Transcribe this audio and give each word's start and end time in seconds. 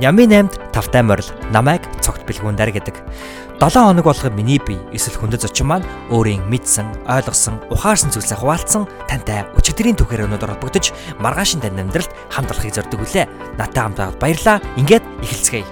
Нями 0.00 0.24
8-д 0.24 0.72
тавтай 0.72 1.04
морил 1.04 1.28
намайг 1.52 1.84
цогт 2.00 2.24
бэлгүүндэр 2.24 2.72
гэдэг. 2.72 2.96
7 3.60 3.76
хоног 3.76 4.08
болгоо 4.08 4.32
миний 4.32 4.56
бие 4.56 4.80
эсвэл 4.88 5.20
хүндэт 5.20 5.44
зочин 5.44 5.68
маань 5.68 5.86
өөрийн 6.08 6.48
мэдсэн, 6.48 6.88
ойлгосон, 7.04 7.60
ухаарсан 7.68 8.08
зүйлсээ 8.08 8.40
хуваалцсан 8.40 8.88
тантай 9.04 9.44
өчигдрийн 9.52 9.94
түүхээр 10.00 10.32
өнөдөр 10.32 10.56
холбогдож 10.56 10.96
маргаашин 11.20 11.60
тань 11.60 11.76
амьдралд 11.76 12.08
хамт 12.32 12.50
олохыг 12.56 12.72
зорддог 12.72 13.04
үлээ. 13.04 13.28
Натаа 13.60 13.92
хамт 13.92 14.16
баярлаа. 14.16 14.64
Ингээд 14.80 15.04
эхэлцгээе. 15.20 15.68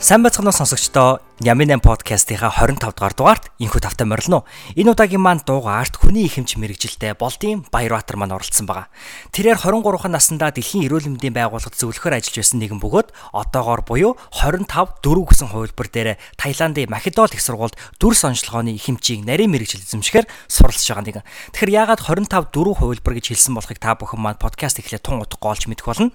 Сайн 0.00 0.26
байцгаана 0.26 0.50
сонсогчдоо 0.50 1.29
Ямин 1.40 1.72
8 1.72 1.80
подкастынхаа 1.80 2.52
25 2.52 2.92
дугаар 2.92 3.14
дугаарт 3.16 3.44
инхүү 3.56 3.80
тавтай 3.80 4.04
морилно. 4.04 4.44
Энэ 4.76 4.92
удаагийн 4.92 5.24
маань 5.24 5.40
дуугаарт 5.40 5.96
хүний 5.96 6.28
ихэмж 6.28 6.60
мэрэгжилтэй 6.60 7.16
болдын 7.16 7.64
Баярбаатар 7.72 8.20
маань 8.20 8.36
оролцсон 8.36 8.68
байгаа. 8.68 8.92
Тэрээр 9.32 9.56
23 9.56 10.12
наснда 10.12 10.52
Дэлхийн 10.52 10.84
эрүүл 10.84 11.16
мэндийн 11.16 11.32
байгууллагад 11.32 11.80
зөвлөхөр 11.80 12.20
ажиллаж 12.20 12.44
байсан 12.44 12.60
нэгэн 12.60 12.76
бөгөөд 12.84 13.08
одоогоор 13.32 13.80
буюу 13.88 14.20
25 14.36 15.00
дөрөв 15.00 15.24
гэсэн 15.32 15.48
хувилбар 15.48 15.88
дээр 15.88 16.20
Таиландын 16.36 16.92
Македол 16.92 17.32
их 17.32 17.40
сургуульд 17.40 17.80
дүр 17.96 18.12
сонжлогооны 18.12 18.76
ихэмжийг 18.76 19.24
нарийн 19.24 19.48
мэрэгжил 19.48 19.80
эзэмшихээр 19.80 20.28
суралцж 20.44 20.92
байгаа 20.92 21.24
нэгэн. 21.24 21.28
Тэгэхээр 21.56 21.72
яагаад 21.72 22.04
25 22.04 22.52
дөрөв 22.52 22.84
хувилбар 22.84 23.16
гэж 23.16 23.32
хэлсэн 23.32 23.56
болохыг 23.56 23.80
та 23.80 23.96
бүхэн 23.96 24.20
маань 24.20 24.36
подкаст 24.36 24.84
эхлээд 24.84 25.08
тун 25.08 25.24
утга 25.24 25.56
олж 25.56 25.72
мэдэх 25.72 25.88
болно. 25.88 26.12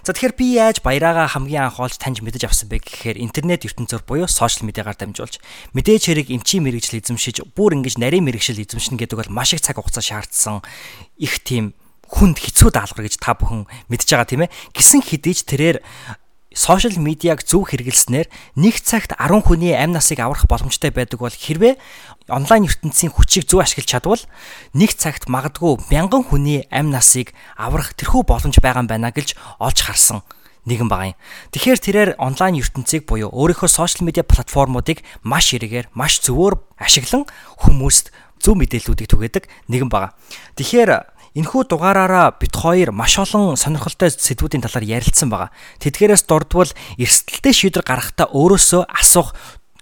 За 0.00 0.16
тэгэхээр 0.16 0.32
би 0.32 0.56
яаж 0.56 0.80
баяраагаа 0.80 1.28
хамгийн 1.28 1.68
анх 1.68 1.76
олж 1.76 2.00
таньж 2.00 2.24
мэдэж 2.24 2.48
авсан 2.48 2.72
бэ 2.72 2.80
гэхээр 2.80 3.20
интернет 3.20 3.68
ертөнцөөр 3.68 4.08
буюу 4.08 4.24
сошиал 4.32 4.61
сошиал 4.62 4.70
медиагаар 4.70 4.96
дамжуулж 4.96 5.42
мэдээж 5.74 6.02
хэрэг 6.06 6.28
эмчийн 6.30 6.62
мэрэгжил 6.62 7.02
эзэмшиж 7.02 7.42
бүр 7.58 7.82
ингэж 7.82 7.98
нарийн 7.98 8.22
мэрэгжил 8.22 8.62
эзэмшнэ 8.62 8.96
гэдэг 9.02 9.18
бол 9.18 9.34
маш 9.34 9.58
их 9.58 9.60
цаг 9.60 9.76
хугацаа 9.82 10.02
шаардсан 10.02 10.62
их 11.18 11.42
тийм 11.42 11.74
хүнд 12.06 12.38
хэцүү 12.38 12.70
даалгавар 12.70 13.10
гэж 13.10 13.18
та 13.18 13.34
бүхэн 13.34 13.66
мэдж 13.90 14.06
байгаа 14.06 14.28
тийм 14.28 14.42
ээ. 14.46 14.54
Гисэн 14.76 15.00
хэдийж 15.02 15.48
тэрээр 15.48 15.80
сошиал 16.52 17.00
медиаг 17.00 17.40
зөв 17.42 17.64
хэрэглэснээр 17.72 18.28
нэг 18.60 18.76
цагт 18.84 19.16
10 19.16 19.48
хүний 19.48 19.72
амь 19.72 19.96
насыг 19.96 20.20
аврах 20.20 20.44
боломжтой 20.44 20.92
байдаг 20.92 21.24
бол 21.24 21.32
хэрвээ 21.32 21.80
онлайн 22.28 22.68
ертөнцийн 22.68 23.08
хүчийг 23.16 23.48
зөв 23.48 23.64
ашиглаж 23.64 23.88
чадвал 23.88 24.22
нэг 24.76 24.92
цагт 24.92 25.32
магадгүй 25.32 25.88
мянган 25.88 26.20
хүний 26.28 26.68
амь 26.68 26.92
насыг 26.92 27.32
аврах 27.56 27.96
тэрхүү 27.96 28.28
боломж 28.28 28.60
байгаа 28.60 28.84
юм 28.84 28.92
байна 28.92 29.08
гэж 29.08 29.32
олж 29.56 29.78
харсан 29.80 30.20
нэгэн 30.66 30.88
байгаа 30.88 31.12
юм. 31.12 31.18
Тэгэхээр 31.50 31.80
тэрээр 31.80 32.10
онлайн 32.22 32.58
ертөнцийг 32.58 33.06
буюу 33.06 33.30
өөрийнхөө 33.30 33.70
сошиал 33.70 34.06
медиа 34.06 34.22
платформуудыг 34.22 35.02
маш 35.26 35.54
эргээр, 35.54 35.90
маш 35.94 36.22
зөвөр 36.22 36.62
ашиглан 36.78 37.26
хүмүүст 37.66 38.14
зөв 38.38 38.54
мэдээллүүдийг 38.58 39.08
түгээдэг 39.10 39.44
нэгэн 39.70 39.90
байгаа. 39.90 40.14
Тэгэхээр 40.58 40.90
энэхүү 41.38 41.62
дугаараараа 41.66 42.36
бит 42.36 42.54
хоёр 42.54 42.92
маш 42.92 43.18
олон 43.18 43.56
сонирхолтой 43.56 44.12
сэдвүүдийн 44.12 44.62
талаар 44.62 44.84
ярилцсан 44.84 45.32
байгаа. 45.32 45.50
Тэдгээрээс 45.80 46.28
дурдвал 46.28 46.70
эрсдэлтэй 47.00 47.54
шийдвэр 47.56 47.86
гаргахтаа 47.86 48.28
өөрөөсөө 48.30 48.86
асуух 48.86 49.32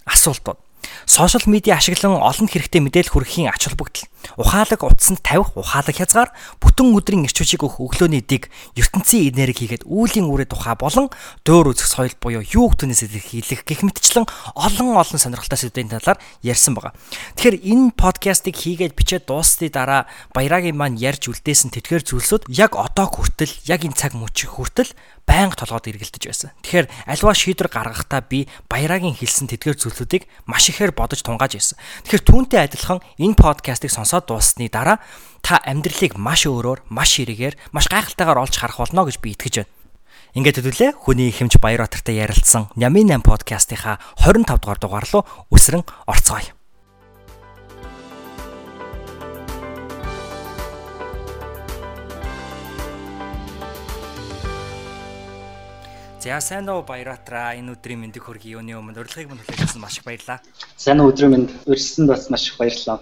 асуултууд 0.07 0.59
Сошиал 1.05 1.45
медиа 1.45 1.77
ашиглан 1.77 2.17
олон 2.17 2.47
хэрэгтэй 2.49 2.81
мэдээлэл 2.81 3.13
хүргэхийн 3.13 3.51
ач 3.51 3.67
холбогдол. 3.67 4.07
Ухаалаг 4.37 4.81
утсанд 4.83 5.21
тавих 5.25 5.55
ухаалаг 5.57 5.95
хязгаар 5.95 6.29
бүтэн 6.61 6.93
өдрийн 6.95 7.25
эрч 7.25 7.37
хүчийг 7.41 7.65
өгөх 7.65 7.81
өглөөний 7.81 8.23
дэг 8.23 8.49
ертөнцийн 8.77 9.33
энерги 9.33 9.67
хийгээд 9.67 9.87
үүлийн 9.87 10.29
үрээ 10.29 10.49
тухай 10.49 10.75
болон 10.77 11.09
дөөр 11.45 11.73
үзэх 11.75 11.89
соёл 11.89 12.15
буюу 12.17 12.43
юуг 12.43 12.79
түнэс 12.79 13.05
хэлэх 13.05 13.65
гэх 13.65 13.81
мэтчлэн 13.85 14.25
олон 14.55 14.97
олон 14.97 15.19
сонирхолтой 15.19 15.59
сэдвийн 15.59 15.91
талаар 15.91 16.19
ярьсан 16.41 16.77
байгаа. 16.77 16.93
Тэгэхээр 17.37 17.57
энэ 17.61 17.93
подкастыг 17.97 18.55
хийгээд 18.57 18.97
бичээд 18.97 19.27
дуусны 19.27 19.69
дараа 19.69 20.07
баярагийн 20.33 20.77
маань 20.77 20.99
ярьж 20.99 21.29
үлдээсэн 21.29 21.73
тэтгэр 21.73 22.03
зүйлсүүд 22.05 22.49
яг 22.51 22.77
одоо 22.77 23.07
хүртэл 23.07 23.53
яг 23.67 23.85
энэ 23.85 23.97
цаг 23.97 24.13
мөчиг 24.17 24.53
хүртэл 24.55 24.93
байнга 25.25 25.55
толгойд 25.55 25.95
эргэлдэж 25.95 26.23
байсан. 26.27 26.49
Тэгэхээр 26.65 26.87
альва 27.07 27.31
шийдвэр 27.31 27.69
гаргахдаа 27.71 28.21
би 28.25 28.49
баярагийн 28.67 29.15
хэлсэн 29.15 29.47
тэтгэр 29.47 29.77
зүйлсүүдийг 29.79 30.27
маш 30.49 30.67
ихээр 30.67 30.91
бодож 30.91 31.21
тунгааж 31.23 31.55
байсан. 31.55 31.77
Тэгэхээр 32.03 32.27
түүнтэй 32.27 32.59
адилхан 32.67 32.99
энэ 33.15 33.39
подкастыг 33.39 33.93
сонсоод 34.11 34.27
дууссаны 34.27 34.67
дараа 34.67 34.99
та 35.39 35.63
амьдралыг 35.63 36.19
маш 36.19 36.43
өөрөөр, 36.43 36.83
маш 36.91 37.15
хэрэгээр, 37.15 37.55
маш 37.71 37.87
гайхалтайгаар 37.87 38.43
олж 38.43 38.55
харах 38.59 38.83
болно 38.83 39.07
гэж 39.07 39.23
би 39.23 39.31
итгэж 39.31 39.63
байна. 39.63 39.71
Ингээд 40.35 40.59
хэдүүлээ 40.59 40.91
хүний 40.99 41.31
хэмж 41.31 41.59
Баярбаатартай 41.63 42.19
ярилцсан 42.19 42.67
Нямын 42.75 43.07
8 43.07 43.23
подкастынхаа 43.23 43.99
25 44.19 44.59
дугаар 44.59 44.79
дугаар 44.79 45.07
руу 45.07 45.23
үсрэн 45.51 45.83
орцгоё. 46.07 46.51
За 56.21 56.39
сайн 56.39 56.69
уу 56.69 56.85
Баярбаатараа 56.85 57.57
энэ 57.57 57.75
өдрийн 57.75 57.99
мэндийг 58.05 58.23
хүргэе 58.23 58.55
юуны 58.55 58.77
өмнө 58.77 59.01
урилгыг 59.01 59.25
мөн 59.25 59.41
хүлээж 59.41 59.65
авсан 59.65 59.81
маш 59.81 59.99
их 59.99 60.05
баярлалаа. 60.05 60.39
Сайн 60.77 61.01
өдрийн 61.01 61.33
мэнд 61.33 61.49
урьдчилсан 61.65 62.05
бас 62.05 62.29
маш 62.29 62.45
их 62.53 62.61
баярлалаа. 62.61 63.01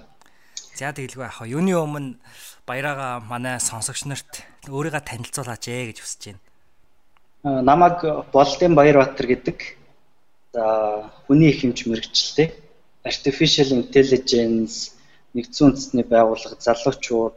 За 0.80 0.96
тэгэлгүй 0.96 1.28
яах 1.28 1.44
вэ? 1.44 1.52
Юуны 1.60 1.76
өмнө 1.76 2.16
баяраага 2.64 3.20
манай 3.28 3.60
сонсогч 3.60 4.08
нарт 4.08 4.48
өөрийгөө 4.72 5.04
танилцуулаач 5.04 5.68
ээ 5.68 5.92
гэж 5.92 6.00
хүсэж 6.00 6.32
байна. 6.32 6.40
Намайг 7.68 8.00
Болдын 8.32 8.80
Баярбаатар 8.80 9.28
гэдэг. 9.28 9.76
За 10.56 10.64
хүний 11.28 11.52
их 11.52 11.68
хэмж 11.68 11.84
мэрэгчлээ. 11.84 12.56
Artificial 13.04 13.76
Intelligence 13.76 14.96
нэгдсэн 15.36 15.68
үндэсний 15.68 16.08
байгууллага 16.08 16.56
залуучууд 16.64 17.36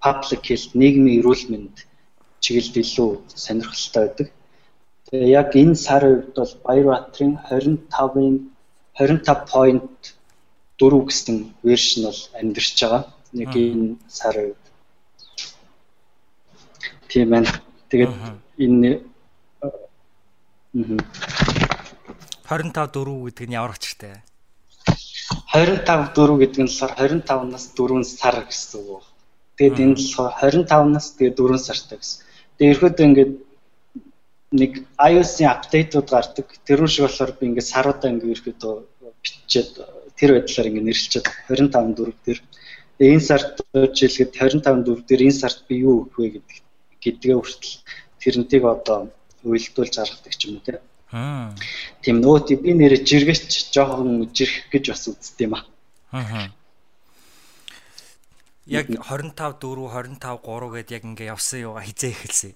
public 0.00 0.42
health 0.48 0.72
нийгмийн 0.72 1.20
эрүүл 1.20 1.44
мэнд 1.52 1.84
чиглэлд 2.40 2.80
илүү 2.80 3.28
сонирхолтой 3.44 4.08
байдаг. 4.08 4.32
Тэгээ 5.12 5.36
яг 5.36 5.52
энэ 5.52 5.76
сарын 5.76 6.16
үед 6.16 6.32
бол 6.32 6.48
Баярбаатарын 6.64 7.44
25-ын 7.44 8.48
25.4 10.84 11.08
гэсэн 11.08 11.36
вершн 11.64 12.02
бол 12.04 12.20
амьдарч 12.38 12.76
байгаа. 12.82 13.02
Нэг 13.32 13.50
энэ 13.56 13.96
сарын 14.08 14.44
үед. 14.52 14.64
Тийм 17.08 17.30
байна. 17.30 17.50
Тэгээд 17.88 18.12
энэ 18.60 18.90
25 22.44 22.74
4 22.92 23.24
гэдэг 23.24 23.46
нь 23.48 23.56
ямар 23.56 23.72
очиртэй? 23.72 24.20
25 25.54 26.12
4 26.12 26.40
гэдэг 26.42 26.60
нь 26.60 26.68
болохоор 26.68 26.92
25-наас 27.00 27.64
4 27.72 28.04
сар 28.04 28.36
гэсэн 28.44 28.80
үг. 28.84 29.04
Тэгээд 29.56 29.78
энэ 29.84 29.96
болохоор 29.96 30.34
25-наас 30.66 31.06
тэгээд 31.16 31.36
4 31.38 31.58
сартай 31.66 31.98
гэсэн. 32.02 32.20
Тэгээд 32.58 32.74
ерөөдөө 32.74 33.06
ингээд 33.08 33.32
нэг 34.60 34.72
iOS-ийн 34.98 35.50
апдейтууд 35.50 36.08
гардаг. 36.10 36.46
Тэр 36.66 36.80
шиг 36.90 37.06
болохоор 37.06 37.32
би 37.38 37.44
ингээд 37.48 37.70
саруудаа 37.72 38.10
ингээд 38.10 38.34
ерөөдөө 38.34 38.74
бичээд 39.22 39.72
тэр 40.18 40.30
байдлаар 40.38 40.68
ингээд 40.68 40.86
нэрлэлчээд 40.88 41.26
25 41.48 41.94
4 41.98 42.14
дээр 42.24 42.40
тэгээ 42.98 43.14
энэ 43.14 43.28
сард 43.28 43.54
жилгээд 43.72 44.32
25 44.34 44.84
4 44.86 45.08
дээр 45.08 45.22
энэ 45.26 45.40
сард 45.40 45.58
би 45.68 45.74
юу 45.82 46.06
өгөх 46.06 46.16
вэ 46.18 46.28
гэдэг 46.38 46.58
гэдгээ 47.02 47.34
хүртэл 47.36 47.74
тэрнтийг 48.20 48.64
одоо 48.64 48.98
уйлдуулж 49.44 49.94
гаргадаг 49.96 50.34
ч 50.34 50.40
юм 50.48 50.56
уу 50.56 50.64
тийм. 50.64 50.78
Аа. 51.12 51.54
Тийм 52.02 52.16
нөгөө 52.22 52.58
би 52.62 52.70
нэрэ 52.74 53.04
жиргэч 53.04 53.70
жоохон 53.74 54.30
жирэх 54.32 54.70
гэж 54.72 54.84
бас 54.90 55.04
үзт 55.10 55.38
юм 55.42 55.58
аа. 55.58 55.64
Аа. 56.14 56.48
Яг 58.66 58.88
25 58.88 59.36
4 59.60 59.60
25 59.60 60.18
3 60.18 60.74
гэдээ 60.74 60.96
яг 60.96 61.04
ингээ 61.04 61.32
явсан 61.34 61.60
юугаа 61.60 61.84
хизээ 61.84 62.12
эхэлсэн 62.16 62.54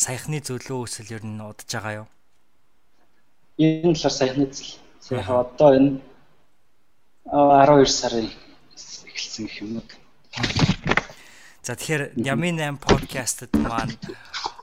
саяхны 0.00 0.40
зөвлөө 0.40 0.88
өсөл 0.88 1.12
ер 1.12 1.24
нь 1.28 1.44
удаж 1.44 1.68
байгаа 1.68 1.94
юу? 2.00 2.08
Энэ 3.60 3.92
талаар 3.92 4.16
саяхны 4.16 4.46
зөвлөл. 4.48 4.80
Саяхан 5.00 5.36
одоо 5.40 5.70
энэ 5.76 6.00
12 7.24 7.88
сарын 7.88 8.28
эхэлсэн 9.08 9.44
гэх 9.48 9.56
юм 9.64 9.80
уу. 9.80 9.88
За 11.64 11.72
тэгэхээр 11.72 12.20
Ямин 12.20 12.60
8 12.60 12.76
подкастт 12.76 13.48
маань 13.56 13.96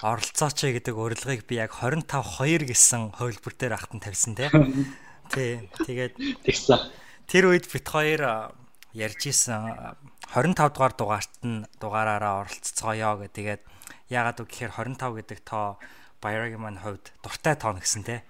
оролцооч 0.06 0.62
гэдэг 0.62 0.94
урилгыг 0.94 1.50
би 1.50 1.58
яг 1.58 1.74
25 1.74 2.06
2 2.06 2.70
гэсэн 2.70 3.18
хувилбар 3.18 3.54
дээр 3.58 3.74
ахтан 3.78 3.98
тавьсан 3.98 4.38
тий. 4.38 4.50
Тий. 5.34 5.68
Тэгээд 5.84 6.14
тэгсэн. 6.46 6.86
Тэр 7.26 7.50
үед 7.50 7.66
бит 7.66 7.88
хоёр 7.90 8.54
ярьж 8.94 9.22
исэн 9.28 9.98
25 10.32 10.74
дугаар 10.74 10.94
дугаарт 10.94 11.34
нь 11.44 11.66
дугаараараа 11.82 12.46
оролцоцгоё 12.46 13.26
гэдэг. 13.26 13.34
Тэгээд 13.34 13.62
Яагаад 14.08 14.40
үг 14.40 14.50
гэхээр 14.54 14.72
25 14.72 15.18
гэдэг 15.20 15.40
тоо 15.44 15.82
Баярагийн 16.22 16.64
маань 16.64 16.80
хувьд 16.80 17.12
дуртай 17.26 17.56
тоо 17.60 17.76
гэсэн 17.76 18.04
те. 18.08 18.24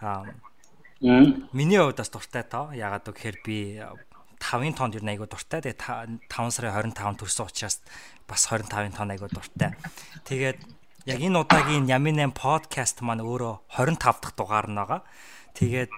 Аа 0.00 0.24
Миний 1.00 1.80
хувьд 1.80 1.96
бас 1.96 2.12
дуртай 2.12 2.44
тоо. 2.44 2.76
Яагаад 2.76 3.08
үг 3.08 3.16
гэхээр 3.16 3.38
би 3.40 3.80
5-ын 4.36 4.76
тоонд 4.76 5.00
юу 5.00 5.04
айгуу 5.08 5.24
дуртай. 5.24 5.64
Тэгээ 5.64 6.28
5 6.28 6.52
сарын 6.52 6.92
25 6.92 7.24
төрсөн 7.24 7.48
учраас 7.48 7.80
бас 8.28 8.44
25-ын 8.44 8.92
тоон 8.92 9.12
айгуу 9.16 9.32
дуртай. 9.32 9.72
Тэгээд 10.28 10.60
яг 11.08 11.20
энэ 11.24 11.40
удаагийн 11.40 11.88
Ямин 11.88 12.20
8 12.20 12.36
подкаст 12.36 13.00
маань 13.00 13.24
өөрөө 13.24 13.64
25 13.80 13.96
дахь 13.96 14.36
дугаар 14.36 14.68
нь 14.68 14.76
байгаа. 14.76 15.00
Тэгээд 15.56 15.88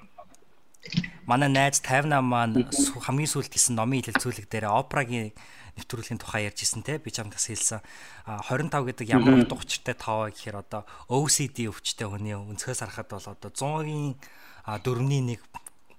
манай 1.27 1.51
найз 1.51 1.83
58 1.83 2.23
маань 2.23 2.71
хамгийн 2.71 3.31
сүүлд 3.31 3.51
хийсэн 3.51 3.75
номын 3.75 4.07
хэлэлцүүлэг 4.07 4.47
дээр 4.47 4.71
опрагийн 4.71 5.35
нэвтрүүлгийн 5.79 6.23
тухай 6.23 6.47
ярьж 6.47 6.63
исэн 6.63 6.87
те 6.87 7.03
би 7.03 7.11
ч 7.11 7.23
амтас 7.23 7.51
хэлсэн 7.51 7.81
25 8.27 8.71
гэдэг 8.71 9.07
ямар 9.11 9.43
утга 9.43 9.59
учиртай 9.59 9.97
тоо 9.99 10.29
гэхээр 10.29 10.63
одоо 10.63 10.83
OCD 11.09 11.71
өвчтэй 11.71 12.07
хүний 12.07 12.37
өнцгөөс 12.37 12.83
харахад 12.83 13.09
бол 13.09 13.27
одоо 13.27 13.51
100-ийн 13.51 14.19
4-ний 14.67 15.39
1 15.39 15.41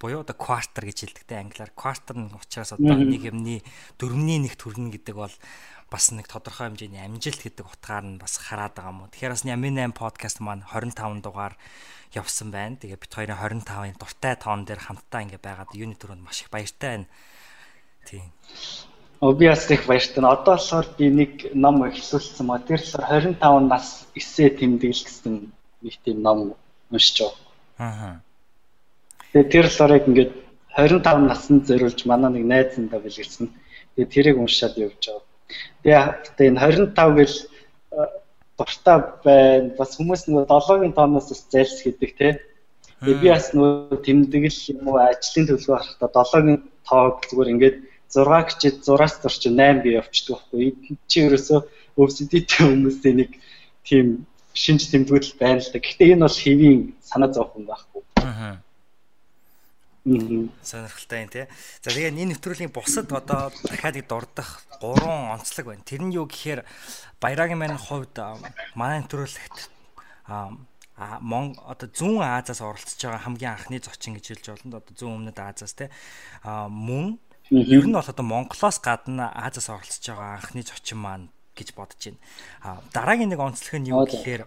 буюу 0.03 0.19
одоо 0.19 0.35
quarter 0.35 0.83
гэж 0.83 1.07
хэлдэг 1.07 1.23
те 1.23 1.39
англиар 1.39 1.71
quarter 1.71 2.15
нь 2.19 2.31
учраас 2.35 2.75
одоо 2.75 2.95
нэг 2.95 3.23
юмны 3.23 3.63
4-ний 3.95 4.39
1 4.43 4.59
төрнө 4.59 4.91
гэдэг 4.91 5.15
бол 5.15 5.35
бас 5.93 6.09
нэг 6.11 6.27
тодорхой 6.27 6.73
хэмжээний 6.73 7.05
амжилт 7.05 7.39
гэдэг 7.39 7.63
утгаар 7.69 8.03
нь 8.03 8.17
бас 8.17 8.41
хараад 8.41 8.73
байгаа 8.73 8.91
юм. 8.91 9.07
Тэгэхээр 9.13 9.33
бас 9.37 9.45
Ямин 9.45 9.77
8 9.77 9.93
подкаст 9.93 10.41
маань 10.41 10.65
25 10.65 11.21
дугаар 11.21 11.53
явсан 12.17 12.49
байна. 12.49 12.81
Тэгээ 12.81 12.97
бит 12.97 13.13
хоёрын 13.13 13.63
25-ын 13.63 14.01
дуртай 14.01 14.33
тоон 14.35 14.65
дээр 14.65 14.81
хамтдаа 14.81 15.21
ингэ 15.21 15.37
байгаад 15.37 15.71
юуны 15.77 15.93
төрөнд 15.93 16.25
маш 16.25 16.41
их 16.41 16.49
баяртай 16.49 17.05
байна. 17.05 17.07
Тийм. 18.09 18.27
Оо 19.21 19.31
би 19.37 19.45
бас 19.47 19.69
их 19.69 19.85
баяртай. 19.85 20.19
Одоо 20.19 20.57
болохоор 20.57 20.87
би 20.97 21.05
нэг 21.13 21.31
ном 21.53 21.85
эхлүүлсэн 21.85 22.43
маа. 22.43 22.57
Тэр 22.57 22.81
болохоор 22.81 23.37
25 23.37 23.69
нас 23.69 24.09
эсээ 24.17 24.49
тэмдэглэл 24.57 25.05
гэсэн 25.05 25.53
нэг 25.79 25.95
тийм 26.01 26.25
ном 26.25 26.57
уншиж 26.89 27.21
байгаа. 27.21 27.37
Аа. 27.77 28.32
Тэгээ 29.33 29.49
тэр 29.49 29.65
болохоор 29.65 29.93
ингээд 29.97 30.31
25 30.77 31.25
наснд 31.25 31.65
зориулж 31.65 32.05
манай 32.05 32.29
нэг 32.37 32.45
найзандаа 32.45 33.01
бэлгэлсэн. 33.01 33.49
Тэгээ 33.97 34.13
тэрийг 34.13 34.37
уншаад 34.37 34.77
явж 34.77 35.09
байгаа. 35.81 36.21
Тэгээ 36.37 36.49
энэ 36.53 36.61
25 36.93 37.17
гэл 37.17 37.37
дуртай 38.57 38.97
байна. 39.25 39.73
Бас 39.73 39.97
хүмүүс 39.97 40.29
нөгөө 40.29 40.45
7-гийн 40.45 40.93
тооноос 40.93 41.33
бас 41.33 41.41
зайлс 41.49 41.81
гэдэг 41.81 42.11
те. 42.13 42.29
Тэгээ 43.01 43.21
би 43.25 43.27
бас 43.33 43.47
нөгөө 43.57 44.05
тэмдэглэл 44.05 44.61
юм 44.69 44.81
уу 44.93 44.97
ажлын 45.01 45.45
төлөвлөгөө 45.49 45.81
харахтаа 45.81 46.25
7-гийн 46.29 46.59
тоог 46.85 47.17
зүгээр 47.25 47.53
ингээд 47.57 47.77
6 48.13 48.29
гिचэд 48.53 48.75
6-аас 48.85 49.15
зурч 49.17 49.41
8 49.49 49.81
би 49.81 49.97
явчихдаг 49.97 50.45
байхгүй. 50.45 50.77
Чи 51.09 51.17
ерөөсөө 51.25 51.59
OCD-тэй 51.97 52.69
хүмүүсийн 52.69 53.17
нэг 53.17 53.31
тийм 53.81 54.29
шинж 54.53 54.93
тэмдгэл 54.93 55.41
байна 55.41 55.57
л 55.57 55.73
да. 55.73 55.81
Гэхдээ 55.81 56.13
энэ 56.13 56.25
бол 56.25 56.37
хэвийн 56.37 56.81
санаа 57.01 57.33
зовхон 57.33 57.65
байхгүй. 57.65 58.01
Аа 58.21 58.61
Сонирхолтой 60.03 61.23
юм 61.23 61.29
тий. 61.31 61.47
За 61.79 61.95
тэгээ 61.95 62.11
энэ 62.11 62.35
нэвтрүүлгийн 62.35 62.75
бусад 62.75 63.07
одоо 63.07 63.55
дахиад 63.63 64.03
дурдах 64.03 64.67
гурван 64.83 65.39
онцлог 65.39 65.71
байна. 65.71 65.87
Тэр 65.87 66.03
нь 66.03 66.11
юу 66.11 66.27
гэхээр 66.27 66.67
Баярагийн 67.23 67.55
маань 67.55 67.79
хувьд 67.79 68.19
манай 68.75 68.99
нэвтрүүлэгт 68.99 69.71
а 70.27 71.17
Мон 71.23 71.55
одоо 71.63 71.87
зүүн 71.87 72.19
Азиас 72.19 72.59
оролцож 72.59 72.99
байгаа 72.99 73.23
хамгийн 73.23 73.55
анхны 73.55 73.79
зочин 73.79 74.13
гэж 74.19 74.43
хэлж 74.43 74.45
болно. 74.51 74.83
Одоо 74.83 74.93
зүүн 74.93 75.15
өмнөд 75.23 75.39
Азиас 75.39 75.73
тий. 75.73 75.89
А 76.43 76.67
мөн 76.67 77.17
ер 77.49 77.87
нь 77.87 77.95
бол 77.95 78.03
одоо 78.03 78.25
Монголоос 78.27 78.77
гадна 78.83 79.31
Азиас 79.31 79.71
оролцож 79.71 80.03
байгаа 80.03 80.35
анхны 80.35 80.61
зочин 80.67 80.99
маань 80.99 81.31
гэж 81.55 81.73
бодож 81.73 82.11
байна. 82.11 82.19
А 82.61 82.83
дараагийн 82.91 83.31
нэг 83.31 83.39
онцлог 83.39 83.79
нь 83.79 83.89
юу 83.89 84.05
гэхээр 84.05 84.43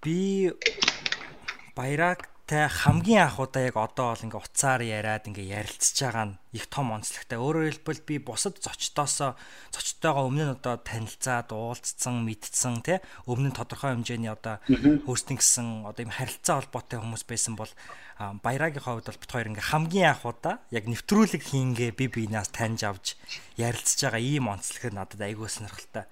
би 0.00 0.16
Баяраг 1.76 2.30
Тэ 2.48 2.64
хамгийн 2.64 3.28
анх 3.28 3.44
удаа 3.44 3.68
яг 3.68 3.76
одоо 3.76 4.16
бол 4.16 4.24
ингээ 4.24 4.40
уцаар 4.40 4.80
яриад 4.80 5.28
ингээ 5.28 5.52
ярилцж 5.52 6.00
байгаа 6.00 6.32
нь 6.32 6.38
их 6.56 6.64
том 6.72 6.96
онцлогтой. 6.96 7.36
Өөрөөр 7.36 7.84
хэлбэл 7.84 8.08
би 8.08 8.16
бусад 8.24 8.56
зочдоосоо 8.64 9.36
зочдтойгоо 9.68 10.24
өмнө 10.24 10.44
нь 10.48 10.54
одоо 10.56 10.80
танилцаад 10.80 11.52
уулзсан, 11.52 12.24
мэдсэн 12.24 12.80
тий 12.80 13.04
өмнө 13.28 13.52
нь 13.52 13.58
тодорхой 13.60 13.92
хэмжээний 13.92 14.32
одоо 14.32 14.64
хөөстин 14.64 15.36
гэсэн 15.36 15.92
одоо 15.92 16.08
юм 16.08 16.16
харилцаа 16.16 16.64
холбоотой 16.64 17.04
хүмүүс 17.04 17.28
байсан 17.28 17.52
бол 17.52 17.68
баярагийн 18.40 18.80
хувьд 18.80 19.12
бол 19.12 19.20
бит 19.20 19.28
хоёр 19.28 19.48
ингээ 19.52 19.68
хамгийн 19.68 20.08
анх 20.16 20.24
удаа 20.24 20.64
яг 20.72 20.88
нэвтрүүлэг 20.88 21.44
хийнгээ 21.44 21.92
би 22.00 22.08
биенаас 22.08 22.48
таньж 22.48 22.80
авч 22.88 23.20
ярилцж 23.60 24.08
байгаа 24.08 24.24
ийм 24.24 24.48
онцлог 24.48 24.88
надад 24.96 25.20
айгүй 25.20 25.52
сонирхолтой. 25.52 26.08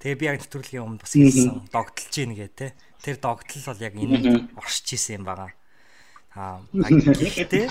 Тэгээ 0.00 0.16
би 0.16 0.24
яг 0.32 0.40
нэвтрүүлгийн 0.40 0.80
өмнө 0.80 1.04
бас 1.04 1.12
хэлсэн 1.12 1.68
догтлж 1.68 2.08
гин 2.08 2.32
гээ 2.32 2.48
те. 2.56 2.72
Тэр 3.04 3.20
догтлол 3.20 3.68
бол 3.68 3.84
яг 3.84 3.92
энэ 4.00 4.48
оршиж 4.56 4.96
исэн 4.96 5.20
юм 5.20 5.28
байгаа. 5.28 5.52
Аа 6.34 6.58
гэхдээ 6.74 7.70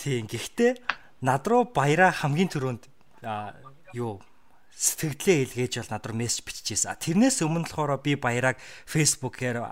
тийм 0.00 0.24
гэхдээ 0.24 0.72
над 1.20 1.44
руу 1.46 1.68
баяраа 1.68 2.10
хамгийн 2.10 2.48
түрүүнд 2.48 2.88
юу 3.92 4.24
сэтгэлдээ 4.72 5.46
илгээж 5.46 5.72
бол 5.78 5.92
над 5.94 6.04
руу 6.08 6.16
мессеж 6.18 6.42
биччихсэн. 6.42 6.98
Тэрнээс 6.98 7.44
өмнө 7.46 7.70
болохоор 7.70 8.02
би 8.02 8.16
баяраг 8.18 8.58
фэйсбүүкээр 8.90 9.62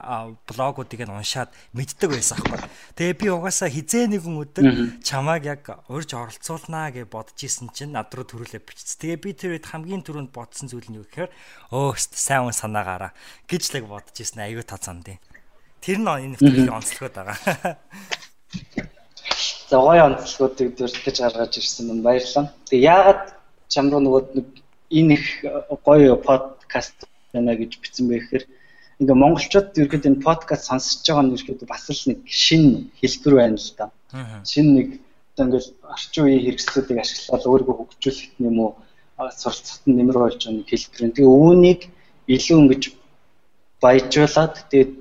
блогуудыг 0.46 1.02
нь 1.02 1.10
уншаад 1.10 1.50
мэддэг 1.74 2.14
байсан 2.14 2.38
аахгүй. 2.38 2.68
Тэгээ 2.94 3.16
би 3.18 3.26
угаасаа 3.34 3.72
хизээ 3.72 4.06
нэгэн 4.06 4.38
өдөр 4.38 4.66
чамааг 5.02 5.42
яг 5.48 5.64
урьж 5.90 6.14
оролцуулнаа 6.14 6.94
гэж 6.94 7.10
бодож 7.10 7.38
исэн 7.42 7.74
чинь 7.74 7.96
над 7.96 8.12
руу 8.14 8.28
төрүүлээ 8.28 8.62
бичсэн. 8.62 9.02
Тэгээ 9.02 9.18
би 9.18 9.30
тэр 9.34 9.50
үед 9.58 9.66
хамгийн 9.66 10.06
түрүүнд 10.06 10.30
бодсон 10.30 10.70
зүйл 10.70 10.86
нь 10.86 11.02
юу 11.02 11.08
гэхээр 11.10 11.32
өөст 11.74 12.14
сайн 12.14 12.46
хүн 12.46 12.54
санаагаараа 12.54 13.10
гэж 13.50 13.62
л 13.82 13.90
бодож 13.90 14.14
исэн. 14.14 14.46
Аюу 14.46 14.62
та 14.62 14.78
цанд 14.78 15.10
юм. 15.10 15.18
Тэр 15.80 15.98
нь 15.98 16.08
энэ 16.08 16.36
нэвтрүүлгийн 16.36 16.76
онцлогод 16.76 17.14
байгаа. 17.16 17.36
За 19.70 19.76
гоё 19.80 20.02
онцлогуудыг 20.12 20.76
дурдж 20.76 21.18
гаргаж 21.20 21.52
ирсэн 21.56 21.88
юм 21.92 22.00
баярлалаа. 22.04 22.52
Тэгээ 22.68 22.88
яагаад 22.92 23.22
чам 23.72 23.86
руу 23.88 24.02
нөгөө 24.04 24.22
нэг 24.36 24.48
энэ 24.98 25.12
их 25.16 25.24
гоё 25.86 26.16
подкаст 26.20 27.08
байна 27.32 27.56
гэж 27.56 27.80
бичсэн 27.80 28.08
бэ 28.08 28.20
гэхээр 28.20 28.44
ингээ 29.00 29.16
монголчууд 29.22 29.72
ерөөд 29.78 30.08
энэ 30.10 30.26
подкаст 30.26 30.68
сонсож 30.68 31.06
байгаа 31.06 31.24
нь 31.24 31.34
ерөөд 31.38 31.62
бас 31.64 31.86
л 31.88 32.02
нэг 32.10 32.20
шин 32.26 32.90
хэлбэр 33.00 33.34
байна 33.40 33.56
л 33.56 33.70
да. 33.78 33.86
Шин 34.44 34.66
нэг 34.76 34.88
одоо 35.32 35.44
ингээл 35.46 35.70
орчин 35.94 36.24
үеийн 36.26 36.44
хэрэгслүүдийг 36.44 36.98
ашиглаад 37.00 37.44
өөрийгөө 37.48 37.76
хөгжүүлэх 37.78 38.28
юм 38.44 38.56
уу 38.60 38.70
суралцахад 39.40 39.84
нэмэр 39.86 40.18
болж 40.18 40.36
байгаа 40.44 40.56
нэг 40.60 40.68
хэлбэр. 40.68 41.14
Тэгээ 41.16 41.30
үүнийг 41.40 41.80
илүү 42.28 42.58
ингэж 42.60 42.82
баяжуулаад 43.80 44.54
тэгээд 44.68 44.92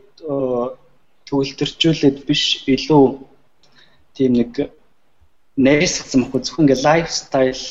төвлөрчүүлээд 1.27 2.18
биш 2.27 2.44
илүү 2.74 3.04
тийм 4.16 4.31
нэг 4.39 4.51
нэрсгсэн 5.66 6.19
мөхөө 6.21 6.42
зөвхөн 6.44 6.66
ингээ 6.66 6.86
лайфстайл 6.88 7.63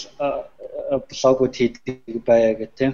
блогууд 1.08 1.54
хийдэг 1.56 2.22
байя 2.28 2.52
гэх 2.54 2.72
тийм. 2.78 2.92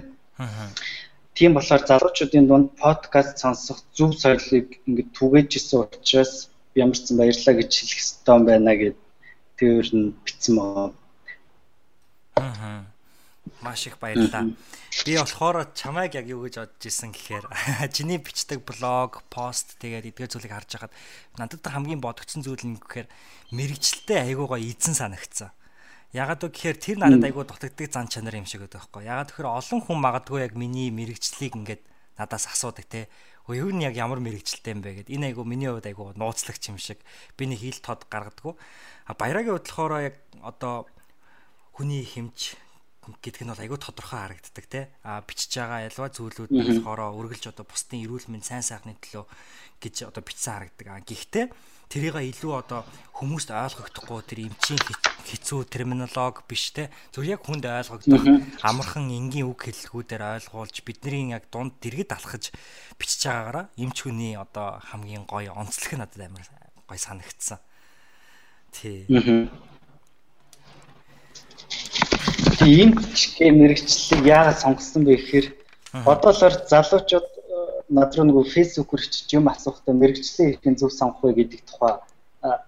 Тийм 1.35 1.51
болохоор 1.53 1.83
залуучуудын 1.87 2.47
дунд 2.47 2.69
подкаст 2.79 3.35
сонсох 3.43 3.79
зөв 3.97 4.11
соёлыг 4.15 4.67
ингээ 4.87 5.11
түгээжсэн 5.17 5.79
учраас 5.83 6.33
ямар 6.75 6.97
ч 6.97 7.11
баярлаа 7.19 7.55
гэж 7.59 7.71
хэлэх 7.75 7.99
ёстой 8.03 8.35
юм 8.35 8.43
байна 8.47 8.73
гэд 8.81 8.97
тэр 9.59 9.87
нь 9.95 10.15
битсэн 10.23 10.53
байгаа. 10.55 10.87
Аа. 12.39 12.94
Маш 13.65 13.89
их 13.89 13.97
баярлалаа. 13.97 14.53
Би 15.01 15.17
болохоор 15.17 15.73
чамайг 15.73 16.13
яг 16.13 16.29
юу 16.29 16.45
гэж 16.45 16.61
бодож 16.61 16.85
исэн 16.85 17.09
гэхээр 17.09 17.49
чиний 17.95 18.21
бичдэг 18.21 18.61
блог, 18.61 19.25
пост 19.33 19.81
тэгээд 19.81 20.13
эдгээр 20.13 20.29
зүйлийг 20.29 20.53
харж 20.53 20.69
байхад 20.77 20.93
надад 21.41 21.65
хамгийн 21.65 21.97
бодогдсон 21.97 22.45
зүйл 22.45 22.61
нь 22.61 22.77
гэхээр 22.77 23.09
мэрэгчлээ 23.57 24.21
айгуугаа 24.29 24.61
эзэн 24.61 24.93
санагдсан. 24.93 25.49
Ягаад 26.13 26.45
гэвэл 26.45 26.77
тэр 26.77 26.97
надад 27.01 27.25
айгуу 27.25 27.41
дутагддаг 27.41 27.89
зан 27.89 28.05
чанар 28.05 28.37
юм 28.37 28.45
шиг 28.45 28.61
байдаг 28.63 28.85
байхгүй. 28.85 29.09
Ягаад 29.09 29.33
тэгэхээр 29.33 29.49
олон 29.49 29.81
хүн 29.81 29.99
магадгүй 29.99 30.39
яг 30.45 30.53
миний 30.53 30.93
мэрэгчлийг 30.93 31.57
ингээд 31.57 31.81
надаас 32.21 32.45
асуудаг 32.45 32.85
те. 32.85 33.09
Өө 33.49 33.67
юу 33.67 33.71
нь 33.73 33.83
яг 33.83 33.97
ямар 33.97 34.21
мэрэгчлээ 34.23 34.77
юм 34.77 34.81
бэ 34.85 35.03
гэд. 35.03 35.11
Энэ 35.11 35.33
айгуу 35.33 35.43
миний 35.43 35.67
хувьд 35.67 35.89
айгуу 35.89 36.15
нууцлагч 36.15 36.71
юм 36.71 36.79
шиг. 36.79 37.03
Би 37.35 37.49
нэг 37.49 37.59
хил 37.59 37.81
тод 37.83 38.07
гаргадаггүй. 38.07 38.55
Баярагийн 39.11 39.59
хувьд 39.59 39.67
болохоор 39.67 39.93
яг 40.01 40.15
одоо 40.39 40.87
хүний 41.75 42.07
хэмж 42.07 42.55
гэдг 43.21 43.45
нь 43.45 43.51
бол 43.53 43.61
айгүй 43.61 43.79
тодорхой 43.79 44.19
харагддаг 44.19 44.65
те. 44.65 44.89
А 45.05 45.21
бичиж 45.21 45.53
байгаа 45.53 45.85
ялва 45.85 46.09
зүйлүүд 46.09 46.51
болохоор 46.51 47.01
үргэлж 47.13 47.53
одоо 47.53 47.65
бусдын 47.65 48.01
эрүүл 48.01 48.29
мэнд 48.31 48.45
сайн 48.45 48.65
сайхны 48.65 48.97
төлөө 48.97 49.25
гэж 49.81 50.09
одоо 50.09 50.23
бичсэн 50.25 50.53
харагдаг 50.57 50.87
а 50.89 51.03
гэхдээ 51.05 51.45
тэрийг 51.89 52.17
илүү 52.17 52.53
одоо 52.57 52.81
хүмүүст 53.21 53.53
ойлгогдохгүй 53.53 54.21
тэр 54.25 54.39
эмчийн 54.49 54.81
хэцүү 55.29 55.69
терминолог 55.69 56.43
биш 56.49 56.73
те. 56.73 56.89
Зөв 57.13 57.29
яг 57.29 57.45
хүнд 57.45 57.65
ойлгогдох 57.69 58.25
амархан 58.65 59.05
энгийн 59.09 59.45
үг 59.45 59.69
хэллэгүүдээр 59.69 60.41
ойлгуулж 60.41 60.75
бидний 60.81 61.29
яг 61.29 61.45
дунд 61.53 61.77
дэргэд 61.81 62.17
алхаж 62.17 62.49
бичиж 62.97 63.29
байгаагаараа 63.29 63.65
эмч 63.77 63.97
хүний 64.01 64.33
одоо 64.33 64.81
хамгийн 64.81 65.29
гоё 65.29 65.53
онцлог 65.53 65.93
нь 65.93 66.01
надад 66.01 66.21
амар 66.25 66.45
гоё 66.89 66.99
санагдсан. 66.99 67.61
Тий 68.73 69.05
ийм 72.63 72.91
гэ 72.95 73.51
мэрэгчлэлийг 73.51 74.23
яагаад 74.25 74.61
сонгосон 74.63 75.03
бэ 75.03 75.15
гэхээр 75.17 75.47
одоолоор 76.05 76.53
залуучууд 76.71 77.27
э, 77.27 77.39
над 77.89 78.11
руу 78.15 78.25
нөгөө 78.27 78.45
фэйсбүүкээр 78.53 79.03
чиж 79.11 79.27
юм 79.35 79.47
асуухтаа 79.51 79.93
мэрэгчлээ 79.97 80.47
хэрхэн 80.61 80.75
зөв 80.79 80.91
сонгох 80.93 81.23
вэ 81.23 81.33
гэдэг 81.43 81.61
тухай 81.67 81.93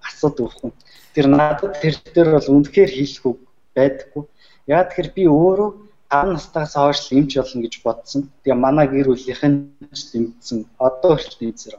асуудаг 0.03 0.51
байхгүй. 0.51 0.71
Тэр 1.13 1.27
надад 1.27 1.79
тэр 1.81 1.95
дээр 2.15 2.29
бол 2.35 2.49
үнэхээр 2.57 2.91
хийхгүй 2.91 3.33
байдаггүй. 3.77 4.23
Яагаад 4.67 4.89
тэгэхээр 4.89 5.09
би 5.15 5.23
өөрөө 5.29 5.69
5 6.09 6.35
настайгаас 6.35 6.75
хойш 6.75 7.01
эмч 7.11 7.31
болно 7.37 7.61
гэж 7.61 7.73
бодсон. 7.83 8.21
Тэгээ 8.43 8.57
манай 8.57 8.87
гэр 8.87 9.07
бүлийнхэн 9.11 9.53
ч 9.93 10.01
тэмцсэн. 10.11 10.65
Одоо 10.79 11.15
хүртэл 11.15 11.39
тэмцэр. 11.39 11.75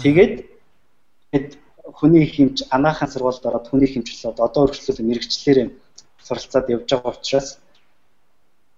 Тэгээд 0.00 1.50
хүний 1.98 2.26
хэмж 2.26 2.56
анагаахын 2.70 3.10
сургуульд 3.12 3.44
ороод 3.44 3.66
хүний 3.68 3.90
хэмжлээд 3.90 4.38
одоо 4.40 4.62
өргөжлөл 4.66 5.04
мэрэгчлэрээ 5.04 5.68
суралцаад 6.26 6.72
явж 6.74 6.88
байгаа 6.90 7.12
учраас 7.12 7.48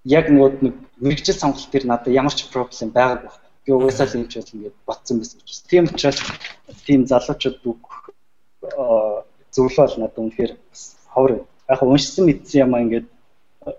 яг 0.05 0.31
нөгөө 0.31 0.51
нэг 0.63 0.75
мэрэгжил 1.03 1.39
сонголт 1.39 1.71
төр 1.71 1.85
надад 1.87 2.15
ямар 2.15 2.35
ч 2.35 2.47
проблем 2.51 2.91
байгаагүй. 2.95 3.33
Би 3.67 3.71
угаасаа 3.75 4.07
л 4.07 4.15
хэмж 4.15 4.33
бол 4.39 4.55
ингээд 4.55 4.77
ботсон 4.87 5.17
байсан 5.19 5.39
учраас. 5.43 5.63
Тийм 5.71 5.85
учраас 5.91 6.19
тийм 6.87 7.01
залуучууд 7.11 7.59
үг 7.67 7.83
зөвлөл 9.55 9.95
надад 9.99 10.19
үнэхээр 10.23 10.53
ховор. 11.11 11.33
Яг 11.67 11.83
уншсан 11.83 12.25
мэдсэн 12.27 12.63
юм 12.65 12.75
аа 12.75 12.83
ингээд 12.87 13.09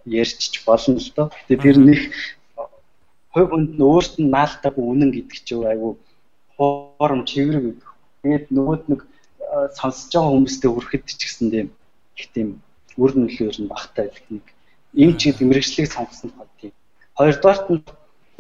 ярьчих 0.04 0.64
болно 0.68 1.00
л 1.00 1.12
доо. 1.16 1.28
Гэтэ 1.48 1.64
тэр 1.64 1.78
нэг 1.80 2.00
хувь 3.32 3.50
хүнд 3.52 3.72
нь 3.80 3.84
өөрт 3.84 4.14
нь 4.20 4.32
наалтаагүй 4.36 4.84
үнэн 4.84 5.12
гэдэг 5.16 5.40
чинь 5.48 5.64
айгүй 5.64 5.96
хоором 6.56 7.24
чиврэг 7.24 7.64
гэдэг. 7.64 7.90
Тэгээд 8.24 8.46
нөгөөд 8.52 8.84
нэг 8.92 9.02
сонсож 9.80 10.12
байгаа 10.12 10.34
хүмүүстэй 10.36 10.70
хүрэхэд 10.72 11.04
ч 11.08 11.22
гэсэн 11.24 11.48
тийм 11.54 11.68
их 12.20 12.28
тийм 12.36 12.48
үр 13.02 13.12
нөлөө 13.16 13.52
нь 13.62 13.72
багтай 13.72 14.08
гэх 14.10 14.26
нэг 14.34 14.46
юм 14.94 15.12
чи 15.20 15.34
мэрэгчлийг 15.40 15.92
сонгосон 15.92 16.32
тийм. 16.60 16.74
Хоёрдугаарт 17.18 17.66
нь 17.70 17.84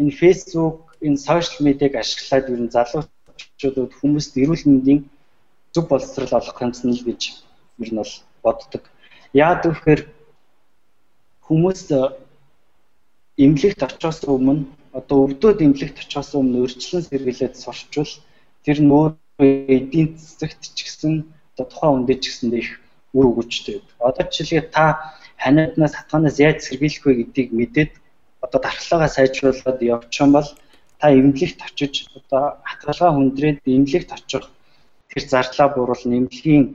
энэ 0.02 0.18
Facebook, 0.22 0.98
энэ 1.06 1.18
сошиал 1.18 1.66
медиаг 1.66 1.94
ашиглаад 1.96 2.50
ер 2.54 2.62
нь 2.66 2.74
залуучуудад 2.76 3.92
хүмүүст 4.00 4.34
эрүүл 4.42 4.66
мэндийн 4.70 5.02
зөв 5.74 5.86
боловсрол 5.90 6.34
олох 6.40 6.58
юмсан 6.66 6.92
л 6.94 7.06
гэж 7.08 7.22
ер 7.84 7.90
нь 7.94 8.00
бол 8.02 8.14
боддог. 8.44 8.84
Яад 9.34 9.62
гэхээр 9.66 10.02
хүмүүс 11.46 11.82
эмнэлэгт 13.38 13.82
очиос 13.86 14.20
өмнө 14.26 14.66
одоо 14.98 15.18
өвдөд 15.26 15.62
эмнэлэгт 15.62 15.98
очиос 16.02 16.34
өмнө 16.40 16.66
өрчлөн 16.66 17.06
сэргийлээд 17.06 17.56
сурчвал 17.62 18.14
тэр 18.66 18.78
нь 18.82 18.94
өөр 18.98 19.14
эдийн 19.78 20.18
засагт 20.18 20.62
ч 20.74 20.78
гэсэн 20.86 21.14
одоо 21.54 21.66
тухайн 21.70 21.96
үндэ 22.02 22.14
ч 22.18 22.24
гэсэн 22.34 22.50
их 22.58 22.82
үр 23.18 23.26
өгөөжтэй. 23.32 23.82
Одоо 24.08 24.24
жишээлбэл 24.30 24.76
та 24.78 24.86
ханиаднаас 25.44 25.94
хатгаанаас 25.98 26.38
яаж 26.48 26.58
сэргийлэх 26.64 27.04
вэ 27.06 27.14
гэдгийг 27.18 27.50
мэдээд 27.60 27.92
одоо 28.46 28.60
дархлаагаа 28.62 29.10
сайжруулад 29.10 29.80
явчих 29.82 30.28
бол 30.36 30.50
та 31.00 31.06
эмнэлэгт 31.20 31.60
очиж 31.68 31.94
одоо 32.18 32.44
хатгалгаа 32.70 33.12
хүндрээд 33.14 33.60
эмнэлэгт 33.66 34.12
очих 34.18 34.46
тэр 35.10 35.24
зарлаа 35.34 35.68
бууруулна 35.74 36.18
эмнэлгийн 36.20 36.66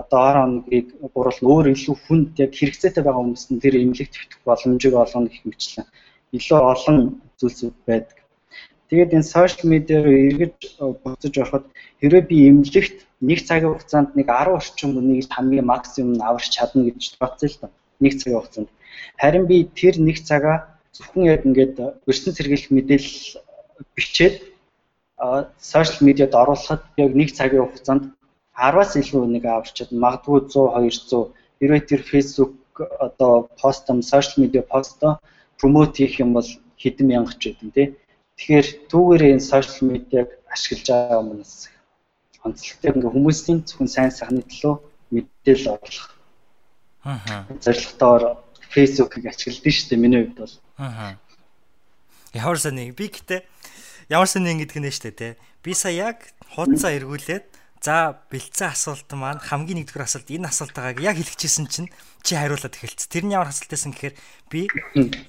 одоо 0.00 0.20
ор 0.30 0.36
оногийг 0.46 0.88
бууруулна 1.14 1.48
өөр 1.52 1.66
илүү 1.74 1.96
хүнд 2.06 2.30
яг 2.44 2.52
хэрэгцээтэй 2.54 3.02
байгаа 3.04 3.22
хүмүүст 3.22 3.48
нь 3.50 3.62
тэр 3.62 3.74
эмнэлэгт 3.82 4.14
хэвтэх 4.16 4.40
боломжийг 4.46 4.94
олгоно 4.94 5.28
гэх 5.30 5.44
мэтчлэн 5.46 5.86
илүү 6.36 6.60
олон 6.72 6.98
зүйлсүүд 7.38 7.76
байдаг. 7.86 8.18
Тэгээд 8.88 9.14
энэ 9.16 9.30
сошиал 9.32 9.70
медиа 9.72 9.98
руу 10.02 10.16
эргэж 10.28 10.56
буцаж 11.02 11.34
ороход 11.38 11.64
хэрвээ 12.00 12.22
би 12.30 12.36
эмнэлэгт 12.50 12.98
нэг 13.20 13.38
цагийн 13.46 13.74
хугацаанд 13.74 14.14
нэг 14.14 14.26
10 14.30 14.54
орчим 14.58 14.90
хүнийг 14.94 15.26
хамгийн 15.30 15.66
максимум 15.66 16.22
аварч 16.22 16.54
чадна 16.54 16.86
гэж 16.86 17.18
бодсон 17.18 17.48
л 17.50 17.58
доо. 17.60 17.70
Нэг 18.00 18.12
цагийн 18.20 18.38
хугацаанд. 18.38 18.70
Харин 19.18 19.46
би 19.50 19.64
тэр 19.64 19.98
нэг 19.98 20.22
цагаа 20.22 20.78
зөвхөн 20.94 21.24
яг 21.34 21.42
ингээд 21.46 21.76
өрсөн 22.06 22.32
сэргийлэх 22.34 22.70
мэдээлэл 22.70 23.42
бичээд 23.96 24.34
сошиал 25.58 26.06
медиад 26.06 26.32
оруулахад 26.34 26.82
яг 26.96 27.12
нэг 27.14 27.34
цагийн 27.34 27.66
хугацаанд 27.66 28.04
10-аас 28.54 28.92
илүү 28.98 29.22
нэг 29.34 29.44
аварчаад 29.46 29.90
магадгүй 29.90 30.38
100 30.50 30.78
200 30.78 31.34
хэрвээ 31.58 31.82
тэр 31.90 32.02
Facebook 32.06 32.54
одоо 33.06 33.50
постом 33.60 34.02
сошиал 34.02 34.42
медиа 34.42 34.62
постоо 34.62 35.18
промот 35.58 35.98
хийх 35.98 36.22
юм 36.22 36.30
бол 36.38 36.48
хэдэн 36.78 37.06
мянга 37.06 37.34
ч 37.34 37.50
байдэн 37.50 37.70
тий. 37.74 37.86
Тэгэхээр 38.38 38.66
түүгээр 38.90 39.22
энэ 39.34 39.48
сошиал 39.50 39.90
медиаг 39.90 40.28
ашиглаж 40.54 40.86
байгаа 40.86 41.18
хүмүүс 41.22 41.52
онцлогтой 42.44 42.90
ингээ 42.94 43.14
хүмүүсийн 43.14 43.58
зөвхөн 43.66 43.90
сайн 43.90 44.12
сайхны 44.14 44.42
төлөө 44.46 44.74
мэдээлэл 45.10 45.72
оруулах. 45.74 46.08
Аа. 47.04 47.46
Зорилготоор 47.62 48.22
Facebook-ыг 48.70 49.24
ашигладаг 49.26 49.72
шүү 49.72 49.88
дээ 49.90 49.98
миний 49.98 50.20
хувьд 50.22 50.38
бол. 50.38 50.54
Аа. 50.78 51.16
Ямар 52.34 52.58
сони 52.60 52.92
би 52.92 53.08
гэтээ 53.08 53.42
ямар 54.12 54.28
сони 54.28 54.52
ингэдэг 54.52 54.78
нэ 54.78 54.90
штэ 54.92 55.10
те. 55.12 55.28
Би 55.64 55.74
сая 55.74 56.14
яг 56.14 56.30
хуудасаа 56.54 56.94
эргүүлээд 56.96 57.57
За 57.78 58.18
бэлдсэн 58.30 58.74
асуулт 58.74 59.06
маань 59.14 59.38
хамгийн 59.38 59.86
нэгдүгээр 59.86 60.06
асуулт 60.06 60.26
энэ 60.26 60.50
асуултаагаа 60.50 60.98
яг 60.98 61.14
хэлчихсэн 61.14 61.70
чинь 61.70 61.88
чи 62.26 62.34
хариулаад 62.34 62.74
эхэлц. 62.74 63.06
Тэрний 63.06 63.38
ямар 63.38 63.54
асуулт 63.54 63.70
байсан 63.70 63.94
гэхээр 63.94 64.14
би 64.50 64.66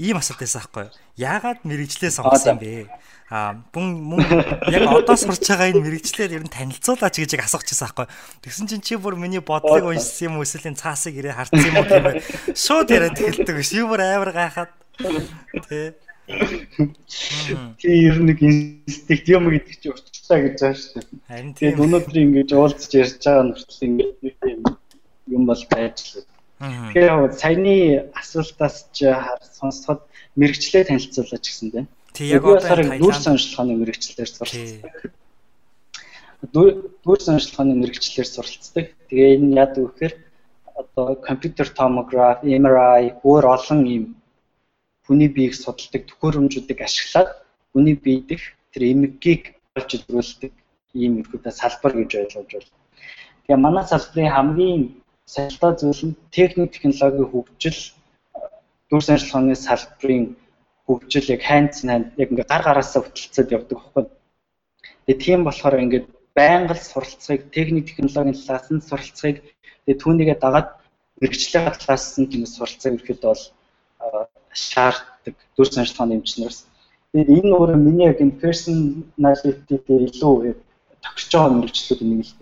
ийм 0.01 0.18
асуулт 0.18 0.41
байсан 0.41 0.65
байхгүй 0.65 0.84
юу? 0.89 0.96
Яагаад 1.13 1.62
мэрэгчлээ 1.62 2.10
сонгосон 2.10 2.58
бэ? 2.58 2.89
Аа 3.29 3.62
бүн 3.70 4.01
мөн 4.01 4.25
яг 4.74 4.89
одоо 4.89 5.13
сурч 5.13 5.46
байгаа 5.46 5.70
энэ 5.77 5.86
мэрэгчлэр 5.86 6.41
ер 6.41 6.44
нь 6.44 6.50
танилцуулаач 6.50 7.22
гэж 7.22 7.38
яг 7.38 7.46
асуух 7.46 7.62
гэсэн 7.70 7.86
байхгүй 7.86 8.06
юу? 8.10 8.13
Тэгсэн 8.41 8.65
чинь 8.65 8.82
чи 8.82 8.98
бүр 8.98 9.13
миний 9.13 9.46
бодлыг 9.46 9.86
уншсан 9.86 10.34
юм 10.34 10.41
уу 10.41 10.46
эсвэл 10.50 10.74
цаасыг 10.74 11.22
ирээ 11.22 11.38
харсан 11.38 11.62
юм 11.70 11.77
уу 11.77 11.86
гэмээр 11.86 12.18
шууд 12.58 12.89
яриад 12.89 13.13
эхэлдэг 13.13 13.53
биш. 13.53 13.77
Юу 13.77 13.94
бүр 13.94 14.01
амар 14.01 14.34
гайхаад 14.34 14.74
тий 15.70 15.94
Тий 16.30 17.98
ер 18.06 18.22
нь 18.22 18.30
нэг 18.30 18.40
инстинкт 18.46 19.28
юм 19.28 19.50
гэдэг 19.50 19.76
чинь 19.82 19.94
урчлаа 19.94 20.40
гэж 20.46 20.56
байгаа 20.62 20.78
шүү 20.78 21.02
дээ. 21.02 21.20
Харин 21.26 21.54
тийм. 21.58 21.82
Өнөөдөр 21.82 22.18
ингэж 22.22 22.50
уулзч 22.54 22.92
ярьж 22.94 23.18
байгаа 23.26 23.46
нь 23.50 23.54
хүртэл 23.58 23.86
ингэж 23.90 24.38
юм 25.34 25.44
бол 25.50 25.64
байж 25.74 25.98
л. 26.06 26.30
Тэгэхээр 26.60 27.34
саяны 27.34 27.76
асуултаас 28.14 28.94
ч 28.94 29.10
сонсоход 29.58 30.06
мэрэгчлээ 30.38 30.84
танилцуулаач 30.86 31.46
гэсэн 31.50 31.70
дээ. 31.74 31.86
Тий 32.14 32.30
яг 32.30 32.46
одоо 32.46 32.78
дүр 32.78 33.16
сонирхлооны 33.16 33.74
мэрэгчлэлээр 33.82 34.30
суралцдаг. 34.30 34.94
Дүр 36.54 37.20
сонирхлооны 37.26 37.74
мэрэгчлэлээр 37.80 38.30
суралцдаг. 38.30 38.86
Тэгээ 39.10 39.40
энэ 39.40 39.56
яд 39.58 39.74
гэхээр 39.82 40.14
одоо 40.78 41.16
компьютер 41.16 41.68
томограф, 41.74 42.44
MRI 42.44 43.18
өөр 43.24 43.46
олон 43.56 43.82
юм 43.88 44.06
хүний 45.10 45.30
биеийг 45.34 45.56
судалдаг 45.58 46.06
төхөөрөмжүүдийг 46.06 46.80
ашиглаад 46.86 47.30
хүний 47.74 47.96
бие 47.98 48.22
дэх 48.30 48.44
тэр 48.72 48.84
эмгэгийг 48.94 49.44
олж 49.78 49.89
илрүүлдэг 49.98 50.54
ийм 51.01 51.13
ерөөдөө 51.22 51.54
салбар 51.62 51.94
гэж 51.98 52.12
ойлгож 52.22 52.50
байна. 52.54 52.70
Тэгээ 53.42 53.66
манай 53.66 53.86
салбарын 53.89 54.36
хамгийн 54.38 54.82
сахилтаа 55.34 55.72
зүйл 55.82 56.04
нь 56.08 56.20
техник 56.38 56.70
технологийн 56.74 57.30
хөгжил 57.34 57.80
дүр 58.89 59.01
санчилгааны 59.06 59.56
салбарын 59.58 60.25
хөгжил 60.86 61.28
яг 61.36 61.42
хайнц 61.50 61.75
хайнд 61.82 62.08
яг 62.22 62.30
ингээ 62.30 62.51
гар 62.51 62.63
гараасаа 62.66 63.01
хөтөлцөд 63.01 63.54
явдаг 63.58 63.78
байхгүй. 63.78 64.06
Тэгээ 65.06 65.24
тийм 65.25 65.39
болохоор 65.46 65.82
ингээд 65.86 66.08
байнга 66.38 66.74
л 66.78 66.88
суралцахыг 66.92 67.42
техник 67.56 67.86
технологийн 67.89 68.38
талаас 68.38 68.68
нь 68.74 68.88
суралцахыг 68.89 69.38
тэгээ 69.86 70.01
түүнийгээ 70.01 70.38
дагаад 70.46 70.70
мэрэгчлээ 71.22 71.63
талаас 71.82 72.06
нь 72.22 72.30
тийм 72.32 72.44
суралцах 72.46 72.94
ирэхэд 72.94 73.22
бол 73.25 73.44
шаарддаг 74.72 75.36
дүр 75.56 75.68
санчилгааны 75.72 76.13
эмчнэрс. 76.20 76.60
Тэгээд 77.12 77.30
энэ 77.38 77.51
өөрөө 77.58 77.80
миний 77.80 78.08
яг 78.12 78.20
энэ 78.24 78.39
personality 78.44 79.75
дээр 79.88 80.04
илүү 80.10 80.56
тохирч 81.04 81.32
байгаа 81.34 81.56
мэрэгчлүүд 81.58 82.01
нэг 82.06 82.22
л. 82.28 82.34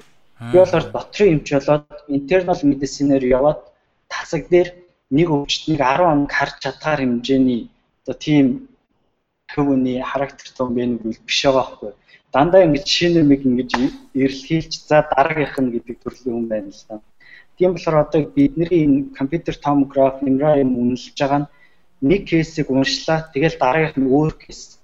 Би 0.51 0.57
болохоор 0.59 0.85
дотрын 0.91 1.33
эмч 1.35 1.47
болоод 1.53 1.87
internal 2.17 2.59
medicine-ээр 2.71 3.25
яваад 3.37 3.59
тасаг 4.11 4.43
дээр 4.53 4.69
нэг 5.17 5.27
өвчтнийг 5.35 5.79
10 5.79 6.03
хоног 6.03 6.31
харж 6.37 6.55
чадгаар 6.63 6.99
хэмжээний 7.01 7.61
одоо 8.03 8.15
тийм 8.25 8.45
хөвөний 9.53 10.01
характер 10.11 10.47
том 10.57 10.75
бэ 10.75 10.83
биш 11.27 11.39
байгаа 11.43 11.63
байхгүй. 11.63 11.91
Дандаа 12.33 12.65
ингэж 12.67 12.87
шинэ 12.95 13.21
нэг 13.23 13.41
ингэж 13.47 13.71
эрэлхийлж 14.21 14.73
за 14.89 14.97
дараагийнх 15.11 15.57
нь 15.63 15.73
гэдэг 15.73 15.95
төрлийн 16.03 16.35
хүн 16.35 16.47
байна 16.51 16.71
л 16.75 16.83
да. 16.89 16.95
Тийм 17.57 17.71
болохоор 17.73 17.97
одоо 18.05 18.21
бидний 18.35 19.09
компьютер 19.19 19.55
томограф, 19.55 20.21
MRI 20.21 20.61
юм 20.63 20.71
үнэлж 20.81 21.15
байгаа 21.17 21.39
нь 21.41 21.49
нэг 22.01 22.29
кейсийг 22.29 22.69
уншлаа 22.69 23.29
тэгэл 23.33 23.57
дараагийнх 23.57 23.97
нь 23.97 24.11
өөр 24.11 24.33
кейс 24.37 24.79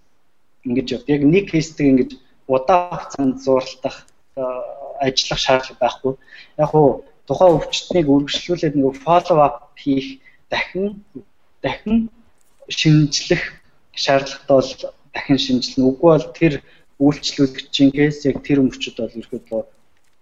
ингэж 0.65 0.87
явд. 0.95 1.07
Яг 1.09 1.21
нэг 1.23 1.45
кейстэй 1.51 1.89
ингэж 1.91 2.11
удаан 2.47 2.89
хугацаанд 2.89 3.37
зурлах 3.43 3.97
ажиллах 4.99 5.39
шаардлага 5.39 5.81
байхгүй. 5.81 6.13
Яг 6.57 6.71
уу 6.73 7.05
тухайн 7.27 7.55
өвчтнийг 7.57 8.07
үргэлжлүүлээд 8.09 8.75
нэг 8.75 8.95
follow 9.05 9.39
up 9.45 9.75
хийх 9.75 10.19
дахин 10.49 11.03
дахин 11.61 12.09
шинжлэх 12.67 13.43
шаардлагатай 13.93 14.55
бол 14.57 14.71
дахин 15.13 15.37
шинжилнэ. 15.37 15.87
Үгүй 15.89 16.09
бол 16.17 16.27
тэр 16.33 16.53
үйлчлүүлэгчийн 16.99 17.91
кейс 17.91 18.25
яг 18.25 18.41
тэр 18.47 18.63
өмчөд 18.63 18.97
бол 18.97 19.19
ерөөдөө 19.21 19.61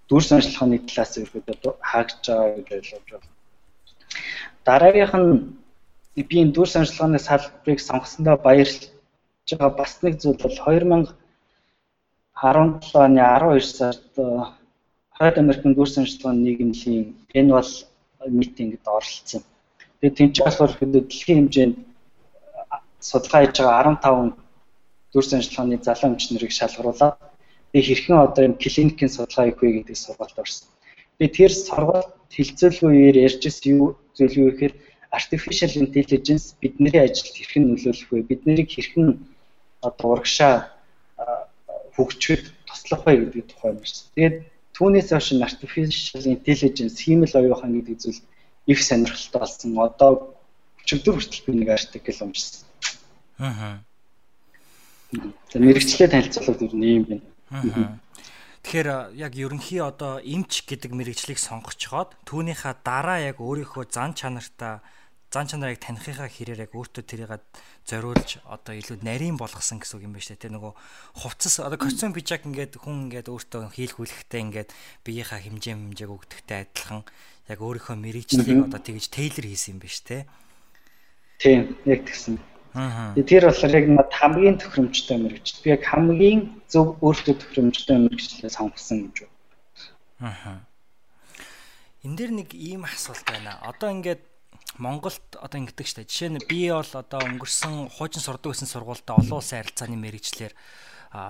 дүр 0.09 0.23
санчилгааны 0.23 0.77
талаас 0.89 1.13
ерөөдөө 1.17 1.73
хаагдж 1.79 2.25
байгаа 2.27 2.63
гэж 2.69 2.85
ойлгож 2.97 3.09
байна. 3.11 3.29
Дараагийнх 4.65 5.15
нь 5.15 5.60
би 6.15 6.35
энэ 6.41 6.53
дүр 6.55 6.67
санчилгааны 6.67 7.19
салбарыг 7.19 7.79
сонгосондоо 7.79 8.37
баярлж 8.37 8.81
байгаа 9.49 9.71
бас 9.79 9.93
нэг 10.03 10.13
зүйл 10.21 10.39
бол 10.43 10.55
2017 10.55 11.15
оны 13.05 13.21
12 13.21 13.61
сард 13.79 14.03
Хойд 15.17 15.35
Америкийн 15.37 15.73
дүр 15.75 15.89
санчилгааны 15.89 16.41
нийгмийн 16.43 17.15
annual 17.39 17.69
meeting-д 18.39 18.85
оролцсон. 18.85 19.41
Тэгээд 20.01 20.17
тэнцээ 20.17 20.45
болохоор 20.45 20.71
дэлхийн 20.79 21.37
хэмжээнд 21.39 21.75
судалгаа 22.99 23.41
хийж 23.41 23.57
байгаа 23.61 23.95
15 24.01 24.33
дүр 25.13 25.25
санчилгааны 25.31 25.77
залуу 25.87 26.09
эмч 26.11 26.23
нарыг 26.31 26.51
шалгаруулаад 26.51 27.15
би 27.71 27.79
хэрхэн 27.87 28.17
одоо 28.25 28.43
юм 28.47 28.55
клиникийн 28.61 29.11
судалгаа 29.13 29.45
хийх 29.47 29.61
вэ 29.61 29.69
гэдэг 29.77 29.97
сургалт 29.97 30.37
орсон. 30.43 30.67
би 31.19 31.25
тэр 31.37 31.51
сургалт 31.53 32.11
хилцүүлгүй 32.35 32.91
үеэр 32.97 33.17
ярьжсэн 33.27 33.71
юу 33.75 33.87
зүйл 34.17 34.35
юу 34.41 34.49
гэхээр 34.51 34.73
artificial 35.11 35.71
intelligence 35.75 36.55
бидний 36.61 36.95
ажилд 36.95 37.35
хэрхэн 37.35 37.67
нөлөөлөх 37.67 38.09
вэ? 38.11 38.27
Бид 38.31 38.41
нарыг 38.47 38.69
хэрхэн 38.71 39.19
одоо 39.83 40.07
урагшаа 40.15 40.71
хөгжөхөд 41.95 42.43
туслах 42.67 43.03
вэ 43.05 43.27
гэдэг 43.27 43.45
тухай 43.51 43.75
ярьсан. 43.75 44.07
Тэгээд 44.15 44.35
түүнээс 44.75 45.09
хойш 45.11 45.27
artificial 45.43 46.23
intelligence 46.25 46.95
хиймэл 47.03 47.35
оюухан 47.35 47.75
гэдэг 47.75 47.97
зүйл 47.99 48.21
их 48.71 48.79
сонирхолтой 48.79 49.39
болсон. 49.43 49.69
Одоо 49.75 50.11
өчигдөр 50.81 51.15
хүртэл 51.19 51.45
би 51.45 51.51
нэг 51.59 51.69
артикл 51.75 52.23
уншсан. 52.23 52.63
Аа. 53.39 53.83
За 55.51 55.57
мэрэгчлээ 55.59 56.07
танилцуулах 56.07 56.57
зүйл 56.59 56.75
нь 56.79 56.87
юм 56.87 57.03
байна. 57.03 57.25
Аа. 57.51 57.99
Тэгэхээр 58.63 59.17
яг 59.17 59.33
ерөнхий 59.35 59.81
одоо 59.81 60.21
эмч 60.23 60.63
гэдэг 60.69 60.93
мэрэгчлийг 60.93 61.41
сонгочхоод 61.41 62.15
түүнийхээ 62.29 62.73
дараа 62.85 63.19
яг 63.19 63.41
өөрийнхөө 63.41 63.89
зан 63.89 64.13
чанартаа 64.13 64.85
зан 65.31 65.47
чанарыг 65.47 65.79
таних 65.79 66.03
хэрээр 66.03 66.67
яг 66.67 66.75
өөртөө 66.75 67.03
тэрийг 67.07 67.39
зориулж 67.87 68.43
одоо 68.43 68.75
илүү 68.75 68.99
нарийн 68.99 69.39
болгосон 69.39 69.79
гэсэн 69.79 70.03
үг 70.03 70.03
юм 70.03 70.13
байна 70.19 70.27
шүү 70.27 70.35
дээ. 70.35 70.43
Тэр 70.51 70.55
нөгөө 70.59 70.73
хувцас 71.23 71.63
одоо 71.63 71.79
костюм 71.79 72.11
пижак 72.11 72.43
ингээд 72.43 72.75
хүн 72.75 73.07
ингээд 73.07 73.31
өөртөө 73.31 73.71
хийлгүүлэхтэй 73.71 74.41
ингээд 74.43 74.69
биеийнхаа 75.07 75.39
хэмжээ 75.39 75.75
хэмжээг 75.79 76.11
өгдөгтэй 76.11 76.57
адилхан 76.67 77.07
яг 77.47 77.59
өөрийнхөө 77.63 77.95
мэрэгжлийг 77.95 78.59
одоо 78.67 78.81
тэгж 78.83 79.07
тейлер 79.07 79.45
хийсэн 79.47 79.71
юм 79.71 79.79
байна 79.79 79.95
шүү 79.95 80.07
дээ. 80.11 80.23
Тийм, 81.39 81.61
яг 81.87 82.01
тэгсэн. 82.11 82.35
Аа. 82.75 83.15
Тэр 83.15 83.43
болохоор 83.47 83.71
яг 83.75 83.87
над 83.87 84.11
хамгийн 84.11 84.55
төхөөрөмжтэй 84.59 85.17
мэрэгжил. 85.19 85.63
Би 85.63 85.69
яг 85.75 85.83
хамгийн 85.87 86.39
зөв 86.71 86.99
өөртөө 86.99 87.35
төхөөрөмжтэй 87.39 87.97
мэрэгчлээ 88.03 88.51
сонгосон 88.51 89.11
гэж 89.11 89.27
байна. 89.27 90.27
Аа. 90.27 90.59
Энд 92.03 92.15
дэр 92.19 92.31
нэг 92.31 92.55
ийм 92.55 92.87
асуулт 92.87 93.27
байна. 93.27 93.59
Одоо 93.63 93.91
ингээд 93.91 94.30
Монголд 94.79 95.23
одоо 95.35 95.57
ингэдэг 95.59 95.87
штэ. 95.87 96.07
Жишээ 96.07 96.29
нь 96.31 96.43
би 96.47 96.71
бол 96.71 96.85
одоо 96.85 97.19
өнгөрсөн 97.19 97.91
хуучин 97.91 98.23
сурдаг 98.23 98.55
гэсэн 98.55 98.71
сургуультай 98.71 99.15
олон 99.19 99.39
улсын 99.41 99.59
харилцааны 99.59 99.97
мэрэгчлэр 99.99 100.53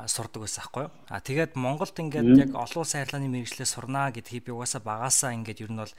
сурдаг 0.05 0.45
байсан 0.45 0.61
байхгүй 0.61 0.83
юу. 0.85 0.93
А 1.09 1.17
тэгээд 1.25 1.57
Монголд 1.57 1.97
ингээд 1.97 2.37
яг 2.37 2.51
олон 2.53 2.85
улсын 2.85 3.01
харилцааны 3.01 3.29
мэрэгчлээ 3.33 3.65
сурнаа 3.65 4.13
гэдгийг 4.13 4.45
би 4.45 4.51
угаасаа 4.53 4.81
багасаа 4.85 5.33
ингээд 5.33 5.65
ер 5.65 5.71
нь 5.73 5.81
бол 5.81 5.93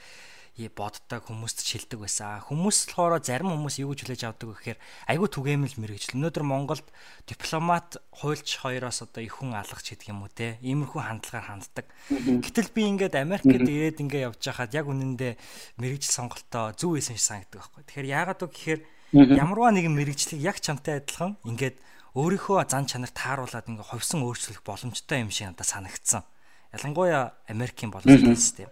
боддог 0.77 1.25
хүмүүст 1.25 1.65
ч 1.65 1.81
хэлдэг 1.81 2.05
байсан. 2.05 2.45
Хүмүүс 2.45 2.93
болохоор 2.93 3.25
зарим 3.25 3.57
хүмүүс 3.57 3.81
юу 3.81 3.97
гэж 3.97 4.05
хүлээж 4.05 4.23
авдаг 4.29 4.53
гэхээр 4.53 4.79
айгүй 5.09 5.29
түгээмэл 5.33 5.81
мэрэгжил. 5.81 6.21
Өнөөдөр 6.21 6.45
Монголд 6.45 6.87
дипломат 7.25 7.97
хуульч 8.13 8.61
хоёроос 8.61 9.01
одоо 9.09 9.25
их 9.25 9.41
хүн 9.41 9.57
алгах 9.57 9.81
гэдэг 9.81 10.13
юм 10.13 10.29
уу 10.29 10.31
те. 10.31 10.61
Иймэрхүү 10.61 11.01
хандлагаар 11.01 11.49
ханддаг. 11.49 11.87
Гэтэл 12.13 12.69
би 12.77 12.83
ингээд 12.85 13.17
Америкт 13.17 13.49
ирээд 13.49 14.05
ингээд 14.05 14.27
явж 14.29 14.41
байхад 14.45 14.77
яг 14.77 14.87
үнэндээ 14.93 15.33
мэрэгжил 15.81 16.13
сонголтоо 16.13 16.77
зөв 16.77 17.01
байсан 17.01 17.17
шиг 17.17 17.49
санагддаг 17.49 17.59
байхгүй. 17.65 17.83
Тэгэхээр 17.89 18.13
яагаад 18.13 18.41
вэ 18.45 18.49
гэхээр 18.53 18.81
ямарваа 19.13 19.73
нэгэн 19.73 19.97
мэрэгжлийг 19.97 20.41
яг 20.45 20.61
чамтай 20.61 21.01
адилхан 21.01 21.41
ингээд 21.49 21.81
өөрийнхөө 22.13 22.69
зан 22.69 22.85
чанар 22.85 23.09
тааруулаад 23.09 23.73
ингээ 23.73 23.89
ховсон 23.89 24.21
өөрчлөх 24.21 24.61
боломжтой 24.61 25.25
юм 25.25 25.33
шиг 25.33 25.49
надад 25.49 25.65
санагдсан. 25.65 26.29
Ялангуяа 26.73 27.37
Америкийн 27.49 27.93
боловсрол 27.93 28.37
систем. 28.37 28.69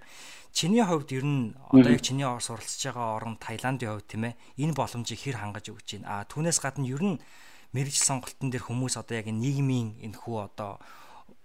Чиний 0.53 0.83
хувьд 0.83 1.11
ер 1.15 1.25
нь 1.25 1.55
одоо 1.71 1.91
яг 1.95 2.03
чиний 2.03 2.27
орс 2.27 2.51
оролцож 2.51 2.83
байгаа 2.83 3.17
орн 3.17 3.37
Таиландын 3.39 3.91
хувьд 3.95 4.09
тийм 4.11 4.25
ээ 4.29 4.35
энэ 4.59 4.75
боломжийг 4.75 5.21
хэр 5.23 5.39
хангаж 5.39 5.71
өгч 5.71 6.03
байна. 6.03 6.09
А 6.11 6.27
түүнээс 6.27 6.59
гадна 6.59 6.91
ер 6.91 7.03
нь 7.03 7.23
мэрэгжил 7.71 8.09
сонголтын 8.11 8.51
дээр 8.51 8.67
хүмүүс 8.67 8.99
одоо 8.99 9.15
яг 9.15 9.31
нийгмийн 9.31 10.03
энэ 10.03 10.19
хүү 10.19 10.37
одоо 10.51 10.83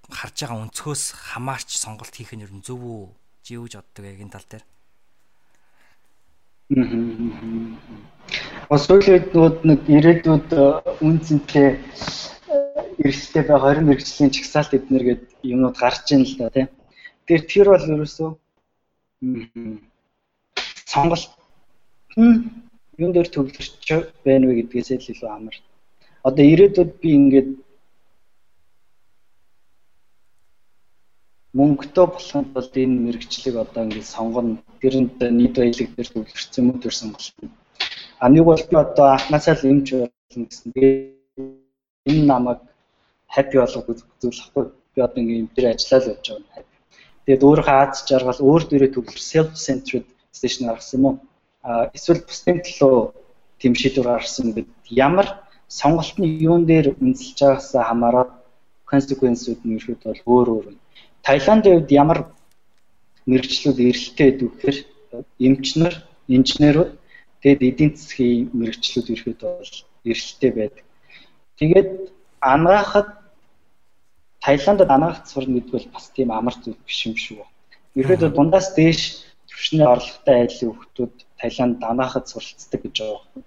харж 0.09 0.35
байгаа 0.41 0.61
өнцгөөс 0.65 1.03
хамаарч 1.33 1.69
сонголт 1.77 2.13
хийх 2.17 2.33
нь 2.33 2.41
ер 2.45 2.49
нь 2.49 2.65
зөв 2.65 2.81
үү? 2.81 3.13
Живж 3.45 3.77
боддог 3.77 4.05
яг 4.09 4.19
энэ 4.21 4.33
тал 4.33 4.47
дээр. 4.49 4.65
Осоглоод 8.73 9.61
нэг 9.69 9.79
ирээдүйд 9.85 10.49
үн 11.05 11.15
цэнтэй 11.21 11.77
эрсдэлтэй 13.05 13.43
байгаа 13.45 13.77
20 13.77 13.85
мэрэгжлийн 13.85 14.33
чагсаалт 14.33 14.73
эднэр 14.73 15.03
гээд 15.05 15.23
юмнууд 15.45 15.77
гарч 15.77 16.09
ийн 16.09 16.25
л 16.25 16.35
да 16.41 16.49
тийм. 16.49 16.69
Тэр 17.29 17.41
тэр 17.45 17.67
бол 17.69 17.85
ерөөсөө 17.93 18.29
сонголт 20.85 21.31
юун 22.17 23.11
дээр 23.13 23.29
төвлөрч 23.31 23.87
байна 24.25 24.47
вэ 24.47 24.53
гэдгээс 24.59 24.89
л 24.95 25.11
илүү 25.11 25.29
амар. 25.31 25.55
Одоо 26.27 26.45
ирээдүйд 26.51 26.91
би 27.01 27.09
ингээд 27.19 27.49
мөнгөтэй 31.59 32.05
болохын 32.11 32.45
тулд 32.53 32.75
энэ 32.83 33.03
мэрэгчлэг 33.05 33.55
одоо 33.63 33.81
ингээд 33.85 34.13
сонгоно. 34.15 34.63
Тэрэнд 34.81 35.19
нийт 35.39 35.55
баялаг 35.59 35.89
дээр 35.95 36.09
төвлөрсөн 36.11 36.63
юм 36.71 36.79
төр 36.83 36.95
сонголт. 36.95 37.35
А 38.19 38.29
нэг 38.29 38.43
бол 38.47 38.63
би 38.69 38.75
одоо 38.83 39.05
анхнаасаа 39.15 39.55
л 39.59 39.67
юмч 39.71 39.87
болно 39.91 40.45
гэсэн. 40.47 40.71
Тэгээд 40.75 42.09
энэ 42.11 42.23
намайг 42.31 42.59
хаппи 43.35 43.57
болгох 43.59 43.85
зүйл 44.21 44.43
ахгүй. 44.43 44.63
Би 44.93 44.99
одоо 45.07 45.19
ингээд 45.21 45.41
юм 45.43 45.49
дээр 45.55 45.67
ажиллаа 45.71 45.99
л 46.01 46.11
явж 46.11 46.25
байгаа. 46.31 46.74
Тэгээд 47.25 47.43
өөрийнхөө 47.47 47.77
аз 47.81 48.05
жаргал 48.05 48.41
өөр 48.41 48.63
дөрөө 48.69 48.89
төвлөр 48.93 49.19
self 49.19 49.49
centered 49.57 50.05
station 50.29 50.69
гаргасан 50.69 50.97
юм 50.99 51.05
уу? 51.05 51.15
А 51.65 51.89
эсвэл 51.97 52.21
бусдын 52.21 52.61
төлөө 52.61 52.95
тэм 53.61 53.73
шийдвэр 53.73 54.07
гаргасан 54.13 54.53
гэд 54.53 54.69
ямар 54.93 55.27
сонголт 55.67 56.17
нь 56.21 56.37
юун 56.47 56.69
дээр 56.69 56.93
үнэлж 57.01 57.37
байгаасаа 57.41 57.83
хамаарат 57.89 58.31
consequence-үүд 58.85 59.61
нь 59.65 59.75
ерөөд 59.77 60.01
бол 60.05 60.21
өөр 60.33 60.47
өөр. 60.53 60.65
Таиландын 61.25 61.73
хувьд 61.81 61.91
ямар 61.91 62.19
мэрэгчлүүд 63.25 63.77
эрэлттэй 63.81 64.29
байдаг 64.29 64.49
гэхээр 64.53 64.77
эмчнэр, 65.41 65.95
инженерүүд 66.29 66.91
тэгээд 67.41 67.61
эдийн 67.69 67.91
засгийн 67.97 68.49
мэрэгчлүүд 68.53 69.07
ерөөд 69.15 69.39
бол 69.41 69.73
эрэлттэй 70.05 70.51
байдаг. 70.53 70.85
Тэгээд 71.57 71.89
ангаахад 72.53 73.09
Таиландд 74.45 74.85
анагаах 74.85 75.25
сурна 75.25 75.57
гэдэг 75.57 75.73
бол 75.73 75.87
бас 75.97 76.05
тийм 76.13 76.29
амар 76.29 76.53
зүйл 76.61 76.77
биш 76.85 76.99
юм 77.09 77.15
шүү. 77.17 77.41
Ерөөдөө 77.97 78.29
дундаас 78.37 78.67
дээш 78.77 79.25
төвшний 79.49 79.87
орлоготой 79.93 80.35
айлын 80.45 80.69
хүмүүс 80.77 81.25
Таиланд 81.41 81.79
анаахад 81.91 82.29
суралцдаг 82.29 82.81
гэж 82.85 82.95
байгаа. 83.01 83.41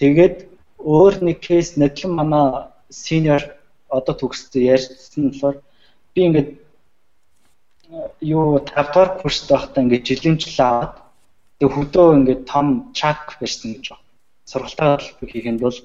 Тэгээд 0.00 0.36
өөр 0.80 1.14
нэг 1.26 1.38
кейс 1.44 1.76
нэдлэн 1.76 2.12
манай 2.16 2.72
синьор 2.88 3.42
одоо 3.92 4.14
төгссөн 4.16 4.64
ярьсан 4.74 5.22
болохоор 5.28 5.56
би 6.14 6.20
ингээд 6.28 6.50
юу 8.24 8.58
5 8.64 8.94
дахь 8.94 9.20
курст 9.20 9.44
байхдаа 9.52 9.84
ингээд 9.84 10.08
жилийн 10.08 10.36
жил 10.40 10.58
аваад 10.64 10.94
тэг 11.60 11.70
хөдөө 11.76 12.08
ингээд 12.18 12.42
том 12.52 12.66
чак 12.96 13.36
байсан 13.40 13.76
гэж 13.76 13.84
байна. 13.92 14.06
Сургалтаа 14.50 14.92
хийхэд 15.20 15.60
бол 15.60 15.78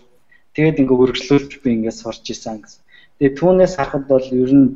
тэгээд 0.56 0.80
ингээд 0.80 1.04
үргэлжлүүлж 1.04 1.52
би 1.64 1.70
ингээд 1.76 2.00
сурч 2.00 2.24
исэн 2.32 2.64
гэсэн. 2.64 2.85
Тэгээ 3.20 3.38
түүнээс 3.40 3.74
харахад 3.80 4.06
бол 4.12 4.28
ер 4.44 4.52
нь 4.52 4.68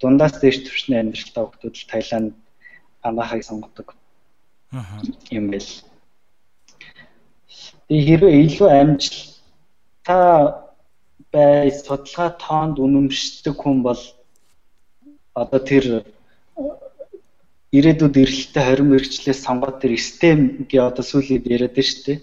дундаас 0.00 0.34
дээш 0.42 0.66
төвшний 0.66 0.98
амьдралтай 0.98 1.44
хүмүүс 1.46 1.78
л 1.82 1.90
Таиланд 1.90 2.34
анахыг 3.02 3.42
сонгодог. 3.46 3.94
Аа. 4.74 5.02
Юм 5.30 5.50
бэл. 5.50 5.70
Тэгээ 7.88 8.06
хэрвээ 8.08 8.34
илүү 8.46 8.68
амжилттай 8.68 10.34
бай 11.32 11.70
судалгаа 11.70 12.30
тоонд 12.40 12.76
үнэмшдэг 12.82 13.54
хүн 13.58 13.82
бол 13.86 14.02
одоо 15.34 15.60
тэр 15.60 15.84
ирээдүйд 17.76 18.16
эрэлттэй 18.22 18.64
20 18.64 18.90
мэрэгчлээс 18.90 19.40
сонгоод 19.44 19.76
тэр 19.82 19.92
STEM 20.00 20.66
гээ 20.70 20.82
одоо 20.88 21.04
сүүлийн 21.04 21.44
яриад 21.44 21.76
дээ. 21.76 22.18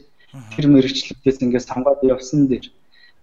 Тэр 0.56 0.66
мэрэгчлүүдээс 0.74 1.38
ингээд 1.44 1.70
сонгоод 1.70 2.02
явсан 2.04 2.50
дэр. 2.50 2.66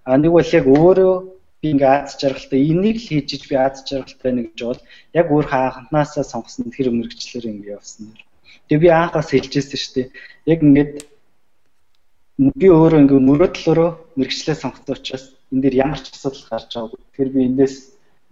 А 0.07 0.17
нэг 0.17 0.31
бол 0.31 0.47
яг 0.47 0.67
өөрөө 0.67 1.15
би 1.63 1.71
ингээ 1.71 1.93
аз 2.03 2.19
жаргалтай 2.19 2.59
энийг 2.59 2.99
л 2.99 3.07
хийж 3.07 3.29
иж 3.39 3.43
би 3.47 3.55
аз 3.55 3.87
жаргалтай 3.87 4.19
байна 4.27 4.43
гэж 4.51 4.59
бол 4.67 4.81
яг 5.15 5.27
өөр 5.31 5.47
хаанхнаасаа 5.47 6.25
сонгосон 6.27 6.75
тэр 6.75 6.91
мэрэгчлэр 6.91 7.47
ингээ 7.47 7.79
явсан. 7.79 8.11
Тэгээ 8.67 8.83
би 8.83 8.89
анхаас 8.91 9.31
хэлжсэн 9.31 9.79
шүү 9.79 9.95
дээ. 9.95 10.09
Яг 10.51 10.59
ингээд 10.67 10.95
би 12.59 12.67
өөрөө 12.67 13.01
ингээ 13.07 13.21
мөрөөдлөөрөө 13.31 13.91
мэрэгчлээ 14.19 14.57
сонгосон 14.59 14.95
учраас 14.99 15.25
энэ 15.55 15.63
дээр 15.63 15.77
ямар 15.87 16.01
ч 16.03 16.11
асуудал 16.11 16.51
гарч 16.51 16.71
байгаагүй. 16.75 16.99
Тэгэхээр 16.99 17.31
би 17.31 17.41
эндээс 17.47 17.77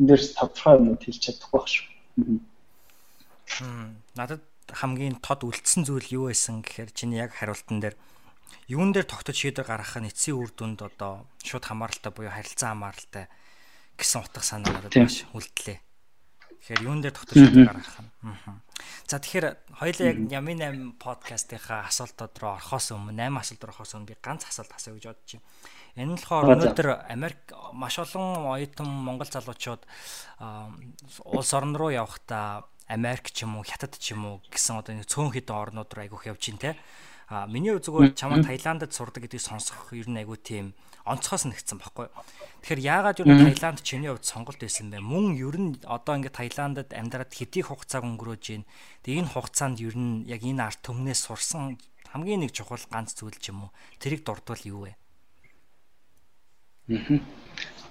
энэ 0.02 0.08
дээр 0.10 0.22
тодорхой 0.34 0.74
юмуд 0.82 1.02
хэлж 1.06 1.20
чадахгүй 1.22 1.54
байх 1.54 1.68
шүү. 1.70 1.86
Хм. 3.54 3.88
Надад 4.18 4.42
хамгийн 4.74 5.22
тод 5.22 5.46
үлдсэн 5.46 5.86
зүйл 5.86 6.08
юу 6.10 6.24
байсан 6.34 6.66
гэхээр 6.66 6.90
чиний 6.90 7.22
яг 7.22 7.30
хариултан 7.38 7.78
дээр 7.78 7.94
юун 8.68 8.92
дээр 8.92 9.06
тогтож 9.06 9.36
шийдвэр 9.36 9.66
гаргах 9.66 9.98
нь 9.98 10.08
эцсийн 10.10 10.38
үр 10.38 10.50
дүнд 10.54 10.82
одоо 10.86 11.26
шууд 11.42 11.64
хамааралтай 11.66 12.12
буюу 12.14 12.32
харилцан 12.32 12.78
хамааралтай 12.78 13.26
гэсэн 13.98 14.22
утга 14.22 14.42
санаа 14.42 14.72
надад 14.78 14.94
маш 14.96 15.26
үлдлээ. 15.34 15.78
Тэгэхээр 16.60 16.86
юун 16.86 17.00
дээр 17.00 17.14
тогтож 17.16 17.36
шийдвэр 17.36 17.68
гаргах 17.72 17.98
нь. 18.00 18.10
За 19.08 19.18
тэгэхээр 19.18 19.46
хоёлаа 19.80 20.06
яг 20.06 20.18
Ямин 20.30 20.96
8 20.96 21.02
подкастынхаа 21.02 21.90
асуултууд 21.90 22.34
руу 22.38 22.54
орохоос 22.56 22.94
өмнө 22.94 23.16
8 23.16 23.42
асуулт 23.42 23.62
руу 23.64 23.72
орохоос 23.74 23.92
өмнө 23.98 24.10
би 24.12 24.16
ганц 24.22 24.46
асуулт 24.46 24.72
асууя 24.72 24.96
гэж 24.96 25.04
бодож 25.10 25.30
байна. 25.34 25.46
Энэ 25.98 26.06
нь 26.06 26.14
болохоор 26.14 26.46
өнөөдөр 26.54 26.88
Америк 27.10 27.40
маш 27.74 27.98
олон 27.98 28.46
оюутан 28.54 28.86
Монгол 28.86 29.26
залуучууд 29.26 29.82
улс 31.26 31.50
орн 31.52 31.74
руу 31.74 31.90
явахдаа 31.90 32.70
Америк 32.86 33.30
ч 33.34 33.42
юм 33.42 33.58
уу, 33.58 33.66
Хятад 33.66 33.98
ч 33.98 34.14
юм 34.14 34.26
уу 34.26 34.36
гэсэн 34.50 34.78
одоо 34.78 34.94
нэг 34.94 35.10
цөөн 35.10 35.34
хэдэн 35.34 35.54
орнууд 35.54 35.90
руу 35.90 36.02
айгүйх 36.06 36.30
явж 36.30 36.42
байна 36.50 36.62
те. 36.62 36.70
А 37.30 37.46
миний 37.46 37.70
зүгээр 37.70 38.18
чамаа 38.18 38.42
Таиландд 38.42 38.90
сурдаг 38.90 39.22
гэдгийг 39.22 39.38
сонсох 39.38 39.94
ер 39.94 40.10
нь 40.10 40.18
айгүй 40.18 40.34
тийм 40.42 40.74
онцгоос 41.06 41.46
нэгдсэн 41.46 41.78
баггүй. 41.78 42.10
Тэгэхээр 42.66 42.82
яагаад 42.82 43.22
юу 43.22 43.30
Таиланд 43.30 43.86
чиний 43.86 44.10
хувьд 44.10 44.26
сонголт 44.26 44.58
байсан 44.58 44.90
бэ? 44.90 44.98
Мөн 44.98 45.38
ер 45.38 45.54
нь 45.54 45.78
одоо 45.86 46.18
ингээд 46.18 46.34
Таиландд 46.34 46.90
амьдраад 46.90 47.30
хэдий 47.30 47.62
хугацааг 47.62 48.02
өнгөрөөж 48.02 48.42
гин. 48.42 48.66
Тэгээ 49.06 49.22
энэ 49.22 49.32
хугацаанд 49.32 49.78
ер 49.78 49.94
нь 49.94 50.26
яг 50.26 50.42
энэ 50.42 50.58
арт 50.58 50.82
төмнөөс 50.82 51.22
сурсан 51.22 51.78
хамгийн 52.10 52.42
нэг 52.42 52.50
чухал 52.50 52.82
ганц 52.90 53.14
зүйл 53.14 53.38
ч 53.38 53.54
юм 53.54 53.70
уу? 53.70 53.74
Тэрийг 54.02 54.26
дурдвал 54.26 54.58
юу 54.66 54.90
вэ? 54.90 54.98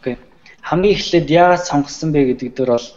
Окей. 0.03 0.19
Хамгийн 0.67 0.95
эхлээд 0.99 1.31
яагаад 1.31 1.63
сонгосон 1.63 2.11
бэ 2.11 2.35
гэдэг 2.35 2.51
дээр 2.51 2.75
бол 2.75 2.87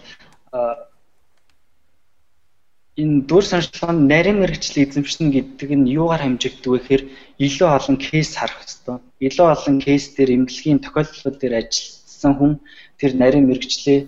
энэ 3.03 3.27
дүр 3.29 3.45
саншлын 3.51 3.99
нарийн 4.12 4.38
мэрэгчлэл 4.41 4.85
эзэмшнэ 4.87 5.27
гэдэг 5.35 5.71
нь 5.75 5.91
юугаар 6.01 6.23
хэмжигддэг 6.25 6.71
вэ 6.71 6.79
гэхээр 6.79 7.03
илүү 7.47 7.69
олон 7.79 7.97
кейс 7.99 8.31
харах 8.38 8.59
хэрэгтэй. 8.62 8.97
Илүү 9.27 9.47
олон 9.55 9.77
кейс 9.85 10.05
дээр 10.15 10.31
эмнэлгийн 10.37 10.79
тохиолдлууд 10.83 11.37
дээр 11.38 11.55
ажилласан 11.61 12.33
хүн 12.38 12.53
тэр 13.01 13.12
нарийн 13.19 13.49
мэрэгчлээ 13.51 13.99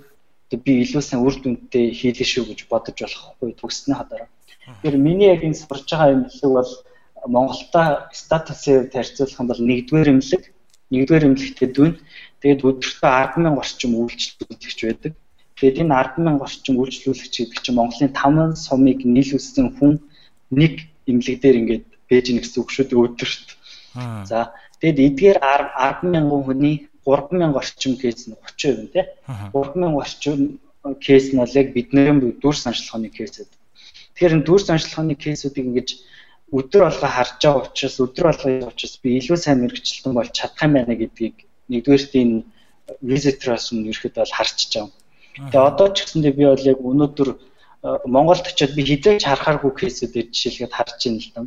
би 0.64 0.72
илүү 0.84 1.02
сайн 1.02 1.24
үр 1.26 1.34
дүнтэй 1.42 1.90
хийлээ 1.98 2.28
шүү 2.30 2.44
гэж 2.50 2.60
бодож 2.70 2.96
болохгүй 3.02 3.50
төгснө 3.58 3.94
хадаараа. 3.98 4.30
Тэгэхээр 4.62 4.96
миний 5.06 5.28
яг 5.34 5.42
энэ 5.42 5.58
сурж 5.58 5.88
байгаа 5.90 6.14
эмнэлэг 6.14 6.52
бол 6.54 6.72
Монголда 7.26 8.08
статусыг 8.12 8.92
харьцуулах 8.92 9.40
юм 9.40 9.48
бол 9.48 9.62
нэгдүгээр 9.68 10.12
эмнэлэг, 10.12 10.42
нэгдүгээр 10.92 11.26
эмнэлэгтэй 11.26 11.68
дүн. 11.72 11.92
Тэгээд 12.40 12.60
өдөртөө 12.68 13.10
100000 13.34 13.60
орчим 13.60 13.92
үйлчлүүлэгч 13.98 14.78
байдаг. 14.84 15.12
Тэгээд 15.58 15.82
энэ 15.86 15.94
100000 16.18 16.42
орчим 16.42 16.74
үйлчлүүлэгч 16.82 17.34
гэдэг 17.38 17.60
чинь 17.62 17.78
Монголын 17.78 18.10
5 18.10 18.58
сумыг 18.58 19.00
нийлүүлсэн 19.06 19.66
хүн 19.78 19.92
нэг 20.50 20.74
имлэг 21.06 21.36
дээр 21.40 21.56
ингээд 21.60 21.86
бэж 22.10 22.24
ийн 22.30 22.40
гэсэн 22.42 22.60
үг 22.62 22.70
шүү 22.74 22.84
дээ 22.90 23.04
өдөрт. 23.06 23.46
За 24.26 24.38
тэгээд 24.82 24.98
эдгээр 25.06 25.38
100000 25.38 26.26
хүний 26.46 26.76
3000 27.06 27.54
орчим 27.60 27.92
кейс 28.02 28.26
нь 28.26 28.34
30% 28.34 28.82
нь 28.82 28.90
тий. 28.94 29.04
3000 29.54 29.94
орчим 29.94 30.38
кейс 31.00 31.30
нь 31.30 31.38
бол 31.38 31.58
яг 31.60 31.68
бидний 31.76 32.10
дүр 32.42 32.56
санчлагын 32.56 33.14
кейсүүд. 33.14 33.50
Тэгэхээр 34.14 34.34
энэ 34.36 34.46
дүр 34.48 34.60
санчлагын 34.60 35.14
кейсүүдийг 35.14 35.66
ингэж 35.70 35.88
өдөр 36.52 36.82
болго 36.86 37.08
харж 37.08 37.40
байгаа 37.42 37.62
учраас 37.66 37.96
өдөр 38.04 38.26
болгоны 38.28 38.68
учраас 38.70 38.94
би 39.02 39.08
илүү 39.18 39.38
сайн 39.40 39.62
мэрэгчлэн 39.62 40.14
болж 40.14 40.30
чадах 40.38 40.62
юм 40.66 40.72
байна 40.76 40.94
гэдгийг 40.94 41.36
нэгдүгээрт 41.70 42.12
энэ 42.22 42.36
визитераас 43.00 43.66
нь 43.72 43.88
ерөөхдөө 43.90 44.22
бол 44.22 44.36
харчиж 44.38 44.70
байгаа. 44.76 45.03
Тэгээ 45.34 45.66
одоо 45.70 45.88
ч 45.90 46.06
гэсэндээ 46.06 46.34
би 46.38 46.44
бол 46.46 46.62
яг 46.62 46.78
өнөөдөр 46.78 47.28
э, 47.34 47.36
Монголд 48.06 48.46
очиод 48.46 48.72
би 48.78 48.82
хизээч 48.86 49.26
харахааргүй 49.26 49.72
кейсүүдээр 49.74 50.30
жишээлгээд 50.30 50.76
харж 50.78 50.98
байна 51.02 51.18
л 51.18 51.30
да. 51.34 51.40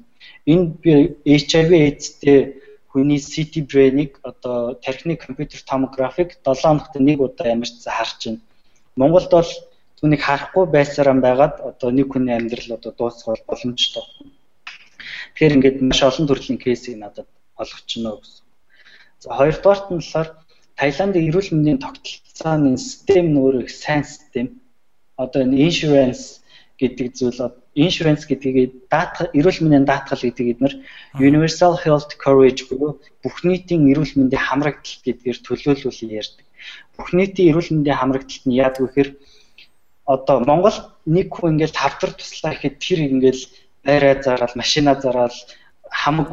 Энэ 0.43 0.65
би 0.83 0.91
HIV 1.23 1.69
AIDS-тэй 1.71 2.39
хүний 2.91 3.19
CT 3.19 3.63
brain-ыг 3.63 4.19
одоо 4.27 4.75
тархины 4.83 5.15
компьютер 5.15 5.63
томографик 5.63 6.35
7 6.43 6.67
хоногт 6.67 6.93
нэг 6.99 7.19
удаа 7.23 7.47
ямарчсан 7.55 7.93
харж 7.95 8.19
байна. 8.27 8.41
Монголд 8.99 9.31
бол 9.31 9.51
түүнийг 10.01 10.21
харахгүй 10.21 10.65
байсараа 10.67 11.15
байгаад 11.15 11.55
одоо 11.63 11.89
нэг 11.95 12.11
хүний 12.11 12.35
амьдрал 12.35 12.75
одоо 12.75 12.91
дуусгах 12.91 13.39
боломжтой. 13.47 14.03
Тэгэхээр 15.31 15.55
ингээд 15.57 15.77
маш 15.81 16.03
олон 16.03 16.27
төрлийн 16.27 16.59
кейсийг 16.59 16.97
надад 16.99 17.27
олгочихно 17.55 18.19
гэсэн. 18.19 18.45
За 19.23 19.29
хоёрдугаарт 19.37 19.87
нь 19.91 20.01
болохоор 20.01 20.29
Таиландын 20.77 21.27
эрүүл 21.29 21.49
мэндийн 21.53 21.79
тогтолцооны 21.81 22.77
систем 22.77 23.33
нөр 23.33 23.65
их 23.65 23.69
сайн 23.73 24.03
систем. 24.05 24.61
Одоо 25.17 25.41
энэ 25.45 25.57
insurance 25.65 26.45
гэдэг 26.77 27.07
зүйл 27.17 27.39
insurance 27.73 28.23
гэдгийг 28.29 28.85
даатгал 28.93 29.33
эрүүл 29.33 29.61
мэндийн 29.65 29.89
даатгал 29.89 30.21
гэдгийг 30.21 30.49
эдгээр 30.53 30.75
universal 31.17 31.73
health 31.83 32.13
coverage 32.21 32.69
буюу 32.69 33.01
бүх 33.25 33.35
нийтийн 33.41 33.89
эрүүл 33.89 34.13
мэндийн 34.17 34.45
хамрагдалт 34.45 35.01
гэдгээр 35.05 35.37
төлөөлөл 35.41 36.17
ярьдаг. 36.21 36.45
Бүх 36.93 37.09
нийтийн 37.17 37.49
эрүүл 37.49 37.69
мэндийн 37.73 37.97
хамрагдалт 37.97 38.45
нь 38.45 38.57
яадаг 38.61 38.81
вэ 38.81 38.89
гэхээр 38.89 39.09
одоо 40.05 40.37
Монгол 40.45 40.77
нэг 41.09 41.27
хүн 41.33 41.57
ингээл 41.57 41.73
тавдар 41.73 42.11
туслаа 42.13 42.53
гэхэд 42.53 42.75
тэр 42.77 42.99
ингээл 43.09 43.43
байраа 43.85 44.15
зараад 44.21 44.53
машина 44.53 44.93
зараад 45.01 45.35
хамаг 45.89 46.29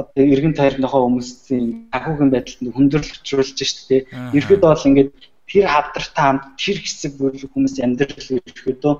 одоо 0.00 0.24
эргэн 0.34 0.54
тойрныхоо 0.58 1.00
хүмүүсийн 1.06 1.66
санхүүгийн 1.92 2.30
байдалд 2.34 2.74
хүндрэл 2.74 3.14
учруулж 3.14 3.58
шүү 3.62 3.86
дээ. 3.88 4.02
Ерхэд 4.38 4.62
бол 4.66 4.88
ингээд 4.88 5.10
тэр 5.50 5.66
хавдартай 5.70 6.24
хамт 6.24 6.44
тэр 6.58 6.78
хэсэг 6.82 7.12
бүр 7.18 7.34
хүмүүс 7.38 7.74
амьдрал 7.84 8.28
ерөөдөө 8.38 8.94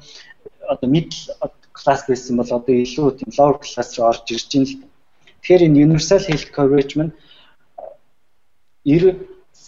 одоо 0.72 0.88
middle 0.94 1.50
класс 1.78 2.02
байсан 2.08 2.38
бол 2.38 2.50
одоо 2.58 2.74
илүү 2.84 3.06
тийм 3.18 3.30
lower 3.38 3.58
class 3.64 3.90
руу 3.98 4.06
орж 4.10 4.26
ирж 4.30 4.50
байна 4.54 4.68
л. 4.70 4.76
Тэгэхээр 5.42 5.66
энэ 5.66 5.82
universal 5.86 6.22
health 6.28 6.48
coverage 6.56 6.94
маань 6.96 7.12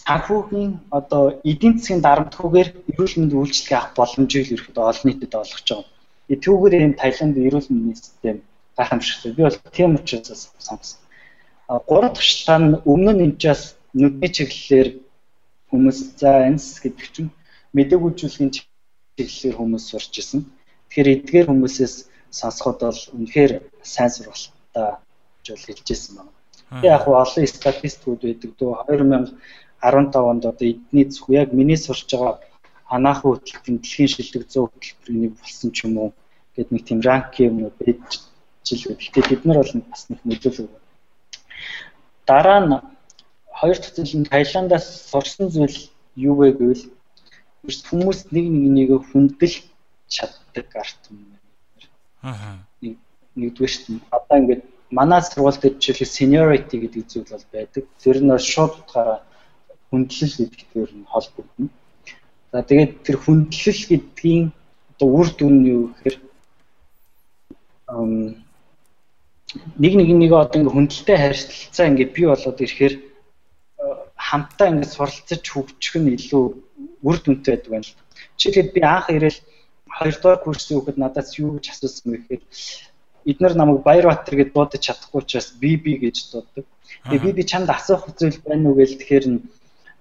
санхүүгийн 0.06 0.72
одоо 0.98 1.24
эдийн 1.50 1.74
засгийн 1.78 2.02
дарамтгүйгээр 2.06 2.68
эрүүл 2.90 3.14
мэндийн 3.18 3.42
үйлчилгээ 3.42 3.78
авах 3.78 3.94
боломжийг 3.98 4.46
ерөөдөө 4.54 4.84
олон 4.90 5.06
нийтэд 5.06 5.34
олгож 5.42 5.66
байгаа. 5.66 5.86
Түүгээр 6.44 6.74
энэ 6.86 6.98
Таиланд 7.00 7.36
эрүүл 7.46 7.70
мэндийн 7.70 7.98
систем 7.98 8.36
гайхамшигтай. 8.78 9.30
Би 9.36 9.42
бол 9.42 9.58
тийм 9.76 9.90
учраас 9.98 10.42
сонгосон. 10.66 11.05
Гурав 11.68 12.12
дахь 12.14 12.22
шалтгаан 12.28 12.64
нь 12.70 12.80
өмнө 12.92 13.12
нь 13.14 13.24
энэчээс 13.26 13.62
нүдний 14.00 14.30
чиглэлээр 14.36 14.88
хүмүүс 15.70 15.98
за 16.20 16.30
энс 16.48 16.66
гэдэг 16.82 17.06
чинь 17.14 17.30
мэдээг 17.74 18.02
үйлчлэгийн 18.06 18.54
чиглэлээр 18.54 19.56
хүмүүс 19.58 19.84
сурч 19.90 20.14
исэн. 20.22 20.40
Тэгэхээр 20.86 21.12
эдгээр 21.14 21.46
хүмүүсээс 21.50 21.94
сонсоход 22.38 22.78
бол 22.86 23.02
үнэхээр 23.16 23.52
сайн 23.82 24.10
сургалтаа 24.14 25.02
гэж 25.42 25.46
бол 25.50 25.66
хэлж 25.66 25.86
ирсэн 25.90 26.14
байна. 26.16 26.32
Тэгээ 26.70 26.94
яг 26.94 27.04
олон 27.10 27.46
статистикуд 27.50 28.20
байдаг 28.22 28.50
дөө 28.58 28.72
2015 28.86 30.30
онд 30.30 30.42
одоо 30.50 30.66
эдний 30.70 31.06
зөв 31.10 31.26
яг 31.42 31.48
миний 31.58 31.78
сурч 31.86 32.06
байгаа 32.14 32.38
анаахын 32.94 33.30
хөтөлбөрийн 33.30 33.78
дэлхийн 33.82 34.10
шилдэг 34.14 34.42
100 34.46 34.70
хөтөлбөрийн 34.70 35.34
болсон 35.34 35.70
ч 35.74 35.78
юм 35.86 35.94
уу 35.98 36.10
гэдэг 36.54 36.72
нэг 36.72 36.82
тийм 36.86 37.00
ранк 37.08 37.34
юм 37.42 37.56
уу 37.66 37.72
байж 37.80 38.22
жил. 38.66 38.94
Гэхдээ 38.94 39.24
бид 39.30 39.42
нар 39.44 39.58
бол 39.62 39.72
бас 39.90 40.02
нэг 40.10 40.20
мэдээлэл 40.22 40.70
Дараа 42.26 42.60
нь 42.60 42.74
хоёр 43.58 43.78
дахь 43.78 43.94
зүйл 43.94 44.14
нь 44.18 44.28
Таиландаас 44.30 44.86
сурсан 45.10 45.46
зүйл 45.54 45.78
юу 46.28 46.34
вэ 46.38 46.48
гэвэл 46.58 46.84
хүмүүс 47.88 48.20
нэг 48.34 48.46
нэг 48.52 48.66
нэг 48.76 48.90
хүндэл 49.10 49.56
чаддаг 50.14 50.68
арт 50.82 51.02
юм 51.10 51.18
байна. 51.30 51.48
Аа. 52.22 52.54
Нэгдүгээр 53.38 53.74
нь 53.92 54.00
одоо 54.16 54.36
ингээд 54.38 54.62
манай 54.90 55.20
сургууль 55.22 55.60
дээр 55.60 55.74
жишээлбэл 55.82 56.16
seniority 56.18 56.76
гэдэг 56.80 57.02
зүйл 57.10 57.30
бол 57.32 57.46
байдаг. 57.52 57.84
Тэр 58.02 58.18
нь 58.22 58.38
шууд 58.38 58.72
утгаараа 58.80 59.20
хүндлэл 59.90 60.34
гэдгээр 60.38 60.90
нь 60.98 61.10
холбогдно. 61.12 61.68
За 62.52 62.62
тэгээд 62.62 62.92
тэр 63.06 63.16
хүндлэл 63.20 63.82
гэдгийн 63.90 64.44
одоо 64.94 65.08
үр 65.18 65.28
дүн 65.38 65.54
нь 65.60 65.68
юу 65.74 65.82
гэхээр 65.90 66.16
нэг 69.54 69.92
нэг 69.94 70.08
нэг 70.10 70.32
одоо 70.32 70.58
ингээ 70.58 70.74
хүндэлтэй 70.74 71.18
харилцаа 71.18 71.86
ингээ 71.90 72.08
бий 72.14 72.26
болоод 72.26 72.58
ирэхээр 72.60 72.94
э, 72.98 73.02
хамтаа 74.28 74.68
ингээ 74.74 74.90
суралцаж 74.90 75.42
хөгжих 75.46 75.94
нь 76.02 76.14
илүү 76.18 76.44
үр 77.06 77.16
дүнтэй 77.22 77.52
байдаг 77.54 77.70
байна 77.70 77.86
л. 77.86 77.94
Жишээлбэл 78.40 78.74
би 78.74 78.82
анх 78.82 79.06
ирээл 79.14 79.38
хоёрдугаар 79.96 80.38
курсын 80.42 80.74
хүүхэд 80.76 80.98
надаас 80.98 81.30
юу 81.38 81.56
гэж 81.56 81.66
асуусан 81.70 82.06
бэ 82.10 82.18
гэхээр 82.18 82.42
эдгээр 83.30 83.54
намайг 83.56 83.80
Баярбаатар 83.86 84.34
гэдээ 84.36 84.54
дуудаж 84.54 84.82
чадахгүй 84.82 85.20
учраас 85.22 85.48
би 85.62 85.70
би 85.78 85.92
гэж 86.02 86.16
дууддаг. 86.30 86.66
Тэгээ 87.06 87.24
би 87.24 87.30
би 87.38 87.42
чамд 87.46 87.70
асуух 87.70 88.02
зүйл 88.18 88.38
байна 88.46 88.70
уу 88.70 88.78
гэж 88.78 88.90
тэгэхээр 88.98 89.24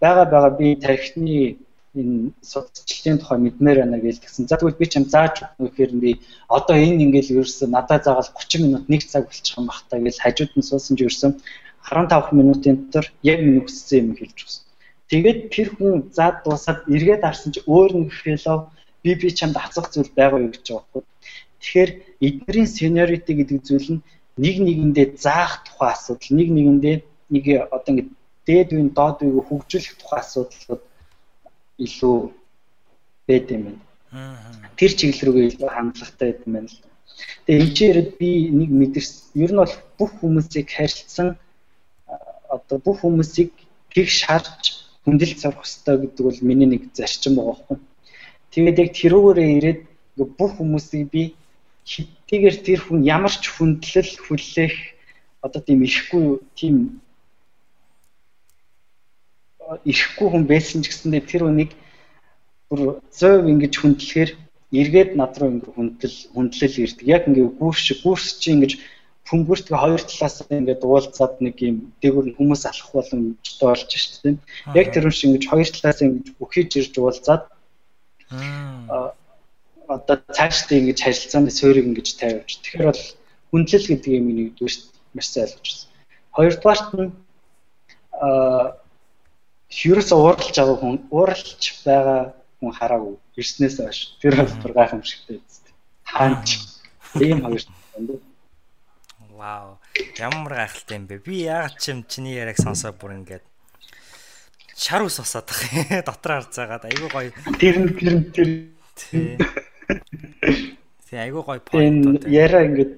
бага 0.02 0.24
бага 0.26 0.50
би 0.58 0.76
тархины 0.76 1.65
энэ 1.96 2.32
судалчлалын 2.52 3.20
тухай 3.20 3.40
мэдмээр 3.40 3.78
байна 3.82 3.98
гэж 4.04 4.16
тэгсэн. 4.20 4.48
За 4.48 4.58
тэгвэл 4.60 4.80
би 4.82 4.86
ч 4.92 5.00
юм 5.00 5.06
зааж 5.08 5.36
өгөхээр 5.60 5.92
би 6.04 6.12
одоо 6.48 6.76
энэ 6.76 7.04
ингээл 7.06 7.42
ерөөсөө 7.42 7.68
надад 7.72 8.04
заагаад 8.06 8.36
30 8.36 8.64
минут 8.66 8.84
1 8.92 9.12
цаг 9.12 9.24
болчих 9.32 9.56
юм 9.58 9.66
бах 9.72 9.82
та 9.90 9.98
гэж 10.04 10.16
хажууд 10.20 10.52
нь 10.56 10.68
суусан 10.70 10.94
ч 10.98 11.00
ерөөсөө 11.08 11.32
15 11.88 12.38
минутын 12.40 12.76
дотор 12.92 13.06
яг 13.24 13.40
минь 13.46 13.64
хүссэн 13.64 13.98
юм 14.04 14.10
хэлж 14.20 14.38
өгсөн. 14.44 14.64
Тэгээд 15.10 15.40
тэр 15.54 15.68
хүн 15.78 15.94
заад 16.18 16.42
дуусаад 16.44 16.80
эргээд 16.90 17.24
арсан 17.30 17.54
чи 17.54 17.62
өөр 17.70 17.92
нэг 17.94 18.10
фэллоу 18.12 18.60
би 19.04 19.12
би 19.22 19.30
чамд 19.30 19.56
хацах 19.56 19.94
зүйл 19.94 20.10
байгаа 20.18 20.40
юу 20.46 20.52
гэж 20.52 20.66
байгаа 20.66 20.82
байхгүй. 20.82 21.04
Тэгэхээр 21.62 21.92
эднэрийн 22.28 22.70
seniority 22.78 23.32
гэдэг 23.38 23.60
зүйл 23.68 23.90
нь 23.94 24.04
нэг 24.44 24.56
нэгэндээ 24.66 25.08
заах 25.26 25.62
тухай 25.66 25.94
асуудал, 25.94 26.32
нэг 26.38 26.50
нэгэндээ 26.58 26.96
нэг 27.34 27.46
одоо 27.76 27.92
ингэ 27.94 28.04
дээд 28.48 28.70
үн 28.74 28.90
доод 28.98 29.22
үеийг 29.22 29.46
хөгжүүлэх 29.48 29.96
тухай 30.02 30.20
асуудлууд 30.22 30.82
илүү 31.80 32.18
байд 33.28 33.48
юм 33.52 33.64
байна. 33.66 33.82
Тэр 34.78 34.92
чиглэл 34.96 35.26
рүүгээ 35.26 35.48
илүү 35.52 35.70
хандлагатай 35.70 36.28
байд 36.32 36.42
юм 36.46 36.54
байна 36.56 36.70
л. 36.72 36.80
Тэгээ 37.46 37.62
энэ 37.62 37.76
чинь 37.76 38.12
би 38.20 38.30
нэг 38.52 38.70
мэдэрс 38.72 39.12
ер 39.36 39.52
нь 39.52 39.62
бол 39.62 39.76
бүх 39.98 40.12
хүмүүсийг 40.20 40.68
харилцсан 40.72 41.38
одоо 42.56 42.78
бүх 42.80 43.04
хүмүүсийг 43.04 43.52
тэг 43.94 44.08
шарж 44.10 44.84
хүндэлж 45.04 45.38
сурах 45.40 45.64
хэрэгтэй 45.64 45.96
гэдэг 46.02 46.24
бол 46.26 46.40
миний 46.48 46.70
нэг 46.70 46.84
зарчим 46.98 47.36
байгаа 47.36 47.56
байхгүй. 47.56 47.78
Тэгээд 48.52 48.82
яг 48.84 48.90
тэрүүгээрээ 49.00 49.50
ирээд 49.58 49.82
бүх 50.40 50.52
хүмүүсийг 50.58 51.06
би 51.12 51.24
хэдийгээр 51.86 52.58
тэр 52.66 52.80
хүн 52.82 53.06
ямар 53.06 53.34
ч 53.34 53.54
хүндлэл 53.54 54.12
хүлээх 54.26 54.76
одоо 55.46 55.62
тийм 55.62 55.86
ихгүй 55.86 56.42
тийм 56.58 56.76
ихгүй 59.86 60.28
хүн 60.30 60.46
байсан 60.50 60.82
ч 60.84 60.90
гэсэндээ 60.90 61.24
тэр 61.26 61.44
хүнийг 61.46 61.72
бүр 62.70 63.02
100% 63.14 63.50
ингэж 63.52 63.74
хүндлэхээр 63.78 64.32
эргээд 64.80 65.12
над 65.16 65.34
руу 65.38 65.50
ингэ 65.54 65.70
хүндэл 65.74 66.18
хүндлэл 66.34 66.82
ирдэг. 66.84 67.06
Яг 67.08 67.24
ингэ 67.30 67.58
гүрш 67.60 67.86
гүрс 68.04 68.42
чи 68.42 68.54
ингэж 68.54 68.72
пүнгүртгээ 69.26 69.80
хоёр 69.82 70.02
талаас 70.06 70.38
ингээд 70.50 70.82
уулзаад 70.86 71.34
нэг 71.42 71.56
юм 71.62 71.78
дээгүр 72.02 72.26
нь 72.30 72.38
хүмүүс 72.38 72.64
алах 72.70 72.90
боломжтой 72.94 73.68
болж 73.70 73.90
шүү 73.90 74.22
дээ. 74.22 74.36
Яг 74.78 74.88
тэр 74.94 75.10
шиг 75.10 75.30
ингэж 75.34 75.44
хоёр 75.50 75.70
талаас 75.70 76.00
ингэж 76.06 76.28
бүхийж 76.38 76.72
ирж 76.78 76.94
уулзаад 76.98 77.44
аа 78.30 79.14
одоо 79.88 80.18
цаашдаа 80.38 80.78
ингэж 80.78 81.00
харилцааны 81.02 81.52
суурийг 81.54 81.86
ингэж 81.90 82.08
тавьж. 82.18 82.50
Тэгэхээр 82.62 82.90
бол 82.90 83.04
хүндлэл 83.50 83.90
гэдэг 83.90 84.12
юм 84.14 84.28
нэгдүгээр 84.30 84.76
маш 85.14 85.28
сайн 85.30 85.50
ойлгож 85.50 85.70
байна. 85.74 85.94
Хоёрдугаарт 86.38 86.90
нь 86.98 87.10
аа 88.22 88.66
ерөөс 89.84 90.10
ууралж 90.16 90.56
байгаа 90.56 90.78
хүн 90.80 90.96
ууралж 91.12 91.62
байгаа 91.84 92.22
хүн 92.60 92.72
хараагүй 92.72 93.16
ирснээс 93.36 93.78
хойш 93.84 94.00
тэр 94.24 94.40
бол 94.40 94.74
гайхамшигтай 94.80 95.44
үст. 95.44 95.66
Хаач 96.08 96.48
ийм 97.20 97.44
хоёр 97.44 97.64
юм. 98.00 98.22
Вау. 99.36 99.78
Ямар 100.16 100.54
гайхалтай 100.56 100.96
юм 100.98 101.06
бэ? 101.12 101.20
Би 101.20 101.44
яагаад 101.44 101.76
ч 101.76 101.92
юм 101.92 102.08
чиний 102.08 102.40
яриаг 102.40 102.56
сонсоо 102.56 102.96
бүр 102.96 103.20
ингээд 103.20 103.44
шар 104.76 105.04
ус 105.04 105.20
усаад 105.20 105.52
тах 105.52 105.60
дотор 106.08 106.32
харж 106.40 106.56
байгаад 106.56 106.88
айгүй 106.88 107.10
гоё. 107.12 107.32
Тэр 107.60 107.76
нь 107.84 107.92
тэр 108.00 108.16
нь 108.16 108.24
тэр. 108.32 108.48
Тэг 111.12 111.20
айгүй 111.20 111.44
гоё 111.44 111.60
point. 111.60 112.24
Яриа 112.24 112.64
ингээд 112.64 112.92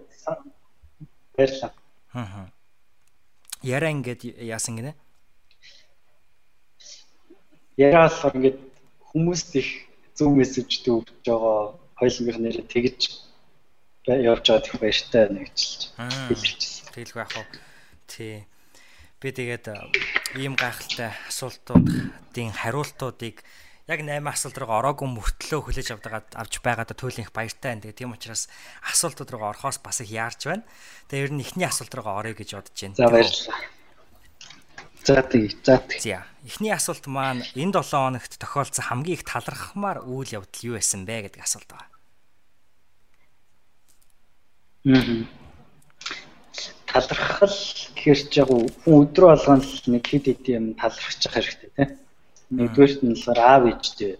баярлаа. 1.33 1.71
Аа. 2.13 2.49
Яриа 3.65 3.89
ингээд 3.89 4.21
яасан 4.45 4.77
гинэ? 4.77 4.93
Яриа 7.77 8.09
болохоор 8.09 8.35
ингээд 8.37 8.59
хүмүүст 9.13 9.51
их 9.61 9.69
зөв 10.17 10.33
мессеж 10.33 10.81
төвж 10.81 11.13
байгаа 11.21 11.77
хоёулынх 12.01 12.37
нэрээ 12.41 12.65
тэгж 12.65 13.01
явж 14.09 14.45
байгаа 14.49 14.65
их 14.65 14.75
баяртай 14.81 15.23
нэгжилж 15.29 15.81
хэлчихсэн. 15.93 16.89
Тэгэлгүй 16.97 17.21
яах 17.21 17.35
вэ? 17.37 17.45
Тий. 18.09 18.37
Би 19.21 19.29
тэгээд 19.29 19.65
ийм 20.41 20.57
гайхалтай 20.57 21.13
асуултуудын 21.29 22.53
хариултуудыг 22.53 23.45
яг 23.87 23.99
8 24.03 24.25
асуулт 24.25 24.57
руу 24.57 24.73
ороогүй 24.73 25.07
мөртлөө 25.07 25.61
хүлээж 25.63 25.89
авдагаад 25.95 26.33
авч 26.33 26.59
байгаадаа 26.65 26.97
туйлынх 26.97 27.31
баяртай 27.31 27.77
байна. 27.77 27.83
Тэгээд 27.87 27.99
тийм 28.03 28.11
учраас 28.13 28.49
асуултууд 28.83 29.31
руу 29.31 29.47
орохоос 29.53 29.79
бас 29.79 30.01
их 30.01 30.11
яарч 30.11 30.49
байна. 30.49 30.65
Тэгээд 31.07 31.29
ер 31.29 31.33
нь 31.33 31.43
эхний 31.45 31.67
асуулт 31.69 31.93
руу 31.95 32.09
орё 32.09 32.35
гэж 32.35 32.57
бодож 32.57 32.75
байна. 32.77 32.99
За 32.99 33.07
баярлалаа. 33.07 33.76
За 35.07 35.21
тий. 35.21 35.55
За. 35.63 35.79
Эхний 36.43 36.73
асуулт 36.75 37.07
маань 37.07 37.39
энэ 37.55 37.79
7 37.79 37.95
хоногт 37.95 38.33
тохиолдсон 38.43 38.83
хамгийн 38.91 39.15
их 39.15 39.23
талархмаар 39.23 40.03
үйл 40.03 40.43
явдал 40.43 40.67
юу 40.67 40.75
байсан 40.75 41.07
бэ 41.07 41.31
гэдэг 41.31 41.47
асуулт 41.47 41.71
байна. 41.71 41.95
Аа. 44.91 45.23
Талархал 46.91 47.55
гэхэр 47.95 48.19
ч 48.19 48.33
яг 48.35 48.51
өдрө 48.51 49.31
болгон 49.31 49.63
л 49.63 49.87
нэг 49.95 50.03
хэд 50.11 50.27
хэд 50.27 50.43
юм 50.51 50.75
талархаж 50.75 51.19
явах 51.23 51.35
хэрэгтэй 51.39 51.71
тийм. 51.71 51.89
Нэгдүгээрт 52.51 52.99
нь 53.07 53.15
болохоор 53.15 53.39
аав 53.39 53.63
ээжтэй. 53.71 54.19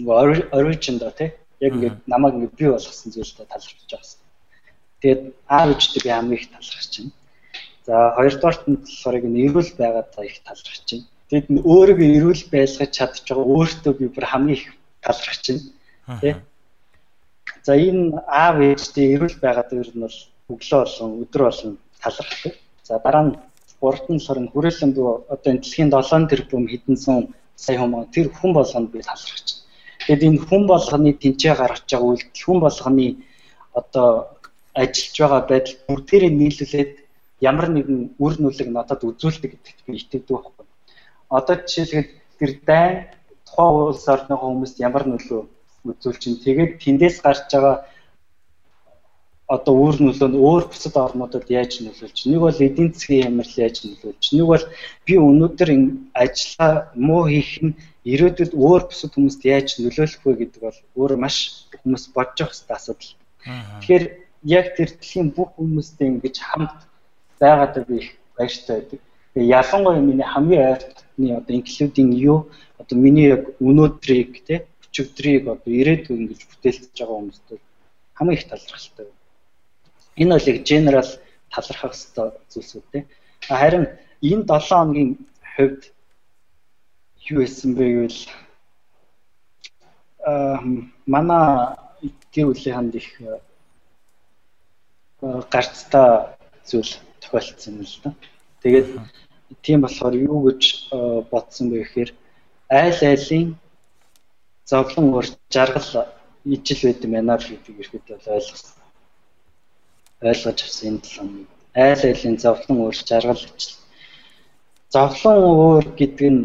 Нөгөө 0.00 0.56
origin 0.56 0.96
доо 0.96 1.12
тийм. 1.12 1.36
Яг 1.60 1.72
ингээд 1.76 1.96
намайг 2.08 2.32
ингээд 2.40 2.56
бий 2.56 2.68
болгосон 2.72 3.12
зүйлтэй 3.12 3.44
талархаж 3.44 3.84
байгаа. 3.92 4.16
Тэгээд 5.04 5.20
аав 5.52 5.68
ээжтэй 5.76 6.00
би 6.00 6.10
хамгийн 6.16 6.40
их 6.40 6.48
талархаж 6.48 6.92
байна. 6.96 7.12
За 7.88 8.12
хоёрдугаарт 8.16 8.64
нь 8.68 8.76
болохоор 8.84 9.16
энэ 9.16 9.40
эрүүл 9.48 9.72
байгаад 9.80 10.12
их 10.28 10.38
талархаж 10.44 10.84
байна. 10.92 11.08
Тэгэд 11.32 11.48
нь 11.52 11.64
өөрийгөө 11.72 12.08
эрүүл 12.20 12.44
байлгаж 12.52 12.90
чадчих 12.92 13.24
байгаа 13.32 13.48
өөртөө 13.56 13.92
би 13.96 14.06
бүр 14.12 14.26
хамгийн 14.28 14.58
их 14.60 14.64
талархаж 15.00 15.44
байна. 15.48 15.64
Тэ? 16.20 16.30
За 17.64 17.72
энэ 17.88 18.20
аав 18.28 18.56
ээжтэй 18.60 19.06
эрүүл 19.16 19.36
байгаад 19.40 19.72
ер 19.72 19.88
нь 19.96 20.04
бол 20.04 20.18
өглөө 20.52 20.80
болон 20.84 21.10
өдөр 21.24 21.42
болон 21.48 21.72
талархдаг. 22.04 22.54
За 22.84 23.00
дараа 23.04 23.24
нь 23.24 23.32
гуравт 23.80 24.06
нь 24.12 24.20
болохоор 24.20 24.38
хүрээлэн 24.52 24.92
буюу 24.92 25.24
одоо 25.32 25.48
энэ 25.52 25.62
дэлхийн 25.64 25.88
7 25.88 26.28
тэрбум 26.28 26.64
хэдэн 26.68 26.96
зуун 27.00 27.24
сая 27.56 27.80
хүмүүс 27.80 28.12
тэр 28.12 28.28
хүн 28.36 28.52
болгонд 28.52 28.92
би 28.92 29.00
талархаж 29.00 29.48
байна. 29.48 29.64
Тэгэд 30.04 30.22
энэ 30.28 30.44
хүн 30.44 30.62
болгоны 30.68 31.10
тэнцээ 31.16 31.54
гаргаж 31.56 31.88
байгаа 31.88 32.08
үйлдэл 32.12 32.44
хүн 32.44 32.60
болгоны 32.60 33.06
одоо 33.80 34.08
ажиллаж 34.76 35.16
байгаа 35.20 35.42
байдал 35.48 35.76
бүгдээрээ 35.88 36.32
нийлүүлээд 36.36 36.92
ямар 37.40 37.68
нэгэн 37.70 38.18
үр 38.18 38.34
нүлэг 38.38 38.68
надад 38.72 39.02
үзүүлдэг 39.04 39.50
гэдэгт 39.54 39.80
би 39.86 39.92
итгэдэг 39.98 40.34
байхгүй. 40.34 40.66
Одоо 41.30 41.56
жишээлбэл 41.62 42.10
тэр 42.38 42.50
дайн 42.66 42.94
тухайн 43.46 43.94
улс 43.94 44.04
орныхоо 44.08 44.48
хүмүүст 44.50 44.76
ямар 44.82 45.04
нөлөө 45.06 45.42
үзүүлж 45.86 46.18
чинь 46.22 46.42
тэгээд 46.44 46.82
тэндээс 46.82 47.16
гарч 47.22 47.46
байгаа 47.52 47.76
одоо 49.48 49.74
үр 49.86 49.96
нөлөө 50.04 50.28
нь 50.28 50.40
өөр 50.44 50.64
бусад 50.68 50.94
орнуудад 51.00 51.46
яаж 51.48 51.80
нөлөөлж 51.80 52.18
нэг 52.28 52.40
бол 52.44 52.58
эдийн 52.66 52.92
засгийн 52.92 53.24
хямрал 53.24 53.54
яаж 53.64 53.76
нөлөөлж 53.80 54.24
нэг 54.36 54.46
бол 54.52 54.64
би 55.06 55.14
өнөөдөр 55.28 55.70
ажиллаа 56.22 56.72
муу 57.06 57.22
хийх 57.32 57.52
нь 57.64 57.78
ирээдүйд 58.12 58.52
өөр 58.52 58.82
бусад 58.90 59.12
хүмүүст 59.16 59.42
яаж 59.48 59.68
нөлөөлөх 59.80 60.22
вэ 60.24 60.32
гэдэг 60.40 60.60
бол 60.66 60.78
өөр 61.00 61.12
маш 61.24 61.36
хүмүүс 61.80 62.04
бодож 62.12 62.38
явах 62.44 62.52
хэрэгтэй 62.52 62.76
асуудал. 62.76 63.12
Тэгэхээр 63.80 64.04
яг 64.58 64.66
тэр 64.76 64.90
дэлхийн 64.92 65.28
бүх 65.32 65.50
хүмүүстэй 65.56 66.06
ингэж 66.12 66.36
хамт 66.44 66.87
байгаад 67.40 67.74
би 67.88 68.10
баяртай 68.36 68.76
байдаг. 68.80 69.00
Тэгээ 69.34 69.48
ялангуяа 69.60 70.00
миний 70.00 70.26
хамгийн 70.26 70.66
ойртны 70.72 71.28
одоо 71.36 71.54
инклюдинг 71.56 72.12
юу 72.14 72.50
одоо 72.78 72.96
миний 72.98 73.28
яг 73.28 73.42
өнөөдрийг 73.60 74.44
те 74.46 74.66
өчигдрийг 74.84 75.48
одоо 75.48 75.72
ирээдүйг 75.80 76.18
ингэж 76.18 76.40
бүтээлцэж 76.50 76.96
байгаа 76.98 77.16
хүмүүст 77.18 77.48
хамгийн 78.14 78.38
их 78.38 78.48
талархалтай. 78.48 79.06
Энэ 80.16 80.34
бол 80.34 80.50
яг 80.50 80.58
генерал 80.66 81.10
талархах 81.50 81.94
хэвээр 81.94 82.34
зүйлсүүд 82.50 82.86
те. 82.92 83.06
Харин 83.46 83.86
энэ 84.22 84.44
7 84.46 84.68
хоногийн 84.68 85.10
хувьд 85.54 85.82
юу 87.30 87.42
исэн 87.44 87.74
бэ 87.74 87.84
гэвэл 87.94 88.20
аа 90.26 90.60
манай 91.06 91.76
гэр 92.32 92.46
бүлийнхэнд 92.50 92.94
их 93.00 93.08
гарцтай 95.52 96.37
зүйл 96.70 96.92
тохиолдсон 97.20 97.74
юм 97.74 97.84
л 97.84 97.96
да. 98.04 98.10
Тэгээд 98.62 98.88
тийм 99.64 99.80
болохоор 99.82 100.14
юу 100.14 100.38
гэж 100.46 100.62
э, 100.92 100.98
бодсон 101.30 101.70
бэ 101.70 101.76
гэхээр 101.82 102.10
айл 102.68 103.00
айлын 103.10 103.56
зовлон 104.70 105.06
уур 105.12 105.26
жаргал 105.54 105.88
ижил 106.44 106.80
байд 106.84 107.04
юм 107.04 107.12
байна 107.16 107.36
л 107.40 107.48
гэдэг 107.48 107.74
ихэд 107.80 108.04
бол 108.08 108.34
ойлгосон. 108.36 108.76
ойлгож 110.20 110.58
авсан 110.62 110.88
энэ 110.88 111.02
талын 111.04 111.46
айл 111.74 112.02
айлын 112.10 112.36
зовлон 112.44 112.78
уур 112.80 112.96
жаргал 113.10 113.42
ижил. 113.44 113.76
Зовлон 114.94 115.36
уур 115.44 115.84
гэдэг 116.00 116.28
нь 116.34 116.42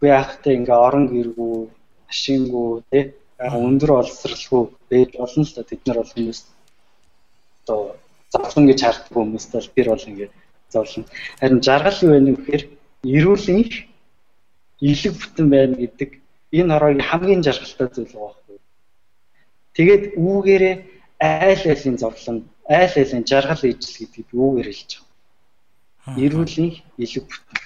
би 0.00 0.06
яахтай 0.08 0.54
ингээ 0.58 0.78
орон 0.86 1.06
гэргүү, 1.12 1.56
машингүү 2.08 2.68
тий 2.90 3.04
өндөр 3.38 3.90
олсралгүй 4.00 4.62
байж 4.90 5.10
болно 5.18 5.42
л 5.44 5.54
да 5.56 5.62
бид 5.70 5.86
нар 5.86 5.98
бол 5.98 6.12
хүмүүс 6.14 6.40
одоо 7.62 7.80
зовлон 8.32 8.64
гэж 8.66 8.80
харддаг 8.82 9.12
хүмүүст 9.12 9.52
бол 9.52 9.68
тэр 9.76 9.88
бол 9.92 10.08
ингээд 10.10 10.32
зовлон. 10.72 11.04
Харин 11.40 11.60
жаргал 11.60 11.98
юу 12.02 12.12
вэ 12.16 12.32
гэхээр 12.32 12.64
эрүүлийн 13.04 13.60
илэг 14.80 15.14
бүтэн 15.20 15.46
байна 15.52 15.76
гэдэг 15.76 16.10
энэ 16.58 16.74
ороогийн 16.76 17.08
хамгийн 17.08 17.42
жаргалтай 17.44 17.88
зүйл 17.92 18.12
байхгүй. 18.16 18.58
Тэгээд 19.76 20.04
үүгээрээ 20.16 20.74
айл 21.20 21.62
айлын 21.72 21.98
зовлон, 22.00 22.38
айл 22.68 22.94
айлын 22.96 23.24
жаргал 23.28 23.62
ижил 23.68 23.96
гэдгийг 24.00 24.28
үүгээр 24.32 24.68
хэлж 24.68 24.90
байгаа. 24.96 26.18
Эрүүлийн 26.24 26.72
илэг 27.04 27.24
бүтэн. 27.28 27.58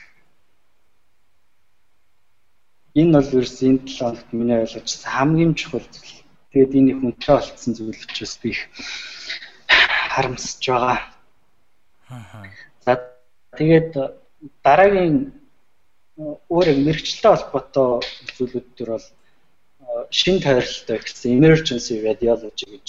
Энэ 3.01 3.13
бол 3.15 3.31
ерөөс 3.39 3.59
энэ 3.69 3.81
7 3.87 3.99
хоногт 3.99 4.29
миний 4.33 4.59
ойлгож 4.65 4.91
хамгийн 5.05 5.53
чухал 5.55 5.87
зүйл. 5.95 6.17
Тэгээд 6.51 6.73
энэ 6.79 6.93
хүнтэй 6.97 7.35
болцсон 7.37 7.73
зүйл 7.75 7.93
учраас 7.93 8.35
би 8.41 8.49
их 8.57 8.63
харамсаж 10.17 10.65
байгаа. 10.65 10.99
За 12.85 12.93
тэгээд 13.59 13.93
дараагийн 14.65 15.17
өөр 16.17 16.69
мэрэгчлээ 16.87 17.33
холбоотой 17.37 18.01
зүйлүүд 18.37 18.69
төр 18.77 18.89
бол 18.97 19.07
шин 20.19 20.41
тойролтой 20.41 20.99
гэсэн 21.05 21.37
emergency 21.37 22.01
radiology 22.01 22.67
гэж 22.73 22.87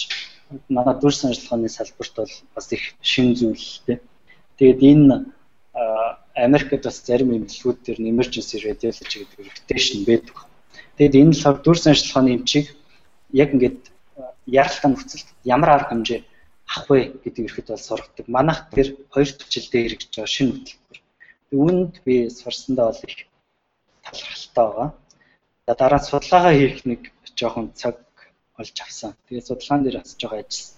манай 0.71 0.95
дүрс 0.95 1.27
ажиллагааны 1.27 1.69
салбарт 1.69 2.15
бол 2.15 2.33
бас 2.55 2.71
их 2.71 2.83
шин 3.01 3.35
зүйл 3.35 3.67
те. 3.85 3.99
Тэгээд 4.57 4.79
энэ 4.91 5.15
Америкт 6.47 6.83
бас 6.87 7.03
зарим 7.03 7.35
эмчилгүүд 7.35 7.79
төр 7.83 7.97
emergency 7.99 8.63
radiology 8.63 9.27
гэдэг 9.27 9.39
reputation 9.43 9.99
байдаг. 10.07 10.37
Тэгэд 10.95 11.15
энэ 11.21 11.35
л 11.35 11.59
дүрс 11.59 11.83
ажиллагааны 11.91 12.31
эмчийг 12.39 12.71
яг 13.35 13.51
ингээд 13.51 13.91
яралтай 14.47 14.89
нөхцөлд 14.91 15.27
ямар 15.43 15.69
арга 15.75 15.91
хэмжээ 15.91 16.21
авах 16.67 16.89
вэ 16.89 16.99
гэдэг 17.23 17.45
ихэд 17.47 17.67
бол 17.71 17.87
сургадаг. 17.87 18.25
Манайх 18.27 18.59
тэр 18.75 18.87
хоёр 19.13 19.29
төчил 19.31 19.67
дээр 19.71 19.93
гэж 19.95 20.11
байгаа 20.11 20.35
шинэ 20.35 20.51
хөтөлбөр. 20.53 20.99
Үүнд 21.55 21.93
би 22.05 22.15
сурсандаа 22.29 22.91
бол 22.91 23.03
их 23.07 23.17
талархалтай 24.03 24.65
байгаа. 24.67 24.89
За 25.67 25.73
дараа 25.79 25.99
нь 25.99 26.07
судалгаагаа 26.07 26.53
хийх 26.59 26.79
нэг 26.85 27.01
жоохон 27.39 27.71
цаг 27.73 27.95
олж 28.59 28.75
авсан. 28.83 29.11
Тэгээ 29.27 29.47
судалгаан 29.47 29.83
дээр 29.83 29.97
бас 30.03 30.15
жоохон 30.19 30.43
ажилласан. 30.43 30.75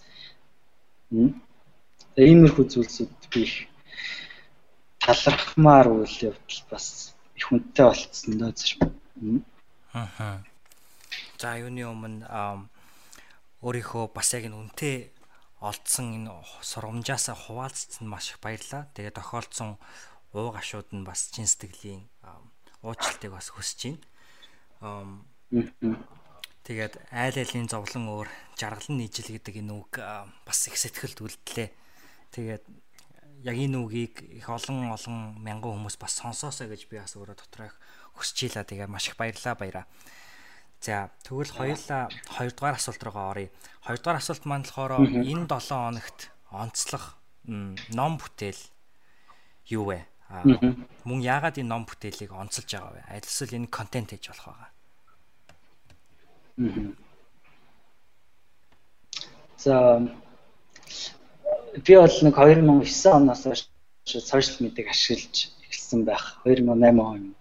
Тэгээ 2.14 2.32
иймэрхүү 2.32 2.66
зүйлсүүд 2.70 3.14
би 3.34 3.40
их 3.50 3.56
талархмаар 5.02 5.88
үйл 5.90 6.18
явдал 6.30 6.62
бас 6.70 7.16
их 7.34 7.46
хүнтэй 7.50 7.86
болцсон 7.86 8.34
доо 8.38 8.52
зэрэг. 8.54 8.82
Аа. 9.94 10.44
За 11.40 11.58
юуны 11.58 11.82
өмнө 11.88 12.28
өөрийнхөө 13.66 14.06
бас 14.14 14.28
яг 14.38 14.46
энэ 14.46 14.60
үнтэй 14.60 14.96
олдсон 15.60 16.16
энэ 16.16 16.32
сургамжаас 16.64 17.28
хуваалцсан 17.36 18.08
маш 18.08 18.32
их 18.32 18.40
баярлаа. 18.40 18.88
Тэгээ 18.96 19.18
тохиолдсон 19.20 19.76
ууг 20.32 20.56
ашууд 20.56 20.90
нь 20.96 21.04
бас 21.04 21.32
чин 21.36 21.48
сэтгэлийн 21.48 22.08
уучлалтыг 22.84 23.32
бас 23.36 23.52
хүсэж 23.52 24.00
байна. 25.52 26.00
Тэгээд 26.64 26.94
айл 27.12 27.36
айлын 27.36 27.68
зовлон 27.68 28.06
өөр 28.08 28.30
жаргалан 28.56 29.02
нийжил 29.02 29.36
гэдэг 29.36 29.60
энэ 29.60 29.74
үг 29.74 30.00
бас 30.46 30.60
их 30.70 30.78
сэтгэлд 30.78 31.20
үлдлээ. 31.26 31.70
Тэгээд 32.32 32.64
яг 33.44 33.56
энэ 33.58 33.78
үгийг 33.82 34.22
их 34.22 34.48
олон 34.48 34.94
олон 34.94 35.42
мянган 35.42 35.76
хүмүүс 35.76 35.98
бас 36.00 36.20
сонсоосоо 36.22 36.70
гэж 36.70 36.88
би 36.88 37.02
бас 37.02 37.18
өөрөө 37.18 37.36
дотроо 37.36 37.68
их 37.74 37.76
хүсэж 38.16 38.54
ийла. 38.54 38.64
Тэгээ 38.64 38.88
маш 38.88 39.10
их 39.10 39.18
баярлаа 39.18 39.58
баяраа. 39.58 39.86
За 40.80 41.12
тэгвэл 41.28 41.52
хоёулаа 41.52 42.08
хоёрдугаар 42.36 42.76
асуулт 42.80 43.04
руугаа 43.04 43.28
оръё. 43.36 43.50
Хоёрдугаар 43.84 44.20
асуулт 44.24 44.44
маань 44.48 44.64
болохоор 44.64 44.92
энэ 45.28 45.48
7 45.52 45.76
хоногт 45.76 46.20
онцлог 46.56 47.04
ном 48.00 48.14
бүтээл 48.16 48.62
юу 49.76 49.84
вэ? 49.92 50.00
Мөн 51.04 51.20
яагаад 51.20 51.60
энэ 51.60 51.68
ном 51.68 51.84
бүтээлийг 51.84 52.32
онцолж 52.32 52.70
байгаа 52.72 52.94
вэ? 52.96 53.02
Аль 53.12 53.28
эсвэл 53.28 53.58
энэ 53.60 53.68
контент 53.68 54.16
хийж 54.16 54.32
болох 54.32 54.48
байгаа? 54.56 54.72
За 59.60 60.00
би 61.84 61.94
бол 62.00 62.16
нэг 62.24 62.36
2009 62.40 63.20
оноос 63.20 63.44
хойш 63.44 63.68
сошиал 64.06 64.64
медиаг 64.64 64.88
ашиглаж 64.96 65.52
эхэлсэн 65.68 66.08
байх. 66.08 66.40
2008 66.46 67.00
он 67.04 67.36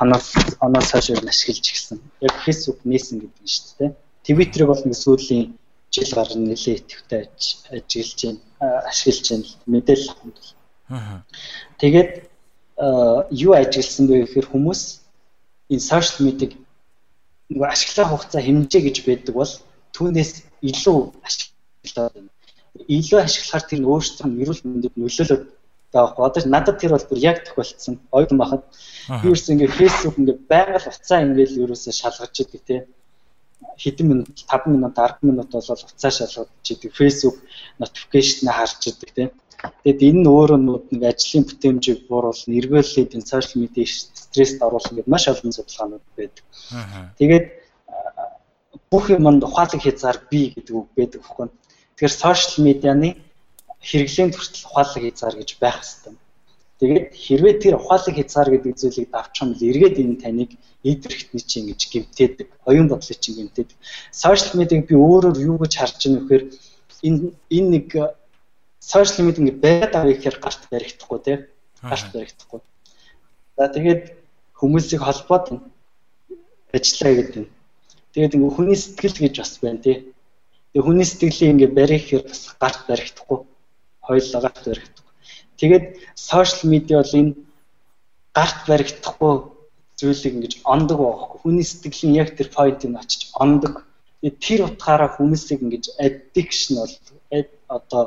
оноос 0.00 0.28
оноос 0.60 0.88
хойш 0.92 1.10
ер 1.10 1.22
нь 1.22 1.32
ашиглаж 1.32 1.66
эхэлсэн. 1.66 1.98
Яг 2.20 2.34
Facebook 2.44 2.78
нээсэн 2.84 3.16
гэдэг 3.22 3.42
нь 3.42 3.52
шүү 3.54 3.74
дээ. 3.78 3.90
Twitter-ыг 4.26 4.68
бол 4.68 4.82
нэг 4.84 4.96
сүүлийн 4.98 5.44
жил 5.94 6.12
гарна 6.14 6.44
нэлээд 6.50 6.82
идэвхтэй 6.82 7.20
ажиглаж 7.76 8.20
байна, 8.24 8.40
ашиглаж 8.90 9.26
байна 9.30 9.46
мэдээлэл 9.72 10.12
авахд. 10.12 10.46
Аа. 10.90 11.22
Тэгээд 11.80 12.10
юу 13.32 13.52
ажигласан 13.56 14.04
бэ 14.06 14.14
гэхээр 14.26 14.46
хүмүүс 14.52 14.82
энэ 15.72 15.88
social 15.90 16.18
media-г 16.26 16.52
нөгөө 17.50 17.68
ашиглах 17.70 18.10
хугацаа 18.10 18.42
хэмжээ 18.42 18.82
гэж 18.84 18.96
байдаг 19.06 19.34
бол 19.34 19.52
түүнээс 19.94 20.32
илүү 20.68 20.98
ашиглаад 21.26 22.12
байна. 22.14 22.30
Илүү 22.96 23.20
ашиглахаар 23.24 23.64
тэр 23.64 23.80
өөрсдөө 23.88 24.26
эрүүл 24.42 24.62
мэндэд 24.66 24.94
нөлөөлөд 25.00 25.42
байгаа. 25.96 26.26
Одоо 26.28 26.42
надад 26.46 26.76
тэр 26.80 26.92
бол 26.94 27.08
бүр 27.08 27.20
яг 27.30 27.36
тохиолдсон. 27.44 27.94
Ойдон 28.12 28.38
бахад 28.38 28.62
би 29.22 29.28
ерөөс 29.30 29.48
ингээ 29.52 29.76
фэйсбુક 29.78 30.16
ингээ 30.20 30.38
байгаль 30.52 30.90
уцаа 30.92 31.18
ингээл 31.24 31.62
ерөөсөө 31.64 31.94
шалгаж 32.00 32.34
идэг 32.44 32.62
те 32.68 32.76
хэдэн 33.82 34.06
минут 34.10 34.28
5 34.44 34.72
минут 34.72 34.94
10 34.94 35.24
минут 35.28 35.48
бол 35.52 35.68
уцаа 35.72 36.12
шалгаж 36.12 36.66
идэг 36.68 36.92
фэйсбુક 36.98 37.36
нотификейшн 37.80 38.48
харж 38.52 38.80
идэг 38.92 39.10
те 39.16 39.24
Тэгэд 39.82 40.00
энэ 40.08 40.20
нь 40.20 40.30
өөрөө 40.30 40.58
нэг 40.92 41.02
ажлын 41.10 41.44
бүтээмжийг 41.48 42.00
бууруулна, 42.08 42.56
эргүүлээд 42.60 43.16
энэ 43.16 43.28
сошиал 43.30 43.60
медиа 43.62 43.86
стресст 43.88 44.60
оруулах 44.60 44.92
гэдэг 44.92 45.12
маш 45.12 45.24
олон 45.32 45.52
судалгаанууд 45.56 46.04
байдаг. 46.16 46.44
Тэгээд 47.18 47.46
бүх 48.92 49.04
юмд 49.16 49.42
ухаалаг 49.48 49.80
хязгаар 49.82 50.18
бий 50.30 50.52
гэдэг 50.54 50.74
үг 50.76 50.88
байдаг 50.96 51.20
байхгүй. 51.24 51.46
Тэгэхээр 51.96 52.14
сошиал 52.20 52.64
медианы 52.68 53.08
хэрэглээнд 53.86 54.34
хүртэл 54.34 54.66
ухаалаг 54.66 55.02
хязгаар 55.06 55.36
гэж 55.38 55.50
байх 55.62 55.78
хэрэгтэй. 55.78 56.14
Тэгээд 56.76 57.06
хэрвээ 57.14 57.54
тэр 57.62 57.74
ухаалаг 57.78 58.14
хязгаар 58.18 58.48
гэдэг 58.50 58.74
зүйлийг 58.76 59.08
давчих 59.14 59.42
юм 59.46 59.50
бол 59.54 59.68
эргээд 59.70 59.96
энэ 60.02 60.20
таныг 60.22 60.50
эд 60.84 61.00
хэрэгтний 61.06 61.44
чинь 61.46 61.68
гэж 61.70 61.80
гэмтээдэг. 61.88 62.48
Оюун 62.68 62.88
бодлыг 62.90 63.18
чинь 63.22 63.38
гэмтээдэг. 63.38 63.78
Сошиал 64.10 64.58
медиаг 64.58 64.84
би 64.90 64.94
өөрөөр 64.98 65.38
юу 65.38 65.56
гэж 65.62 65.72
харж 65.78 65.98
байна 66.02 66.20
вэхээр 66.20 66.44
энэ 67.06 67.18
энэ 67.56 67.70
нэг 67.72 67.88
сошиал 68.82 69.24
медиа 69.24 69.40
ингэ 69.40 69.54
байгаад 69.64 69.94
авъя 69.94 70.14
гэхээр 70.18 70.36
гарт 70.42 70.62
баригдахгүй 70.68 71.18
тийм 71.24 71.40
гарт 71.80 72.08
баригдахгүй. 72.12 72.60
За 73.56 73.64
тэгээд 73.72 74.02
хүмүүсийг 74.58 75.00
холбоод 75.00 75.46
ажиллаа 76.76 77.14
гэдэг. 77.16 77.44
Тэгээд 78.12 78.34
ингэ 78.36 78.52
хүний 78.52 78.76
сэтгэл 78.76 79.16
гэж 79.24 79.34
бас 79.40 79.52
байна 79.64 79.80
тий. 79.80 79.96
Тэгээд 80.74 80.86
хүний 80.86 81.06
сэтгэлийг 81.08 81.50
ингэ 81.54 81.68
барих 81.72 82.02
гэхээр 82.04 82.24
бас 82.28 82.40
гарт 82.60 82.84
баригдахгүй 82.84 83.38
хоёулаа 84.06 84.40
гарт 84.42 84.64
баригдахгүй. 84.66 85.12
Тэгээд 85.60 85.84
сошиал 86.14 86.70
медиа 86.72 87.02
бол 87.02 87.18
энэ 87.20 87.32
гарт 88.36 88.60
баригдахгүй 88.70 89.34
зүйлийг 89.98 90.34
ингэж 90.36 90.54
ондог 90.64 90.98
байхгүй. 91.00 91.38
Хүний 91.42 91.66
сэтгэлийн 91.66 92.18
яг 92.22 92.28
тэр 92.36 92.48
point-ыг 92.56 92.92
очиж 93.00 93.32
ондог. 93.42 93.74
Тэр 94.44 94.60
утгаараа 94.68 95.10
хүмүүсийг 95.16 95.60
ингэж 95.64 95.84
addiction 96.04 96.74
бол 96.80 96.94
одоо 97.68 98.02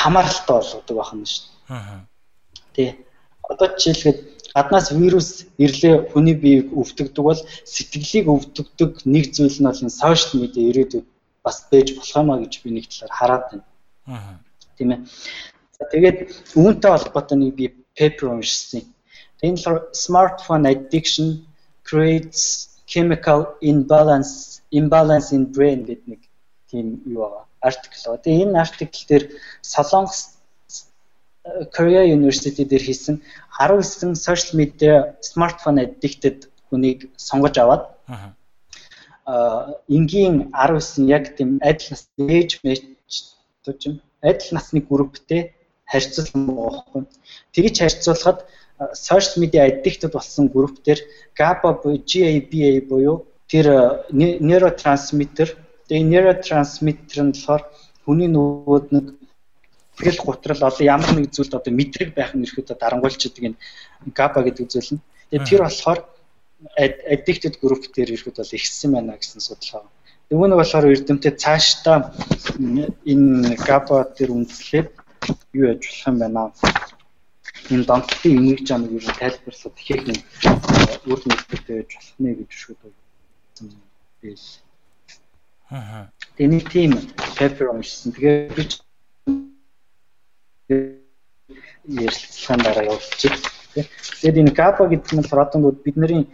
хамааралтай 0.00 0.54
болгодог 0.56 0.96
байна 0.96 1.26
шүү 1.26 1.44
дээ. 1.48 1.76
Аа. 1.76 2.00
Тий. 2.74 2.90
Одоо 3.48 3.66
жишээлхэд 3.80 4.18
гаднаас 4.54 4.88
вирус 4.92 5.28
ирлээ 5.64 6.12
хүний 6.12 6.36
биеийг 6.42 6.68
өвдөгдөг 6.80 7.24
бол 7.24 7.40
сэтгэлийг 7.64 8.26
өвдөгдөг 8.28 8.90
нэг 9.14 9.24
зүйл 9.36 9.58
нь 9.60 9.68
бол 9.68 9.82
энэ 9.84 9.98
сошиал 10.00 10.40
медиа 10.42 10.68
ирээдүйд 10.70 11.06
бас 11.44 11.56
байж 11.70 11.88
болох 11.96 12.16
юм 12.20 12.28
а 12.32 12.40
гэж 12.42 12.54
би 12.62 12.68
нэг 12.76 12.84
талаар 12.92 13.14
хараад 13.18 13.44
байна. 13.50 13.64
Аа. 14.12 14.34
Тийм 14.78 14.94
ээ. 14.94 15.00
За 15.76 15.84
тэгээд 15.92 16.18
үүнтэй 16.54 16.90
холбоотой 16.94 17.38
нэг 17.38 17.54
би 17.58 17.66
пепер 17.98 18.30
уншсан. 18.38 18.86
Энэ 19.42 19.58
smartphone 19.94 20.66
addiction 20.70 21.46
creates 21.82 22.42
chemical 22.86 23.58
imbalance 23.60 24.62
imbalance 24.70 25.34
in 25.36 25.44
brain 25.54 25.84
гэдэг 25.84 26.06
нэг 26.06 26.20
тийм 26.70 26.86
юу 27.06 27.26
байгаа 27.26 27.44
артикл. 27.60 28.16
Тэгээ 28.22 28.44
энэ 28.46 28.60
артикл 28.64 29.02
дээр 29.10 29.24
Солонгос 29.62 30.38
Korea 31.74 32.02
University 32.04 32.64
дээр 32.64 32.84
хийсэн 32.88 33.22
19 33.58 34.14
social 34.14 34.54
media 34.60 34.94
smartphone 35.30 35.78
addicted 35.84 36.46
хүнийг 36.68 37.10
сонгож 37.16 37.54
аваад 37.58 37.82
аа 39.26 39.74
энгийн 39.88 40.52
19 40.52 41.08
яг 41.08 41.24
тийм 41.36 41.58
адил 41.70 41.88
насны 41.92 42.24
age 42.38 42.54
match 42.64 42.84
гэж 43.64 43.80
адил 44.22 44.50
насны 44.52 44.80
групптэй 44.80 45.54
харьцуулсан 45.86 46.46
байхгүй. 46.46 47.06
Тэгж 47.54 47.74
харьцуулахад 47.78 48.44
social 48.94 49.42
media 49.42 49.66
addicted 49.66 50.12
болсон 50.12 50.48
групп 50.48 50.82
дээр 50.82 51.00
GABA 51.34 51.82
буюу 51.82 51.98
GABA 52.04 52.80
буюу 52.88 53.26
тэр 53.48 54.06
нейротрансмиттер 54.12 55.56
Тэгээ 55.88 56.04
нейротрансмиттер 56.04 57.18
нь 57.24 57.32
болохоор 57.32 57.64
хүний 58.04 58.28
нөгөөд 58.28 58.86
нэг 58.92 59.06
тэгэл 59.96 60.20
гутрал 60.20 60.68
одоо 60.68 60.84
ямар 60.84 61.16
нэг 61.16 61.32
зүйлд 61.32 61.56
одоо 61.56 61.72
мэдрэг 61.72 62.12
байх 62.12 62.36
нь 62.36 62.44
ирэхэд 62.44 62.76
дарангуйлчдаг 62.76 63.44
энэ 63.48 63.58
GABA 64.12 64.40
гэдэг 64.52 64.68
зүйл 64.68 65.00
нь. 65.00 65.04
Тэгээ 65.32 65.48
тэр 65.48 65.60
болохоор 65.64 66.00
addicted 66.76 67.56
group 67.56 67.88
дээр 67.88 68.20
ирэхэд 68.20 68.36
бол 68.36 68.52
ихсэн 68.52 68.90
байна 68.92 69.16
гэсэн 69.16 69.40
судалгаа. 69.40 69.88
Нөгөө 70.28 70.46
нэг 70.48 70.58
болохоор 70.60 70.92
эрдэмтэд 70.92 71.36
цаашдаа 71.40 72.12
энэ 73.12 73.56
GABA 73.66 73.96
дээр 74.16 74.30
үндэслээд 74.36 74.88
юу 75.56 75.64
яж 75.72 75.80
болох 75.88 76.06
юм 76.08 76.16
байна 76.20 76.42
энэ 77.70 77.84
донтолтын 77.84 78.36
имийг 78.36 78.60
жамыг 78.68 78.90
юу 78.92 79.00
тайлбарлаад 79.20 79.76
ихэх 79.80 80.02
нэг 80.08 80.20
үр 81.08 81.20
нөлөөтэй 81.28 81.74
байж 81.76 81.90
болох 81.96 82.16
нэ 82.20 82.30
гэж 82.40 82.50
шүдэг. 82.52 82.92
Бэл. 84.20 84.48
Аа. 85.70 86.08
Тэгээ 86.36 86.52
нэг 86.52 86.64
тийм 86.72 86.92
paper 87.36 87.66
уншсан. 87.72 88.12
Тэгээ 88.12 88.52
би 88.56 88.64
ярилцлагын 92.04 92.64
дараа 92.64 92.84
явуулчих. 92.88 93.36
Тэгээд 94.20 94.40
энэ 94.40 94.56
GABA 94.56 94.84
гэдэг 94.92 95.12
нь 95.12 95.28
протонууд 95.28 95.78
бидний 95.84 96.24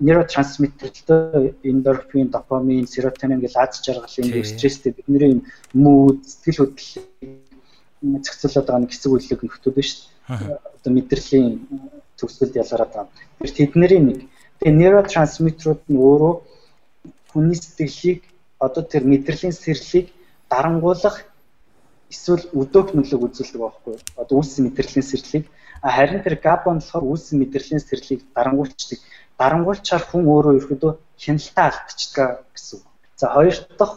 нейротрансмиттертэй 0.00 1.54
эндорфин, 1.62 2.28
допамин, 2.30 2.86
серотонин 2.86 3.40
гэл 3.40 3.56
аз 3.60 3.82
жаргалын 3.84 4.44
стресстэй 4.44 4.92
бидний 4.96 5.44
мууд, 5.72 6.24
сэтгэл 6.24 6.72
хөдлөлийг 6.72 8.24
зохицуулаад 8.24 8.66
байгаа 8.66 8.82
нэг 8.82 8.92
нөхдөд 9.44 9.74
нь 9.76 9.84
шүү 9.84 10.00
дээ. 10.40 10.58
Одоо 10.76 10.92
мэдрэлийн 10.92 11.52
төгсгөлд 12.16 12.56
ялгараад 12.56 12.92
байгаа. 12.92 13.12
Тэр 13.40 13.52
тэдний 13.52 13.88
нэг. 14.08 14.20
Тэгээ 14.58 14.78
нейротрансмиттерүүд 14.80 15.82
нь 15.92 16.00
өөрөө 16.00 16.34
хүний 17.32 17.58
сэтгэлийг 17.58 18.20
одоо 18.58 18.82
тэр 18.82 19.04
мэдрэлийн 19.04 19.52
сэрлийг 19.52 20.08
дарангуулах 20.48 21.16
эсвэл 22.08 22.44
өдөөх 22.60 22.94
нөлөөг 22.94 23.22
үзүүлдэг 23.26 23.60
байхгүй 23.60 23.94
одоо 24.22 24.34
үүссэн 24.38 24.62
мэдрэлийн 24.64 25.06
сэрлийг 25.10 25.44
харин 25.82 26.22
тэр 26.22 26.36
нь 26.78 26.80
болохоор 26.80 27.04
үүссэн 27.10 27.36
мэдрэлийн 27.42 27.82
сэрлийг 27.82 28.20
дарангуулчдаг 28.36 28.98
дарангуулчаар 29.38 30.04
хүн 30.06 30.24
өөрөө 30.32 30.54
ерөөдөө 30.60 30.92
хяналтаа 31.22 31.66
алдчихдаг 31.70 32.30
гэсэн. 32.54 32.80
За 33.20 33.26
хоёр 33.34 33.56
дахь 33.78 33.96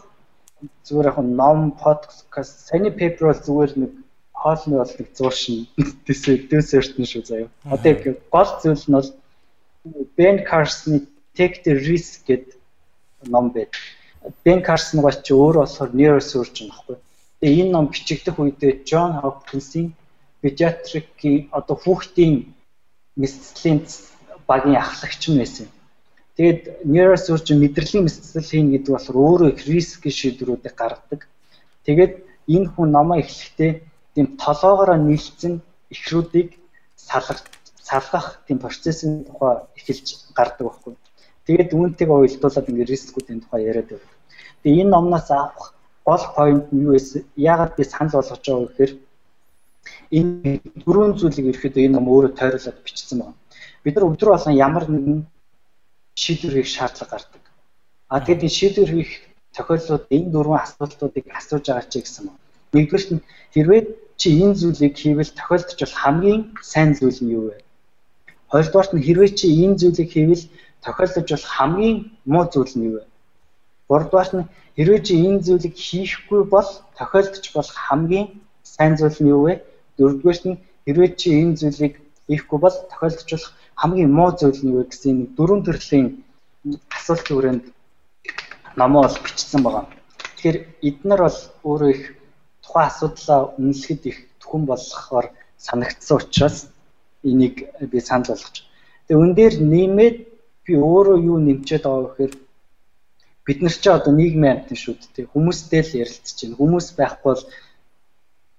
зүгээр 0.85 1.09
яг 1.11 1.17
ном 1.41 1.71
подкаст 1.83 2.67
саяны 2.67 2.91
пепер 2.91 3.29
бол 3.29 3.45
зүгээр 3.47 3.71
нэг 3.81 3.91
хоолны 4.33 4.75
бол 4.81 4.93
нэг 4.99 5.07
зууршин 5.17 5.67
десерт 6.07 6.95
нь 6.97 7.09
шүү 7.11 7.23
заяа. 7.29 7.49
Одоо 7.65 7.93
гол 8.33 8.51
зүйл 8.61 8.85
нь 8.88 8.97
бол 8.97 9.09
Ben 10.17 10.43
Carson-ы 10.49 11.07
Take 11.38 11.63
the 11.65 11.73
Risk 11.88 12.25
гэдэг 12.27 12.57
ном 13.33 13.49
байд. 13.53 13.71
Ben 14.43 14.61
Carson 14.65 15.01
гол 15.01 15.17
чи 15.25 15.33
өөрөө 15.33 15.63
болохоор 15.65 15.91
neurosurgeon 15.93 16.69
байхгүй. 16.69 16.97
Тэгээ 17.39 17.61
энэ 17.61 17.73
ном 17.73 17.85
бичигдэх 17.93 18.35
үедээ 18.41 18.81
John 18.89 19.11
Hopkins-ийн 19.21 19.93
pediatric-ийн 20.41 21.49
одоо 21.57 21.75
хүүхдийн 21.77 22.53
мэдслийн 23.19 23.79
багийн 24.49 24.79
ахлагч 24.81 25.21
нь 25.29 25.39
байсан. 25.41 25.67
Тэгээд 26.37 26.61
neurosurgeon 26.93 27.59
мэдрэлийн 27.61 28.03
мэдсэл 28.05 28.49
хийн 28.49 28.71
гэдэг 28.71 28.93
болохоор 28.93 29.17
өөрөө 29.25 29.49
их 29.53 29.61
рискийн 29.65 30.15
шийдвэрүүдийг 30.19 30.75
гаргадаг. 30.77 31.21
Тэгээд 31.85 32.13
энэ 32.55 32.67
хүн 32.71 32.89
номоо 32.93 33.17
эхлэхдээ 33.23 33.71
тийм 34.13 34.27
толоогоороо 34.37 34.97
нийлцэн 35.01 35.53
ихрүүдийг 35.93 36.49
салгах 36.95 37.41
салгах 37.89 38.27
тийм 38.47 38.59
процессын 38.59 39.25
тухай 39.25 39.65
эхэлж 39.79 40.07
гардаг 40.37 40.63
байхгүй. 40.67 40.93
Тэгээд 41.47 41.73
үүнтэйг 41.73 42.09
уялдуулаад 42.11 42.69
ингээд 42.69 42.91
рискүүдийн 42.91 43.41
тухай 43.41 43.61
яриад 43.69 43.89
байна. 43.89 44.13
Тэгээд 44.61 44.81
энэ 44.81 44.93
номноос 44.93 45.27
авах 45.31 45.73
гол 46.07 46.25
point 46.35 46.65
нь 46.73 46.83
юу 46.85 46.93
вэ? 46.93 47.23
Яагаад 47.35 47.73
би 47.77 47.83
санал 47.83 48.19
болгож 48.19 48.43
байгаа 48.43 48.61
вэ 48.61 48.67
гэхээр 48.67 48.93
энэ 50.17 50.51
дөрвөн 50.83 51.13
зүйлийг 51.19 51.47
ерөөхдөө 51.51 51.83
энэ 51.85 51.95
ном 51.95 52.07
өөрөө 52.11 52.31
тойруулаад 52.35 52.79
бичсэн 52.83 53.19
байна. 53.23 53.35
Бид 53.88 53.95
нар 53.95 54.11
өдөр 54.11 54.29
болгон 54.35 54.59
ямар 54.67 54.83
нэгэн 54.91 55.19
шийдвэр 56.19 56.59
хийх 56.59 56.67
шаардлага 56.75 57.11
гардаг. 57.11 57.43
А 58.11 58.19
тэгээд 58.19 58.43
энэ 58.43 58.57
шийдвэр 58.59 58.91
хийх 58.91 59.11
тохиолдлууд 59.55 60.03
энэ 60.15 60.31
дөрвөн 60.33 60.59
асуудлуудыг 60.59 61.25
асууж 61.31 61.65
байгаа 61.71 61.88
чи 61.88 62.03
гэсэн 62.03 62.27
юм. 62.27 62.35
Нэгдүгээрт 62.75 63.09
нь 63.15 63.23
хэрвээ 63.55 63.81
чи 64.19 64.27
энэ 64.43 64.59
зүйлийг 64.59 64.95
хийвэл 64.99 65.31
тохиолдож 65.39 65.79
хамгийн 66.01 66.41
сайн 66.71 66.89
зүйл 66.99 67.19
нь 67.23 67.31
юу 67.38 67.43
вэ? 67.47 67.55
Хоёрдугаарт 68.51 68.91
нь 68.91 69.05
хэрвээ 69.07 69.31
чи 69.39 69.45
энэ 69.63 69.79
зүйлийг 69.79 70.09
хийвэл 70.11 70.43
тохиолдож 70.83 71.27
бол 71.31 71.47
хамгийн 71.55 71.97
муу 72.31 72.45
зүйл 72.51 72.73
нь 72.75 72.85
юу 72.88 72.93
вэ? 72.99 73.03
Гуравдугаарт 73.88 74.33
нь 74.35 74.49
хэрвээ 74.75 75.01
чи 75.07 75.13
энэ 75.27 75.43
зүйлийг 75.47 75.75
хийхгүй 75.88 76.41
бол 76.53 76.69
тохиолдож 76.99 77.45
болох 77.55 77.75
хамгийн 77.88 78.27
сайн 78.67 78.93
зүйл 78.99 79.19
нь 79.23 79.31
юу 79.31 79.41
вэ? 79.47 79.53
Дөрөвдүгээрт 79.95 80.43
нь 80.49 80.59
хэрвээ 80.85 81.09
чи 81.19 81.27
энэ 81.39 81.55
зүйлийг 81.59 81.93
хийхгүй 82.28 82.59
бол 82.61 82.78
тохиолдож 82.91 83.30
болох 83.32 83.51
хамгийн 83.82 84.11
муу 84.11 84.32
зүйл 84.39 84.61
нь 84.63 84.73
юу 84.75 84.84
гэсэн 84.88 85.15
нэг 85.17 85.30
дөрвөн 85.38 85.61
төрлийн 85.63 86.07
асуултын 86.97 87.36
хүрээнд 87.36 87.65
номоо 88.80 89.01
бол 89.05 89.17
бичсэн 89.25 89.61
байгаа. 89.63 89.86
Тэгэхээр 90.36 90.57
эднэр 90.88 91.21
бол 91.23 91.39
өөрөө 91.69 91.89
их 91.95 92.03
тухайн 92.63 92.88
асуудлаа 92.89 93.39
үнэлэхэд 93.57 94.01
их 94.11 94.17
түхэн 94.41 94.63
болгохоор 94.69 95.28
санагдсан 95.57 96.17
учраас 96.17 96.57
энийг 97.23 97.55
би 97.91 97.99
санал 97.99 98.30
болгож. 98.32 98.55
Тэгээ 99.07 99.21
үн 99.23 99.32
дээр 99.34 99.55
нэмээд 99.71 100.17
би 100.65 100.73
өөрөө 100.75 101.17
юу 101.32 101.39
нэмчээд 101.39 101.84
байгаа 101.88 102.11
гэхээр 102.11 102.34
бид 103.45 103.59
нар 103.63 103.75
ч 103.82 103.86
одоо 103.88 104.13
нийгмийн 104.13 104.53
амьтан 104.53 104.78
шүү 104.78 104.95
дээ. 105.15 105.32
Хүмүүстэй 105.32 105.82
л 105.84 105.97
ярилцж 106.03 106.38
байна. 106.43 106.59
Хүмүүс 106.59 106.88
байхгүй 106.99 107.30
бол 107.32 107.43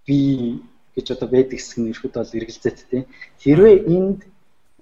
би 0.06 0.18
гэж 0.98 1.06
одоо 1.14 1.28
байдаг 1.30 1.56
хэсэг 1.58 1.78
нь 1.78 1.90
ирэхэд 1.94 2.14
бол 2.18 2.36
эргэлзээт 2.38 2.78
тийм. 2.90 3.04
Хэрвээ 3.42 3.76
энд 3.86 4.20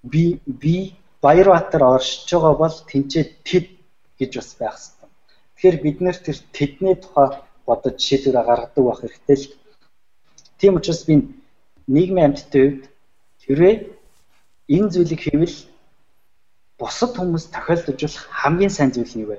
би 0.03 0.41
би 0.47 0.97
Баярбаатар 1.21 1.83
оршиж 1.97 2.29
байгаа 2.33 2.55
бол 2.57 2.77
тэнцээ 2.89 3.25
тэд 3.45 3.67
гэж 4.19 4.33
бас 4.37 4.51
байх 4.61 4.77
хэрэгтэй. 4.81 5.09
Тэгэхээр 5.55 5.77
бид 5.85 5.99
нэр 6.01 6.17
тэр 6.17 6.39
тэдний 6.57 6.97
тухай 6.97 7.29
бодож 7.67 7.97
шийдвэр 8.01 8.37
гаргадаг 8.47 8.85
байх 8.85 9.01
хэрэгтэй 9.01 9.37
л. 9.37 9.47
Тийм 10.59 10.73
учраас 10.77 11.03
би 11.09 11.15
нийгмийн 11.87 12.27
амьтдын 12.33 12.65
хувьд 12.65 12.85
хэрвээ 13.45 13.75
энэ 14.77 14.91
зүйлийг 14.93 15.21
хийвэл 15.23 15.57
бусад 16.79 17.13
хүмүүс 17.17 17.45
тохиолдож 17.55 17.99
болох 18.03 18.25
хамгийн 18.41 18.73
сайн 18.73 18.91
зүйл 18.93 19.15
нь 19.15 19.23
юу 19.25 19.31
вэ? 19.33 19.39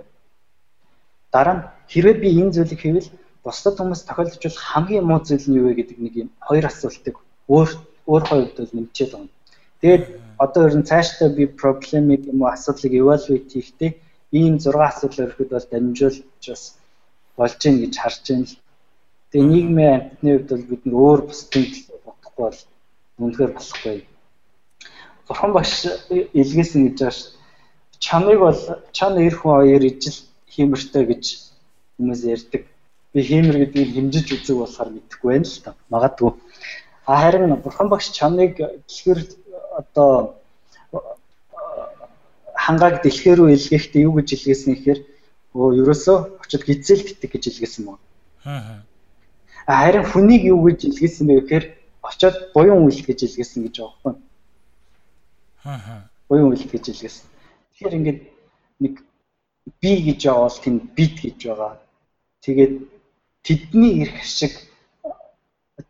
Дараа 1.34 1.56
нь 1.56 1.64
хэрвээ 1.92 2.16
би 2.24 2.30
энэ 2.42 2.54
зүйлийг 2.56 2.82
хийвэл 2.82 3.10
бусад 3.48 3.76
хүмүүс 3.80 4.02
тохиолдож 4.04 4.44
болох 4.44 4.64
хамгийн 4.72 5.06
муу 5.08 5.20
зүйл 5.24 5.48
нь 5.48 5.58
юу 5.60 5.68
вэ 5.72 5.74
гэдэг 5.80 5.98
нэг 6.04 6.14
юм 6.24 6.30
хоёр 6.48 6.66
асуултыг 6.68 7.16
өөр 7.56 7.70
өөр 8.12 8.24
хоёрд 8.30 8.56
бол 8.60 8.76
нэмчээд 8.76 9.12
байна. 9.16 9.32
Тэгээд 9.82 10.04
одоо 10.46 10.62
ер 10.68 10.76
нь 10.78 10.90
цаашдаа 10.90 11.30
би 11.38 11.44
проблемыг 11.62 12.22
юм 12.32 12.40
уу 12.42 12.52
асуудлыг 12.52 12.94
evaluate 13.02 13.52
хийхдээ 13.54 13.92
ийм 14.40 14.60
6 14.60 14.76
асуудал 14.90 15.26
өрхөд 15.26 15.50
бол 15.54 15.68
дамжуулж 15.72 16.20
бас 16.48 16.64
болж 17.38 17.56
гин 17.64 17.76
гэж 17.82 17.94
харж 17.98 18.24
байна 18.28 18.46
л. 18.52 18.56
Тэгээ 19.32 19.52
нийгмийн 19.52 19.94
амьтны 19.96 20.30
хувьд 20.36 20.50
бол 20.52 20.66
бид 20.72 20.84
нөр 20.86 21.00
өөр 21.08 21.22
бусдын 21.30 21.66
төлөө 21.72 22.00
бодохгүй 22.06 22.44
бол 22.48 22.60
үнэхээр 23.24 23.52
болохгүй. 23.56 23.98
Бурхан 25.28 25.52
багш 25.56 25.74
илгээсэн 26.40 26.82
гэж 26.88 26.98
байгаа 27.00 27.16
ш. 27.16 27.20
Чамыг 28.06 28.40
бол 28.40 28.60
чана 28.98 29.20
эр 29.28 29.36
хүн 29.36 29.54
хоёр 29.56 29.84
ижил 29.90 30.18
хиймэртэй 30.54 31.04
гэж 31.12 31.24
хүмүүс 31.98 32.22
ярьдаг. 32.36 32.64
Би 33.18 33.24
хиймэр 33.26 33.58
гэдгийг 33.66 33.98
хэмжиж 33.98 34.28
үзэг 34.30 34.58
болохоор 34.62 34.90
мэдэхгүй 34.94 35.30
байна 35.34 35.50
л 35.50 35.62
та. 35.66 35.74
Магадгүй. 35.90 36.32
Харин 37.02 37.56
бурхан 37.66 37.90
багш 37.90 38.14
чамыг 38.14 38.62
дэлгэр 38.62 39.20
одоо 39.74 40.38
хангааг 42.54 43.02
дэлхээ 43.02 43.42
рүү 43.42 43.58
илгээхдээ 43.58 44.06
юу 44.06 44.22
гэж 44.22 44.38
илгээсэн 44.38 44.70
гэхээр 44.78 45.00
өө 45.58 45.68
ерөөсөө 45.82 46.18
очиод 46.46 46.64
гизэл 46.70 47.02
тэтг 47.10 47.32
гэж 47.34 47.44
илгээсэн 47.58 47.84
мөн. 47.90 47.98
Аа. 48.46 48.86
Харин 49.66 50.06
хүнийг 50.06 50.46
юу 50.54 50.62
гэж 50.70 50.86
илгээсэн 50.94 51.26
бэ 51.26 51.42
гэхээр 51.42 51.66
очиод 52.06 52.54
буян 52.54 52.86
үйл 52.86 53.02
гэж 53.02 53.20
илгээсэн 53.26 53.66
гэж 53.66 53.76
байгаа 53.82 53.98
байхгүй. 53.98 54.14
Аа. 55.66 56.06
Буян 56.30 56.54
үйл 56.54 56.66
гэж 56.70 56.84
илгээсэн. 56.94 57.26
Тэгэхээр 57.74 57.98
ингээд 57.98 58.20
нэг 58.78 58.94
би 59.82 59.92
гэж 60.06 60.22
бол 60.30 60.54
тэнд 60.54 60.82
бид 60.94 61.16
гэж 61.18 61.40
байгаа. 61.50 61.82
Тэгээд 62.46 62.97
тэдний 63.48 64.04
эрх 64.04 64.20
шиг 64.28 64.54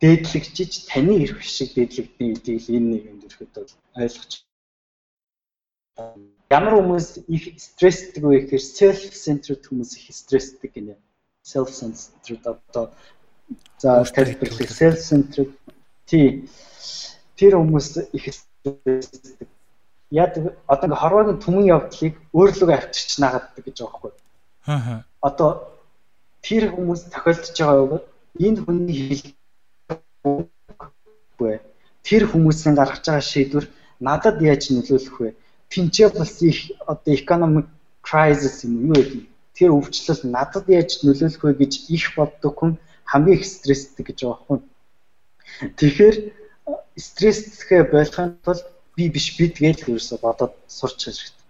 дээдлэгчиж 0.01 0.71
таны 0.85 1.13
эрх 1.25 1.41
шиг 1.41 1.73
дээдлэгдний 1.73 2.29
үдийг 2.37 2.61
энэ 2.69 2.87
нэг 2.93 3.03
юм 3.09 3.17
дөрөхөд 3.21 3.51
бол 3.57 3.71
ойлгож 3.97 4.31
ямар 6.53 6.73
хүмүүс 6.77 7.07
их 7.25 7.43
стрессдэг 7.57 8.23
вэ 8.23 8.45
гэхээр 8.45 8.61
self 8.61 9.01
centered 9.25 9.63
хүмүүс 9.65 9.91
их 9.97 10.13
стрессдэг 10.13 10.69
гинэ 10.69 10.95
self 11.41 11.73
centered 11.73 12.45
одоо 12.45 12.93
за 13.81 14.05
тайлбарлах 14.05 14.69
self 14.69 15.01
centered 15.01 15.51
тий. 16.05 16.45
Тэр 17.37 17.57
хүмүүс 17.57 18.13
их 18.13 18.25
стрессдэг 18.37 19.49
яг 20.11 20.37
одоо 20.67 20.85
ингээ 20.87 21.01
хорвоогийн 21.03 21.41
түмэн 21.43 21.65
явдлыг 21.67 22.13
өөрлөгөө 22.31 22.75
авчирч 22.77 23.19
наагадаг 23.19 23.63
гэж 23.65 23.75
байгаа 23.81 23.99
байхгүй 23.99 24.13
аа 24.71 25.03
одоо 25.19 25.49
тэр 26.47 26.71
хүмүүс 26.71 27.01
тохиолдож 27.11 27.57
байгаа 27.59 27.85
бол 27.91 28.05
энэ 28.39 28.59
хүний 28.63 28.95
хэл 29.03 29.23
үгүй. 30.23 31.59
Тэр 32.07 32.23
хүмүүсийн 32.31 32.75
гаргаж 32.79 33.03
байгаа 33.03 33.25
шийдвэр 33.31 33.65
надад 33.99 34.39
яаж 34.39 34.71
нөлөөлөх 34.71 35.17
вэ? 35.19 35.35
Тинчээ 35.67 36.09
бас 36.15 36.39
их 36.39 36.71
одоо 36.87 37.11
economic 37.19 37.67
crisis 38.07 38.63
юм 38.63 38.95
юу 38.95 38.95
гэдэг. 38.95 39.23
Тэр 39.59 39.69
өвчлөл 39.75 40.23
надад 40.31 40.65
яаж 40.71 41.03
нөлөөлөх 41.03 41.43
вэ 41.43 41.53
гэж 41.59 41.73
их 41.91 42.15
боддог 42.15 42.53
хүн 42.55 42.71
хамгийн 43.11 43.37
их 43.39 43.45
стресстэй 43.45 44.03
гэж 44.07 44.19
байгаа 44.23 44.43
хүн. 44.47 44.61
Тэгэхээр 45.75 46.15
стресстэй 46.95 47.83
болохын 47.91 48.39
тулд 48.45 48.63
би 48.95 49.11
биш 49.11 49.35
бид 49.35 49.59
гэж 49.59 49.83
ерөөсө 49.83 50.15
бодоод 50.23 50.53
сурч 50.67 50.99
хэрэгтэй. 51.03 51.43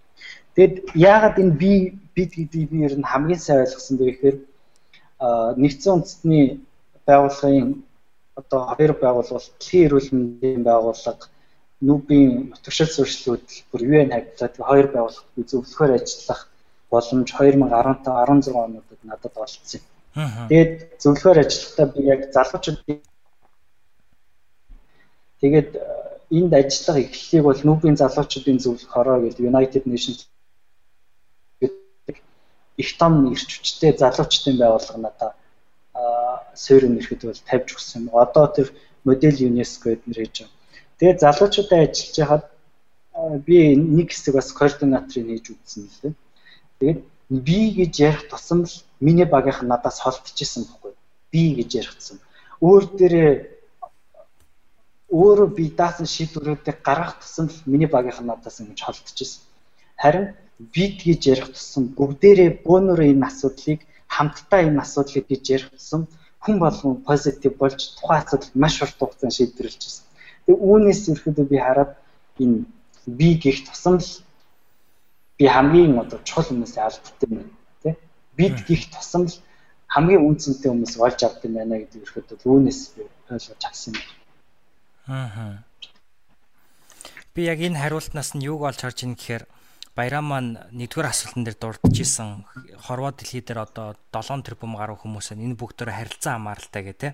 Тэгэд 0.57 0.75
яагаад 0.97 1.37
энэ 1.37 1.53
би 1.61 1.71
бид 2.17 2.31
гэдгийг 2.33 2.69
би 2.73 2.77
ер 2.87 2.97
нь 2.97 3.05
хамгийн 3.05 3.37
сайн 3.37 3.61
ойлгосон 3.61 3.97
бэ 4.01 4.05
гэхээр 4.09 4.37
нэгдсэн 5.19 5.93
үндэстний 5.93 6.45
байгууллагын 7.07 7.83
одоо 8.39 8.61
хоёр 8.75 8.93
байгууллага 9.01 9.41
дэлхийн 9.57 9.85
эрүүл 9.87 10.09
мэндийн 10.13 10.63
байгууллага 10.63 11.25
нүүбийн 11.81 12.53
нутагшил 12.53 12.89
сурчлал 12.91 13.37
хөтөлбөр 13.37 13.81
UN 13.97 14.09
хавьтаад 14.13 14.55
хоёр 14.69 14.87
байгууллага 14.93 15.49
зөвлөхөр 15.51 15.91
ажиллах 15.97 16.41
боломж 16.91 17.29
2015 17.33 18.05
16 18.05 18.53
онуудад 18.65 19.01
надад 19.09 19.35
олцсон. 19.43 19.81
Тэгээд 20.49 20.73
зөвлөхөр 21.01 21.37
ажиллахдаа 21.43 21.85
би 21.93 21.99
яг 22.13 22.21
залуучуудын 22.35 23.01
тэгээд 25.41 25.69
энд 26.37 26.53
ажиллах 26.61 26.97
эхлэлийг 27.05 27.43
бол 27.45 27.61
нүүбийн 27.67 27.97
залуучуудын 28.01 28.59
зөвлөх 28.61 28.91
хороо 28.93 29.17
гэдэг 29.21 29.49
United 29.53 29.83
Nations 29.91 30.29
их 32.77 32.97
том 32.97 33.33
ирч 33.33 33.49
хүчтэй 33.57 33.97
залуучдын 33.97 34.57
байгууллага 34.61 34.99
надаа 35.01 35.31
суурь 36.53 36.87
нэрхэд 36.89 37.21
бол 37.25 37.41
тавьж 37.49 37.73
өгсөн. 37.75 38.09
Одоо 38.13 38.45
тэр 38.53 38.67
модель 39.03 39.41
ЮНЕСКО 39.47 39.97
эднэр 39.97 40.17
хийж 40.21 40.35
байгаа. 40.45 40.53
Тэгээд 40.99 41.21
залуучуудаа 41.25 41.79
ажиллаж 41.85 42.17
хахад 42.17 42.43
би 43.45 43.75
нэг 43.75 44.09
хэсэг 44.13 44.33
бас 44.37 44.49
координаторыг 44.53 45.25
хийж 45.25 45.45
үзсэн 45.53 45.83
л 45.85 45.99
дээ. 46.01 46.13
Тэгээд 46.79 46.99
би 47.29 47.59
гэж 47.77 47.93
ярих 48.01 48.23
тусам 48.29 48.65
л 48.65 48.73
миний 48.99 49.25
багийнх 49.25 49.61
нь 49.61 49.69
надаас 49.69 49.99
холдчихсэн 50.01 50.65
байхгүй. 50.65 50.93
Би 51.33 51.43
гэж 51.57 51.69
ярихсан. 51.81 52.17
Өөр 52.61 52.83
дээрээ 52.97 53.31
өөрөө 55.13 55.49
би 55.57 55.65
даасан 55.73 56.05
шийдвэрүүдийг 56.05 56.81
гаргах 56.81 57.21
тусам 57.21 57.47
л 57.49 57.57
миний 57.65 57.89
багийнх 57.89 58.21
нь 58.21 58.29
надаас 58.29 58.61
ингэж 58.61 58.79
холдчихсэн. 58.81 59.41
Харин 59.97 60.33
бид 60.59 60.97
гэж 61.05 61.21
ярих 61.33 61.49
тусам 61.53 61.93
бүгдээрээ 61.97 62.65
бөөнөрөө 62.65 63.07
энэ 63.13 63.27
асуудлыг 63.29 63.79
хамтдаа 64.09 64.61
энэ 64.65 64.81
асуудлыг 64.81 65.25
гэж 65.29 65.43
ярих 65.55 65.69
тусам 65.75 66.07
хүн 66.41 66.57
болгон 66.59 66.95
позитив 67.07 67.53
болж 67.61 67.79
тухайн 67.97 68.21
асуудалд 68.21 68.55
маш 68.55 68.81
урт 68.81 68.97
хугацаанд 68.97 69.37
шийдвэрлэж 69.37 69.81
байна. 69.85 70.05
Тэгээ 70.45 70.65
үүнээс 70.69 71.01
ерөөдөө 71.13 71.45
би 71.51 71.57
хараад 71.61 71.91
энэ 72.41 72.57
би 73.05 73.29
гих 73.43 73.69
тусам 73.69 73.95
л 74.01 74.09
би 75.37 75.45
хамгийн 75.45 75.99
одоо 76.01 76.19
чухал 76.25 76.49
хүмүүсээ 76.49 76.83
алддаг 76.83 77.29
юм 77.29 77.51
тий. 77.83 77.93
Бид 78.37 78.57
гих 78.65 78.89
тусам 78.89 79.29
л 79.29 79.35
хамгийн 79.93 80.25
үнцэнтэй 80.25 80.69
хүмүүс 80.71 80.93
олж 80.97 81.19
авдаг 81.21 81.45
юм 81.45 81.55
байна 81.61 81.75
гэдэг 81.85 82.01
ерөөдөө 82.01 82.49
үүнээс 82.49 82.81
би 82.95 83.01
ойлгож 83.29 83.61
авсан 83.61 83.93
юм. 83.93 84.07
Аа. 85.07 85.63
Би 87.33 87.41
яг 87.45 87.59
энэ 87.61 87.79
хариултнаас 87.79 88.33
нь 88.35 88.43
юуг 88.43 88.65
олж 88.65 88.81
харж 88.81 89.05
ийн 89.05 89.15
гэхээр 89.15 89.43
Баяраа 89.97 90.21
маань 90.21 90.61
нэгдүгээр 90.77 91.09
асуултан 91.09 91.41
дээр 91.41 91.57
дурдж 91.57 91.97
исэн 92.05 92.45
хорвоо 92.85 93.17
дэлхий 93.17 93.41
дээр 93.41 93.65
одоо 93.65 93.97
7 94.13 94.45
тэрбум 94.45 94.77
гаруй 94.77 94.93
хүмүүс 94.93 95.33
энэ 95.33 95.57
бүгдөө 95.57 95.89
харилцан 95.89 96.37
хамааралтай 96.37 96.81
гэх 96.85 97.01
те. 97.01 97.09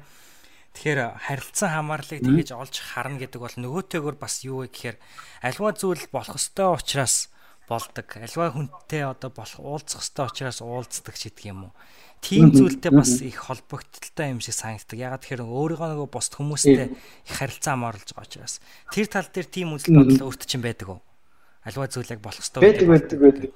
Тэгэхээр 0.75 1.15
харилцан 1.15 1.69
хамаарлыг 1.79 2.19
тэгэж 2.27 2.51
олж 2.51 2.75
харна 2.83 3.23
гэдэг 3.23 3.39
бол 3.39 3.55
нөгөөтэйгөр 3.55 4.15
бас 4.19 4.43
юу 4.43 4.67
вэ 4.67 4.75
гэхээр 4.75 4.97
альва 5.47 5.71
зүйл 5.71 6.11
болох 6.11 6.35
ёстой 6.35 6.67
учраас 6.75 7.31
болдог. 7.71 8.07
Альва 8.19 8.51
хүнтэй 8.51 9.07
одоо 9.07 9.31
болох 9.31 9.63
уулзах 9.63 10.03
ёстой 10.03 10.27
учраас 10.27 10.59
уулздаг 10.59 11.15
ч 11.15 11.31
гэдэг 11.31 11.55
юм 11.55 11.71
уу. 11.71 11.73
Тийм 12.19 12.51
зүйлтэй 12.51 12.91
бас 12.91 13.23
их 13.23 13.47
холбогдолтой 13.47 14.27
юм 14.35 14.43
шиг 14.43 14.59
санагддаг. 14.59 14.99
Ягаад 14.99 15.23
тэгэхээр 15.23 15.47
өөрийнхөө 15.47 15.87
нөгөө 15.87 16.09
бусд 16.11 16.35
хүмүүстэй 16.35 16.91
их 16.91 17.31
харилцаа 17.31 17.79
хамаарлаж 17.79 18.11
байгаа 18.11 18.27
учраас. 18.27 18.59
Тэр 18.91 19.07
тал 19.07 19.31
дээр 19.31 19.47
тийм 19.47 19.71
үзэл 19.71 19.95
бодол 19.95 20.27
өөртөө 20.27 20.47
чинь 20.51 20.65
байдаг 20.67 20.89
уу? 20.91 21.01
Аливаа 21.63 21.87
зүйлийг 21.87 22.19
болох 22.19 22.43
ёстой 22.43 22.61
байдаг 22.61 22.87
байдаг 22.87 23.19
байдаг. 23.19 23.51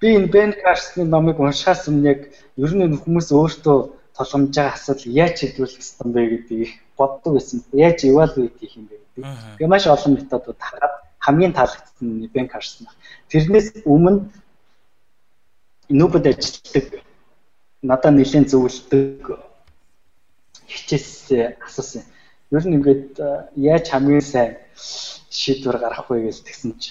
Би 0.00 0.06
энэ 0.16 0.28
Ben 0.32 0.50
Carson-ы 0.60 1.04
номыг 1.08 1.40
уншихаас 1.40 1.88
өмнө 1.88 2.08
яг 2.12 2.20
ер 2.56 2.72
нь 2.76 3.00
хүмүүс 3.00 3.28
өөртөө 3.32 3.78
толгомж 4.16 4.52
байгаа 4.56 4.76
асуудал 4.76 5.12
яаж 5.12 5.34
шийдвэрлэх 5.40 5.80
ёстой 5.84 6.08
бэ 6.12 6.22
гэдгийг 6.32 6.72
боддог 6.96 7.32
байсан. 7.36 7.64
Яаж 7.72 8.04
evaluate 8.04 8.56
хийх 8.60 8.76
юм 8.76 8.88
бэ 8.88 8.96
гэдэг. 8.96 9.24
Тэгээ 9.56 9.72
маш 9.72 9.84
олон 9.88 10.12
методууд 10.16 10.60
хараад 10.60 10.94
хамгийн 11.20 11.52
таалагдсан 11.56 12.06
нь 12.08 12.28
Ben 12.32 12.48
Carson. 12.52 12.88
Тэрнээс 13.32 13.84
өмнө 13.84 14.28
нүүбэд 15.88 16.24
ажилладаг 16.32 16.86
надад 17.82 18.14
нэлээд 18.16 18.50
зөвлөдөг 18.50 19.38
хичээс 20.66 21.08
асуусан. 21.66 22.02
Ер 22.54 22.64
нь 22.66 22.76
ингээд 22.78 23.18
яаж 23.56 23.84
хамгийн 23.90 24.22
сайн 24.22 24.50
шийдвэр 25.30 25.78
гаргах 25.82 26.10
вэ 26.10 26.30
гэж 26.30 26.38
тэгсэн 26.46 26.72
чи 26.78 26.90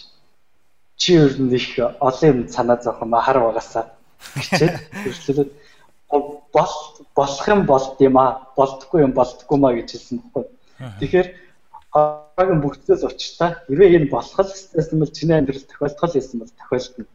чи 0.97 1.13
ер 1.15 1.33
нь 1.39 1.53
их 1.55 1.79
олон 1.79 2.29
юм 2.31 2.39
санаа 2.49 2.77
зовхон 2.81 3.09
махар 3.09 3.39
багасаа 3.39 3.95
хичээд 4.35 4.75
хэрэглээд 5.03 5.51
бол 6.09 6.73
болох 7.15 7.47
юм 7.47 7.65
болд 7.65 7.95
юм 7.99 8.17
а 8.17 8.47
болдгүй 8.57 9.01
юм 9.05 9.13
болдгүй 9.13 9.57
маа 9.59 9.73
гэж 9.75 9.87
хэлсэн 9.91 10.17
байхгүй. 10.23 10.45
Тэгэхээр 10.99 11.27
харагийн 11.91 12.61
бүгдээс 12.63 13.03
учиртай 13.07 13.51
хэрвээ 13.67 13.95
энэ 13.97 14.11
болох 14.11 14.39
л 14.39 14.51
гэсэн 14.75 14.99
бол 14.99 15.11
чиний 15.17 15.37
амьдрал 15.37 15.67
тохиолдох 15.67 16.03
л 16.03 16.15
байсан 16.15 16.39
бол 16.39 16.53
тохиолдно. 16.59 17.05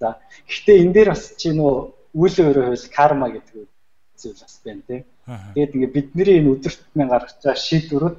За 0.00 0.08
гэхдээ 0.48 0.80
энэ 0.82 0.94
дээр 0.96 1.08
бас 1.12 1.24
чи 1.36 1.48
нөө 1.52 1.72
үйл 2.16 2.36
өөрөөр 2.44 2.68
хэл 2.72 2.94
карма 2.96 3.28
гэдэг 3.28 3.68
зүйл 4.20 4.40
бас 4.40 4.56
байна 4.64 4.82
тийм. 4.88 5.04
Тэгээд 5.30 5.74
ингээ 5.74 5.94
бидний 5.94 6.36
энэ 6.38 6.52
өдөртмэн 6.54 7.08
гаргаж 7.10 7.38
байгаа 7.38 7.64
шийдвэрүүд 7.66 8.16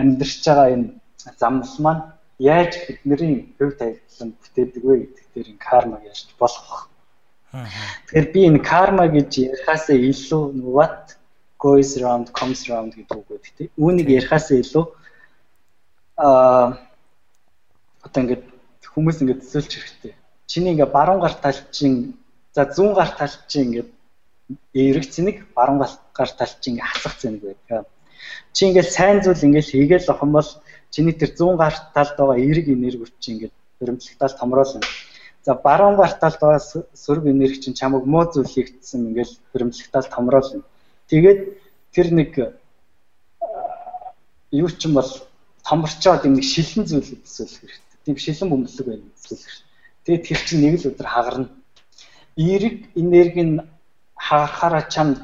амьдарч 0.00 0.40
байгаа 0.46 0.68
энэ 0.74 0.88
замнал 1.40 1.76
маань 1.84 2.02
яаж 2.38 2.72
бидний 2.88 3.52
хөв 3.58 3.70
тавилан 3.76 4.30
бүтээдэг 4.40 4.82
вэ 4.84 4.94
гэдэг 5.00 5.26
дээр 5.34 5.48
энэ 5.52 5.64
карма 5.68 5.96
яаж 6.08 6.28
болох. 6.40 6.88
Тэгэхээр 7.52 8.28
би 8.32 8.40
энэ 8.48 8.60
карма 8.64 9.04
гэж 9.08 9.30
ярихаасаа 9.48 9.96
илүү 9.96 10.42
what 10.76 11.16
goes 11.60 11.96
around 12.00 12.32
comes 12.32 12.64
around 12.68 12.92
гэдэг 12.96 13.16
үг 13.16 13.28
гэдэг 13.28 13.52
тийм. 13.56 13.70
Үүнийг 13.76 14.08
ярихаасаа 14.08 14.56
илүү 14.60 14.84
аа 16.16 16.66
одоо 18.04 18.20
ингээд 18.22 18.44
хүмүүс 18.92 19.20
ингээд 19.20 19.42
төсөөлч 19.42 19.72
хэрэгтэй. 19.76 20.14
Чиний 20.46 20.72
ингээд 20.72 20.92
баруун 20.96 21.20
гар 21.20 21.34
талчин 21.44 22.16
за 22.52 22.64
зүүн 22.76 22.92
гар 22.96 23.10
талчин 23.16 23.62
ингээд 23.68 23.90
эрэг 24.74 25.04
цэник 25.10 25.46
баруун 25.54 25.78
гар 26.14 26.30
талчин 26.38 26.74
ингээд 26.74 26.90
хасах 26.92 27.14
цэник 27.18 27.42
байдаг. 27.42 27.86
Чи 28.52 28.66
ингээд 28.66 28.90
сайн 28.90 29.22
зүйл 29.22 29.46
ингээд 29.46 29.70
хийгээл 29.70 30.10
юм 30.22 30.32
бол 30.32 30.50
чиний 30.90 31.12
тэр 31.12 31.30
100 31.34 31.56
гарт 31.56 31.82
талд 31.94 32.16
байгаа 32.16 32.38
эрг 32.38 32.66
энерги 32.68 33.06
чи 33.18 33.32
ингээд 33.32 33.54
хөрөмжлөлтөд 33.78 34.38
томруулна. 34.38 34.86
За 35.42 35.54
баруун 35.54 35.96
гарт 35.96 36.20
талд 36.20 36.38
байгаа 36.40 36.62
сөрөг 36.94 37.26
энерги 37.26 37.60
чинь 37.60 37.78
чамайг 37.80 38.04
муу 38.06 38.24
зүйл 38.32 38.46
хийгдсэн 38.46 39.10
ингээд 39.10 39.32
хөрөмжлөлтөд 39.52 40.06
томруулна. 40.14 40.62
Тэгээд 41.10 41.40
тэр 41.94 42.06
нэг 42.14 42.30
юу 44.50 44.68
ч 44.70 44.86
юм 44.86 44.94
бол 44.94 45.10
томорчоод 45.66 46.24
юм 46.24 46.34
нэг 46.38 46.46
шилэн 46.46 46.86
зүйл 46.86 47.18
төсөөлөх 47.26 47.60
хэрэгтэй. 47.60 47.98
Тийм 48.04 48.16
шилэн 48.16 48.50
бөмбөлөг 48.50 48.86
байна 48.86 49.10
төсөөлөх 49.18 49.50
хэрэгтэй. 49.50 49.66
Тэгээд 50.06 50.26
тэр 50.26 50.40
чинь 50.46 50.62
нэг 50.62 50.74
л 50.80 50.88
өдөр 50.90 51.08
хагарна. 51.10 51.48
Эрэг 52.36 52.76
энерги 52.94 53.42
нь 53.42 53.60
хагарахаараа 54.16 54.84
чамд 54.90 55.18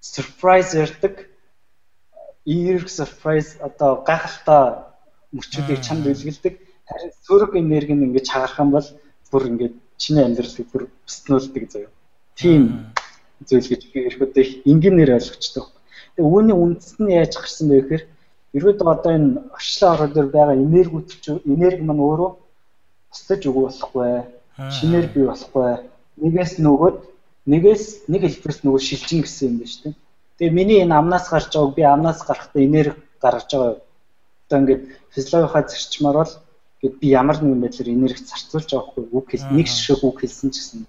surprise 0.00 0.72
ярддаг. 0.74 1.28
Эрэг 2.46 2.88
surprise 2.88 3.58
одоо 3.60 4.02
гахалтай 4.06 4.84
мөчүүдийг 5.36 5.80
чамд 5.86 6.06
үлгэлдэг. 6.06 6.54
Харин 6.88 7.12
сөрөг 7.26 7.52
энерги 7.56 7.94
нь 7.94 8.06
ингэж 8.06 8.26
хагарах 8.30 8.58
юм 8.58 8.70
бол 8.74 8.88
бүр 9.30 9.42
ингэж 9.50 9.72
чиний 10.00 10.24
амьдралыг 10.24 10.66
бүр 10.72 10.82
бэснүүлдэг 11.06 11.64
заяа. 11.70 11.92
Тийм 12.34 12.92
зүйл 13.48 13.68
гэж 13.68 13.82
би 13.92 13.98
ерөөдөө 14.08 14.44
энгийнээр 14.70 15.16
ойлгочтой. 15.16 15.64
Тэгээ 16.16 16.32
үүний 16.32 16.56
үндэс 16.56 16.96
нь 17.00 17.12
яаж 17.12 17.32
гарсан 17.36 17.68
бэ 17.68 17.76
гэхээр 17.80 18.04
ерөөдөө 18.56 18.88
одоо 18.90 19.12
энэ 19.16 19.30
орчлон 19.56 19.92
орон 19.94 20.10
дээр 20.12 20.28
байгаа 20.34 20.56
энергиуд 20.56 21.08
ч 21.08 21.24
энерги 21.44 21.84
маань 21.84 22.04
өөрөө 22.04 22.30
устж 23.12 23.42
өгөө 23.48 23.64
болохгүй. 23.68 24.10
Шинээр 24.76 25.06
бий 25.14 25.24
болохгүй. 25.28 25.70
Нэгээс 26.20 26.52
нөгөөд 26.64 26.96
нэгээс 27.52 27.84
нэг 28.12 28.22
хэлбэрс 28.24 28.60
нөгөө 28.62 28.82
шилжин 28.88 29.20
гэсэн 29.24 29.46
юм 29.48 29.56
байна 29.58 29.70
шүү 29.72 29.82
дээ. 29.84 29.96
Тэгээ 30.38 30.56
миний 30.58 30.78
энэ 30.84 30.94
амнаас 31.00 31.26
гарч 31.32 31.50
байгааг 31.52 31.74
би 31.76 31.82
амнаас 31.82 32.20
гарахдаа 32.28 32.62
энерги 32.62 32.96
гаргаж 33.22 33.50
байгаа 33.52 33.74
одоо 34.46 34.58
ингээд 34.60 34.82
физиологийнхаа 35.14 35.64
зарчмаар 35.70 36.16
бол 36.20 36.34
гээд 36.80 36.94
би 37.00 37.06
ямар 37.20 37.36
нэгэн 37.40 37.62
байдлаар 37.62 37.88
энерги 37.94 38.22
зарцуулж 38.30 38.68
байгаа 38.70 38.88
хгүй 38.88 39.04
үг 39.18 39.26
хэл 39.30 39.46
нэг 39.56 39.66
шиг 39.68 40.00
үг 40.04 40.16
хэлсэн 40.20 40.50
ч 40.50 40.56
гэсэн. 40.58 40.80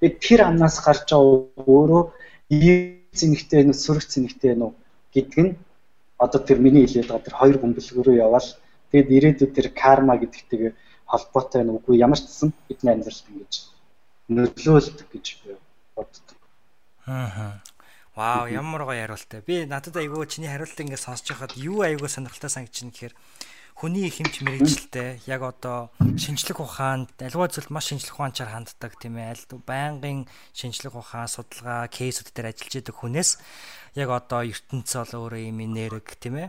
Тэгээд 0.00 0.16
тэр 0.24 0.40
амнаас 0.48 0.76
гарч 0.86 1.08
байгаа 1.10 1.64
өөрөө 1.72 2.02
зэнэгтэй 3.18 3.62
нэ 3.64 3.74
сөрөг 3.74 4.04
зэнэгтэй 4.12 4.54
нэ 4.58 4.68
гэдг 5.14 5.36
нь 5.44 5.52
одоо 6.24 6.40
тэр 6.42 6.58
миний 6.64 6.84
хэлээд 6.84 7.08
байгаа 7.08 7.26
тэр 7.26 7.38
хоёр 7.40 7.56
бөмбөлгөөрөө 7.62 8.16
яваал 8.26 8.48
тэгээд 8.90 9.08
ирээдүйд 9.16 9.52
тэр 9.54 9.68
карма 9.80 10.14
гэдэгтэйгээ 10.18 10.72
холбоотой 11.10 11.62
нь 11.62 11.74
үгүй 11.76 11.94
ямар 12.06 12.18
ч 12.18 12.26
гэсэн 12.26 12.50
бидний 12.68 12.92
амьдралд 12.92 13.26
ингэж 13.30 13.52
нөлөөлдөг 14.34 15.08
гэж 15.14 15.26
би 15.42 15.63
боддог. 15.96 16.38
Аа. 17.06 17.62
Вау, 18.14 18.46
ямар 18.46 18.86
гоё 18.86 19.02
хариултаа. 19.02 19.42
Би 19.42 19.66
надад 19.66 19.96
айгүй 19.98 20.26
чиний 20.30 20.50
хариултыг 20.50 20.86
ингээд 20.86 21.02
сонсож 21.02 21.34
байхад 21.34 21.58
юу 21.58 21.82
айгүй 21.82 22.06
сонирхолтой 22.06 22.50
санагдчихна 22.50 22.94
гэхээр 22.94 23.14
хүний 23.74 24.06
хэмж 24.06 24.46
мэрэгжилтэй 24.46 25.26
яг 25.26 25.42
одоо 25.42 25.90
шинжлэх 25.98 26.62
ухаанд 26.62 27.10
аливаа 27.18 27.50
зүйлд 27.50 27.74
маш 27.74 27.90
шинжлэх 27.90 28.14
ухаанчаар 28.14 28.54
ханддаг 28.54 28.94
тийм 29.02 29.18
ээ 29.18 29.34
аль 29.34 29.44
байнгын 29.66 30.30
шинжлэх 30.54 30.94
ухаан 30.94 31.26
судалгаа 31.26 31.90
кейсүүд 31.90 32.30
дээр 32.30 32.54
ажиллаж 32.54 32.74
идэг 32.78 32.94
хүнээс 32.94 33.30
яг 33.98 34.08
одоо 34.14 34.46
ертөнцийн 34.46 35.02
бол 35.10 35.26
өөрөө 35.26 35.50
юм 35.50 35.58
энерги 35.66 36.14
тийм 36.22 36.38
ээ 36.38 36.48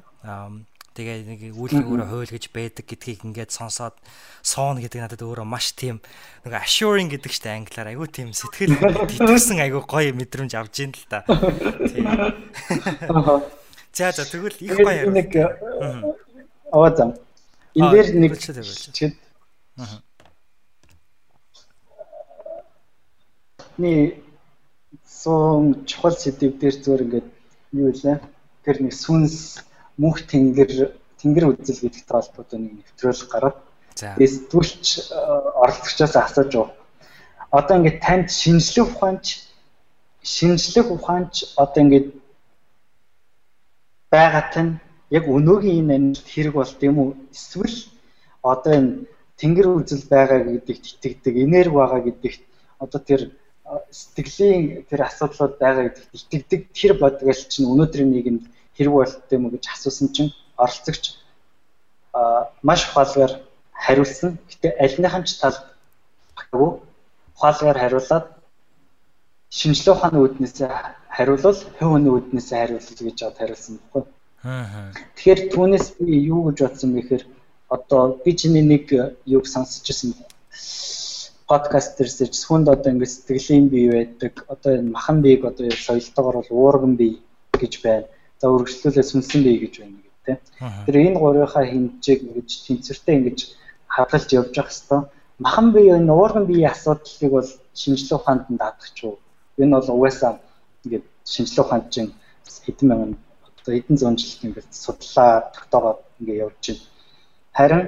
тэгээ 0.95 1.27
нэг 1.27 1.41
үүлэг 1.51 1.83
өөрөө 1.83 2.07
хуйл 2.07 2.31
гэж 2.31 2.45
байдаг 2.55 2.87
гэдгийг 2.87 3.27
ингээд 3.27 3.51
сонсоод 3.51 3.99
суун 4.39 4.79
гэдэг 4.79 4.99
надад 5.03 5.21
өөрөө 5.21 5.43
маш 5.43 5.75
тийм 5.75 5.99
нэг 6.47 6.55
assuring 6.55 7.11
гэдэг 7.11 7.31
штэ 7.35 7.51
англиар 7.51 7.91
айгүй 7.91 8.07
тийм 8.07 8.31
сэтгэл 8.31 8.79
тэтгсэн 9.11 9.59
айгүй 9.59 9.83
гоё 9.83 10.15
мэдрэмж 10.15 10.55
авж 10.55 10.75
ийн 10.79 10.95
л 10.95 11.05
та. 11.11 11.27
Тийм. 11.27 12.07
За 13.95 14.11
за 14.11 14.27
тэгвэл 14.27 14.59
их 14.59 14.75
гоё 14.75 15.07
нэг 15.07 15.31
аваа 16.71 16.91
зам. 16.95 17.15
Энд 17.75 17.91
дээр 17.95 18.07
нэг 18.15 18.35
чид 18.35 19.15
бидний 23.77 24.23
суун 25.05 25.85
чухал 25.85 26.15
сэдв 26.15 26.59
дээр 26.59 26.75
зөөр 26.79 27.01
ингээд 27.05 27.27
юу 27.73 27.91
вэ? 27.91 28.19
Тэр 28.63 28.77
нэг 28.81 28.93
сүнс 28.93 29.64
мөнх 30.01 30.27
тэнгэр 30.31 30.71
тэнгэр 31.19 31.45
үзэл 31.51 31.83
гэдэгтэй 31.83 32.15
холбоотой 32.15 32.59
нэг 32.59 32.73
нэвтрүүлэг 32.75 33.29
гараад 33.31 33.57
сэтгүүлч 33.95 34.85
э, 34.99 35.19
оролцогчоос 35.63 36.15
асууж 36.15 36.51
уу. 36.55 36.69
Одоо 37.51 37.75
ингээд 37.79 38.03
танд 38.03 38.27
шинжлэх 38.29 38.91
ухаанч 38.91 39.25
шинжлэх 40.21 40.87
ухаанч 40.91 41.55
одоо 41.55 41.81
ингээд 41.83 42.07
байгаад 44.11 44.53
нь 44.65 44.73
яг 45.17 45.23
өнөөгийн 45.35 45.87
энэ 45.87 45.95
амьдралд 45.95 46.27
хэрэг 46.33 46.53
болт 46.59 46.79
юм 46.83 46.97
уу? 46.99 47.09
Эсвэл 47.31 47.77
одоо 48.43 48.73
энэ 48.79 48.91
тэнгэр 49.39 49.67
үзэл 49.79 50.03
байгаа 50.11 50.39
гэдэгт 50.43 50.83
итгэдэг, 50.91 51.33
энерги 51.45 51.75
байгаа 51.79 52.01
гэдэгт 52.03 52.43
одоо 52.83 52.99
тэр 52.99 53.21
сэтгэлийн 53.89 54.85
тэр 54.89 55.01
асуудлууд 55.07 55.55
байгаа 55.63 55.83
гэдэгт 55.87 56.11
итгэдэг 56.15 56.61
тэр 56.75 56.93
бодгол 57.01 57.41
чинь 57.51 57.69
өнөөдрийн 57.71 58.11
нийгэмд 58.11 58.43
хэрэг 58.77 58.93
болт 58.93 59.31
юм 59.31 59.45
уу 59.45 59.53
гэж 59.55 59.65
асуусан 59.73 60.07
чинь 60.15 60.35
оролцогч 60.57 61.03
маш 62.63 62.81
ухаалгаар 62.89 63.33
хариулсан. 63.71 64.39
Гэтэ 64.49 64.67
альныхан 64.83 65.23
ч 65.27 65.39
талд 65.41 65.59
баггүй 66.37 66.69
ухаалгаар 67.35 67.77
хариулаад 67.79 68.25
шинжлэх 69.49 69.95
ухааны 69.97 70.19
үүднээс 70.23 70.55
хариулвал 71.15 71.59
хувь 71.77 71.91
хүний 71.91 72.11
үүднээс 72.15 72.49
хариулж 72.51 72.87
гэж 72.95 73.17
бод 73.23 73.37
хариулсан 73.39 73.73
баггүй. 73.79 74.03
Тэгэхээр 75.15 75.41
түүнээс 75.53 75.87
би 75.99 76.15
юу 76.33 76.41
гэж 76.47 76.57
бодсон 76.63 76.89
бэ 76.93 77.01
гэхээр 77.01 77.23
одоо 77.75 78.01
би 78.23 78.31
чиний 78.39 78.61
нэг 78.61 78.85
юуг 79.25 79.47
сонсч 79.47 79.83
ирсэн 79.89 80.11
подкаст 81.49 81.97
дээрсэж 81.97 82.33
хүнд 82.45 82.67
одоо 82.69 82.91
ингэ 82.91 83.05
сэтгэлийн 83.05 83.67
бий 83.73 83.89
байдаг. 83.89 84.33
Одоо 84.53 84.71
энэ 84.77 84.93
махан 84.95 85.21
биег 85.21 85.45
одоо 85.45 85.65
соёлтойгоор 85.71 86.35
бол 86.41 86.51
уурган 86.51 86.95
бий 86.95 87.21
гэж 87.61 87.73
байна. 87.83 88.07
За 88.39 88.45
үргэлжлүүлээ 88.51 89.05
сүнсэн 89.07 89.41
бий 89.43 89.57
гэж 89.63 89.73
байна 89.79 89.99
гэдэг. 90.03 90.37
Тэр 90.85 90.95
энэ 90.95 91.19
гурвынхаа 91.19 91.65
хэмжээг 91.65 92.19
ингэж 92.27 92.49
тэнцвэртэй 92.65 93.15
ингэж 93.17 93.39
хадгалж 93.95 94.29
явж 94.39 94.53
явах 94.59 94.73
хэвээр 94.73 95.03
махан 95.39 95.67
бие 95.75 95.95
энэ 95.99 96.11
уурган 96.11 96.45
биеийн 96.47 96.71
асуудлыг 96.71 97.31
бол 97.31 97.49
шинжлэх 97.81 98.19
ухаанд 98.19 98.45
нь 98.51 98.59
даадах 98.61 98.89
ч 98.95 98.97
юу. 99.07 99.19
Энэ 99.57 99.75
бол 99.75 99.89
угаасаа 99.95 100.39
ингээд 100.83 101.05
шинжлэх 101.33 101.65
ухаанд 101.65 101.87
чинь 101.93 102.11
хэдэн 102.65 102.87
мянган 102.89 103.11
одоо 103.59 103.73
хэдэн 103.75 103.97
зуун 103.99 104.17
жил 104.19 104.45
ингээд 104.47 104.69
судлаа 104.71 105.31
тогтоогоод 105.55 105.99
ингээд 106.19 106.43
явж 106.45 106.63
байна. 106.67 106.83
Харин 107.57 107.83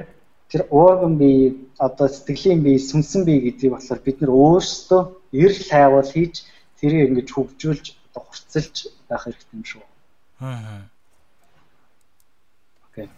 тэр 0.52 0.62
уурган 0.72 1.16
бие 1.18 1.56
одоо 1.78 2.08
сэтгэлийн 2.08 2.62
бие 2.64 2.80
сүнсэн 2.80 3.22
бие 3.28 3.40
гэдгийг 3.44 3.74
болохоор 3.74 4.02
бид 4.04 4.18
нар 4.22 4.32
өөрсдөө 4.32 5.02
эрэл 5.42 5.64
хайвал 5.72 6.10
хийж 6.16 6.36
тэрийг 6.80 7.10
ингэж 7.10 7.28
хөгжүүлж 7.32 7.86
одоо 8.08 8.22
хурцлж 8.28 8.76
байх 9.10 9.24
хэрэгтэй 9.24 9.56
юм 9.56 9.64
шүү. 9.72 9.84
Аа. 10.40 10.90
Окей. 12.92 13.10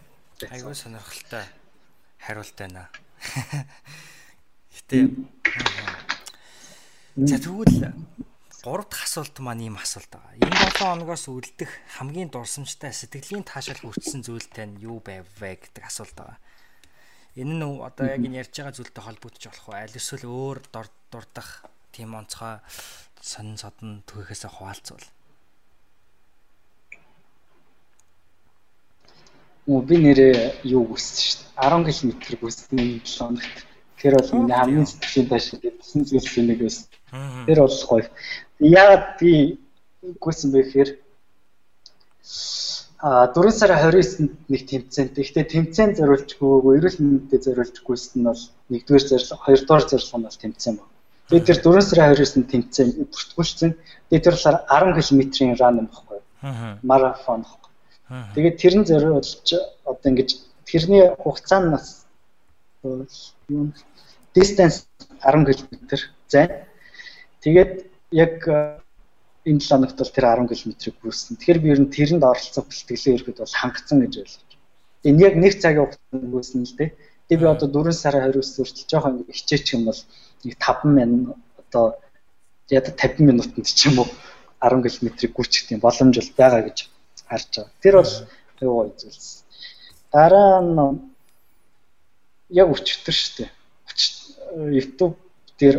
Айгуу 0.50 0.74
сонирхолтой 0.74 1.44
хариулт 2.18 2.56
байна. 2.56 2.88
Гэтэ 4.74 5.12
За 7.16 7.36
тэгвэл 7.36 7.92
3 8.64 8.84
дахь 8.88 9.04
асуулт 9.04 9.36
маань 9.44 9.68
ийм 9.68 9.76
асуулт 9.76 10.08
байгаа. 10.08 10.40
Энэ 10.40 10.56
7 10.72 10.80
хоногоос 10.80 11.28
үлдэх 11.28 11.68
хамгийн 12.00 12.32
дурсамжтай 12.32 12.92
сэтгэлийн 12.96 13.44
таашаал 13.44 13.84
хүртсэн 13.84 14.24
зүйлтэй 14.24 14.66
нь 14.72 14.80
юу 14.80 15.04
байв 15.04 15.28
вэ 15.36 15.60
гэдэг 15.60 15.84
асуулт 15.84 16.16
байгаа. 16.16 16.40
Энэ 17.36 17.60
нь 17.60 17.64
одоо 17.80 18.06
яг 18.08 18.24
энэ 18.24 18.40
ярьж 18.40 18.56
байгаа 18.56 18.76
зүйлтэй 18.76 19.04
холбогдож 19.04 19.44
болох 19.44 19.68
уу? 19.68 19.76
Аль 19.76 19.96
эсвэл 19.96 20.24
өөр 20.24 20.58
дурдах 21.12 21.68
тийм 21.92 22.16
онцгой 22.16 22.64
сонин 23.20 23.60
содон 23.60 24.00
түүхээс 24.08 24.48
хуваалцвал. 24.48 25.04
Мөн 29.66 29.82
би 29.88 29.96
нэрээ 30.00 30.64
юу 30.64 30.84
хүссэн 30.88 31.20
шүү 31.20 31.38
дээ. 31.44 32.00
10 32.00 32.16
км 32.24 32.38
хүссэн 32.40 32.78
энэ 32.78 33.00
7 33.04 33.18
хоногт. 33.18 33.56
Тэр 34.00 34.14
бол 34.16 34.32
миний 34.32 34.56
хамгийн 34.56 34.86
сэтгэлийн 34.88 35.28
таашаал 35.28 35.60
гэдсэн 35.60 36.00
зүйлс 36.08 36.36
нэг 36.40 36.60
байсан. 36.64 36.86
Тэр 37.46 37.58
бол 37.60 37.78
гоё. 37.88 38.08
Яагаад 38.60 39.04
би 39.20 39.32
гүйсэн 40.00 40.48
бэ 40.52 40.60
гэхээр 40.64 40.90
а 43.00 43.28
4 43.32 43.50
сарын 43.52 43.80
29-нд 43.80 44.32
нэг 44.52 44.62
тэмцээнд. 44.68 45.16
Гэхдээ 45.16 45.44
тэмцээн 45.52 45.90
зориулжгүй, 45.96 46.76
эрүүл 46.76 46.98
мэндэд 47.00 47.42
зориулжгүйсэн 47.48 48.20
нь 48.20 48.28
бол 48.28 48.44
нэгдүгээр 48.68 49.04
зорилго, 49.08 49.44
хоёрдугаар 49.44 49.84
зорилго 49.88 50.16
нь 50.20 50.26
бол 50.28 50.42
тэмцээн 50.44 50.76
байна. 50.76 50.92
Тэгээд 51.28 51.48
тэр 51.48 51.58
4 51.64 51.80
сарын 51.88 52.12
29-нд 52.12 52.48
тэмцээн 52.52 52.88
бүртгүүлсэн. 53.08 53.70
Тэгээд 54.08 54.24
тэр 54.24 54.34
болохоор 54.36 54.58
10 54.68 55.00
км-ийн 55.00 55.56
ран 55.56 55.80
юм 55.80 55.88
баггүй. 55.88 56.20
Марафон 56.84 57.40
баггүй. 57.44 57.59
Тэгээд 58.10 58.56
тэрэн 58.58 58.84
зориулж 58.90 59.48
одоо 59.86 60.06
ингэж 60.10 60.30
тэрний 60.66 61.04
хугацаа 61.22 61.60
нь 61.62 61.72
бас 61.74 61.86
юу 62.82 63.06
distance 64.34 64.86
10 65.22 65.46
км 65.46 65.98
зай 66.28 66.70
Тэгээд 67.40 67.88
яг 68.12 68.36
э, 68.48 68.76
энэ 69.48 69.60
7 69.64 69.72
хоногт 69.72 69.96
бол 69.96 70.12
тэр 70.12 70.26
10 70.28 70.48
км-ийг 70.52 70.96
хүрсэн. 71.00 71.40
Тэгэхээр 71.40 71.60
би 71.64 71.68
ер 71.72 71.80
нь 71.80 71.88
тэрэнд 71.88 72.20
оролцох 72.20 72.68
бэлтгэлээ 72.68 73.14
ирэхэд 73.16 73.40
бол 73.40 73.56
хангацсан 73.60 73.98
гэж 74.04 74.14
байлаа. 74.20 74.44
Энэ 75.08 75.22
яг 75.24 75.34
нэг 75.40 75.52
цагийн 75.56 75.88
хугацаанд 75.88 76.32
хүрсэн 76.36 76.60
л 76.68 76.76
дээ. 76.76 76.90
Тэгээ 77.32 77.40
би 77.40 77.46
одоо 77.48 77.68
4 77.72 77.96
сарын 77.96 78.28
29-нд 78.28 78.60
хүртэл 78.60 78.90
жоохон 78.92 79.14
хичээчих 79.32 79.74
юм 79.80 79.88
бол 79.88 80.00
нэг 80.44 80.54
5 80.60 80.84
минут 80.84 81.40
одоо 81.64 81.86
яа 82.68 82.84
50 82.84 83.24
минутанд 83.24 83.64
ч 83.64 83.88
юм 83.88 84.04
уу 84.04 84.08
10 84.60 84.84
км-ийг 84.84 85.32
гүйчих 85.32 85.64
тийм 85.64 85.80
боломж 85.80 86.12
бол 86.20 86.32
байгаа 86.36 86.62
гэж 86.68 86.78
харж 87.30 87.50
байгаа. 87.56 87.72
Тэр 87.82 87.94
бол 88.00 88.12
гоё 88.58 88.72
гоё 88.74 88.92
зүйлс. 88.98 89.44
Дараа 90.12 90.58
нь 90.60 90.76
яг 92.50 92.68
өчтөр 92.74 93.14
шүү 93.14 93.32
дээ. 93.38 93.50
YouTube 94.74 95.14
дээр 95.58 95.76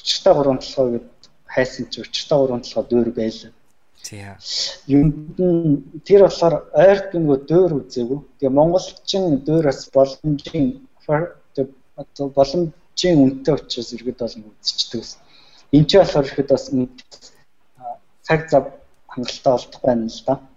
өчтөр 0.00 0.34
гурван 0.36 0.60
толгой 0.64 0.98
гэд 0.98 1.08
хайсан 1.54 1.84
чи 1.92 2.00
өчтөр 2.00 2.38
гурван 2.40 2.62
толгой 2.64 2.84
дөөр 2.90 3.10
байлаа. 3.12 3.52
Тийм. 4.02 4.34
Юунд 4.88 5.38
нь 5.38 6.00
тэр 6.08 6.24
болохоор 6.24 6.54
ойрт 6.72 7.12
нөгөө 7.14 7.38
дөөр 7.50 7.72
үзээгүй. 7.78 8.20
Тэгээ 8.40 8.56
монголчин 8.58 9.44
дөөр 9.46 9.64
бас 9.68 9.80
боломжийн 9.94 10.66
боломжийн 12.36 13.16
үнэтэй 13.22 13.54
учраас 13.54 13.92
иргэд 13.94 14.18
болон 14.18 14.42
үзчихдэг. 14.48 15.02
Энд 15.76 15.86
чи 15.88 15.96
болохоор 15.98 16.26
ихэд 16.26 16.48
бас 16.50 16.64
цаг 18.26 18.40
зав 18.50 18.64
хангалттай 19.12 19.52
болдох 19.52 19.82
байна 19.84 20.06
л 20.08 20.20
да. 20.26 20.32
Аа. 20.32 20.51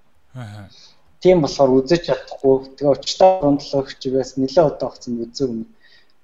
Тийм 1.24 1.42
болохоор 1.42 1.72
үзэж 1.80 2.02
чадахгүй. 2.12 2.56
Тэгээ 2.76 2.92
гурван 2.92 3.58
толгой 3.58 3.86
хчигээс 3.88 4.32
нэлээд 4.38 4.68
удаа 4.68 4.90
хугацаанд 4.92 5.24
үзээгүй. 5.26 5.64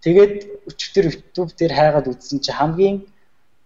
Тэгээд 0.03 0.33
өчтөр 0.69 1.05
YouTube 1.09 1.51
дээр 1.55 1.73
хайгаад 1.73 2.11
үзсэн 2.11 2.39
чи 2.43 2.51
хамгийн 2.51 2.97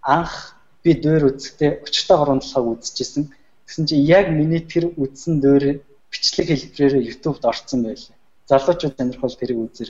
анх 0.05 0.55
би 0.83 0.93
дөөр 0.93 1.33
үзэхдээ 1.33 1.81
30 1.81 2.07
та 2.07 2.13
хорон 2.19 2.39
толгойг 2.39 2.85
үзчихсэн. 2.85 3.23
Тэгсэн 3.65 3.83
чинь 3.89 4.05
яг 4.05 4.29
миний 4.29 4.61
тэр 4.61 4.93
үзсэн 4.93 5.41
дөөр 5.41 5.81
бичлэг 6.13 6.47
хэлбэрээр 6.53 7.07
YouTube-д 7.09 7.43
орсон 7.49 7.81
байлаа. 7.83 8.15
Залуучууд 8.45 8.95
сонирхол 8.95 9.35
тэрийг 9.35 9.59
үзэр. 9.65 9.89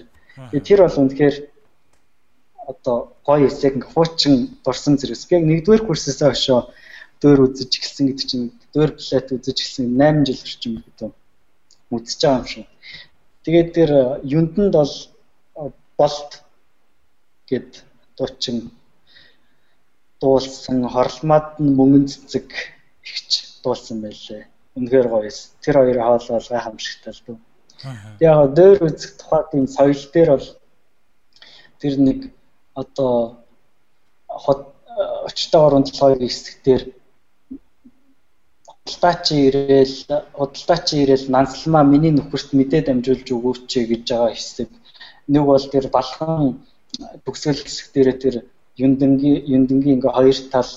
Тэгээ 0.56 0.68
тэр 0.70 0.80
бол 0.88 1.02
үнэхээр 1.04 1.36
одоо 2.72 2.98
гоё 3.28 3.48
эсэг 3.52 3.76
ингээ 3.76 3.92
хуучин 3.92 4.34
дурсан 4.64 4.96
зэрэгс. 4.98 5.28
Яг 5.36 5.44
нэгдүгээр 5.44 5.84
курсээс 5.86 6.24
хойшоо 6.24 6.72
дөөр 7.22 7.40
үзэж 7.46 7.72
эхэлсэн 7.78 8.06
гэдэг 8.08 8.28
чинь 8.30 8.48
дөөр 8.74 8.92
плат 9.00 9.28
үзэж 9.36 9.58
эхэлсэн 9.60 9.86
8 9.94 10.26
жил 10.28 10.42
орчим 10.46 10.74
гэдэг 10.84 11.12
үзэж 11.96 12.20
байгаа 12.22 12.40
юм 12.40 12.48
шиг. 12.52 12.68
Тэгээд 13.46 13.70
тэр 13.78 13.92
юнданд 14.24 14.74
бол 14.76 14.94
болт 15.98 16.32
гэд 17.50 17.84
дуучин 18.18 18.58
дуулсан 20.22 20.80
хорлмаад 20.90 21.48
нь 21.64 21.76
мөнгөн 21.78 22.06
цэцэг 22.12 22.48
ихч 23.06 23.32
дуулсан 23.64 24.02
байлээ. 24.02 24.44
Үнэхээр 24.76 25.08
гоё 25.08 25.28
эс. 25.30 25.54
Тэр 25.64 25.76
хоёрын 25.80 26.04
хоол 26.04 26.28
бол 26.36 26.52
гайхамшигтай 26.52 27.14
л. 27.14 27.24
Тэгээ 27.26 28.32
яг 28.32 28.54
дөр 28.58 28.78
үзэх 28.88 29.12
тухайд 29.20 29.50
энэ 29.54 29.74
соёл 29.78 30.04
дээр 30.14 30.30
бол 30.36 30.50
тэр 31.80 31.94
нэг 32.08 32.20
одоо 32.74 33.46
хот 34.28 34.62
очтой 35.28 35.62
орон 35.68 35.84
толгойн 35.84 36.20
хэсэг 36.24 36.56
дээр 38.86 38.94
худалдаачи 38.94 39.36
ирээл 39.48 39.96
худалдаачи 40.38 40.96
ирээл 41.04 41.26
нансалмаа 41.36 41.84
миний 41.84 42.14
нөхөрт 42.14 42.50
мэдээ 42.54 42.82
дамжуулж 42.86 43.28
өгөөч 43.36 43.72
гэж 43.92 44.04
байгаа 44.10 44.32
хэсэг. 44.34 44.70
Нэг 45.34 45.44
бол 45.50 45.66
тэр 45.74 45.86
балхан 45.96 46.62
төгсгөл 47.26 47.62
хэсэг 47.66 47.88
дээр 47.94 48.10
тэр 48.24 48.36
юндангийн 48.86 49.42
юндангийн 49.56 49.96
ингээ 49.98 50.14
хоёр 50.18 50.38
тал 50.54 50.72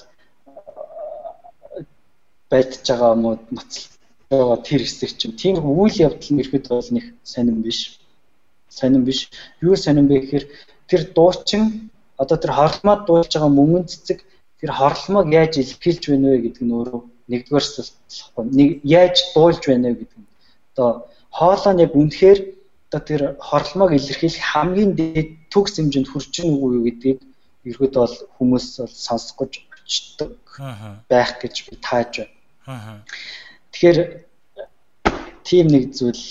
байдж 2.50 2.84
байгаа 2.88 3.14
мó 3.22 3.30
ноцлоо 3.52 4.56
тэр 4.68 4.80
хэсэг 4.84 5.10
чинь 5.20 5.36
тийм 5.40 5.54
үйл 5.60 5.96
явдал 6.06 6.30
нь 6.32 6.40
ирэхэд 6.40 6.66
бол 6.72 6.88
нэг 6.96 7.04
сонирн 7.32 7.60
биш. 7.66 8.00
Сонирн 8.78 9.04
биш. 9.04 9.20
Юу 9.60 9.76
сонирн 9.76 10.08
бэ 10.08 10.16
гэхээр 10.20 10.44
тэр 10.88 11.02
дуучин 11.16 11.92
одоо 12.16 12.36
тэр 12.40 12.52
хормоод 12.56 13.04
дуулж 13.04 13.32
байгаа 13.36 13.52
мөнгөн 13.52 13.84
цэцэг 13.90 14.18
тэр 14.60 14.70
хорломог 14.72 15.26
яаж 15.40 15.52
илэрхийлж 15.60 16.02
байна 16.08 16.28
вэ 16.32 16.38
гэдэг 16.44 16.64
нь 16.64 16.76
өөрөө 16.78 17.02
нэгдүгээр 17.28 17.64
асуултахгүй. 17.64 18.44
Нэг 18.58 18.68
яаж 18.84 19.16
дуулж 19.34 19.62
байна 19.68 19.92
вэ 19.92 20.00
гэдэг 20.00 20.18
нь. 20.20 20.30
Одоо 20.72 20.88
хоолоо 21.30 21.72
нь 21.72 21.82
яг 21.84 21.92
үнэхээр 21.94 22.40
одоо 22.88 23.02
тэр 23.04 23.22
хорломог 23.36 23.92
илэрхийлэх 23.92 24.44
хамгийн 24.52 24.92
дээд 24.96 25.28
төгс 25.52 25.76
хэмжээнд 25.76 26.08
хүрч 26.08 26.34
үгүй 26.40 26.70
юу 26.80 26.84
гэдгийг 26.88 27.20
ерөөд 27.68 27.94
бол 28.00 28.16
хүмүүс 28.36 28.66
бол 28.80 28.94
сонсох 28.96 29.36
гэж 29.38 29.52
очдог 29.84 30.30
байх 31.08 31.30
гэж 31.40 31.54
би 31.68 31.74
тааж 31.84 32.12
байна. 32.24 33.04
Тэгэхээр 33.72 33.98
тийм 35.44 35.66
нэг 35.68 35.84
зүйл 35.92 36.24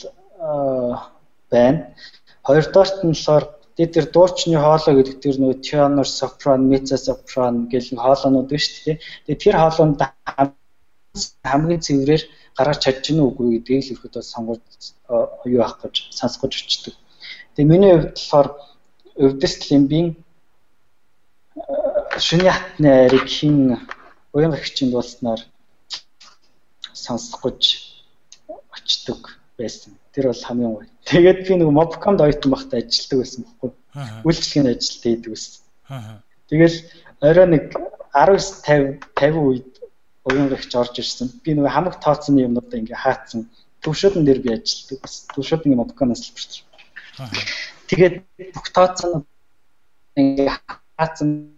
байна. 1.53 1.93
Хоёрдоорт 2.41 3.05
нь 3.05 3.13
болохоор 3.13 3.45
тэгээд 3.77 3.95
тэр 3.95 4.07
дуучны 4.09 4.57
хоолой 4.57 4.93
гэдэг 4.97 5.17
тэр 5.21 5.35
нөгөө 5.37 5.57
tenor, 5.61 6.07
sopran, 6.09 6.69
mezzo 6.71 6.97
sopran 6.97 7.69
гэх 7.69 7.93
нэг 7.93 8.01
хоолоонууд 8.01 8.49
байна 8.49 8.65
шүү 8.65 8.83
дээ. 8.85 8.97
Тэгээд 9.25 9.43
тэр 9.45 9.55
хоолоонд 9.61 10.01
хамгийн 11.43 11.82
цэврээр 11.86 12.24
гаргаж 12.57 12.80
чадж 12.84 13.03
гэнэ 13.05 13.22
үгүй 13.24 13.47
гэдгийг 13.61 13.84
л 13.84 13.93
ихэд 13.93 14.15
сонгож 14.24 14.61
юу 15.45 15.61
авах 15.61 15.82
гэж 15.84 15.95
сонсгож 16.20 16.51
өчтдөг. 16.57 16.95
Тэгээ 17.55 17.72
миний 17.72 17.93
хувьд 17.93 18.13
болохоор 18.18 18.47
өвдөс 19.26 19.53
лимбийн 19.70 20.07
шүний 22.18 22.51
хатны 22.53 22.89
ариг 23.05 23.28
хин 23.30 23.78
уян 24.34 24.53
гэгчийн 24.53 24.91
дуулснаар 24.91 25.41
сонсгож 26.93 27.61
очдөг 28.76 29.38
байсан. 29.57 29.93
Тэр 30.13 30.30
бол 30.30 30.43
хамгийн 30.47 30.74
гоё. 30.74 30.88
Тэгээд 31.05 31.39
би 31.47 31.53
нэг 31.55 31.70
Mobcom 31.70 32.18
дойтон 32.18 32.51
багтаа 32.51 32.82
ажилладаг 32.82 33.18
байсан 33.22 33.41
байхгүй. 33.45 33.72
Үйлчлэгийн 34.26 34.68
ажилд 34.72 35.03
хийдэг 35.03 35.32
байсан. 35.34 35.53
Тэгэл 36.49 36.78
орой 37.22 37.47
нэг 37.47 37.63
19 38.13 38.65
50 38.65 39.01
50 39.13 39.38
үед 39.49 39.72
уян 40.28 40.49
гэгч 40.51 40.71
орж 40.75 40.95
ирсэн. 40.99 41.28
Би 41.43 41.55
нэг 41.55 41.71
хамаг 41.71 41.99
тооцны 42.03 42.43
юмнуудаа 42.43 42.80
ингээ 42.80 42.99
хаацсан. 42.99 43.49
Төвшөөдөн 43.84 44.23
дээр 44.25 44.39
би 44.43 44.49
ажилладаг 44.53 44.99
байсан. 45.03 45.23
Төвшөөдний 45.34 45.78
Mobcom-аас 45.80 46.21
салбарч. 46.28 46.53
Тэгээд 47.88 48.15
бүх 48.53 48.67
тооцоонууд 48.75 49.25
ингээ 50.19 50.51
хаацсан 50.99 51.57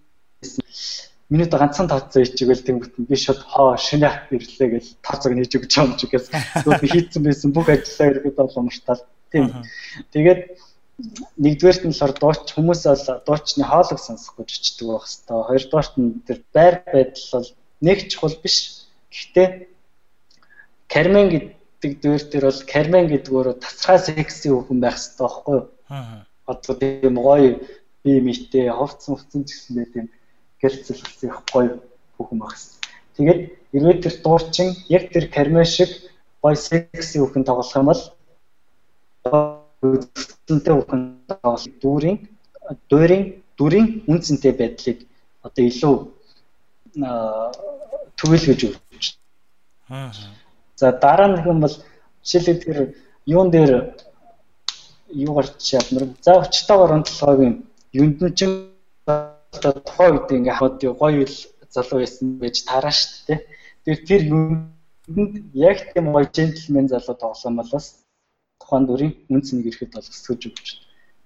минут 1.30 1.52
ганцхан 1.54 1.88
тооцоо 1.90 2.22
ичээгэл 2.24 2.66
тэнгуут 2.66 2.94
би 2.98 3.16
шууд 3.16 3.42
хоо 3.46 3.78
шинэ 3.78 4.10
хат 4.10 4.34
ирлээ 4.34 4.70
гэж 4.74 4.86
тооцоог 5.06 5.34
нээж 5.38 5.52
өгч 5.58 5.74
байгаа 5.74 5.90
юм 5.90 5.98
чи 5.98 6.08
гэсэн. 6.10 6.34
Тэгвэл 6.64 6.84
би 6.84 6.90
хийцэн 6.90 7.22
байсан 7.24 7.50
бүх 7.54 7.68
ажлаа 7.70 8.08
ирэхэд 8.10 8.38
бол 8.38 8.60
умартал. 8.62 9.02
Тийм. 9.32 9.46
Тэгээд 10.14 10.42
нэгдүгээрт 11.38 11.84
нь 11.86 11.94
болохоор 11.94 12.14
дууч 12.18 12.46
хүмүүс 12.54 12.82
бол 12.90 13.06
дуучны 13.28 13.64
хоолыг 13.64 14.00
сонсох 14.02 14.36
гэж 14.42 14.50
очдөг 14.58 14.88
байх 14.90 15.06
хэвээр. 15.06 15.48
Хоёрдугаарт 15.50 15.94
нь 16.02 16.10
тэр 16.28 16.38
байр 16.56 16.76
байдал 16.90 17.28
бол 17.34 17.50
нэг 17.82 18.10
чухал 18.12 18.36
биш. 18.44 18.88
Гэхдээ 19.12 19.68
Кармен 20.90 21.28
гэдэг 21.30 21.92
дээр 22.02 22.24
тэр 22.32 22.44
бол 22.50 22.62
Кармен 22.66 23.06
гэдэг 23.08 23.32
өөрөө 23.34 23.56
тасраа 23.62 23.98
секси 23.98 24.50
хүн 24.50 24.80
байх 24.82 24.98
хэвээр 24.98 25.20
байхгүй 25.20 25.56
юу? 25.56 25.66
Аа. 25.90 26.26
Одоо 26.46 26.74
тийм 26.76 27.16
гоё 27.16 27.62
би 28.04 28.12
мэтээ 28.26 28.74
ховцсон 28.74 29.16
ховцсон 29.16 29.44
гэсэн 29.46 29.86
тийм 29.94 30.06
гэлцэлсэн 30.62 31.30
их 31.30 31.40
гоё 31.54 31.80
бүхэн 32.18 32.40
багс. 32.40 32.80
Тэгээд 33.16 33.40
эргээд 33.76 34.04
тэр 34.04 34.16
дуурчин 34.24 34.68
яг 34.90 35.14
тэр 35.14 35.26
карме 35.30 35.64
шиг 35.66 35.90
гоё 36.42 36.56
секси 36.56 37.20
бүхэн 37.20 37.46
тоглох 37.46 37.76
юм 37.76 37.88
бол 37.92 38.02
үзэнтэй 39.82 40.74
бүхэн 40.76 41.02
тоглох 41.28 41.64
дүүрийн 41.82 42.18
дүүрийн 42.90 43.24
дүрийн 43.58 43.88
үнцэнтэй 44.12 44.54
байдлыг 44.56 44.98
одоо 45.46 45.64
илүү 45.64 45.96
төвлөгөж 46.96 48.62
өгч. 48.68 49.06
Аа. 49.90 50.12
За 50.76 50.92
дараа 50.92 51.28
нэг 51.28 51.46
юм 51.46 51.60
бол 51.62 51.76
жишээлбэл 52.24 52.64
тэр 52.64 52.78
юун 53.26 53.50
дээр 53.52 53.96
юу 55.14 55.34
гарч 55.36 55.58
чадмар. 55.60 56.10
За 56.22 56.40
өчтөөр 56.44 56.92
онцлогоогийн 56.98 57.56
юнднчин 57.94 58.52
одоо 59.08 59.74
тухайн 59.86 60.14
үед 60.16 60.30
ингээ 60.32 60.58
хаваад 60.58 60.84
гоё 61.02 61.24
ил 61.26 61.36
залуу 61.70 62.00
байсан 62.02 62.40
байж 62.42 62.64
тараа 62.70 62.94
шүү 62.94 63.12
дээ. 63.28 63.40
Тэр 63.86 63.98
тэр 64.08 64.22
юунд 64.34 65.34
яг 65.54 65.78
тийм 65.94 66.06
гоё 66.14 66.26
джентльмен 66.30 66.88
залуу 66.90 67.16
тоглоом 67.18 67.56
бол 67.58 67.72
бас 67.72 68.06
тухайн 68.62 68.86
дүрийн 68.86 69.14
үнц 69.34 69.48
нэг 69.54 69.66
ирэхэд 69.70 69.94
бол 69.94 70.10
өсгөж 70.14 70.42
өгч. 70.50 70.68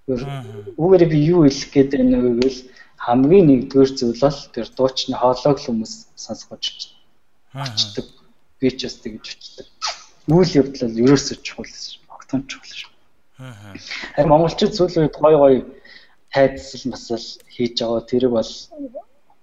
Үүгээр 0.07 1.03
би 1.07 1.17
юу 1.31 1.47
хэлэх 1.47 1.71
гээд 1.71 1.89
байна 1.95 2.17
вэ 2.19 2.29
гэвэл 2.35 2.59
хамгийн 2.99 3.47
нэгдүгээр 3.47 3.91
зүйл 3.95 4.19
бол 4.19 4.39
тэр 4.51 4.67
дуучны 4.75 5.15
хоолойг 5.15 5.57
л 5.59 5.67
хүмүүс 5.67 5.93
сонсгож 6.19 6.63
очдог. 7.55 8.07
Би 8.59 8.67
ч 8.75 8.83
бас 8.83 8.99
тэгж 8.99 9.25
очдог. 9.31 9.67
Үйл 10.27 10.51
явдал 10.59 10.91
бол 10.91 11.01
ерөөсөө 11.07 11.37
чухал 11.39 11.67
шүү. 11.71 12.03
Огтон 12.11 12.43
чухал 12.51 12.67
шүү. 12.67 12.91
Харин 14.15 14.31
монголчууд 14.31 14.75
сүүлийн 14.75 15.07
үед 15.07 15.15
гоё 15.19 15.37
гоё 15.39 15.59
хайдсал 16.35 16.83
масал 16.91 17.23
хийж 17.47 17.79
байгаа. 17.79 18.03
Тэрэг 18.03 18.31
бол 18.31 18.51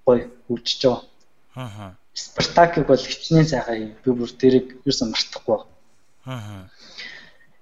гоё 0.05 0.29
үлжиж 0.53 0.81
байгаа. 0.85 1.05
Аа. 1.57 1.97
Спартакийг 2.13 2.85
бол 2.85 3.01
хичнээн 3.01 3.49
сайхан 3.49 3.97
би 4.05 4.11
бүр 4.13 4.29
тэрэг 4.29 4.67
юусан 4.85 5.13
мартахгүй 5.13 5.57
байна. 5.57 5.73
Аа. 6.29 6.69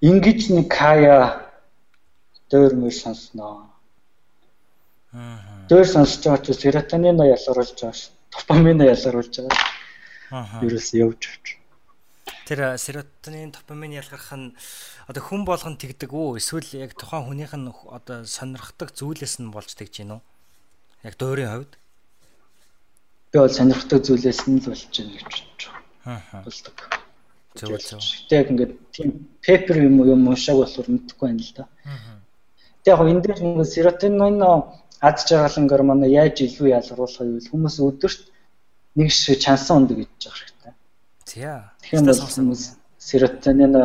Ингиж 0.03 0.51
нэг 0.51 0.67
кая 0.67 1.48
дөр 2.51 2.71
мөр 2.81 2.93
сонсноо. 2.93 3.69
Аа. 5.13 5.65
Дөр 5.69 5.85
сонсож 5.85 6.25
байгаа 6.25 6.43
ч 6.45 6.47
серотонин 6.53 7.21
ялгаруулж 7.21 7.77
байгаа 7.77 7.93
ш. 7.93 8.11
Допамин 8.33 8.81
ялгаруулж 8.81 9.33
байгаа. 9.37 9.63
Аа. 10.31 10.61
Ерөөс 10.65 10.89
явж 10.93 11.21
авч 11.29 11.59
тэр 12.49 12.81
серотонин 12.81 13.53
допамин 13.53 13.93
ялгарх 13.93 14.33
нь 14.33 14.57
одоо 15.05 15.21
хүн 15.21 15.45
болгон 15.45 15.77
тэгдэг 15.77 16.09
үү 16.09 16.41
эсвэл 16.41 16.65
яг 16.81 16.97
тухайн 16.97 17.29
хүнийх 17.29 17.53
нь 17.53 17.69
одоо 17.69 18.25
сонирхдаг 18.25 18.89
зүйлээс 18.97 19.37
нь 19.37 19.53
болж 19.53 19.69
тэгж 19.77 20.01
гин 20.01 20.17
үү 20.17 20.21
яг 21.05 21.13
дуурийн 21.13 21.53
хувьд 21.53 21.73
би 23.29 23.37
бол 23.37 23.53
сонирхдаг 23.53 24.01
зүйлээс 24.01 24.49
нь 24.49 24.57
л 24.57 24.65
болж 24.65 24.81
байна 24.97 25.13
гэж 25.13 25.29
бодож 25.29 25.63
байна 26.01 26.41
болдог 26.41 26.77
зөв 27.53 27.69
зөв 27.77 28.01
тэг 28.33 28.49
ингээд 28.49 28.73
тийм 28.97 29.09
пепер 29.45 29.85
юм 29.85 30.01
юм 30.01 30.25
уншааг 30.25 30.57
болохоор 30.65 30.89
мэдэхгүй 30.89 31.25
байна 31.29 31.45
л 31.45 31.53
да 31.53 31.63
тэг 32.89 32.97
яг 32.97 33.05
энэ 33.05 33.21
дээр 33.21 33.39
нэг 33.45 33.67
серотонин 33.69 34.41
ад 34.41 35.17
жаргалан 35.29 35.67
гормон 35.69 36.03
яаж 36.09 36.41
илүү 36.41 36.73
ялгаруулах 36.73 37.21
вэ 37.21 37.45
хүмүүс 37.53 37.75
өдөрт 37.85 38.21
нэг 38.97 39.11
шиг 39.13 39.37
чансан 39.37 39.85
ундаг 39.85 39.97
гэж 40.01 40.09
байгаа 40.25 40.73
За. 41.29 41.69
Тэгэхээр 41.85 42.17
хүмүүс 42.33 42.63
серотонин 42.97 43.77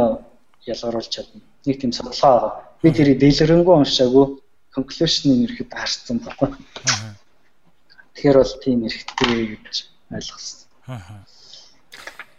ялгаруулж 0.64 1.09
чадна. 1.12 1.44
Нэг 1.68 1.76
тийм 1.80 1.92
судалгаа 1.92 2.32
байгаа. 2.32 2.52
Би 2.80 2.88
тэрийг 2.96 3.20
дэлгэрэнгүй 3.20 3.74
уншаагүй 3.76 4.40
conclusion-ыг 4.72 5.52
ирэхэд 5.52 5.70
харсан 5.76 6.24
баггүй. 6.24 6.57
Тэгэхээр 8.16 8.36
бол 8.40 8.55
тийм 8.64 8.88
эрэхтэй 8.88 9.61
гэж 9.61 9.76
ойлгосон. 10.16 10.64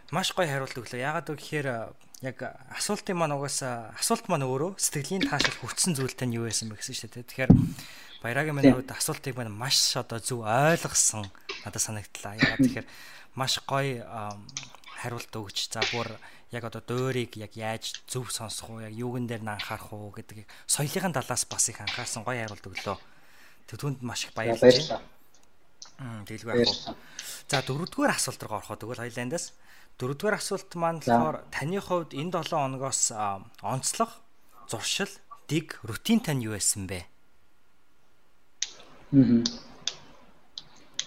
Маш 0.09 0.33
гоё 0.33 0.49
хариулт 0.49 0.73
өглөө. 0.73 0.97
Ягаад 0.97 1.29
гэвэл 1.29 1.93
яг 2.23 2.37
асуултын 2.71 3.17
маань 3.17 3.35
угаасаа 3.35 3.91
асуулт 3.99 4.27
маань 4.31 4.47
өөрөө 4.47 4.79
сэтгэлийн 4.79 5.27
таашаал 5.27 5.59
хүчсэн 5.59 5.99
зүйлтэй 5.99 6.27
нь 6.31 6.37
юу 6.39 6.47
байсан 6.47 6.71
бэ 6.71 6.79
гэсэн 6.79 6.95
шүү 6.95 7.09
дээ. 7.11 7.27
Тэгэхээр 7.27 7.51
Баярагийн 8.23 8.55
маань 8.55 8.71
хувьд 8.71 8.91
асуултыг 8.95 9.35
маань 9.35 9.51
маш 9.51 9.99
одоо 9.99 10.19
зөв 10.23 10.47
ойлгосон 10.47 11.27
надад 11.67 11.81
санагдлаа. 11.83 12.39
Ягаад 12.39 12.63
тэгэхээр 12.63 12.87
маш 13.35 13.59
гоё 13.67 13.99
хариулт 15.03 15.33
өгч 15.35 15.69
за 15.75 15.83
бүр 15.91 16.15
яг 16.55 16.63
одоо 16.63 16.81
дуурийг 16.81 17.35
яг 17.35 17.51
яаж 17.59 17.99
зөв 18.07 18.31
сонсох 18.31 18.71
уу 18.71 18.79
яг 18.79 18.95
юуган 18.95 19.27
дээр 19.27 19.43
нь 19.43 19.51
анхаарах 19.51 19.91
уу 19.91 20.15
гэдэг 20.15 20.47
соёлын 20.65 21.11
талаас 21.11 21.43
бас 21.45 21.67
их 21.67 21.83
анхаарсан 21.83 22.23
гоё 22.23 22.47
хариулт 22.47 22.63
өглөө. 22.63 22.97
Тэг 23.67 23.77
түнд 23.77 23.99
маш 24.01 24.25
их 24.25 24.33
баярлалаа. 24.33 25.03
Мм 25.95 26.27
дэлгүү 26.27 26.59
яг. 26.59 26.71
За 27.47 27.61
дөрөвдүгээр 27.63 28.11
асуулт 28.11 28.41
руу 28.43 28.59
ороход 28.59 28.83
тэгвэл 28.83 29.03
хоёлаандаас 29.07 29.55
дөрөвдүгээр 29.95 30.35
асуулт 30.35 30.71
маань 30.75 30.99
болохоор 30.99 31.47
таны 31.55 31.79
хувьд 31.79 32.11
энэ 32.11 32.43
7 32.43 32.51
хоногоос 32.51 33.15
онцлог 33.63 34.11
зуршил 34.67 35.11
дэг 35.47 35.79
рутин 35.87 36.19
тань 36.19 36.43
юу 36.43 36.59
байсан 36.59 36.83
бэ? 36.83 37.07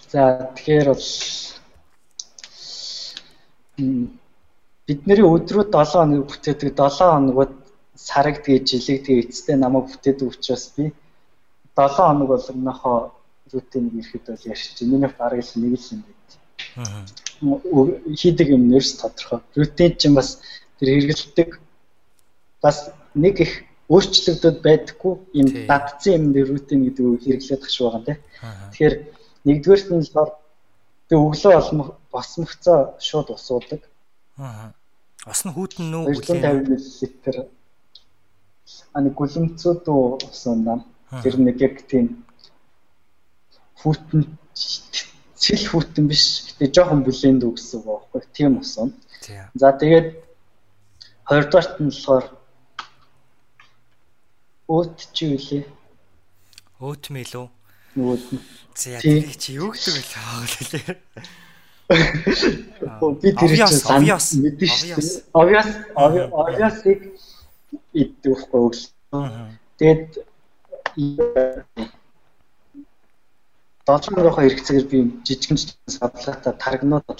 За 0.09 0.49
тэгэхээр 0.57 0.87
бол 0.89 1.05
бидний 4.89 5.21
өдрөд 5.21 5.69
7 5.69 5.85
хоног 5.93 6.25
бүтээдэг 6.33 6.73
7 6.73 6.97
хоногуд 6.97 7.53
сараг 7.93 8.41
тэгээ 8.41 8.65
жилиг 8.65 9.05
тэгээ 9.05 9.23
эцэстээ 9.29 9.57
намайг 9.61 9.85
бүтээдэг 9.93 10.33
учраас 10.33 10.73
би 10.73 10.89
7 11.77 11.93
хоног 11.93 12.41
болгоноохоо 13.49 13.59
рутиныг 13.59 13.93
ирэхэд 13.93 14.25
бол 14.27 14.47
ярьж 14.51 14.65
чинь 14.75 14.89
миний 14.91 15.11
бараг 15.17 15.41
л 15.43 15.53
нэг 15.55 15.73
л 15.79 15.91
юм 15.91 16.01
байт. 16.05 16.29
Аа. 16.75 17.05
Хийдэг 18.15 18.47
юм 18.49 18.69
нэрс 18.69 18.93
тодорхой. 19.01 19.39
Рутин 19.55 19.97
чинь 19.97 20.15
бас 20.15 20.39
тэр 20.79 20.89
хэрэгэлдэг 20.89 21.49
бас 22.61 22.91
нэг 23.15 23.41
их 23.41 23.53
өөрчлөгдөд 23.89 24.61
байдаггүй 24.61 25.13
юм 25.33 25.47
дадцсан 25.67 26.13
юм 26.13 26.25
дээр 26.33 26.47
рутин 26.53 26.85
гэдэг 26.85 27.05
үг 27.05 27.21
хэрэглээд 27.23 27.61
тахш 27.61 27.77
байгаа 27.81 28.05
тий. 28.05 28.17
Тэгэхээр 28.71 28.95
нэгдүгээр 29.45 29.81
нь 29.89 30.03
болохоор 30.05 30.31
Тэгээ 31.09 31.25
өглөө 31.25 31.53
олмох 31.57 31.89
босмогцоо 32.13 32.93
шууд 33.01 33.33
усуудаг. 33.33 33.81
Аа. 34.37 34.77
Ус 35.25 35.41
нь 35.41 35.53
хүүтэн 35.57 35.89
нүү 35.89 36.21
250 36.21 36.69
мл. 36.69 37.49
Ани 38.93 39.09
гүлэмцүүд 39.17 39.89
усуунаа. 39.89 40.85
Тэр 41.25 41.41
нэг 41.41 41.57
яг 41.65 41.81
тийм 41.89 42.28
хүүтэн 43.81 44.21
цэл 45.39 45.63
хүүтэн 45.71 46.05
биш. 46.11 46.23
Гэтэ 46.59 46.73
жоохон 46.75 47.01
бүлэнд 47.07 47.43
үгсэн 47.47 47.79
байхгүй. 47.83 48.21
Тийм 48.35 48.59
усуун. 48.59 48.91
За 49.55 49.71
тэгээд 49.71 50.19
хоёрдугаарт 51.27 51.79
нь 51.79 51.91
болохоор 51.91 52.25
Оот 54.69 55.01
чи 55.17 55.25
үлээ. 55.33 55.65
Оот 56.77 57.09
мэл 57.09 57.33
үү? 57.41 57.47
Нөгөө 57.97 58.17
нь. 58.37 58.41
За 58.77 59.01
тэрийг 59.01 59.33
чи 59.41 59.57
юу 59.57 59.73
гэдэг 59.73 59.97
вэ 59.97 60.03
хаагалаа. 60.13 60.93
Би 61.89 63.29
тэр 63.33 63.49
чинь 63.49 63.81
сан 63.81 64.05
мэдэн 64.05 64.69
шүү. 64.69 65.01
Obvious 65.33 65.69
obviously 65.97 67.17
идэх 67.97 68.45
байхгүй. 68.53 68.77
Тэгээд 69.81 70.21
Долоомгийнхоо 73.89 74.43
хэрэгцээгээр 74.45 74.87
би 74.91 74.97
жижигэн 75.25 75.57
садлаатай 75.97 76.53
таргнууд 76.63 77.19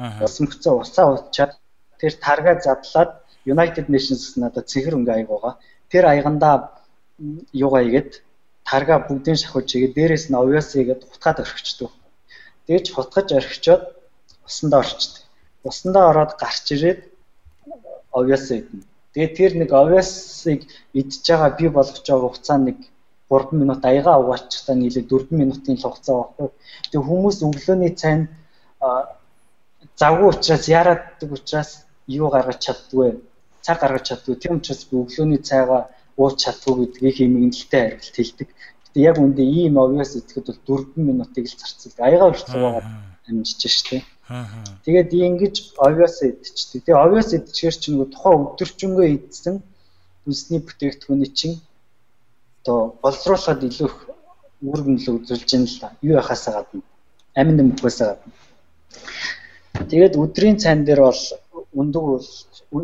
Аа. 0.00 0.24
Усмгцаа 0.24 0.74
усаа 0.80 1.06
уучаад 1.12 1.52
тэр 2.00 2.12
таргаа 2.24 2.56
задлаад 2.64 3.10
United 3.54 3.86
Nations 3.92 4.24
надад 4.40 4.64
цэгэр 4.72 4.96
өнгө 4.96 5.12
аяг 5.12 5.28
байгаа. 5.28 5.54
Тэр 5.92 6.04
аягандаа 6.08 6.56
юугаа 7.52 7.82
игээд 7.88 8.10
тарга 8.64 8.96
бүгдийн 9.08 9.36
шахуулж 9.40 9.70
игээд 9.76 9.96
дээрээс 9.96 10.24
нь 10.32 10.40
овёс 10.42 10.68
игээд 10.80 11.04
утгаад 11.12 11.38
орхичдөг. 11.44 11.92
Дээж 12.66 12.86
хутгаж 12.96 13.28
орхичоод 13.40 13.82
усандаа 14.48 14.80
орчдөг. 14.84 15.20
Усандаа 15.68 16.04
ороод 16.10 16.32
гарч 16.40 16.64
ирээд 16.74 17.00
овёс 18.18 18.44
идэнэ. 18.56 18.88
Тэгээд 19.12 19.36
тэр 19.36 19.52
нэг 19.60 19.70
овёсыг 19.82 20.60
идж 21.00 21.12
байгаа 21.28 21.50
би 21.60 21.66
болгож 21.68 22.06
байгаа 22.08 22.24
хугацаа 22.24 22.56
нэг 22.56 22.78
3 23.30 23.52
минут 23.60 23.84
аяга 23.84 24.18
угаачтаа 24.22 24.74
нийлээ 24.76 25.04
4 25.06 25.30
минутын 25.40 25.76
хугацаа 25.78 26.14
байхгүй. 26.18 26.48
Тэгээд 26.90 27.08
хүмүүс 27.08 27.36
өглөөний 27.46 27.92
цайнд 28.02 28.28
завгүй 30.00 30.28
учраас 30.34 30.64
яарааддаг 30.78 31.30
учраас 31.38 31.70
юу 32.18 32.28
гаргаж 32.34 32.58
чаддгүй 32.66 33.08
цаг 33.62 33.80
гаргаж 33.80 34.04
чаддгүй. 34.08 34.34
Тийм 34.36 34.58
учраас 34.58 34.82
би 34.88 34.94
өглөөний 35.02 35.40
цайгаа 35.50 35.82
ууж 36.16 36.34
чаддгүй 36.42 36.74
гэдгийг 36.80 37.16
хэмэглэлтэй 37.16 37.82
харилт 37.86 38.16
хэлдэг. 38.16 38.48
Гэтэ 38.84 38.98
яг 39.10 39.16
үндэ 39.24 39.42
ийм 39.44 39.74
obvious 39.84 40.12
итгэхэд 40.18 40.46
бол 40.66 40.80
4 40.82 41.06
минутыг 41.08 41.44
л 41.46 41.58
зарцуулдаг. 41.60 42.00
Аяга 42.06 42.30
уртсуугаад 42.30 42.86
амжиж 43.28 43.62
штэ. 43.78 43.98
Тэгээд 44.84 45.10
ингэж 45.12 45.56
obvious 45.86 46.16
идчихдэг. 46.26 46.82
Тэгээд 46.84 47.02
obvious 47.04 47.30
идчихэр 47.36 47.76
чинь 47.78 47.94
нөгөө 47.94 48.08
тухайн 48.14 48.42
өдөржингөө 48.50 49.06
идсэн 49.16 49.54
үнсний 50.26 50.60
бүтээгдэхүүний 50.64 51.30
чинь 51.38 51.56
одоо 52.60 52.96
боловсруулахад 53.02 53.64
илүү 53.64 53.88
их 53.88 53.96
үр 54.60 54.80
гэмэл 54.84 55.08
үзүүлж 55.16 55.50
юм 55.56 55.64
л 55.64 55.80
та. 55.80 55.96
Юу 56.02 56.16
яхасаа 56.20 56.52
гадна. 56.60 56.82
Амин 57.34 57.56
нэмэхээс 57.56 57.98
гадна. 58.04 58.32
Тэгээд 59.90 60.14
өдрийн 60.20 60.58
цайн 60.60 60.84
дээр 60.84 61.00
бол 61.00 61.22
өндөг 61.72 62.04
бол 62.04 62.26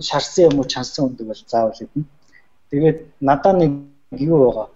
шарсан 0.00 0.48
юм 0.48 0.58
уу 0.60 0.64
чансан 0.64 1.12
өндөг 1.12 1.26
бол 1.28 1.42
заавал 1.46 1.76
идэнэ. 1.76 2.08
Тэгээд 2.70 2.98
надаа 3.20 3.52
нэг 3.52 3.72
юу 4.16 4.38
байгаа. 4.48 4.68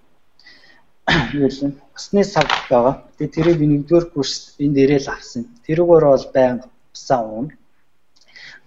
Юу 1.35 1.49
вэ? 1.49 1.73
Усны 1.97 2.23
сав 2.25 2.47
байгаа. 2.71 3.03
Тэгээд 3.17 3.35
тэрийг 3.35 3.59
би 3.59 3.67
нэгдүгээр 3.67 4.07
курс 4.13 4.55
энд 4.61 4.77
ирээл 4.77 5.09
авсан. 5.09 5.49
Тэрүүгээр 5.67 6.05
бол 6.07 6.27
байнга 6.35 6.69
усаа 6.95 7.21
уун. 7.25 7.49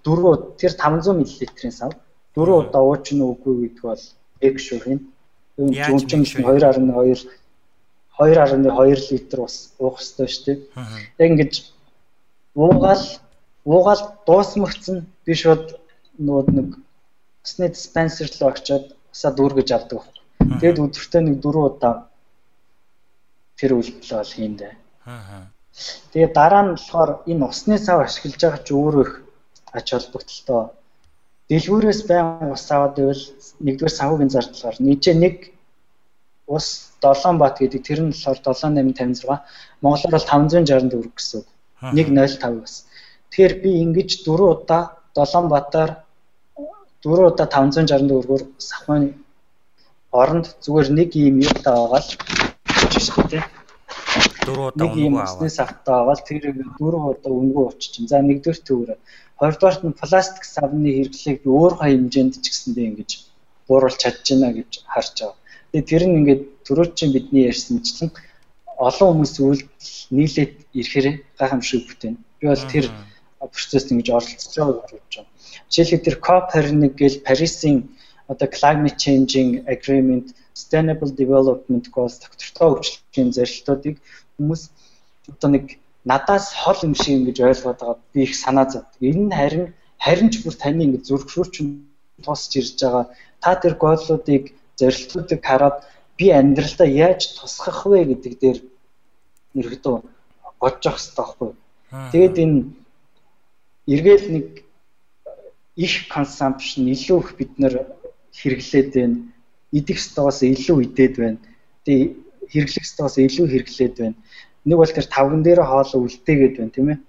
Дөрөв 0.03 0.57
тэр 0.59 0.73
500 0.75 1.13
мл-ийн 1.13 1.71
сав. 1.71 1.93
Дөрөв 2.36 2.67
удаа 2.67 2.84
ууч 2.84 3.13
нь 3.13 3.23
үгүй 3.23 3.53
гэдэг 3.69 3.84
бол 3.86 4.03
эк 4.41 4.55
шүү 4.59 4.79
хин. 4.84 4.99
Жүнчим 4.99 5.12
2.2 5.58 7.28
2.2 8.20 9.12
литр 9.12 9.39
ус 9.41 9.74
уух 9.80 9.97
хэрэгтэй 9.99 10.28
шүү 10.34 10.43
дээ. 10.45 10.58
Яг 11.20 11.30
ингэж 11.30 11.54
уугаал 12.56 13.06
уугаал 13.66 14.01
дуусмагцсан 14.26 15.06
би 15.26 15.34
шууд 15.34 15.78
нөгөө 16.18 16.43
нэг 16.58 16.70
усны 17.45 17.70
диспенсер 17.70 18.30
руу 18.39 18.49
очиод 18.54 18.86
усаа 19.14 19.32
дүүргэж 19.34 19.70
авдаг. 19.74 20.06
Тэгэд 20.62 20.78
өдөртөө 20.86 21.22
нэг 21.22 21.36
4 21.41 21.70
удаа 21.70 21.95
тэр 23.58 23.72
үйлдэл 23.78 24.18
бол 24.18 24.34
хийндэ. 24.38 24.70
Тэгээ 26.14 26.32
дараа 26.38 26.64
нь 26.66 26.76
болохоор 26.78 27.12
энэ 27.32 27.45
усны 27.49 27.78
сав 27.82 27.97
ашиглаж 28.06 28.41
байгаа 28.41 28.62
ч 28.66 28.70
өөрөө 28.74 29.04
их 29.06 29.14
ач 29.78 29.88
холбогдолтой. 29.89 30.64
Дэлгүүрээс 31.50 32.02
байн 32.10 32.54
ус 32.56 32.66
аваад 32.72 32.96
ивэл 33.04 33.24
нэгдүгээр 33.66 33.98
санхүүгийн 33.98 34.34
зардлаар 34.36 34.78
нийтээ 34.80 35.16
нэг 35.24 35.36
ус 36.48 36.68
7 37.04 37.38
бат 37.41 37.60
гэдэг 37.60 37.82
тэр 37.84 38.00
нь 38.04 38.16
болохоор 38.16 38.39
7856 38.39 39.28
монголоор 39.84 40.12
бол 40.16 40.28
564 40.32 41.12
гэсэн 41.18 41.39
үг. 41.39 41.48
105 41.84 42.64
бас. 42.64 42.88
Тэгэхээр 43.32 43.54
би 43.64 43.70
ингэж 43.84 44.10
4 44.24 44.39
удаа 44.54 44.84
7 45.16 45.52
батаар 45.52 45.91
4 47.04 47.28
удаа 47.28 47.48
564-өөр 47.52 48.44
сахмын 48.70 49.04
оронд 50.16 50.48
зүгээр 50.64 50.88
нэг 50.96 51.10
ийм 51.20 51.36
юутай 51.44 51.76
байгаа 51.76 52.00
л 52.00 52.10
шүү 53.08 53.24
дээ. 53.32 53.44
4 54.48 54.72
удаа. 54.72 54.88
Нэг 55.44 55.52
сахтай 55.52 55.91
байгаа 55.91 56.16
л 56.16 56.28
тэр 56.28 56.44
4 56.80 57.12
удаа 57.12 57.32
өнгөө 57.41 57.64
ууччин. 57.68 58.08
За 58.08 58.24
нэгдүгээр 58.24 58.60
төвөр. 58.64 58.89
Хоёрдугаарт 59.39 59.81
нь 59.86 59.97
пластик 59.99 60.43
савны 60.45 60.89
хэрэглээг 60.93 61.38
би 61.43 61.49
өөр 61.49 61.73
хай 61.79 61.91
хэмжээнд 61.95 62.34
ч 62.43 62.45
гэсэндээ 62.49 62.86
ингэж 62.89 63.11
бууруулж 63.67 63.97
чадж 64.01 64.25
байна 64.31 64.49
гэж 64.57 64.71
харж 64.93 65.15
байгаа. 65.19 65.38
Тэгээ 65.71 65.89
тэр 65.89 66.03
нь 66.07 66.17
ингээд 66.19 66.41
чинь 66.97 67.15
бидний 67.15 67.47
ярьсанчлан 67.51 68.09
олон 68.88 69.09
хүмүүс 69.09 69.34
үйлдэл 69.39 69.93
нийлээд 70.17 70.53
ирэхээр 70.79 71.07
гайхамшиг 71.39 71.81
бүтээн. 71.88 72.15
Би 72.39 72.45
бол 72.49 72.65
тэр 72.73 72.86
mm 72.88 72.93
-hmm 72.93 73.11
процесс 73.51 73.91
ингэж 73.91 74.09
оролцож 74.09 74.55
байгаа 74.55 74.73
гэж 74.81 74.91
бодож 74.91 75.13
байна. 75.15 75.29
Жишээлбэл 75.69 76.05
тэр 76.05 76.17
COP21 76.27 76.95
гээл 76.99 77.23
Парисын 77.27 77.77
одоо 78.31 78.47
climate 78.47 78.97
changing 78.97 79.65
agreement, 79.67 80.25
sustainable 80.55 81.11
development 81.11 81.86
goals 81.91 82.19
доктортой 82.23 82.69
хөгжлийн 82.79 83.29
зорилтуудыг 83.36 83.95
хүмүүс 84.38 84.61
одоо 85.27 85.49
нэг 85.51 85.65
надаас 86.06 86.54
хол 86.54 86.80
юм 86.84 86.95
шиг 86.95 87.14
ингэж 87.18 87.38
ойлгоод 87.39 87.80
байгаа 87.80 87.97
би 88.14 88.24
их 88.24 88.36
санаа 88.36 88.68
зовдөг. 88.70 88.99
Энэ 88.99 89.24
нь 89.28 89.36
харин 89.39 89.66
харин 90.04 90.30
ч 90.32 90.43
бүр 90.43 90.56
таны 90.56 90.84
ингэ 90.84 91.06
зүрхрүүч 91.08 91.54
тусч 92.24 92.51
ирж 92.60 92.78
байгаа. 92.82 93.06
Та 93.43 93.56
тэр 93.56 93.74
голлуудыг 93.84 94.43
зорилтуудыг 94.80 95.41
хараад 95.43 95.78
би 96.18 96.26
амьдралдаа 96.30 96.88
яаж 96.88 97.22
тусгах 97.39 97.86
вэ 97.86 98.04
гэдэг 98.12 98.34
дээр 98.41 98.60
ерөөдөө 99.60 99.95
бодож 100.60 100.84
явах 100.86 100.99
хэрэгтэй 100.99 101.24
байхгүй. 101.24 101.51
Тэгээд 102.12 102.36
энэ 102.43 102.58
эргээл 103.93 104.28
нэг 104.36 104.47
их 105.76 105.93
consumption 106.14 106.88
илүү 106.93 107.20
их 107.24 107.30
бид 107.38 107.51
нэр 107.62 107.74
хэрэглээд 108.38 108.89
байна. 108.93 109.18
Идэх 109.72 109.99
стогоос 109.99 110.41
илүү 110.43 110.78
идээд 110.86 111.16
байна. 111.18 111.39
Тэгээ 111.86 112.08
хэрэглэх 112.51 112.86
стогоос 112.86 113.18
илүү 113.18 113.47
хэрэглээд 113.49 113.95
байна. 113.97 114.18
Нэг 114.66 114.78
бол 114.78 114.91
тэр 114.95 115.07
тавган 115.07 115.43
дээр 115.43 115.61
хоол 115.64 115.91
үлдээгээд 116.07 116.55
байна 116.57 116.76
тийм 116.76 116.88
ээ. 116.89 116.99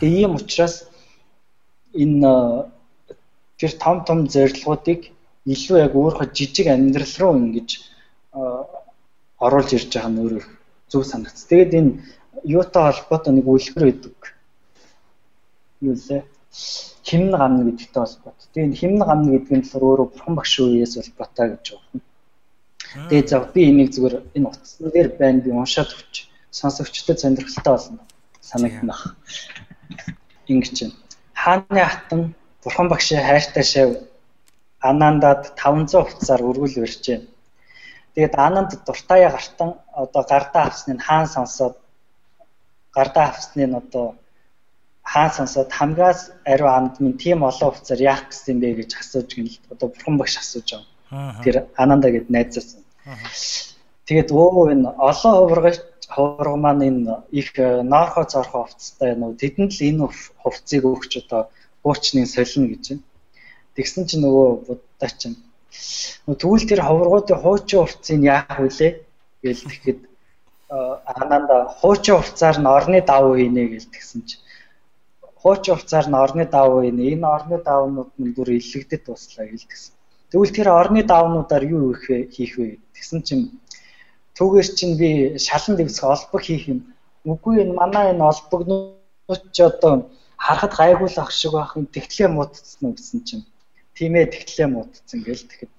Тэгээ 0.00 0.20
ийм 0.22 0.34
учраас 0.38 0.86
энэ 1.94 2.70
тэр 3.58 3.72
том 3.82 4.04
том 4.04 4.18
зорилгоодыг 4.28 5.00
илүү 5.46 5.76
яг 5.86 5.92
өөрөө 5.94 6.26
жижиг 6.36 6.66
амьдрал 6.70 7.14
руу 7.20 7.34
ингэж 7.40 7.70
оруулж 9.38 9.70
ирж 9.76 9.90
байгаа 9.94 10.10
нь 10.10 10.20
өөрөө 10.22 10.44
зөв 10.90 11.02
санагц. 11.04 11.46
Тэгээд 11.50 11.72
энэ 11.78 11.90
юутай 12.44 12.82
холбоотой 12.92 13.32
нэг 13.34 13.46
үлгэр 13.46 13.90
өгдөг 13.90 14.18
юу 15.80 15.94
лээ 15.94 16.22
химн 17.06 17.30
гамна 17.30 17.62
гэдэгтэй 17.64 18.02
холбоот. 18.02 18.40
Тэгээд 18.54 18.78
химн 18.80 19.00
гамна 19.02 19.30
гэдэг 19.32 19.52
нь 19.56 19.62
болохоор 19.64 19.84
өөрөө 19.86 20.06
бурхан 20.12 20.34
багш 20.36 20.54
үеэс 20.60 20.94
холбоотой 20.96 21.46
гэж 21.54 21.66
байна. 21.74 22.04
Тэгээд 23.10 23.28
за 23.28 23.36
би 23.54 23.60
энийг 23.70 23.90
зүгээр 23.94 24.14
энэ 24.36 24.48
утасны 24.48 24.90
дээр 24.90 25.08
байна 25.20 25.40
би 25.44 25.50
уншаад 25.50 25.90
өгч 25.94 26.14
сонсогчдод 26.58 27.18
сонирхолтой 27.20 27.72
болно 27.76 28.02
санагдана. 28.40 28.94
Ингэж 30.48 30.76
байна. 30.80 30.94
Хааны 31.34 31.82
хатан 31.84 32.34
бурхан 32.62 32.88
багшийн 32.88 33.22
хайртай 33.28 33.64
шав 33.64 33.90
Анандад 34.80 35.42
500 35.56 36.04
хувцаар 36.06 36.42
өргөл 36.48 36.80
барьжээ. 36.82 37.20
Тэгээд 38.14 38.34
Ананд 38.46 38.70
дуртаяа 38.86 39.30
гартан 39.36 39.70
одоо 39.92 40.22
гардаа 40.22 40.64
авсныг 40.66 41.00
хаан 41.02 41.26
сонсоод 41.26 41.76
гардаа 42.96 43.26
авсныг 43.30 43.74
одоо 43.74 44.06
хаан 45.02 45.32
сонсоод 45.36 45.70
хамгаас 45.78 46.20
ариу 46.44 46.68
амд 46.68 47.00
минь 47.00 47.18
тийм 47.22 47.44
олон 47.44 47.70
хувцаар 47.70 48.00
яах 48.00 48.22
гэсэн 48.30 48.60
бэ 48.60 48.68
гэж 48.80 48.90
асууж 49.00 49.28
гин 49.34 49.46
л 49.52 49.58
одоо 49.74 49.88
бурхан 49.88 50.16
багш 50.18 50.36
асууж 50.38 50.68
байгаа. 50.72 51.42
Тэр 51.44 51.56
Ананда 51.76 52.08
гэд 52.10 52.30
найзаас. 52.30 52.68
Тэгээд 54.06 54.30
өө 54.30 54.72
энэ 54.72 54.88
олон 55.10 55.34
хуврагч 55.38 55.78
ховрог 56.14 56.56
маань 56.64 56.86
энэ 56.88 57.14
их 57.40 57.48
норхо 57.92 58.22
зорхо 58.32 58.58
хувцастай 58.64 59.12
нөө 59.16 59.32
тэдэнд 59.40 59.72
л 59.76 59.86
энэ 59.88 60.04
хувцсыг 60.42 60.82
өгч 60.92 61.12
одоо 61.22 61.42
хуучныг 61.82 62.26
солино 62.34 62.66
гэж 62.72 62.84
байна. 62.88 63.04
Тэгсэн 63.76 64.02
чинь 64.08 64.22
нөгөө 64.24 64.48
буддаа 64.66 65.10
чинь 65.20 65.36
тэгвэл 66.40 66.68
тэр 66.70 66.80
ховрогуудын 66.86 67.42
хуучин 67.42 67.80
хувцсыг 67.82 68.20
яах 68.22 68.58
вүлээ 68.58 68.92
гэж 69.44 69.58
тэгэхэд 69.68 70.00
ананда 70.70 71.56
хуучин 71.80 72.16
хувцаар 72.18 72.56
нь 72.60 72.72
орны 72.76 72.98
давуу 73.10 73.34
хийнэ 73.38 73.62
гэж 73.72 73.84
тэгсэн 73.94 74.20
чинь 74.28 74.42
хуучин 75.42 75.74
хувцаар 75.74 76.06
нь 76.10 76.20
орны 76.24 76.44
давуу 76.56 76.80
хийнэ. 76.82 77.02
Энэ 77.12 77.26
орны 77.36 77.56
давуунууд 77.62 78.10
нь 78.18 78.34
бүр 78.34 78.48
илэгдэд 78.58 79.02
туслаа 79.06 79.46
гэж 79.46 79.62
тэгсэн. 79.66 79.94
Тэгвэл 80.30 80.56
тэр 80.58 80.68
орны 80.80 81.00
давнуудаар 81.06 81.64
юу 81.70 81.94
хийх 82.34 82.58
вэ? 82.58 82.82
Тэгсэн 82.94 83.20
чинь 83.22 83.42
түүгээр 84.36 84.68
чинь 84.78 84.94
би 85.00 85.10
шалан 85.46 85.74
дэвсэх 85.76 86.04
олбог 86.14 86.42
хийх 86.44 86.64
юм. 86.72 86.80
Үгүй 87.30 87.54
энэ 87.62 87.74
манай 87.80 88.06
энэ 88.12 88.24
олбогнууд 88.30 89.42
ч 89.54 89.56
одоо 89.70 89.92
харахад 90.44 90.72
гайгуулах 90.80 91.30
шиг 91.32 91.52
байх 91.56 91.72
юм 91.78 91.86
тэгтлээ 91.94 92.28
муудцсан 92.32 92.92
гэсэн 92.94 93.20
чинь. 93.28 93.44
Тийм 93.96 94.12
ээ 94.20 94.32
тэгтлээ 94.34 94.68
муудцсан 94.70 95.18
гэл 95.24 95.48
тэгэхэд. 95.48 95.72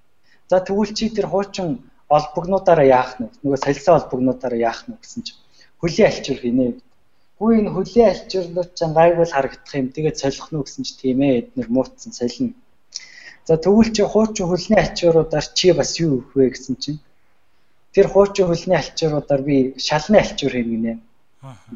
За 0.49 0.57
тэгвэл 0.65 0.93
чи 0.97 1.05
тэр 1.15 1.27
хуучин 1.29 1.67
олбогнуудаараа 2.17 2.87
яах 2.99 3.11
нь 3.21 3.29
нөгөө 3.43 3.59
солисон 3.63 3.97
олбогнуудаараа 3.99 4.61
яах 4.69 4.81
нь 4.89 4.97
гэсэн 5.01 5.21
чинь 5.25 5.41
хөлийн 5.79 6.09
альчуур 6.09 6.39
хийнэ. 6.41 6.65
Хүү 7.37 7.49
энэ 7.57 7.73
хөлийн 7.75 8.09
альчуурлууд 8.11 8.69
чинь 8.77 8.97
гайгүй 8.97 9.27
харагдах 9.29 9.73
юм. 9.79 9.87
Тэгээд 9.95 10.17
солих 10.21 10.47
нь 10.49 10.63
гэсэн 10.65 10.83
чинь 10.85 10.99
тийм 11.01 11.19
ээ 11.21 11.37
эднэр 11.39 11.69
муудсан 11.69 12.11
солино 12.15 12.57
За 13.47 13.55
тэгвэл 13.55 13.95
чи 13.95 14.03
хуучин 14.03 14.47
хөлний 14.47 14.79
альчууруудаар 14.83 15.45
чи 15.57 15.71
бас 15.71 15.95
юу 16.03 16.19
өгөх 16.19 16.35
вэ 16.35 16.45
гэсэн 16.51 16.75
чинь 16.83 16.99
тэр 17.97 18.07
хуучин 18.13 18.45
хөлний 18.47 18.77
альчууруудаар 18.77 19.41
би 19.41 19.55
шалны 19.81 20.21
альчуур 20.21 20.53
хийнэ. 20.53 20.93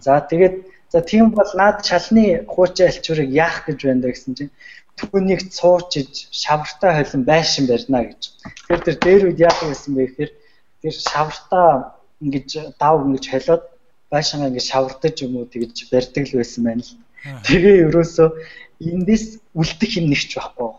За 0.05 0.21
тэгээд 0.21 0.55
за 0.93 1.01
тийм 1.01 1.33
бол 1.33 1.49
наад 1.57 1.81
шалны 1.81 2.45
хуучин 2.45 2.93
альчуурыг 2.93 3.29
яах 3.33 3.65
гэж 3.65 3.79
байна 3.89 4.13
гэсэн 4.13 4.37
чинь 4.37 4.53
түүнийг 5.01 5.49
цуучиж 5.49 6.29
шавартаа 6.29 7.01
холин 7.01 7.25
байшин 7.25 7.65
барьна 7.65 8.05
гэж. 8.05 8.21
Тэгэхээр 8.37 8.85
тэр 8.85 8.97
дээр 9.01 9.21
үед 9.25 9.39
яах 9.49 9.59
гэсэн 9.65 9.93
бэ 9.97 10.01
гэхээр 10.05 10.31
тэр 10.85 10.93
шавартаа 11.09 11.69
ингэж 12.21 12.49
дав 12.77 12.95
ингэж 13.01 13.25
холиод 13.33 13.63
байшингаа 14.13 14.49
ингэж 14.53 14.65
шавардаж 14.69 15.15
юм 15.25 15.41
уу 15.41 15.49
тэгж 15.49 15.89
барьдаг 15.89 16.23
л 16.29 16.37
байсан 16.37 16.61
байна 16.69 16.85
л. 16.85 16.93
Тэгээ 17.49 17.89
ерөөсөө 17.89 18.29
эндээс 18.93 19.25
үлдэх 19.57 19.91
юм 19.97 20.05
нэгч 20.13 20.37
байхгүй 20.37 20.69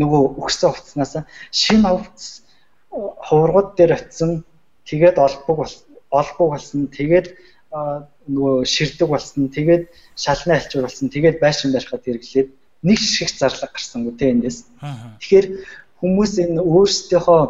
нөгөө 0.00 0.20
өгсөн 0.40 0.70
хувцснаас 0.72 1.12
шинэ 1.60 1.88
хувцс 1.88 2.26
хуврагууд 3.26 3.68
дээр 3.76 3.92
очисон 3.96 4.44
тэгээд 4.88 5.16
олбог 5.18 5.58
олбог 6.10 6.48
болсон. 6.54 6.88
Тэгээд 6.88 7.26
нөгөө 7.70 8.54
ширдэг 8.66 9.08
болсон. 9.08 9.48
Тэгээд 9.48 9.82
шалны 10.16 10.52
альчуур 10.56 10.84
болсон. 10.86 11.08
Тэгээд 11.08 11.40
байшин 11.40 11.72
барихад 11.72 12.04
хэрэглээд 12.04 12.48
нэг 12.82 12.98
шиг 12.98 13.28
зарлаг 13.28 13.72
гарсан 13.72 14.04
гү 14.08 14.16
тэ 14.16 14.32
эндээс 14.32 14.58
тэгэхээр 15.20 15.46
хүмүүс 16.00 16.32
энэ 16.40 16.64
өөрсдийнхөө 16.64 17.42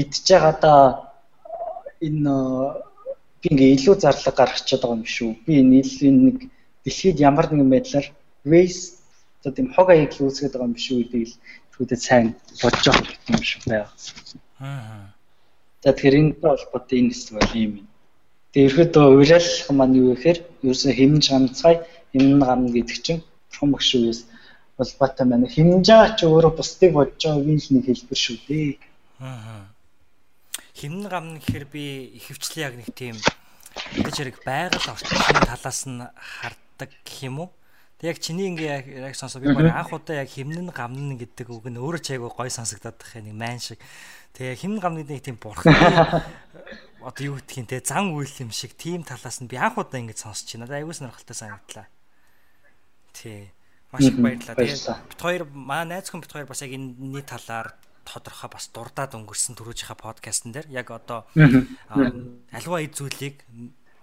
идж 0.00 0.24
байгаа 0.24 0.54
да 0.64 0.74
энэ 2.00 2.34
би 3.40 3.46
ингээ 3.52 3.74
илүү 3.76 3.94
зарлаг 4.00 4.34
гаргачихад 4.36 4.82
байгаа 4.82 4.98
юм 5.00 5.04
шүү. 5.04 5.30
Би 5.44 5.52
энэ 5.60 5.84
нэг 6.26 6.36
дэлхийд 6.84 7.20
ямар 7.20 7.46
нэгэн 7.52 7.68
байдлаар 7.70 8.06
race 8.48 9.04
одоо 9.40 9.52
тийм 9.52 9.68
хог 9.72 9.88
аяг 9.92 10.12
л 10.16 10.24
үүсгэж 10.24 10.52
байгаа 10.52 10.68
юм 10.68 10.76
биш 10.76 10.88
үү 10.92 11.00
гэдгийг 11.04 11.30
түүдэд 11.72 12.00
сайн 12.00 12.26
бодож 12.60 12.84
байгаа 12.88 13.36
юм 13.36 13.44
шиг 13.44 13.62
байна. 13.68 13.88
Аа. 14.60 15.12
За 15.80 15.92
тэгэхээр 15.92 16.16
энэтэй 16.20 16.50
холбоотой 16.50 16.98
энэ 17.00 17.10
хэсэг 17.12 17.34
бол 17.40 17.52
юм. 17.56 17.72
Тэгээ 18.52 18.68
ерөөдөө 18.68 19.06
уриалах 19.16 19.68
маань 19.72 19.96
юу 19.96 20.12
гэхээр 20.12 20.38
ерөөсөө 20.66 20.92
хэмж 20.92 21.24
ганцгай 21.30 21.76
хэмнэн 22.12 22.40
гамна 22.44 22.68
гэдэг 22.74 22.98
чинь 23.00 23.22
бурхан 23.48 23.70
багш 23.72 23.90
үеэс 23.96 24.20
холбоотой 24.76 25.26
байна. 25.26 25.46
Хэмж 25.48 25.86
байгаа 25.88 26.16
ч 26.16 26.20
өөрөө 26.28 26.52
бусдыг 26.58 26.90
бодож 26.92 27.22
байгаагийн 27.24 27.60
л 27.64 27.72
нэг 27.72 27.84
хэлбэр 27.88 28.20
шүү 28.20 28.36
дээ. 28.48 28.70
Аа. 29.24 29.70
Хэмнэн 30.80 31.08
гамна 31.08 31.38
гэхээр 31.40 31.66
би 31.68 31.84
ихэвчлэн 32.18 32.64
яг 32.66 32.74
нэг 32.76 32.88
тийм 32.92 33.16
мэдээж 33.96 34.16
хэрэг 34.16 34.36
байгаль 34.44 34.90
орчны 34.92 35.16
талаас 35.48 35.80
нь 35.88 36.00
хардаг 36.00 36.90
гэх 37.04 37.18
юм 37.24 37.36
уу? 37.44 37.50
Тэг 38.00 38.16
яг 38.16 38.18
чиний 38.24 38.48
ингээ 38.48 39.04
яг 39.04 39.12
сонсоо 39.12 39.44
би 39.44 39.52
баг 39.52 39.68
анх 39.68 39.92
удаа 39.92 40.24
яг 40.24 40.32
химнэн 40.32 40.72
гамнэн 40.72 41.20
гэдэг 41.20 41.52
үг 41.52 41.68
нь 41.68 41.76
өөрөө 41.76 42.00
ч 42.00 42.16
айгүй 42.16 42.32
гой 42.32 42.48
сонсогдоод 42.48 42.96
байх 42.96 43.12
нэг 43.20 43.36
майн 43.36 43.60
шиг. 43.60 43.76
Тэгээ 44.32 44.56
химнэн 44.56 44.80
гамныг 44.80 45.04
нэг 45.04 45.20
тийм 45.20 45.36
бурхан 45.36 45.68
одоо 47.04 47.22
юу 47.24 47.36
гэдгийг 47.36 47.68
те 47.68 47.84
зан 47.84 48.16
үйл 48.16 48.32
юм 48.40 48.56
шиг 48.56 48.72
тийм 48.72 49.04
талаас 49.04 49.44
нь 49.44 49.52
би 49.52 49.60
анх 49.60 49.76
удаа 49.76 50.00
ингэж 50.00 50.16
сонсч 50.16 50.56
байна. 50.56 50.72
Айгүй 50.72 50.96
сонирхолтой 50.96 51.36
санагдлаа. 51.36 51.86
Тий. 53.12 53.52
Маш 53.92 54.08
их 54.08 54.16
баярлалаа. 54.16 54.56
Тэгээ 54.56 54.80
бит 55.12 55.20
хоёр 55.20 55.42
маа 55.52 55.84
найз 55.84 56.08
хүн 56.08 56.24
бит 56.24 56.32
хоёр 56.32 56.48
бас 56.48 56.64
яг 56.64 56.72
энэний 56.72 57.20
талаар 57.20 57.76
тодорхой 58.08 58.50
бас 58.50 58.72
дурдаад 58.72 59.12
өнгөрсөн 59.12 59.60
төрөөжийнхаа 59.60 59.98
подкастн 59.98 60.56
дээр 60.56 60.72
яг 60.72 60.88
одоо 60.88 61.28
альва 61.36 62.80
эд 62.80 62.96
зүйлийг 62.96 63.44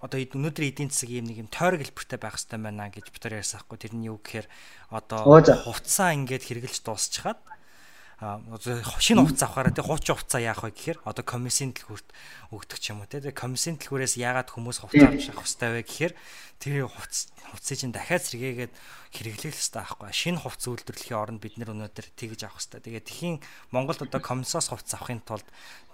одоо 0.01 0.19
өнөөдрийн 0.21 0.71
эдийн 0.73 0.89
засаг 0.93 1.09
ийм 1.09 1.25
нэг 1.25 1.37
юм 1.41 1.49
тойрог 1.49 1.81
хэлбэртэй 1.81 2.19
байх 2.21 2.37
хэрэгтэй 2.37 2.59
байна 2.61 2.93
гэж 2.93 3.05
бид 3.09 3.23
нар 3.25 3.39
ярьсан 3.41 3.61
хгүй 3.65 3.77
тэрний 3.81 4.09
юу 4.13 4.21
гэхээр 4.21 4.47
одоо 4.93 5.21
хувцаа 5.65 6.13
ингээд 6.13 6.43
хэрэгжилж 6.45 6.85
дуусчихад 6.85 7.41
шинэ 8.17 9.21
хувцас 9.21 9.45
авахаараа 9.45 9.77
тий 9.77 9.85
хуучин 9.85 10.17
хувцас 10.17 10.41
яах 10.41 10.65
вэ 10.65 10.73
гэхээр 10.73 10.97
одоо 11.05 11.21
комиссийн 11.21 11.77
дэлгүүрт 11.77 12.09
өгдөг 12.49 12.79
ч 12.81 12.89
юм 12.89 13.05
уу 13.05 13.09
тий 13.09 13.21
комиссийн 13.29 13.77
дэлгүүрээс 13.77 14.17
яагаад 14.17 14.49
хүмүүс 14.49 14.81
хувцас 14.81 15.05
авч 15.05 15.29
явах 15.29 15.45
хэрэгтэй 15.45 15.69
вэ 15.69 15.81
гэхээр 15.85 16.13
тэр 16.57 16.89
хувцас 16.89 17.29
хувцсыг 17.53 17.77
чинь 17.77 17.93
дахиад 17.93 18.25
сэргээгээд 18.25 18.73
хэрэглэх 19.13 19.53
хэрэгтэй 19.53 19.81
байхгүй 19.85 20.09
шинэ 20.09 20.41
хувцас 20.41 20.65
үйлдвэрлэхийн 20.65 21.21
оронд 21.21 21.41
бид 21.45 21.55
нар 21.61 21.71
өнөөдөр 21.77 22.07
тэгж 22.17 22.41
авах 22.49 22.57
хэрэгтэй 22.57 23.05
тэгээд 23.05 23.05
тхийн 23.05 23.37
Монголд 23.69 24.01
одоо 24.01 24.21
комиссоос 24.25 24.73
хувцас 24.73 24.97
авахын 24.97 25.21
тулд 25.21 25.45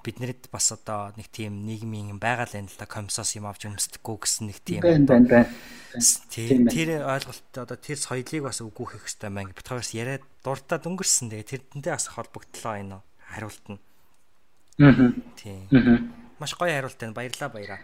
биднэрд 0.07 0.47
бас 0.47 0.71
одоо 0.71 1.11
нэг 1.19 1.27
тийм 1.27 1.67
нийгмийн 1.67 2.23
байгаль 2.23 2.55
энэ 2.55 2.71
л 2.71 2.79
да 2.79 2.87
комиссоос 2.87 3.35
юм 3.35 3.51
авч 3.51 3.67
өмсдөггүй 3.67 4.17
гэсэн 4.23 4.47
нэг 4.47 4.59
тийм 4.63 4.79
байна 4.79 5.27
байна 5.27 5.43
тийм 6.31 6.71
тэр 6.71 7.03
ойлголт 7.03 7.51
одоо 7.51 7.77
тэр 7.77 7.99
соёлыг 7.99 8.47
бас 8.47 8.63
үгүйх 8.63 8.95
хэрэгтэй 8.95 9.31
маань 9.31 9.51
бид 9.51 9.67
хоёроос 9.67 9.91
яриад 9.91 10.23
дуртад 10.43 10.83
өнгөрсөн 10.85 11.31
тэгээд 11.31 11.71
тэрнтэй 11.71 11.93
бас 11.95 12.07
холбогдлоо 12.11 12.75
энэ 12.77 12.99
хариулт 13.31 13.65
нь. 13.71 13.79
Аа 14.83 15.15
тийм 15.39 16.13
маш 16.39 16.53
гоё 16.59 16.75
хариулт 16.75 16.99
байна. 16.99 17.17
Баярлаа 17.17 17.49
баяраа 17.49 17.79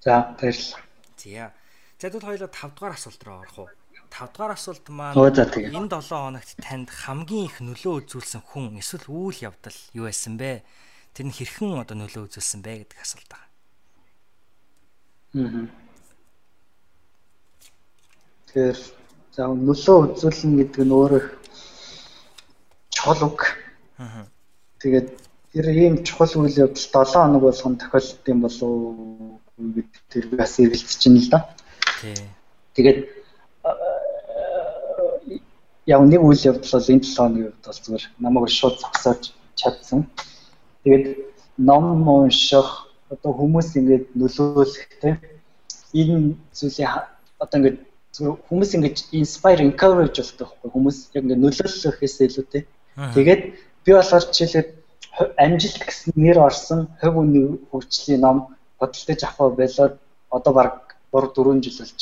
за 0.00 0.36
баярлалаа. 0.40 0.80
Зя 1.16 1.52
за 1.98 2.10
тут 2.10 2.24
хоёлоо 2.24 2.48
5 2.48 2.74
дугаар 2.74 2.94
асуулт 2.94 3.22
руу 3.24 3.40
орох 3.40 3.58
уу? 3.58 3.68
5 4.10 4.32
дугаар 4.32 4.52
асуулт 4.52 4.88
маань 4.88 5.14
энэ 5.14 5.88
7 5.90 6.08
хоногт 6.08 6.56
танд 6.56 6.88
хамгийн 6.90 7.46
их 7.46 7.60
нөлөө 7.60 7.94
үзүүлсэн 8.08 8.40
хүн 8.40 8.80
эсвэл 8.80 9.06
үйл 9.08 9.38
явдал 9.52 9.78
юу 9.92 10.08
байсан 10.08 10.40
бэ? 10.40 10.64
Тэр 11.12 11.26
нь 11.28 11.36
хэрхэн 11.36 11.84
одоо 11.84 11.96
нөлөө 12.00 12.24
үзүүлсэн 12.32 12.64
бэ 12.64 12.86
гэдэг 12.86 12.98
асуулт 13.04 13.28
байна. 13.28 13.48
Аа. 15.36 15.68
Тэгэхээр 18.48 18.99
за 19.34 19.46
нөлөө 19.46 19.96
үзүүлнэ 20.18 20.56
гэдэг 20.58 20.84
нь 20.84 20.94
өөрөө 20.98 21.22
чухал 22.90 23.22
үг. 23.30 23.40
Тэгээд 24.82 25.08
тэр 25.52 25.66
ийм 25.70 25.94
чухал 26.02 26.34
үйл 26.42 26.56
явдал 26.66 27.06
7 27.06 27.14
хоног 27.14 27.42
болгон 27.42 27.76
тохиолдсон 27.78 28.26
юм 28.26 28.40
болов 28.42 28.62
уу 28.62 29.40
гэдэг 29.58 30.02
тэр 30.10 30.24
бас 30.34 30.58
эргэлзэж 30.58 31.00
байна 31.06 31.20
л 31.22 31.30
да. 31.30 31.38
Тэгээд 32.74 33.00
яг 35.86 36.00
нэг 36.10 36.20
үйл 36.22 36.42
явдал 36.50 36.70
бол 36.74 36.90
энэ 36.90 37.06
7 37.06 37.16
хоногийн 37.16 37.52
хувьд 37.54 37.66
бол 37.66 37.80
зүгээр 37.84 38.04
намайг 38.18 38.48
шууд 38.50 38.76
зогсоож 38.82 39.22
чадсан. 39.54 40.10
Тэгээд 40.82 41.06
ном 41.58 42.08
унших 42.08 42.90
одоо 43.10 43.32
хүмүүс 43.34 43.78
ингээд 43.78 44.06
нөлөөлөхтэй 44.14 45.14
энэ 45.94 46.34
зүйлээ 46.56 46.88
одоо 47.42 47.58
зүгээр 47.58 47.89
хүмүүс 48.48 48.70
ингэж 48.76 48.96
inspire 49.20 49.62
encourage 49.64 50.20
болдог 50.20 50.48
байхгүй 50.48 50.70
хүмүүс 50.74 50.98
яг 51.16 51.24
ингэ 51.24 51.36
нөлөөлөхөөс 51.42 52.16
илүүтэй. 52.26 52.62
Тэгээд 53.16 53.42
би 53.84 53.90
болохоор 53.96 54.24
жишээлбэл 54.36 54.80
амжилт 55.44 55.82
гэсэн 55.84 56.12
нэр 56.16 56.38
орсон 56.38 56.80
хөв 57.00 57.14
үний 57.22 57.46
хөгжлийн 57.70 58.20
ном 58.24 58.38
бодолтож 58.78 59.20
авах 59.24 59.56
байлаад 59.60 59.94
одоо 60.30 60.52
баг 60.52 60.72
3 61.12 61.32
4 61.34 61.64
жил 61.64 61.78
болж. 61.80 62.00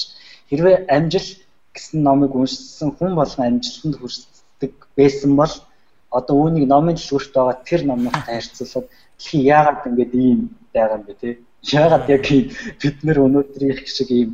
Хэрвээ 0.51 0.77
амжилт 0.97 1.41
гэсэн 1.75 2.03
номыг 2.03 2.33
уншсан 2.35 2.91
хүн 2.99 3.12
болгон 3.19 3.47
амжилтанд 3.47 3.97
хүрсдэг 3.99 4.73
байсан 4.99 5.33
бол 5.41 5.55
одоо 6.19 6.35
үүнийг 6.43 6.66
номын 6.69 6.97
дэлгүүрт 6.97 7.33
байгаа 7.35 7.57
тэр 7.69 7.81
номностой 7.85 8.35
харьцуулахад 8.35 8.87
дэлхий 8.89 9.43
яагаад 9.57 9.87
ингэж 9.89 10.11
ийм 10.14 10.41
байгаа 10.75 10.97
юм 10.99 11.05
бэ 11.09 11.14
те? 11.21 11.31
Яагаад 11.62 12.05
яг 12.14 12.25
бид 12.81 12.97
нэр 13.07 13.19
өнөөдрийн 13.27 13.87
шиг 13.87 14.11
ийм 14.11 14.31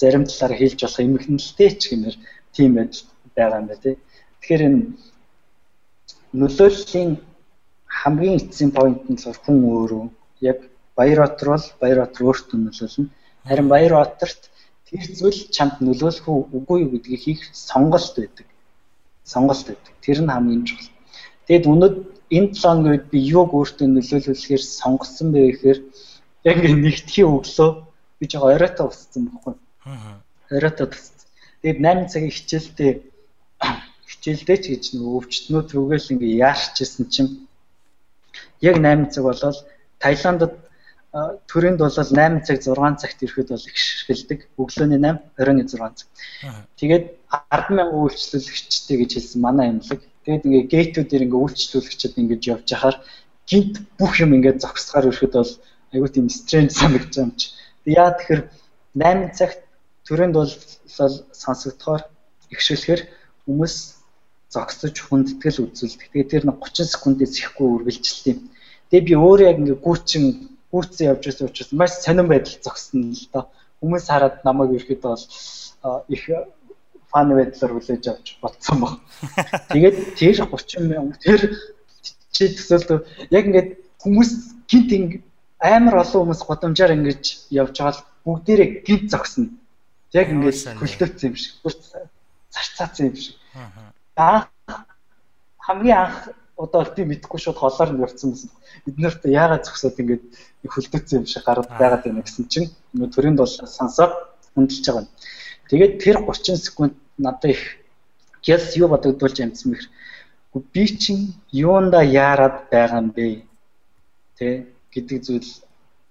зарим 0.00 0.24
талаараа 0.26 0.58
хэлж 0.60 0.80
болох 0.82 1.00
эмгэнэлтэй 1.06 1.70
ч 1.80 1.82
гэмээр 1.90 2.16
тийм 2.54 2.70
байдал 2.78 3.02
байгаа 3.36 3.60
юм 3.60 3.66
байна 3.68 3.82
тий. 3.84 3.96
Тэгэхээр 4.40 4.62
энэ 4.68 4.80
нөлөөллийн 6.40 7.10
хамгийн 8.00 8.38
эцсийн 8.40 8.70
point 8.78 9.02
нь 9.10 9.18
болохоор 9.18 9.38
хүн 9.44 9.58
өөрөө 9.74 10.04
яг 10.50 10.58
Баярбаатар 10.98 11.48
бол 11.52 11.66
Баярбаатар 11.82 12.22
өөртөө 12.28 12.58
нөлөөлнө. 12.60 13.10
Харин 13.48 13.68
Баярбаатарт 13.72 14.42
тэр 14.86 15.02
зүйл 15.18 15.40
чамд 15.56 15.76
нөлөөлөх 15.86 16.26
үгүй 16.56 16.78
юу 16.84 16.90
гэдгийг 16.92 17.22
хийх 17.24 17.42
сонголт 17.68 18.14
байдаг. 18.16 18.46
Сонголт 19.32 19.66
байдаг. 19.68 19.94
Тэр 20.04 20.18
нь 20.22 20.32
хамгийн 20.32 20.64
чухал. 20.68 20.90
Тэгэд 21.46 21.70
өнөөдөр 21.72 21.94
энэ 22.36 22.54
7 22.54 22.88
үед 22.90 23.04
би 23.12 23.18
юуг 23.36 23.50
өөртөө 23.58 23.88
нөлөөлүүлэхээр 23.90 24.62
сонгосон 24.62 25.28
бэ 25.34 25.40
гэхээр 25.50 25.78
яг 26.50 26.58
ингэ 26.62 26.82
нэгтгэхийн 26.84 27.28
өглөө 27.36 27.70
би 28.18 28.24
жоо 28.30 28.46
оройтой 28.54 28.86
уссан 28.86 29.22
байхгүй. 29.26 29.54
Аа. 29.90 30.22
Туссан. 30.50 31.16
Тэгээд 31.62 31.78
8 31.82 32.12
цагийн 32.12 32.34
хичээлдээ 32.34 32.92
хичээлдээ 34.10 34.58
ч 34.62 34.64
гэж 34.72 34.84
нөгөө 34.96 35.16
өвчтнүүд 35.18 35.68
рүүгээл 35.74 36.12
ингээ 36.14 36.40
яарчсэн 36.46 37.04
чинь 37.12 37.30
яг 38.64 38.76
8 38.78 39.12
цаг 39.12 39.24
болол 39.28 39.58
Таиландд 40.02 40.52
төрөнд 41.50 41.78
бол 41.82 41.90
8 41.90 42.46
цаг 42.46 42.58
6 42.62 43.02
цагт 43.02 43.18
ирэхэд 43.24 43.48
бол 43.50 43.66
их 43.66 43.76
ширхэлдэг. 43.76 44.38
Өглөөний 44.60 45.00
8, 45.02 45.42
оройн 45.42 45.66
6 45.66 45.74
цаг. 45.74 46.08
Тэгээд 46.78 47.04
100000 47.50 47.90
үйлчлүүлэгчтэй 47.90 48.96
гэж 49.02 49.10
хэлсэн 49.18 49.40
манай 49.42 49.66
имлэг. 49.74 50.00
Тэгээд 50.24 50.46
ингээ 50.46 50.64
гейтүүдээр 50.70 51.24
ингээ 51.26 51.42
үйлчлүүлэгчд 51.44 52.14
ингэж 52.20 52.42
явж 52.46 52.68
хахаар 52.70 52.96
гинт 53.50 53.74
бүх 53.98 54.12
юм 54.22 54.38
ингээ 54.38 54.62
зогсохоор 54.62 55.10
ирэхэд 55.10 55.34
бол 55.34 55.52
айгүй 55.90 56.10
тийм 56.14 56.28
стрэнд 56.30 56.70
санагдаж 56.70 57.14
юм 57.18 57.30
чи. 57.34 57.50
Яа 57.90 58.14
тэгэхээр 58.14 58.42
8 58.94 59.34
цагт 59.34 59.60
төрөнд 60.10 60.34
бол 60.34 60.52
сонсогдохоор 60.90 62.02
ихшүүлэхээр 62.50 63.02
хүмүүс 63.46 63.74
зогсож 64.50 64.96
хүндэтгэл 64.98 65.70
үзүүлдэг. 65.70 66.10
Тэгээ 66.10 66.30
тэр 66.30 66.44
нэг 66.50 66.58
30 66.58 66.90
секундээс 66.90 67.34
ихгүй 67.38 67.66
үргэлжилт 67.70 68.26
юм. 68.34 68.38
Тэгээ 68.90 69.06
би 69.06 69.14
өөрөө 69.14 69.46
яг 69.46 69.58
ингээ 69.62 69.78
гүүчин 69.78 70.24
гүүцэн 70.74 71.06
явж 71.14 71.22
байсан 71.30 71.46
учраас 71.46 71.70
маш 71.70 71.92
сонирн 72.02 72.26
байдал 72.26 72.58
зогсно 72.58 73.14
л 73.14 73.26
доо. 73.30 73.44
Хүмүүс 73.78 74.04
хараад 74.10 74.42
намайг 74.42 74.74
ирэхэд 74.74 75.02
бол 75.06 75.22
их 76.10 76.22
фан 77.10 77.28
байдлаар 77.30 77.72
хүлээж 77.74 78.04
авч 78.10 78.26
бодсон 78.42 78.76
баг. 78.82 78.92
Тэгээд 79.70 79.96
тэр 80.18 80.34
30 80.42 80.90
мянга 80.90 81.14
тэр 81.22 81.40
чи 82.34 82.50
төсөөлтөө 82.50 82.98
яг 83.30 83.44
ингээд 83.46 83.70
хүмүүс 84.02 84.30
гинт 84.66 84.90
ингээ 84.90 85.22
амар 85.62 86.02
олон 86.02 86.26
хүмүүс 86.26 86.42
гудамжаар 86.46 86.94
ингэж 86.98 87.22
явж 87.54 87.74
байгаа 87.78 87.94
л 87.94 88.04
бүгдээрээ 88.26 88.68
гинт 88.86 89.06
зогсно. 89.10 89.50
Яг 90.12 90.26
ингээд 90.34 90.78
хөлтөөцсөн 90.80 91.28
юм 91.30 91.36
шиг. 91.36 91.52
Зарцаацсан 92.50 93.06
юм 93.10 93.16
шиг. 93.16 93.36
Аа 94.16 94.50
хамгийн 95.64 95.98
анх 95.98 96.16
одоо 96.56 96.82
би 96.96 97.04
мэдэхгүй 97.04 97.40
шууд 97.40 97.58
холоор 97.60 97.90
нь 97.92 98.02
явцсан 98.04 98.34
байсан. 98.34 98.50
Бид 98.84 98.96
нарт 98.98 99.22
яагаад 99.24 99.64
зөксөд 99.64 100.00
ингээд 100.02 100.24
хөлтөөцсөн 100.66 101.18
юм 101.22 101.26
шиг 101.30 101.44
гараад 101.46 101.70
байгаад 101.80 102.04
байна 102.04 102.26
гэсэн 102.26 102.44
чинь 102.52 102.68
төрөнд 102.92 103.38
бол 103.40 103.48
сонсоод 103.48 104.12
хөндлөж 104.54 104.84
байгаа 104.84 105.02
юм. 105.06 105.08
Тэгээд 105.70 105.92
тэр 106.02 106.16
30 106.26 106.58
секунд 106.58 106.94
надад 107.16 107.54
их 107.54 107.62
гялс 108.42 108.76
юу 108.76 108.88
бодогдуулж 108.90 109.38
амжсан 109.40 109.72
мэхэр 109.72 109.88
би 110.74 110.84
чинь 110.98 111.34
юунда 111.52 112.02
яарад 112.02 112.66
байгаа 112.72 113.00
юм 113.00 113.10
бэ? 113.16 113.46
Тэ 114.36 114.66
гэдэг 114.92 115.18
зүйл 115.22 115.48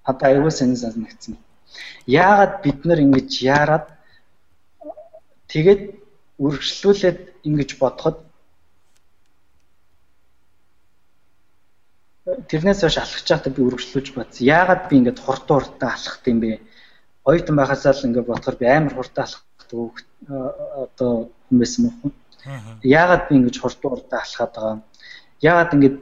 одоо 0.03 0.27
аюул 0.29 0.51
сонир 0.51 0.79
санагдсан. 0.79 1.35
Яагаад 2.07 2.53
бид 2.63 2.79
нар 2.85 2.99
ингэж 3.05 3.29
яарад 3.43 3.85
тэгээд 5.51 5.81
үргэлжлүүлээд 6.39 7.19
ингэж 7.47 7.69
бодоход 7.81 8.17
тэрнээс 12.49 12.81
хойш 12.81 12.97
алхаж 12.99 13.27
байхдаа 13.29 13.53
би 13.53 13.61
үргэлжлүүлж 13.67 14.09
бодсон. 14.15 14.45
Яагаад 14.45 14.83
би 14.89 14.95
ингэж 14.99 15.17
хурдан 15.21 15.55
хурдан 15.59 15.89
алхах 15.89 16.27
юм 16.27 16.39
бэ? 16.39 16.61
Оюутан 17.25 17.55
байхасаа 17.57 17.93
л 17.93 18.05
ингэ 18.05 18.21
бодохоор 18.21 18.57
би 18.59 18.65
амар 18.65 18.93
хурдан 18.95 19.25
алхах 19.25 19.45
одоо 20.85 21.13
хүмүүс 21.49 21.73
юм 21.79 21.85
уу? 21.89 22.11
Яагаад 22.83 23.23
би 23.29 23.33
ингэж 23.37 23.55
хурдан 23.59 23.89
хурдан 23.91 24.19
алхаад 24.21 24.51
байгаа 24.53 24.73
юм? 24.77 24.81
Яагаад 25.41 25.73
ингэж 25.75 25.95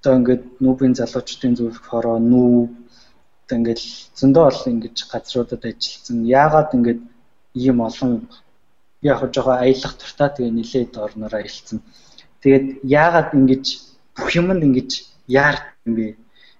одоо 0.00 0.14
ингээд 0.18 0.42
нүүбийн 0.64 0.94
залуучдын 0.98 1.56
зөвлөх 1.56 1.84
хороо 1.86 2.18
нүүб 2.18 2.70
одоо 3.50 3.58
ингээд 3.58 3.82
зөндөө 4.14 4.44
бол 4.46 4.62
ингэж 4.70 4.96
газруудад 5.10 5.62
ажилласан. 5.66 6.18
Яагаад 6.22 6.70
ингээд 6.76 7.00
ийм 7.54 7.78
олон 7.82 8.30
яг 9.02 9.18
жоо 9.34 9.58
аялах 9.58 9.94
туртаа 9.98 10.28
тэгээ 10.30 10.54
нилээд 10.54 10.94
орноор 10.94 11.34
аялцсан. 11.34 11.82
Тэгээд 12.42 12.66
яагаад 12.86 13.34
ингэж 13.34 13.64
бүх 14.14 14.30
юмд 14.38 14.62
ингэж 14.62 14.90
яар 15.26 15.56
юм 15.86 15.94
бэ? 15.98 16.06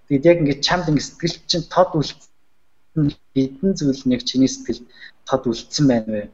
Тэгэд 0.09 0.24
яг 0.30 0.38
ингэж 0.43 0.59
чамд 0.66 0.91
ингэ 0.91 1.03
сэтгэл 1.07 1.36
чинь 1.47 1.70
тод 1.70 1.95
үлдсэн 1.95 3.07
хэдэн 3.38 3.70
зүйл 3.78 4.03
нэг 4.11 4.20
чиний 4.26 4.51
сэтгэлд 4.51 4.86
тод 5.28 5.43
үлдсэн 5.47 5.86
байна 5.86 6.11
вэ? 6.11 6.24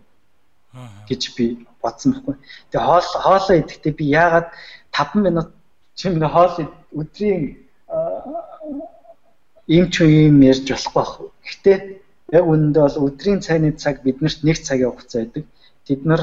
гэж 1.08 1.22
би 1.36 1.44
бодсон 1.84 2.16
байхгүй. 2.16 2.36
Тэгээ 2.72 2.84
хоол 2.88 3.08
хоолоо 3.24 3.56
идэхдээ 3.60 3.92
би 3.96 4.04
яагаад 4.12 4.48
5 4.92 5.24
минут 5.24 5.48
чинь 5.96 6.20
хоол 6.20 6.52
өдрийн 6.92 7.65
ийм 9.66 9.90
ч 9.90 10.06
юм 10.06 10.40
ярьж 10.42 10.66
болохгүй 10.70 10.94
байх. 10.94 11.12
Гэхдээ 11.46 11.78
яг 12.38 12.44
үүндээ 12.46 12.82
бол 12.86 12.98
өдрийн 13.06 13.40
цайны 13.46 13.70
цаг 13.82 14.02
биднэрт 14.06 14.40
1 14.42 14.66
цагийн 14.66 14.90
хугацаа 14.90 15.20
байдаг. 15.22 15.44
Тэд 15.86 16.00
нар 16.06 16.22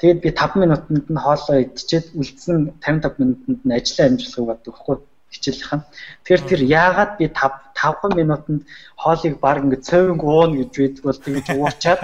тэгээд 0.00 0.20
би 0.24 0.30
5 0.32 0.56
минутанд 0.62 1.06
нь 1.12 1.22
хоолоо 1.24 1.56
идчихэд 1.64 2.06
үлдсэн 2.20 2.58
55 2.80 3.20
минутанд 3.20 3.60
нь 3.64 3.76
ажлаа 3.78 4.06
амжуулахыг 4.08 4.48
боддог 4.48 4.74
байхгүй 4.76 4.96
хичээлийнхэн. 5.32 5.82
Тэгэхээр 6.24 6.42
тэр 6.48 6.62
яагаад 6.64 7.12
би 7.20 7.26
5 7.28 7.70
5 7.76 8.18
минутанд 8.20 8.62
хоолыг 8.96 9.34
баг 9.44 9.56
ингэ 9.64 9.84
цовинг 9.88 10.22
ууна 10.24 10.56
гэж 10.60 10.72
байдаг 10.80 11.04
бол 11.04 11.20
тэгж 11.24 11.46
уурчаад 11.56 12.00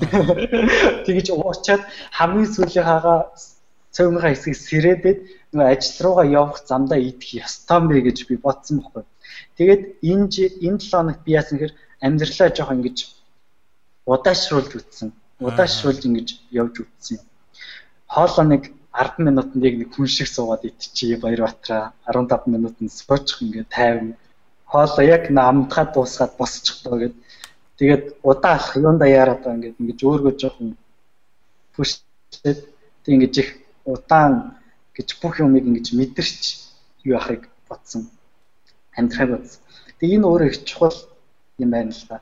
тэгж 1.06 1.26
уурчаад 1.30 1.82
хамгийн 2.18 2.50
сүүлийн 2.54 2.86
хагаа 2.90 3.18
цовингаа 3.94 4.30
хэсгийг 4.30 4.56
сэрээдээд 4.56 5.18
нөгөө 5.54 5.70
ажил 5.74 5.98
руугаа 6.04 6.26
явах 6.40 6.58
замдаа 6.66 6.98
идэх 6.98 7.30
ёстой 7.44 7.78
бэ 7.90 7.96
гэж 8.06 8.18
би 8.28 8.34
бодсон 8.38 8.78
байхгүй. 8.80 9.04
Тэгээд 9.60 10.00
энэ 10.00 10.24
энэ 10.64 10.80
7 10.80 10.88
хоногт 10.88 11.20
би 11.20 11.36
яасан 11.36 11.60
гэхээр 11.60 11.76
амьдралаа 12.00 12.48
жоох 12.56 12.72
ингэж 12.72 12.98
удаашруулж 14.08 14.72
үтсэн. 14.72 15.12
Удаашруулж 15.36 16.00
ингэж 16.08 16.28
явж 16.48 16.74
үтсэн. 16.80 17.20
Хоолоо 18.08 18.44
нэг 18.48 18.72
10 18.96 19.20
минутанд 19.20 19.60
яг 19.68 19.74
нэг 19.76 19.92
хүн 19.92 20.08
шиг 20.08 20.32
суугаад 20.32 20.64
идчихье 20.64 21.20
Баярбаатараа 21.20 21.92
15 22.08 22.48
минутанд 22.48 22.88
суучих 22.88 23.44
ингээ 23.44 23.68
50 23.68 24.16
хоолоо 24.64 25.04
яг 25.04 25.28
намдхаа 25.28 25.92
дуусгаад 25.92 26.32
босчих 26.40 26.80
тоо 26.80 26.96
гэд. 26.96 27.14
Тэгээд 27.76 28.04
удаа 28.24 28.56
алах 28.56 28.72
юунда 28.80 29.04
яарад 29.20 29.44
байгаа 29.44 29.56
ингээд 29.60 29.80
ингэж 29.80 29.98
өөргөө 30.08 30.32
жоохон 30.40 30.72
пүштэй 31.76 32.54
тэг 33.04 33.12
ингэж 33.12 33.34
их 33.44 33.50
удаан 33.84 34.56
гэж 34.96 35.08
бүх 35.20 35.36
юмыг 35.44 35.68
ингэж 35.68 35.86
мэдэрч 36.00 36.40
юу 37.04 37.20
яхахыг 37.20 37.44
бодсон 37.68 38.08
амьдрахыг 38.98 39.30
бодсон. 39.30 39.60
Тэгээ 39.98 40.16
энэ 40.16 40.26
өөрөө 40.30 40.48
их 40.50 40.58
чухал 40.64 40.96
юм 41.58 41.70
байна 41.70 41.92
л 41.92 42.04
да. 42.08 42.20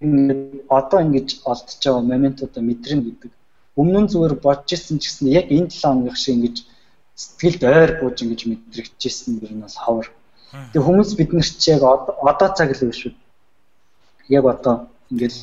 Ингээд 0.00 0.68
одоо 0.68 1.00
ингэж 1.00 1.28
олдож 1.50 1.80
байгаа 1.82 2.02
моментуудаа 2.02 2.62
мэдрэн 2.62 3.00
гэдэг. 3.04 3.32
Өмнө 3.80 4.00
нь 4.04 4.10
зүгээр 4.12 4.34
бодож 4.44 4.70
исэн 4.76 4.98
ч 5.00 5.04
гэсэн 5.08 5.26
яг 5.32 5.46
энэ 5.50 5.70
7 5.72 5.82
хоногийн 5.82 6.20
шиг 6.20 6.34
ингэж 6.36 6.56
сэтгэлд 7.14 7.62
ойр 7.64 7.90
бууж 8.00 8.16
ингэж 8.22 8.40
мэдрэгдэжсэн 8.46 9.30
юм 9.34 9.40
бол 9.40 9.64
бас 9.66 9.76
ховор. 9.78 10.08
Тэгээ 10.70 10.86
хүмүүс 10.86 11.10
бид 11.18 11.30
нар 11.34 11.48
чи 11.62 11.70
яг 11.74 11.82
одоо 11.82 12.48
цаг 12.54 12.70
л 12.74 12.86
биш 12.86 13.00
үү. 13.06 13.14
Яг 14.28 14.44
одоо 14.46 14.74
ингээл 15.10 15.40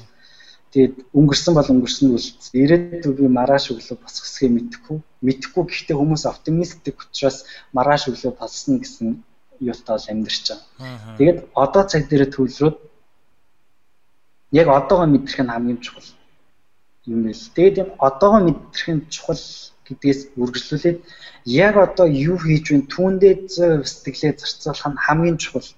тэгээд 0.72 0.96
өнгөрсөн 1.12 1.54
бол 1.56 1.72
өнгөрсөн 1.74 2.16
үлдсэн. 2.16 2.56
Ирээдүйд 2.64 3.18
би 3.20 3.28
маргааш 3.28 3.66
өглөө 3.76 3.98
босох 4.00 4.24
хэсгийг 4.24 4.52
мэдэхгүй. 4.56 4.98
Мэдэхгүй 5.26 5.64
гэхдээ 5.68 5.96
хүмүүс 6.00 6.24
оптимистик 6.32 6.98
учраас 7.04 7.44
маргааш 7.76 8.04
өглөө 8.08 8.32
болсон 8.40 8.80
гэсэн 8.80 9.08
юутай 9.62 9.96
бол 9.96 10.12
амьдарч 10.12 10.46
байгаа. 10.50 11.18
Тэгээд 11.18 11.38
одоо 11.64 11.84
цаг 11.92 12.04
дээр 12.10 12.24
төвлөрөөд 12.34 12.78
яг 14.60 14.68
одоогоо 14.68 15.08
мэдрэх 15.10 15.40
нь 15.42 15.54
хамгийн 15.54 15.80
чухал 15.86 16.10
юм 17.06 17.20
байл. 17.26 17.46
Тэгээд 17.56 17.78
энэ 17.82 17.94
одоогоо 18.08 18.42
мэдрэх 18.46 18.88
нь 18.96 19.08
чухал 19.14 19.44
гэдгээс 19.88 20.22
үргэлжлүүлээд 20.42 21.00
яг 21.46 21.76
одоо 21.78 22.08
юу 22.08 22.38
хийж 22.42 22.66
вэ? 22.72 22.88
Түүндээ 22.94 23.34
зөв 23.54 23.82
сэтгэлээ 23.88 24.34
зарцуулах 24.40 24.88
нь 24.92 25.04
хамгийн 25.06 25.38
чухал. 25.44 25.70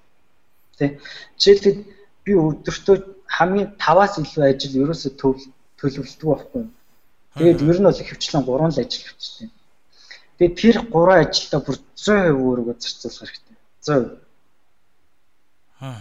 Тэ. 0.77 0.99
Жишээлбэл 1.37 1.79
би 2.25 2.31
өдөртөө 2.33 2.97
хамгийн 3.37 3.69
5-аас 3.81 4.13
илүү 4.21 4.43
ажил 4.47 4.81
ерөөсөө 4.83 5.11
төлөвлөдөг 5.79 6.27
байхгүй. 6.29 6.63
Тэгээд 7.37 7.59
ер 7.65 7.77
нь 7.79 7.87
бол 7.87 8.01
хөвчлэн 8.09 8.43
3 8.45 8.69
л 8.73 8.81
ажил 8.83 9.05
хөвчтэй. 9.05 9.49
Тэгээд 10.37 10.55
тэр 10.61 10.75
3 10.91 11.23
ажилдаа 11.23 11.61
бүр 11.65 11.77
100% 11.97 12.41
өөрийгөө 12.45 12.75
зарцуулах 12.77 13.29
хэрэгтэй. 13.29 13.52
100%. 13.87 14.17
Аа. 15.81 15.95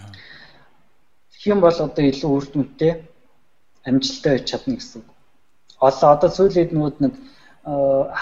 Юм 1.44 1.60
бол 1.60 1.74
одоо 1.74 2.04
илүү 2.06 2.30
үр 2.30 2.46
дүнтэй 2.54 2.92
амжилттай 3.82 4.38
байж 4.38 4.44
чадна 4.50 4.78
гэсэн 4.78 5.02
үг. 5.02 5.08
Одоо 5.82 6.08
одоо 6.14 6.30
сүүлийн 6.30 6.70
эднүүд 6.70 6.96
нэг 7.02 7.14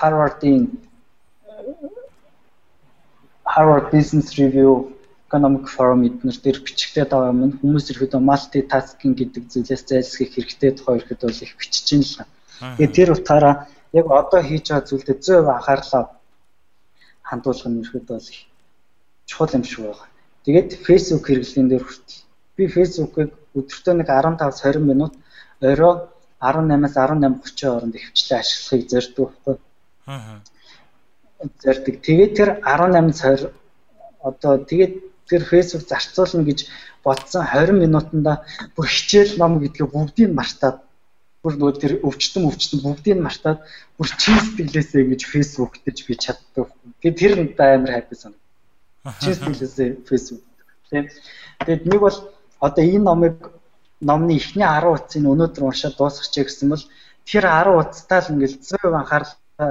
Harvard-ийн 0.00 0.64
Harvard 3.44 3.90
Business 3.92 4.38
Review 4.40 4.96
Economic 5.28 5.68
Forum 5.68 6.04
эднэр 6.08 6.36
дээр 6.40 6.58
бичигдээд 6.64 7.12
байгаа 7.12 7.32
юм. 7.36 7.60
Хүмүүс 7.60 7.92
ерөөдөө 7.92 8.20
multitasking 8.24 9.14
гэдэг 9.20 9.44
зүйлээс 9.52 9.84
зайлсхийх 9.84 10.32
хэрэгтэй 10.32 10.70
тухай 10.74 10.98
ихэд 10.98 11.20
бол 11.20 11.44
их 11.44 11.52
бичиж 11.60 11.86
ин 11.92 12.02
л. 12.02 12.24
Тэгээд 12.80 12.96
тэр 12.96 13.08
утгаараа 13.12 13.54
яг 13.92 14.06
одоо 14.08 14.40
хийж 14.40 14.64
байгаа 14.72 14.88
зүйлдээ 14.88 15.16
зөв 15.20 15.44
анхаарлаа 15.48 16.04
хандуулах 17.28 17.68
нь 17.68 17.80
ерөөдөө 17.84 18.16
бол 18.16 18.32
их 18.32 18.49
чухал 19.30 19.54
юм 19.54 19.64
шиг 19.64 19.80
байгаа. 19.86 20.08
Тэгээд 20.44 20.68
Facebook 20.86 21.24
хэрэглэлийн 21.26 21.68
дээр 21.70 21.84
хүртэл 21.86 22.18
би 22.56 22.64
Facebook-ыг 22.76 23.30
өдөртөө 23.58 23.94
нэг 23.96 24.08
15 24.10 24.42
20 24.58 24.90
минут 24.90 25.12
орой 25.62 25.94
18-аас 26.40 26.94
18:30 26.96 27.68
хооронд 27.68 27.94
хөвчлээ 28.00 28.38
ашиглахыг 28.40 28.88
зорддог 28.92 29.28
байхгүй. 29.30 29.56
Аа. 30.10 30.40
Зорддог. 31.62 31.94
Тэгээд 32.06 32.32
тэр 32.38 32.48
18 32.64 33.12
20 33.14 33.52
одоо 34.28 34.52
тэгээд 34.70 34.94
тэр 35.28 35.42
Facebook 35.52 35.84
зарцуулна 35.88 36.44
гэж 36.48 36.60
бодсон 37.04 37.44
20 37.46 37.84
минутанда 37.84 38.32
бүр 38.74 38.86
хичээл 38.88 39.38
ном 39.40 39.60
гэдгээ 39.62 39.86
бүгдийг 39.94 40.30
мартаад 40.34 40.76
бүр 41.42 41.54
нөгөө 41.56 41.80
тэр 41.80 41.92
өвчтөн 42.04 42.48
өвчтөн 42.48 42.80
бүгдийг 42.84 43.18
мартаад 43.20 43.60
бүр 43.96 44.08
чи 44.20 44.32
сэтгэлээсээ 44.36 45.02
гэж 45.10 45.20
Facebook 45.32 45.72
дэж 45.84 45.96
би 46.08 46.14
чаддаг. 46.24 46.68
Тэгээд 47.00 47.20
тэр 47.20 47.32
надад 47.40 47.68
амар 47.76 47.92
хайпай 47.96 48.16
санаг. 48.18 48.39
Чи 49.00 49.32
сэтгэлээсээ 49.32 50.04
Facebook. 50.04 50.44
Тэгээд 50.90 51.84
нэг 51.88 52.00
бол 52.04 52.18
одоо 52.60 52.84
энэ 52.84 53.06
номыг 53.08 53.36
номны 54.04 54.36
эхний 54.36 54.64
10 54.64 54.92
утсыг 54.92 55.24
өнөөдөр 55.24 55.64
уншаад 55.64 55.96
дуусгачих 55.96 56.52
гэсэн 56.52 56.68
бол 56.68 56.84
тэр 57.24 57.44
10 57.48 57.80
утастаа 57.80 58.20
л 58.20 58.32
ингээл 58.36 58.60
100% 58.60 59.00
анхаарлаа 59.00 59.70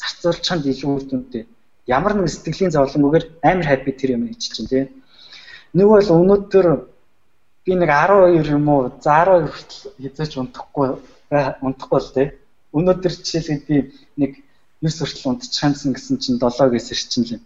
зарцуулчиханд 0.00 0.64
илүү 0.64 0.90
үр 0.96 1.04
дүнтэй. 1.04 1.44
Ямар 1.84 2.16
нэг 2.16 2.32
сэтгэлийн 2.32 2.72
зовлонгүйгээр 2.72 3.24
амар 3.44 3.66
хаппи 3.68 3.92
тэр 3.92 4.16
юм 4.16 4.32
хийж 4.32 4.42
чинь 4.48 4.70
тий. 4.72 4.84
Нэг 5.76 5.86
бол 5.88 6.08
өнөөдөр 6.20 6.66
би 7.68 7.72
нэг 7.76 7.90
12 7.92 8.48
юм 8.48 8.68
уу 8.72 8.88
за 9.04 9.28
12 9.28 9.52
хүртэл 9.52 9.80
хязгаарч 10.00 10.32
унтахгүй 10.40 10.88
унтахгүй 11.60 12.00
л 12.00 12.14
тий. 12.16 12.26
Өнөөдөр 12.72 13.12
жишээлбэл 13.12 13.68
би 13.68 13.76
нэг 14.20 14.32
9 14.80 15.04
хүртэл 15.04 15.28
унтчихсан 15.28 15.92
гэсэн 15.92 16.16
чинь 16.16 16.40
7-ээс 16.40 16.88
ирчин 16.96 17.24
л 17.28 17.34
юм. 17.36 17.42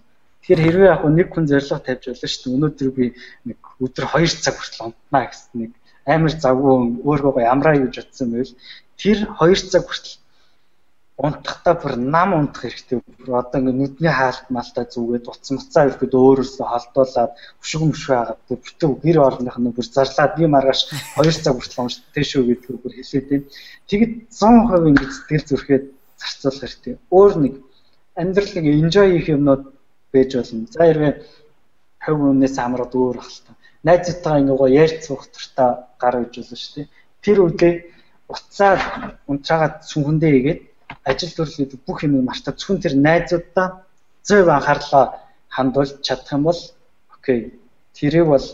Тэгэхээр 0.48 0.64
хэрвээ 0.64 0.92
яг 0.96 1.04
нэг 1.04 1.28
хүн 1.28 1.44
зорилго 1.44 1.76
тавьж 1.84 2.08
байлаа 2.08 2.24
шүү 2.32 2.40
дээ. 2.48 2.56
Өнөөдөр 2.56 2.90
би 2.96 3.06
нэг 3.52 3.58
өдөр 3.84 4.04
2 4.16 4.32
цаг 4.40 4.56
хүртэл 4.56 4.84
унтнаа 4.88 5.24
гэсэн 5.28 5.56
нэг 5.60 5.72
амар 6.08 6.32
завгүй 6.32 6.74
өөргөө 7.04 7.44
ямраа 7.44 7.76
юу 7.76 7.92
бодсон 7.92 8.32
байвал 8.32 8.56
тэр 8.96 9.18
2 9.28 9.68
цаг 9.68 9.84
хүртэл 9.84 10.16
унтахтаа 11.20 11.74
бүр 11.76 11.92
нам 12.00 12.32
унтах 12.32 12.64
хэрэгтэй. 12.64 12.96
Одоо 13.28 13.60
ингэ 13.60 13.76
нүдний 13.76 14.08
хаалт 14.08 14.48
малтаа 14.48 14.88
зүгээд 14.88 15.28
утсан 15.28 15.60
уцаа 15.60 15.84
ирэхэд 15.84 16.16
өөрөөсөө 16.16 16.64
холдуулаад 16.64 17.32
өшөг 17.60 17.82
мөшөө 17.84 18.16
хагаад 18.16 18.40
бүтэн 18.48 18.90
гэр 19.04 19.18
орных 19.20 19.56
нь 19.60 19.68
бүр 19.76 19.84
зарлаад 19.84 20.32
би 20.40 20.48
маргааш 20.48 20.80
2 21.12 21.44
цаг 21.44 21.60
хүртэл 21.60 21.84
уншдээ 21.84 22.24
шүү 22.24 22.42
гэдгээр 22.48 22.78
бүр 22.80 22.94
хэлээд 22.96 23.28
юм. 23.36 23.42
Тэгэд 23.84 24.12
100% 24.32 24.88
ингэ 24.96 25.04
сэтгэл 25.12 25.44
зүрхээ 25.44 25.80
зарцуулах 26.16 26.60
хэрэгтэй. 26.64 26.94
Өөр 27.12 27.32
нэг 27.36 27.54
амьдрал 28.16 28.52
нэг 28.56 28.66
enjoy 28.80 29.08
хийх 29.12 29.28
юмнууд 29.36 29.76
байж 30.12 30.30
болно. 30.36 30.66
За 30.70 30.82
хэрвээ 30.86 31.12
хувь 32.04 32.22
өмнөөс 32.30 32.56
амраад 32.58 32.92
өөр 32.94 33.16
ахalta 33.20 33.52
найзтайгаа 33.84 34.40
ингээ 34.42 34.70
ярьж 34.82 34.98
суух 35.06 35.22
туртаа 35.34 35.70
гар 36.00 36.14
үйж 36.20 36.34
болно 36.36 36.56
шүү 36.58 36.74
дээ. 36.76 36.88
Тэр 37.24 37.38
үедээ 37.44 37.74
уцаад 38.32 38.80
унтраагаад 39.30 39.76
сүнхэндээ 39.90 40.32
игээд 40.38 40.60
ажил 41.10 41.32
төрлөд 41.36 41.72
бүх 41.86 41.98
юм 42.06 42.14
мартаа 42.26 42.54
зөвхөн 42.56 42.82
тэр 42.82 42.94
найзуудаа 43.06 43.68
зөв 44.28 44.46
анхаарлаа 44.48 45.04
хандуулж 45.56 45.92
чадах 46.06 46.32
юм 46.36 46.42
бол 46.48 46.60
окей. 47.14 47.38
Тэрийг 47.96 48.26
бол 48.32 48.46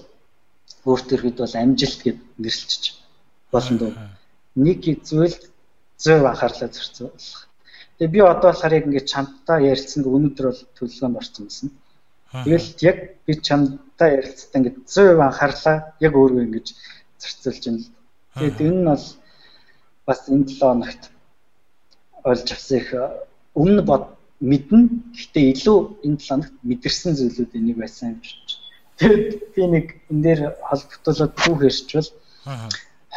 өөртөө 0.90 1.18
хэд 1.20 1.36
бол 1.40 1.56
амжилт 1.62 2.00
гэд 2.04 2.18
нэрлэлчих 2.42 2.94
болно 3.52 3.76
дөө. 3.80 3.92
Нэг 4.64 4.80
зүйл 5.08 5.36
зөв 6.04 6.20
анхаарлаа 6.30 6.68
зорцуулах. 6.68 7.48
Тэгээ 7.98 8.14
би 8.14 8.20
одоо 8.20 8.50
яг 8.50 8.84
ингээд 8.86 9.10
чамтай 9.12 9.58
ярилцсан 9.70 10.02
өнөөдөр 10.02 10.46
бол 10.50 10.62
төлөвлөгөөнд 10.76 11.18
орсон 11.20 11.44
юмсан. 11.46 11.68
Тэгэл 12.44 12.68
яг 12.90 12.98
би 13.26 13.32
чамтай 13.48 14.10
ярилцсан 14.18 14.58
ингээд 14.58 14.76
100% 14.90 15.26
анхаарлаа 15.28 15.76
яг 16.06 16.12
өөрөө 16.18 16.42
ингэж 16.46 16.66
зарцуулж 17.22 17.62
байна 17.64 17.78
л. 17.78 17.90
Тэгээд 18.34 18.58
энэ 18.66 18.78
нь 18.82 18.88
бол 18.90 19.06
бас 20.06 20.20
энэ 20.26 20.46
7 20.50 20.58
хоногт 20.58 21.02
олж 22.30 22.46
авсан 22.50 22.78
их 22.78 22.88
өмнө 23.54 23.82
бод 23.86 24.04
мэднэ. 24.50 24.80
Гэхдээ 25.14 25.44
илүү 25.54 25.78
энэ 26.06 26.18
7 26.18 26.28
хоногт 26.28 26.54
мэдэрсэн 26.66 27.12
зүйлүүд 27.14 27.52
энийг 27.58 27.78
байсан 27.78 28.18
юм 28.18 28.20
шиг. 28.26 28.58
Тэгээд 28.98 29.54
би 29.54 29.62
нэг 29.70 29.86
энэ 30.10 30.22
дээр 30.26 30.40
холбогдуулаад 30.66 31.32
түүх 31.38 31.60
ярьчвал 31.70 32.08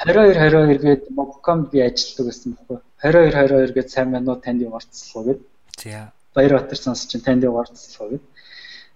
22 0.05 0.37
22 0.37 0.77
гээд 0.85 1.03
Mobcom 1.17 1.69
би 1.71 1.81
ажилладаг 1.81 2.25
гэсэн 2.29 2.51
байхгүй. 2.53 2.77
22 3.01 3.33
22 3.33 3.73
гээд 3.73 3.89
сайн 3.89 4.11
байна 4.13 4.31
уу 4.31 4.41
танд 4.41 4.61
яваарцлаа 4.61 5.23
гээд. 5.25 5.41
За. 5.81 6.11
Баярбатар 6.35 6.77
сонсч 6.77 7.17
танд 7.25 7.43
яваарцлаа 7.43 8.09
гээд. 8.13 8.25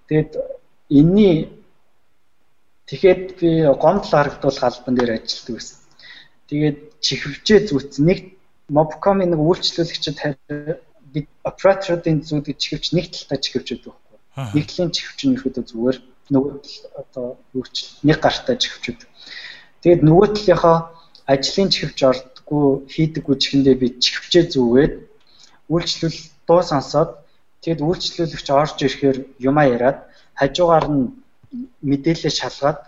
Тэгээд 0.07 0.31
энэний 0.89 1.49
тэгэхэд 2.85 3.25
би 3.41 3.49
гомдол 3.81 4.13
харагдвал 4.13 4.59
галбан 4.61 4.95
дээр 4.95 5.11
ажилладаг 5.17 5.55
байсан. 5.57 5.77
Тэгээд 6.49 6.77
чихвчээ 7.01 7.59
зүүц 7.71 7.97
нэг 7.97 8.19
Mobcom-ийн 8.69 9.33
нэг 9.33 9.41
үйлчлүүлэгчид 9.41 10.17
бид 11.13 11.27
операторуудын 11.43 12.21
зүйдэг 12.23 12.55
чихвч 12.61 12.93
нэг 12.95 13.11
талтай 13.11 13.39
чихвчүүд 13.41 13.81
байхгүй. 13.83 14.17
Нэг 14.55 14.65
талын 14.69 14.91
чихвч 14.95 15.19
нь 15.27 15.35
ихэд 15.35 15.59
зүгээр 15.65 15.97
нөгөө 16.31 16.53
одоо 16.95 17.25
үйлчил 17.51 17.89
нэг 18.07 18.17
гартаа 18.23 18.55
чихвчүүд. 18.55 19.01
Тэгээд 19.81 20.01
нөгөө 20.05 20.27
талынхаа 20.37 20.77
ажлын 21.33 21.69
чихвч 21.73 21.99
ордггүй 22.09 22.65
хийдэггүй 22.93 23.35
чихэндээ 23.41 23.75
би 23.81 23.87
чихвчээ 24.03 24.45
зүгээд 24.53 24.93
үйлчлэл 25.73 26.17
дуу 26.47 26.61
сонсоод 26.71 27.11
тэгэд 27.63 27.81
үйлчлүүлэгч 27.87 28.47
орж 28.61 28.77
ирэхээр 28.85 29.17
юмаа 29.49 29.65
яриад 29.75 29.99
хажуугаар 30.39 30.85
нь 30.93 31.03
мэдээлэл 31.89 32.39
шалгаад 32.39 32.79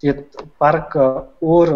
тэгээд 0.00 0.20
баг 0.60 0.88
өөр 1.52 1.70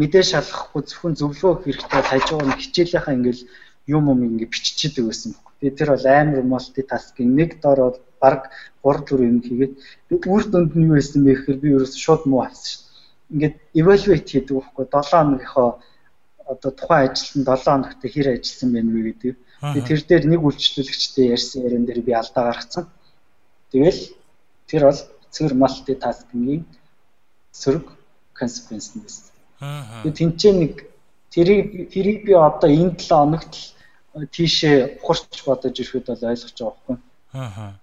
мэдээ 0.00 0.24
шалгахгүй 0.32 0.82
зөвхөн 0.88 1.14
зөвлөгөө 1.20 1.54
хэрэгтэй 1.64 2.02
хажуугаар 2.08 2.48
нь 2.48 2.60
хичээлийнхаа 2.60 3.16
ингээл 3.16 3.42
юм 3.96 4.04
юм 4.12 4.20
ингээ 4.26 4.52
биччихэдэг 4.52 5.04
байсан 5.06 5.30
юм. 5.32 5.40
Тэгээд 5.60 5.78
тэр 5.78 5.88
бол 5.92 6.06
амар 6.08 6.42
мультитаскинг 6.52 7.30
нэг 7.38 7.50
дор 7.62 7.78
бол 7.84 7.98
баг 8.22 8.40
3 8.80 9.04
4 9.12 9.28
юм 9.30 9.38
хийгээд 9.44 9.72
би 10.08 10.14
үр 10.34 10.42
дүнд 10.48 10.72
нь 10.76 10.86
юу 10.88 10.96
байсан 10.96 11.20
бэ 11.24 11.32
гэхээр 11.36 11.58
би 11.62 11.68
ерөөс 11.76 11.94
шууд 12.04 12.22
муу 12.26 12.42
авсан 12.48 12.83
ингээд 13.34 13.56
evaluate 13.74 14.30
хийдэг 14.30 14.54
байхгүй 14.54 14.86
7 14.86 15.10
хоногийнхоо 15.10 15.68
одоо 16.46 16.70
тухайн 16.70 17.10
ажилтанд 17.10 17.48
7 17.50 17.64
хоногт 17.66 18.02
хэр 18.14 18.28
ажилласан 18.30 18.70
бэ 18.72 18.80
вэ 18.94 19.02
гэдэг. 19.10 19.34
Тэгээд 19.74 19.88
тэр 19.88 20.00
дээр 20.08 20.24
нэг 20.30 20.40
үйлчлүүлэгчтэй 20.44 21.26
ярьсан 21.34 21.60
яриан 21.66 21.84
дээр 21.86 22.00
би 22.06 22.12
алдаа 22.14 22.44
гаргацсан. 22.52 22.84
Тэгэл 23.72 24.00
тэр 24.70 24.82
бол 24.86 25.00
цэгэр 25.34 25.54
multitasking-ийн 25.58 26.62
сөрөг 27.50 27.86
consequence 28.38 28.94
нь 28.94 29.02
байсан. 29.02 29.26
Тэгээд 30.04 30.18
тэнцээ 30.20 30.52
нэг 30.52 30.72
тэрийг 31.34 31.90
тэрийг 31.90 32.18
би 32.28 32.32
одоо 32.36 32.70
энэ 32.70 32.94
7 33.02 33.08
хоногт 33.08 33.52
л 34.14 34.30
тийшээ 34.30 35.02
ухарч 35.02 35.42
бодож 35.42 35.74
ирэхэд 35.74 36.06
бол 36.06 36.28
ойлгож 36.30 36.54
байгаа 36.54 36.70
байхгүй. 36.70 36.96
Аа. 37.34 37.74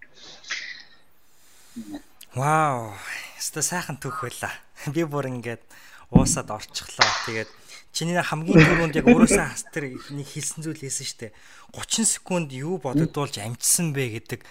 Вау. 2.35 2.95
Өстө 3.35 3.59
сайхан 3.59 3.97
төх 3.99 4.23
байлаа. 4.23 4.53
Би 4.89 5.05
бүр 5.05 5.29
ингээд 5.29 5.61
уусаад 6.09 6.49
орчихлоо. 6.49 7.09
Тэгээд 7.29 7.51
чиний 7.93 8.17
хамгийн 8.17 8.57
түрүүнд 8.57 8.97
яг 8.97 9.07
өөрөөсөө 9.07 9.45
хас 9.45 9.65
тэр 9.69 9.93
нэг 9.93 10.27
хэлсэн 10.27 10.65
зүйл 10.65 10.81
хэлсэн 10.81 11.07
штэ. 11.07 11.35
30 11.75 12.07
секунд 12.17 12.49
юу 12.55 12.81
бодогдуулж 12.81 13.37
амжсан 13.37 13.93
бэ 13.93 14.17
гэдэг 14.17 14.41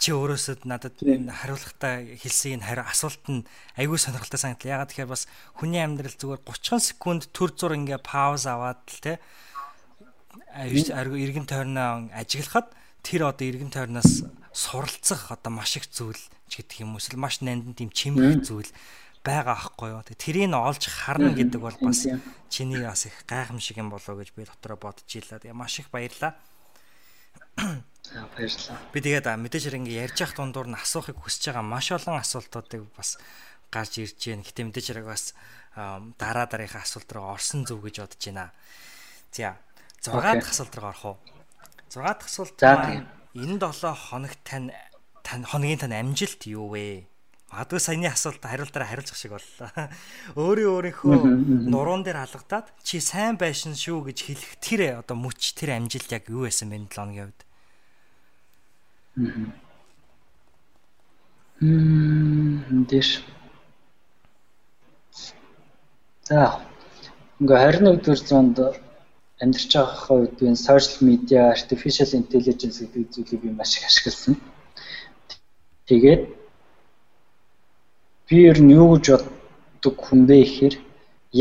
чи 0.00 0.16
өөрөөсөө 0.16 0.64
надад 0.64 0.96
хариулахтаа 0.96 2.04
хэлсэн 2.16 2.60
энэ 2.60 2.66
хариу 2.66 2.88
асуулт 2.88 3.24
нь 3.28 3.44
аягүй 3.76 4.00
сонирхолтой 4.00 4.40
санагдлаа. 4.40 4.74
Ягаад 4.80 4.90
тэгэхээр 4.96 5.12
бас 5.12 5.28
хүний 5.60 5.80
амьдрал 5.84 6.16
зүгээр 6.16 6.40
30 6.40 6.80
секунд 6.80 7.22
төр 7.36 7.52
зур 7.52 7.76
ингээ 7.76 8.00
пауз 8.00 8.48
аваад 8.48 8.80
л 8.80 9.00
те 9.04 9.20
эргэн 10.56 11.46
тойрноо 11.46 12.08
ажиглахад 12.16 12.72
тэр 13.04 13.28
одоо 13.28 13.44
эргэн 13.44 13.70
тойрноос 13.70 14.24
суралцах 14.52 15.30
одоо 15.30 15.52
маш 15.52 15.76
их 15.76 15.86
зүйл 15.92 16.18
ч 16.48 16.60
гэдэг 16.60 16.82
юм 16.82 16.96
эсвэл 16.98 17.20
маш 17.20 17.40
нандин 17.40 17.74
тийм 17.74 17.90
чимрэх 17.92 18.42
зүйл 18.42 18.68
байгаа 19.24 19.54
аахгүй 19.56 19.90
юу. 19.92 20.02
Тэрийг 20.02 20.52
олж 20.54 20.88
харна 20.88 21.36
гэдэг 21.36 21.60
бол 21.60 21.76
бас 21.80 22.08
чиний 22.48 22.80
бас 22.80 23.06
их 23.06 23.16
гайхамшиг 23.28 23.76
юм 23.76 23.90
болоо 23.92 24.16
гэж 24.16 24.32
би 24.32 24.48
дотроо 24.48 24.76
бодож 24.80 25.08
илаа. 25.12 25.38
Тэгээ 25.38 25.52
маш 25.56 25.78
их 25.78 25.90
баярлаа. 25.92 26.36
Баярлалаа. 27.56 28.78
Би 28.92 28.98
тэгээд 29.04 29.28
мэдээж 29.28 29.64
хэрэг 29.68 29.80
ингээ 29.84 30.02
ярьж 30.08 30.18
явах 30.24 30.34
дундуур 30.40 30.68
нь 30.72 30.78
асуухыг 30.80 31.20
хүсэж 31.20 31.52
байгаа 31.52 31.64
маш 31.64 31.92
олон 31.92 32.16
асуултуудыг 32.16 32.88
бас 32.96 33.20
гарч 33.68 34.00
ирж 34.00 34.16
байна. 34.16 34.42
Гэтэ 34.42 34.60
мэдээж 34.64 34.86
хэрэг 34.88 35.06
бас 35.06 35.36
дараа 36.16 36.46
дараагийн 36.48 36.80
асуулт 36.80 37.10
руу 37.12 37.28
орсон 37.30 37.68
зөв 37.68 37.84
гэж 37.84 38.02
бодож 38.02 38.24
байна. 38.24 38.50
За 39.30 39.60
6 40.00 40.16
дахь 40.16 40.48
асуулт 40.48 40.74
руу 40.80 40.88
орох 40.90 41.04
уу? 41.04 41.16
6 41.92 42.02
дахь 42.02 42.24
асуулт 42.24 42.56
маань 42.56 43.06
энэ 43.36 43.60
7 43.60 43.94
хоногт 43.94 44.40
тань 44.48 44.72
тань 45.22 45.44
хоногийн 45.44 45.78
тань 45.78 45.94
амжилт 45.94 46.42
юу 46.48 46.72
вэ? 46.72 47.09
Магадгүй 47.50 47.82
саяны 47.82 48.06
асуулт 48.06 48.46
хариултаараа 48.46 48.86
хариулчих 48.86 49.18
шиг 49.18 49.34
боллоо. 49.34 49.90
Өөрийн 50.38 50.70
өөрийнхөө 50.70 51.18
нуруунд 51.66 52.06
дээр 52.06 52.22
алгадаад 52.22 52.70
чи 52.86 53.02
сайн 53.02 53.34
байшин 53.34 53.74
шүү 53.74 54.06
гэж 54.06 54.18
хэлэх 54.22 54.52
тэр 54.62 55.02
одоо 55.02 55.18
мөч 55.18 55.58
тэр 55.58 55.74
амжилт 55.74 56.14
яг 56.14 56.30
юу 56.30 56.46
байсан 56.46 56.70
бэ 56.70 56.86
7 56.86 56.94
хоногийн 56.94 57.26
хувьд? 57.26 57.42
Мм 61.58 62.86
дэш. 62.86 63.26
За. 66.22 66.62
Ингээ 67.42 67.82
21 67.82 67.98
дэх 67.98 68.22
зуунд 68.30 68.56
амьдарч 69.42 69.72
байгаа 69.74 70.14
үед 70.22 70.38
энэ 70.38 70.54
social 70.54 71.02
media, 71.02 71.50
artificial 71.50 72.14
intelligence 72.14 72.78
гэдэг 72.78 73.10
зүйлийг 73.10 73.40
би 73.42 73.50
маш 73.50 73.74
их 73.74 73.90
ашигласан. 73.90 74.38
Тэгээд 75.90 76.39
би 78.30 78.38
ер 78.50 78.58
нь 78.62 78.70
юу 78.70 78.94
гэж 78.94 79.06
боддог 79.10 79.94
хүн 80.06 80.20
бэ 80.30 80.36
гэхээр 80.46 80.74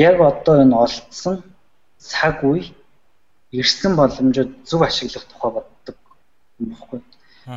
яг 0.10 0.18
одоо 0.30 0.56
энэ 0.64 0.76
олдсон 0.86 1.36
цаг 2.12 2.42
үе 2.44 2.74
ирсэн 3.60 3.94
боломжууд 4.00 4.52
зөв 4.70 4.82
ашиглах 4.82 5.26
тухай 5.30 5.52
боддог 5.54 5.98
юм 6.60 6.74
баггүй. 6.74 7.00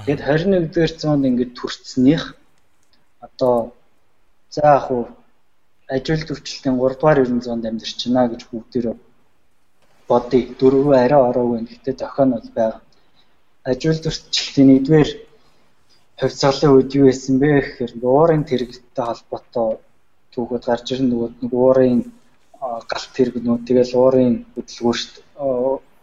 Тэгэд 0.05 0.21
21 0.21 0.69
дэх 0.75 1.01
зуунд 1.01 1.25
ингээд 1.29 1.57
төрцснийх 1.57 2.37
одоо 3.27 3.73
за 4.55 4.61
яг 4.77 4.87
уу 4.91 5.09
ажил 5.89 6.23
төвчлөлтийн 6.29 6.77
3 6.77 7.01
дугаар 7.01 7.23
ерөн 7.25 7.41
зуунд 7.45 7.65
амьдарч 7.65 7.99
байна 8.05 8.29
гэж 8.33 8.43
бүгдээрээ 8.53 8.97
бодъё. 10.09 10.43
Дөрвөө 10.61 10.97
арай 11.05 11.21
ороогүй. 11.29 11.59
Гэхдээ 11.69 11.95
зохион 12.01 12.31
бол 12.37 12.51
байгаа. 12.57 12.81
Ажил 13.71 13.99
төвчлөлтийн 14.05 14.71
1-р 14.77 15.09
хувьцаалын 16.23 16.75
үед 16.77 16.91
юу 16.95 17.07
байсан 17.11 17.35
бэ 17.43 17.51
гэхээр 17.59 17.93
уурын 17.99 18.45
тэрэгтэй 18.47 19.05
холбоотой 19.07 19.71
түүхүүд 20.33 20.65
гарч 20.71 20.87
ирэн 20.95 21.09
нөгөөд 21.11 21.35
нэг 21.43 21.53
уурын 21.53 22.01
галт 22.91 23.11
тэрэгнүүд 23.17 23.63
тэгэл 23.67 23.99
уурын 23.99 24.35
хөдөлгөөрт 24.55 25.13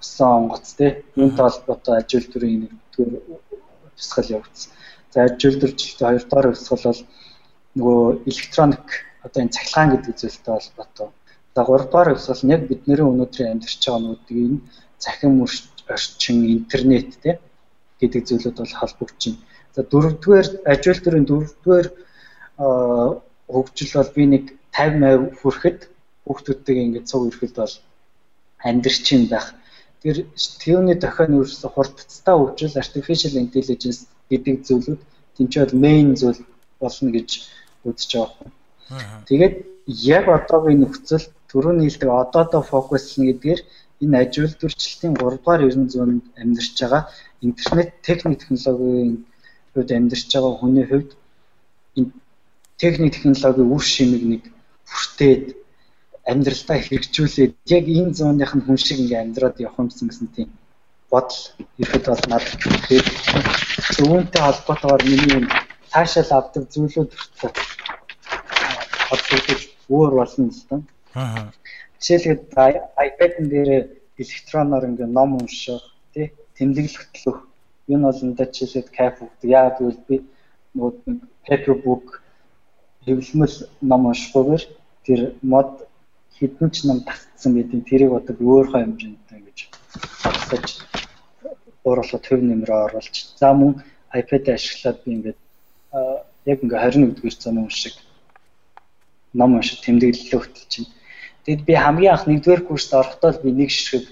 усан 0.02 0.30
онгоц 0.40 0.68
тий 0.80 0.92
юунтай 1.16 1.46
холбоотой 1.48 1.96
ажил 1.98 2.28
төрийн 2.32 2.60
нэгдүгээр 2.68 3.16
хувьсгал 3.96 4.34
явагдсан. 4.36 4.72
За 5.14 5.18
ажил 5.24 5.56
төрчлөлтөд 5.60 6.04
хоёр 6.04 6.24
дахь 6.28 6.48
хувьсгал 6.52 6.84
бол 6.84 7.02
нөгөө 7.80 8.04
электроник 8.30 8.88
одоо 9.26 9.40
энэ 9.44 9.56
цахилгаан 9.56 9.90
гэдэг 9.96 10.16
зүйлтэй 10.20 10.54
холбоотой. 10.56 11.08
За 11.56 11.62
гурав 11.64 11.88
дахь 11.92 12.10
хувьсгал 12.12 12.44
нь 12.44 12.54
яг 12.56 12.62
бидний 12.68 13.00
өнөөдрийн 13.00 13.52
амьдарч 13.56 13.82
байгаа 13.88 14.04
нүдийг 14.04 14.62
захин 15.00 15.34
орчин 15.96 16.38
интернет 16.58 17.10
тий 17.24 17.36
гэдэг 18.02 18.22
зүйлүүд 18.28 18.58
бол. 18.60 18.76
За 18.76 19.49
дөрөвдүгээр 19.92 20.48
ажил 20.74 21.00
төрийн 21.04 21.26
дөрөвдүгээр 21.30 21.88
хөгжил 23.54 23.92
бол 23.96 24.12
би 24.16 24.24
нэг 24.34 24.46
50 24.76 25.30
80 25.30 25.40
хүрэхэд 25.40 25.80
хүүхдүүдтэйгээ 26.26 26.86
ингээд 26.88 27.10
цуг 27.10 27.24
ирэхэд 27.30 27.56
бол 27.60 27.76
амьдрчин 28.70 29.24
байх. 29.32 29.48
Тэр 30.04 30.18
түүний 30.62 30.98
дохион 31.00 31.40
ерөөсө 31.40 31.68
хурдцтай 31.72 32.36
хөгжил 32.38 32.80
artificial 32.84 33.36
intelligence 33.44 34.08
гэдэг 34.32 34.56
зүйлүүд 34.68 35.02
тэнцээ 35.36 35.62
бол 35.66 35.82
main 35.84 36.08
зүйл 36.20 36.42
болно 36.80 37.10
гэж 37.18 37.30
үзэж 37.88 38.12
байгаа. 38.16 38.52
Тэгээд 39.28 39.56
яг 39.88 40.26
одоогийн 40.38 40.82
нөхцөл 40.84 41.26
түрүүний 41.52 41.88
хэлдэг 41.90 42.10
одоодоо 42.10 42.62
фокуслна 42.72 43.26
гэдгээр 43.28 43.62
энэ 44.04 44.18
ажил 44.24 44.54
төрчлөлтийн 44.56 45.14
3 45.18 45.42
дугаар 45.44 45.62
900-нд 45.66 46.24
амьдарч 46.42 46.76
байгаа 46.80 47.04
интернет 47.48 47.90
техник 48.08 48.40
технологийн 48.40 49.26
хувьд 49.74 49.90
амьдарч 49.92 50.30
байгаа 50.34 50.54
хүний 50.60 50.86
хувьд 50.88 51.12
энэ 51.98 52.12
техник 52.82 53.14
технологийн 53.14 53.74
үр 53.76 53.84
шимийг 53.94 54.24
нэг 54.32 54.44
бүртээд 54.90 55.46
амьдралдаа 56.32 56.78
хэрэгжүүлээд 56.82 57.54
яг 57.78 57.86
энэ 58.00 58.16
зууных 58.18 58.52
нь 58.56 58.66
хүн 58.66 58.78
шиг 58.78 58.98
ингээ 59.04 59.24
амьдраад 59.24 59.58
явах 59.66 59.82
юмсан 59.84 60.08
гэсэн 60.10 60.28
тийм 60.36 60.50
бодол 61.12 61.42
ирэхэд 61.82 62.06
бол 62.10 62.26
надад 62.30 62.54
тэгээд 62.88 63.08
зөвөнтэй 63.96 64.42
холбоотойгоор 64.46 65.04
миний 65.10 65.42
цаашаал 65.92 66.32
авдаг 66.38 66.64
зүйлүүд 66.74 67.12
хүртэл 67.18 67.70
холбогдож 69.10 69.62
өөр 69.90 70.12
болно 70.20 70.46
л 70.54 70.62
доо. 70.70 70.82
Аа. 71.18 71.52
Жишээлбэл 71.98 72.78
iPad-ын 73.08 73.48
дээр 73.50 73.70
электроноор 74.22 74.84
ингээ 74.90 75.10
ном 75.10 75.42
унших, 75.42 75.82
тий, 76.14 76.28
тэмдэглэл 76.56 77.00
хөтлөх 77.00 77.38
Энэ 77.90 78.06
бол 78.06 78.24
энэ 78.24 78.38
жишээлээд 78.38 78.90
кайф 78.98 79.16
өгдөг. 79.26 79.50
Яагаад 79.50 79.78
гэвэл 79.80 80.02
би 80.08 80.16
нөгөө 80.76 80.94
paper 81.46 81.76
book 81.84 82.06
хэвлэмэл 83.06 83.56
ном 83.90 84.02
уншихгүйгээр 84.10 84.64
тэр 85.06 85.20
мод 85.42 85.90
хідэн 86.38 86.70
ч 86.70 86.86
ном 86.86 87.00
тасцсан 87.04 87.52
гэдэг 87.58 87.82
тэрийг 87.90 88.12
бодог 88.14 88.38
өөрийнхөө 88.38 88.82
хэмжээнд 88.86 89.34
ингэж 89.36 89.60
багсаж 90.24 90.66
уурлахад 91.84 92.24
төв 92.28 92.40
нэмрээ 92.46 92.80
оруулж 92.86 93.16
за 93.40 93.50
мөн 93.58 93.82
iPad 94.14 94.44
ашиглаад 94.54 94.98
би 95.04 95.10
ингээд 95.16 95.40
яг 96.46 96.60
ингээ 96.64 96.80
21 96.86 97.18
дэх 97.18 97.36
зам 97.42 97.70
шиг 97.70 97.96
ном 99.34 99.58
уншиж 99.58 99.80
тэмдэглэлээ 99.82 100.40
хөтөлж 100.40 100.74
байна. 100.78 100.94
Тэгэд 101.46 101.62
би 101.66 101.74
хамгийн 101.74 102.14
анх 102.14 102.26
нэгдүгээр 102.28 102.64
курст 102.66 102.94
орохдоо 102.94 103.32
би 103.44 103.52
нэг 103.52 103.70
ширхэг 103.72 104.06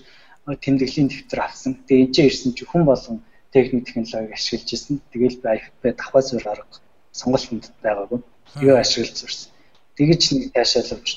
тэмдэглэлийн 0.64 1.10
дэвтэр 1.10 1.40
авсан. 1.44 1.72
Тэгээ 1.88 2.04
энэ 2.06 2.14
ч 2.14 2.18
ирсэн 2.26 2.52
чи 2.58 2.64
хүн 2.66 2.84
болгон 2.86 3.22
техник 3.58 3.86
технологиг 3.86 4.38
ашиглаж 4.38 4.70
ирсэн. 4.74 5.02
Тэгэл 5.12 5.42
IFP 5.42 5.84
давхаа 5.98 6.22
зур 6.22 6.46
арга 6.46 6.78
сонголт 7.18 7.46
хүндэт 7.50 7.74
байгаагүй. 7.82 8.20
Тэгээ 8.62 8.78
ашиглаж 8.78 9.16
зурсан. 9.18 9.50
Тэгэж 9.98 10.22
нэг 10.32 10.44
таашаалвч. 10.54 11.08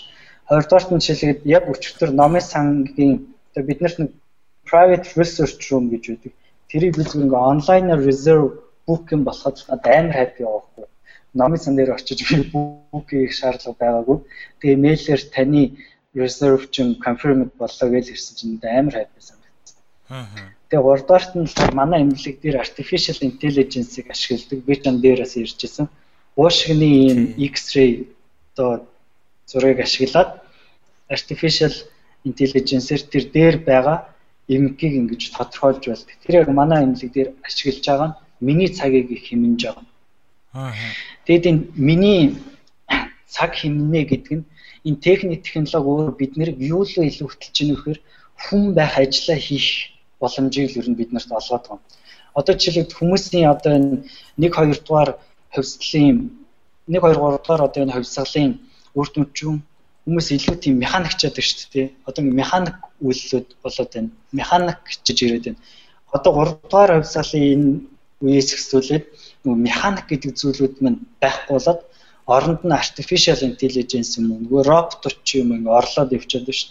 Хоёрдугаарт 0.49 0.91
нь 0.93 1.05
жишээлгээд 1.05 1.41
яг 1.57 1.65
өчигдөр 1.73 2.11
номын 2.17 2.45
сангийн 2.53 3.13
бид 3.69 3.81
нарт 3.81 3.99
нэг 4.01 4.11
private 4.69 5.07
research 5.21 5.61
room 5.69 5.93
гэж 5.93 6.05
үүдэг. 6.09 6.33
Тэрийг 6.71 6.97
би 6.97 7.03
зүгээр 7.05 7.27
ингээ 7.27 7.51
онлайнаар 7.53 8.01
reserve 8.11 8.49
book 8.87 9.05
юм 9.15 9.23
болоход 9.29 9.57
амар 9.69 10.15
happy 10.17 10.41
явахгүй. 10.49 10.87
Номын 11.37 11.61
сан 11.61 11.77
дээр 11.77 11.95
очиж 11.95 12.25
би 12.29 12.49
book 12.53 13.07
хийх 13.13 13.37
шаардлага 13.37 13.77
байгаагүй. 13.83 14.19
Тэгээ 14.61 14.83
мэйлээр 14.85 15.23
таны 15.35 15.63
reserve 16.17 16.65
чинь 16.75 16.97
confirmed 17.05 17.53
боллоо 17.61 17.89
гэж 17.95 18.07
ирсэн 18.15 18.35
чинь 18.39 18.57
амар 18.65 18.95
happy 19.05 19.21
санагдсан. 19.21 19.79
Аа 20.09 20.60
Тэгээ 20.71 20.87
гуравдугаарт 20.87 21.33
нь 21.35 21.51
манай 21.75 22.01
эмнэлэг 22.07 22.37
дээр 22.41 22.63
artificial 22.65 23.19
intelligence-ийг 23.27 24.07
ашигладаг. 24.15 24.59
Би 24.67 24.75
ч 24.79 24.87
ан 24.87 24.97
дээрээс 25.03 25.35
иржсэн. 25.43 25.87
Уушгины 26.39 26.87
ийм 26.87 27.21
X-ray 27.53 28.07
одоо 28.55 28.87
зургийг 29.51 29.81
ашиглаад 29.83 30.31
artificial 31.11 31.75
intelligence-ээр 32.25 33.03
тэр 33.13 33.25
дээр 33.35 33.57
байгаа 33.67 33.99
эмгийг 34.47 34.95
ингэж 35.01 35.23
тодорхойлж 35.35 35.85
байна. 35.91 36.07
Тэр 36.23 36.35
яг 36.41 36.49
манай 36.55 36.85
эмнэлэг 36.85 37.11
дээр 37.15 37.29
ашиглаж 37.43 37.85
байгаа 37.87 38.09
нь 38.09 38.19
миний 38.47 38.71
цагийг 38.71 39.11
их 39.11 39.27
хэмнэж 39.27 39.61
байгаа. 39.67 39.85
Аа. 40.55 40.75
Тэгэд 41.27 41.45
энэ 41.51 41.63
миний 41.75 42.23
цаг 43.27 43.55
хэмнэ 43.59 44.01
гэдэг 44.11 44.33
нь 44.39 44.45
энэ 44.87 45.03
техник 45.07 45.43
технологи 45.43 45.91
өөр 45.91 46.15
биднийг 46.15 46.57
юу 46.59 46.83
л 46.87 46.95
илүү 46.95 47.29
хөтлж 47.31 47.57
ийн 47.59 47.75
вэхээр 47.75 47.99
хүн 48.45 48.63
байх 48.79 48.95
ажиллаа 49.03 49.39
хийх 49.39 49.99
боломжийг 50.21 50.71
л 50.71 50.81
ер 50.81 50.89
нь 50.91 50.99
бид 51.01 51.11
нарт 51.13 51.31
олгоод 51.39 51.65
байна. 51.69 51.83
Одоо 52.39 52.55
жишээлбэл 52.55 52.99
хүмүүсийн 52.99 53.51
одоо 53.55 53.73
энэ 53.79 53.97
1 54.39 54.53
2 54.53 54.87
дугаар 54.87 55.11
хувьслын 55.55 56.17
1 56.87 57.01
2 57.01 57.01
3 57.01 57.43
дугаар 57.43 57.63
одоо 57.69 57.81
энэ 57.83 57.95
хувьсгалын 57.97 58.53
үр 58.99 59.09
дүнчүүн 59.15 59.59
хүмүүс 60.05 60.29
илүү 60.37 60.57
тийм 60.63 60.75
механикчаад 60.85 61.35
байна 61.37 61.49
шүү 61.49 61.71
дээ. 61.75 61.89
Одоо 62.09 62.23
механик 62.41 62.77
үйлслүүд 63.07 63.49
болоод 63.65 63.91
байна. 63.95 64.11
Механик 64.41 64.79
гэж 64.87 65.19
ирээд 65.25 65.45
байна. 65.47 65.61
Одоо 66.17 66.31
3 66.39 66.71
дугаар 66.71 66.91
хувьсгалын 66.97 67.45
энэ 67.55 67.69
үеэс 68.25 68.49
эхлүүлээд 68.57 69.05
нөгөө 69.45 69.59
механик 69.69 70.07
гэдэг 70.09 70.33
зүйлүүд 70.41 70.75
мань 70.85 70.99
байхгүй 71.23 71.55
болоод 71.57 71.81
оронд 72.37 72.63
нь 72.69 72.79
artificial 72.83 73.41
intelligence 73.51 74.11
юм 74.19 74.27
нөгөө 74.31 74.61
робот 74.71 75.05
ч 75.27 75.29
юм 75.41 75.49
ингээ 75.57 75.79
орлоод 75.81 76.15
явчихад 76.17 76.47
байна 76.47 76.59
шүү 76.61 76.71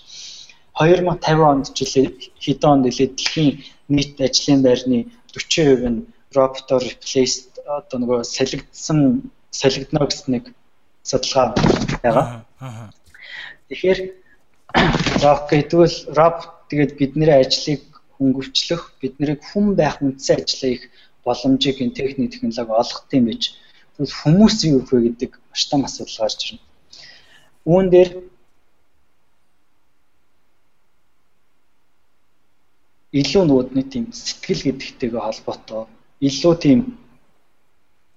2050 0.80 1.51
онд 1.51 1.65
жилээ 1.76 2.07
хэдэн 2.39 2.72
онд 2.72 2.85
илээ 2.88 3.10
дэлхийн 3.11 3.51
нийт 3.91 4.15
ажлын 4.27 4.64
байрны 4.64 4.99
40% 5.35 5.91
нь 5.91 5.99
роботоор 6.31 6.84
replaced 6.88 7.60
одоо 7.68 7.97
нөгөө 7.99 8.19
солигдсон 8.23 8.99
солигдно 9.51 10.07
гэсэн 10.07 10.31
нэг 10.34 10.45
судалгаа 11.03 11.45
байгаа. 12.03 12.45
Тэгэхээр 13.68 13.99
окей 15.35 15.61
тэгвэл 15.68 15.97
робот 16.15 16.49
тэгээд 16.69 16.91
бидний 16.99 17.34
ажлыг 17.34 17.84
хөнгөвчлөх, 18.15 18.84
биднийг 19.01 19.41
хүн 19.49 19.76
байх 19.76 19.99
үндсэн 19.99 20.43
ажлаа 20.43 20.72
их 20.76 20.84
боломжийг 21.26 21.77
энэ 21.81 21.97
техник 21.97 22.31
технологи 22.31 22.80
олгох 22.81 23.06
юм 23.11 23.26
байж. 23.27 23.43
Тэгвэл 23.95 24.19
хүмүүс 24.22 24.57
юу 24.72 24.81
вэ 24.88 24.97
гэдэг 25.11 25.31
маш 25.49 25.61
том 25.68 25.84
асуудал 25.85 26.19
гарч 26.23 26.39
ирнэ. 26.45 26.64
Үүн 27.65 27.88
дээр 27.89 28.10
илүү 33.10 33.44
нөгөөдний 33.45 33.86
тийм 33.90 34.06
сэтгэл 34.14 34.61
гэдэгтэйгээ 34.69 35.22
холбоотой 35.26 35.90
илүү 36.22 36.53
тийм 36.61 36.80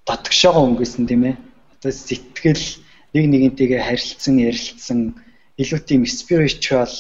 татгшаага 0.05 0.61
өнгөсөн 0.67 1.05
тийм 1.09 1.23
ээ 1.31 1.37
одоо 1.79 1.93
сэтгэл 1.93 2.65
нэг 3.15 3.25
нэгнтэйгээ 3.33 3.81
харилцсан, 3.89 4.37
ярилцсан 4.49 4.99
илүү 5.61 5.81
тийм 5.89 6.03
spiritual 6.05 6.93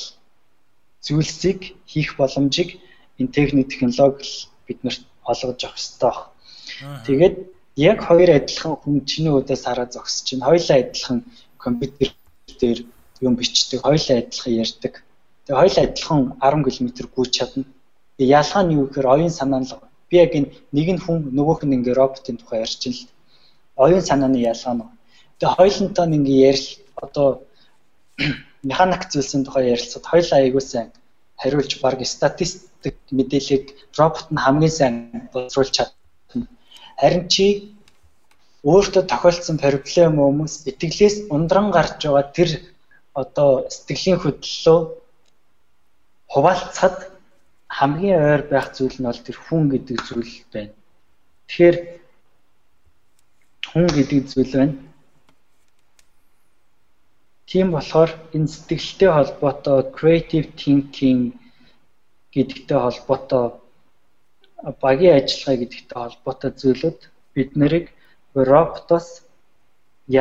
зүйлсийг 1.04 1.76
хийх 1.90 2.16
боломжийг 2.16 2.80
энэ 3.18 3.34
техник 3.36 3.68
технологи 3.68 4.48
биднэрт 4.66 5.02
олгож 5.24 5.60
авах 5.64 5.76
хэрэгтэй. 5.76 6.16
Тэгээд 7.06 7.34
яг 7.76 7.98
хоёр 8.08 8.30
адилхан 8.38 8.74
хүн 8.80 9.04
чиний 9.10 9.32
удаас 9.32 9.64
хараа 9.64 9.86
зогсож 9.90 10.24
чинь 10.28 10.46
хоёулаа 10.46 10.78
адилхан 10.80 11.18
компьютер 11.58 12.08
дээр 12.60 12.78
юм 13.20 13.34
бичдэг, 13.36 13.80
хоёулаа 13.82 14.18
адилхан 14.22 14.52
ярьдаг. 14.64 14.94
Тэгээ 15.46 15.60
хоёулаа 15.60 15.84
адилхан 15.88 16.20
10 16.40 16.64
км 16.76 16.88
гүйж 17.16 17.30
чадна. 17.36 17.64
Ялгаа 18.18 18.62
нь 18.64 18.74
юу 18.76 18.86
гэхээр 18.86 19.06
оюун 19.14 19.30
санаа 19.30 19.60
л 19.60 19.72
би 20.10 20.16
яг 20.24 20.32
энэ 20.38 20.52
нэг 20.76 20.88
нь 20.94 21.02
хүн 21.04 21.32
нөгөөх 21.36 21.64
нь 21.64 21.76
ингээ 21.76 21.96
роботын 21.96 22.36
тухай 22.36 22.60
ярьж 22.64 22.82
л 22.88 23.00
оюун 23.76 24.04
санааны 24.04 24.38
ялгаа 24.52 24.74
нь. 24.74 24.84
Тэгээ 25.38 25.56
хоёулантай 25.56 26.06
нь 26.06 26.16
ингээ 26.18 26.38
ярил 26.50 26.68
одоо 27.04 27.28
механик 28.68 29.02
зүйлсийн 29.10 29.44
тухай 29.44 29.64
ярилцаад 29.74 30.04
хоёулаа 30.10 30.38
айгуу 30.40 30.60
сайн 30.60 30.88
хариулж 31.40 31.72
баг 31.82 31.98
статистик 32.06 32.96
мэдээллийг 33.10 33.64
робот 33.98 34.26
нь 34.30 34.42
хамгийн 34.44 34.74
сайн 34.78 34.94
боловсруулж 35.32 35.72
чадна. 35.76 36.46
Харин 37.00 37.28
чи 37.32 37.74
өөртөө 38.62 39.02
тохиолдсон 39.10 39.56
проблем 39.58 40.14
хүмүүс 40.22 40.54
итгэлээс 40.70 41.16
ундран 41.34 41.74
гарч 41.74 41.98
байгаа 42.06 42.30
тэр 42.36 42.50
одоо 43.22 43.66
сэтгэлийн 43.74 44.18
хөдлөлөө 44.22 44.78
хуваалцахад 46.32 46.96
хамгийн 47.76 48.20
ойр 48.30 48.42
байх 48.52 48.66
зүйл 48.76 48.96
нь 49.00 49.08
бол 49.08 49.20
тэр 49.26 49.38
хүн 49.44 49.62
гэдэг 49.72 49.98
зүйл 50.06 50.34
байна. 50.52 50.74
Тэгэхээр 51.48 51.76
хүн 53.70 53.86
гэдэг 53.96 54.20
зүйл 54.30 54.52
байна. 54.60 54.76
Тийм 57.48 57.68
болохоор 57.72 58.10
энэ 58.36 58.52
сэтгэлтэй 58.52 59.10
холбоотой 59.12 59.78
creative 59.96 60.48
thinking 60.60 61.20
гэдэгтэй 62.34 62.78
холбоотой 62.84 63.44
багийн 64.82 65.16
ажиллагаа 65.20 65.60
гэдэгтэй 65.60 65.98
холбоотой 66.02 66.50
зүйлүүд 66.60 67.00
бид 67.34 67.50
нарыг 67.60 67.86
роботоос 68.34 69.08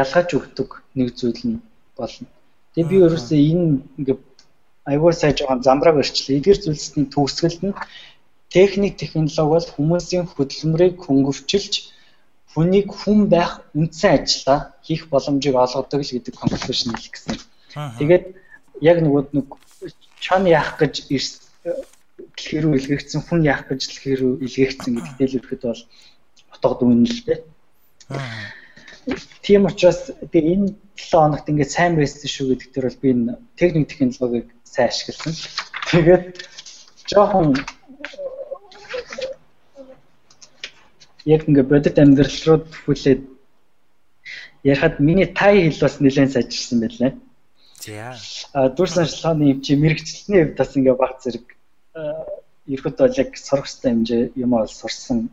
ялгаж 0.01 0.29
өгдөг 0.37 0.69
нэг 0.97 1.09
зүйл 1.19 1.41
нь 1.49 1.57
болно. 1.97 2.27
Тэгээ 2.73 2.89
би 2.89 2.97
өөрөөсөө 3.03 3.39
энэ 3.51 3.65
ингээ 3.99 4.17
аюул 4.85 5.13
сайн 5.13 5.35
жоохон 5.37 5.63
замбрааг 5.63 6.01
өрчлөө. 6.01 6.37
Эдгээр 6.39 6.59
зүйлсийн 6.61 7.05
төгсгөлд 7.13 7.61
нь 7.69 7.77
техник 8.49 8.97
технологи 8.97 9.51
бол 9.53 9.67
хүмүүсийн 9.75 10.25
хөдөлмөрийг 10.27 10.95
хөнгөвчилж 11.05 11.73
хүнийг 12.53 12.87
хүн 12.91 13.29
байх 13.31 13.63
үндсэн 13.77 14.11
ажиллаа 14.27 14.59
хийх 14.83 15.07
боломжийг 15.07 15.55
олгодог 15.55 16.01
л 16.03 16.13
гэдэг 16.13 16.35
конклюшн 16.35 16.91
хэлэх 16.91 17.13
гэсэн. 17.15 17.37
Тэгээд 17.99 18.25
яг 18.83 18.97
нөгөө 18.99 19.23
нэг 19.31 19.47
чон 20.19 20.43
яах 20.49 20.75
гэж 20.75 20.93
дэлхий 22.35 22.59
рүү 22.59 22.75
илгээгдсэн 22.75 23.21
хүн 23.23 23.41
яах 23.47 23.71
гэж 23.71 23.81
дэлхий 23.87 24.15
рүү 24.19 24.33
илгээгдсэн 24.45 24.91
гэдэгтэй 24.99 25.27
л 25.31 25.37
ихэд 25.39 25.61
бол 25.63 25.81
утга 26.51 26.75
дүн 26.75 27.07
л 27.07 27.21
дээ. 27.23 27.39
Тийм 29.41 29.65
учраас 29.65 30.11
тэгээ 30.31 30.53
энэ 30.53 30.67
7 30.99 31.23
хоногт 31.23 31.47
ингээд 31.49 31.71
сайн 31.71 31.95
байсан 31.95 32.27
шүү 32.27 32.45
гэдэг 32.51 32.69
дээр 32.75 32.87
бол 32.91 33.01
би 33.01 33.09
энэ 33.15 33.33
техник 33.55 33.87
технологиг 33.87 34.47
сайн 34.73 34.87
ашигласан. 34.89 35.33
Тэгээд 35.91 36.25
жоохон 37.11 37.47
яг 41.25 41.41
ингээд 41.47 41.71
бодит 41.71 41.99
амьдрал 41.99 42.39
руу 42.47 42.59
хүлээд 42.85 43.21
ярихад 44.63 44.99
миний 44.99 45.27
тай 45.27 45.69
хэл 45.69 45.83
бас 45.83 45.99
нэлээд 45.99 46.31
сайжирсан 46.33 46.79
байлаа. 46.79 47.11
За. 47.83 48.15
А 48.53 48.69
дурсан 48.69 49.05
шалгааны 49.05 49.43
юм 49.51 49.61
чи 49.61 49.75
мэрэгчлэлний 49.75 50.43
хувьд 50.45 50.57
бас 50.57 50.71
ингээд 50.77 50.97
баг 50.97 51.13
зэрэг 51.21 51.45
ерхэд 52.67 52.97
бол 52.97 53.19
яг 53.23 53.29
сурах 53.37 53.67
хэвээр 53.67 53.91
хэмжээ 53.91 54.23
юм 54.35 54.53
ол 54.53 54.67
сурсан 54.67 55.29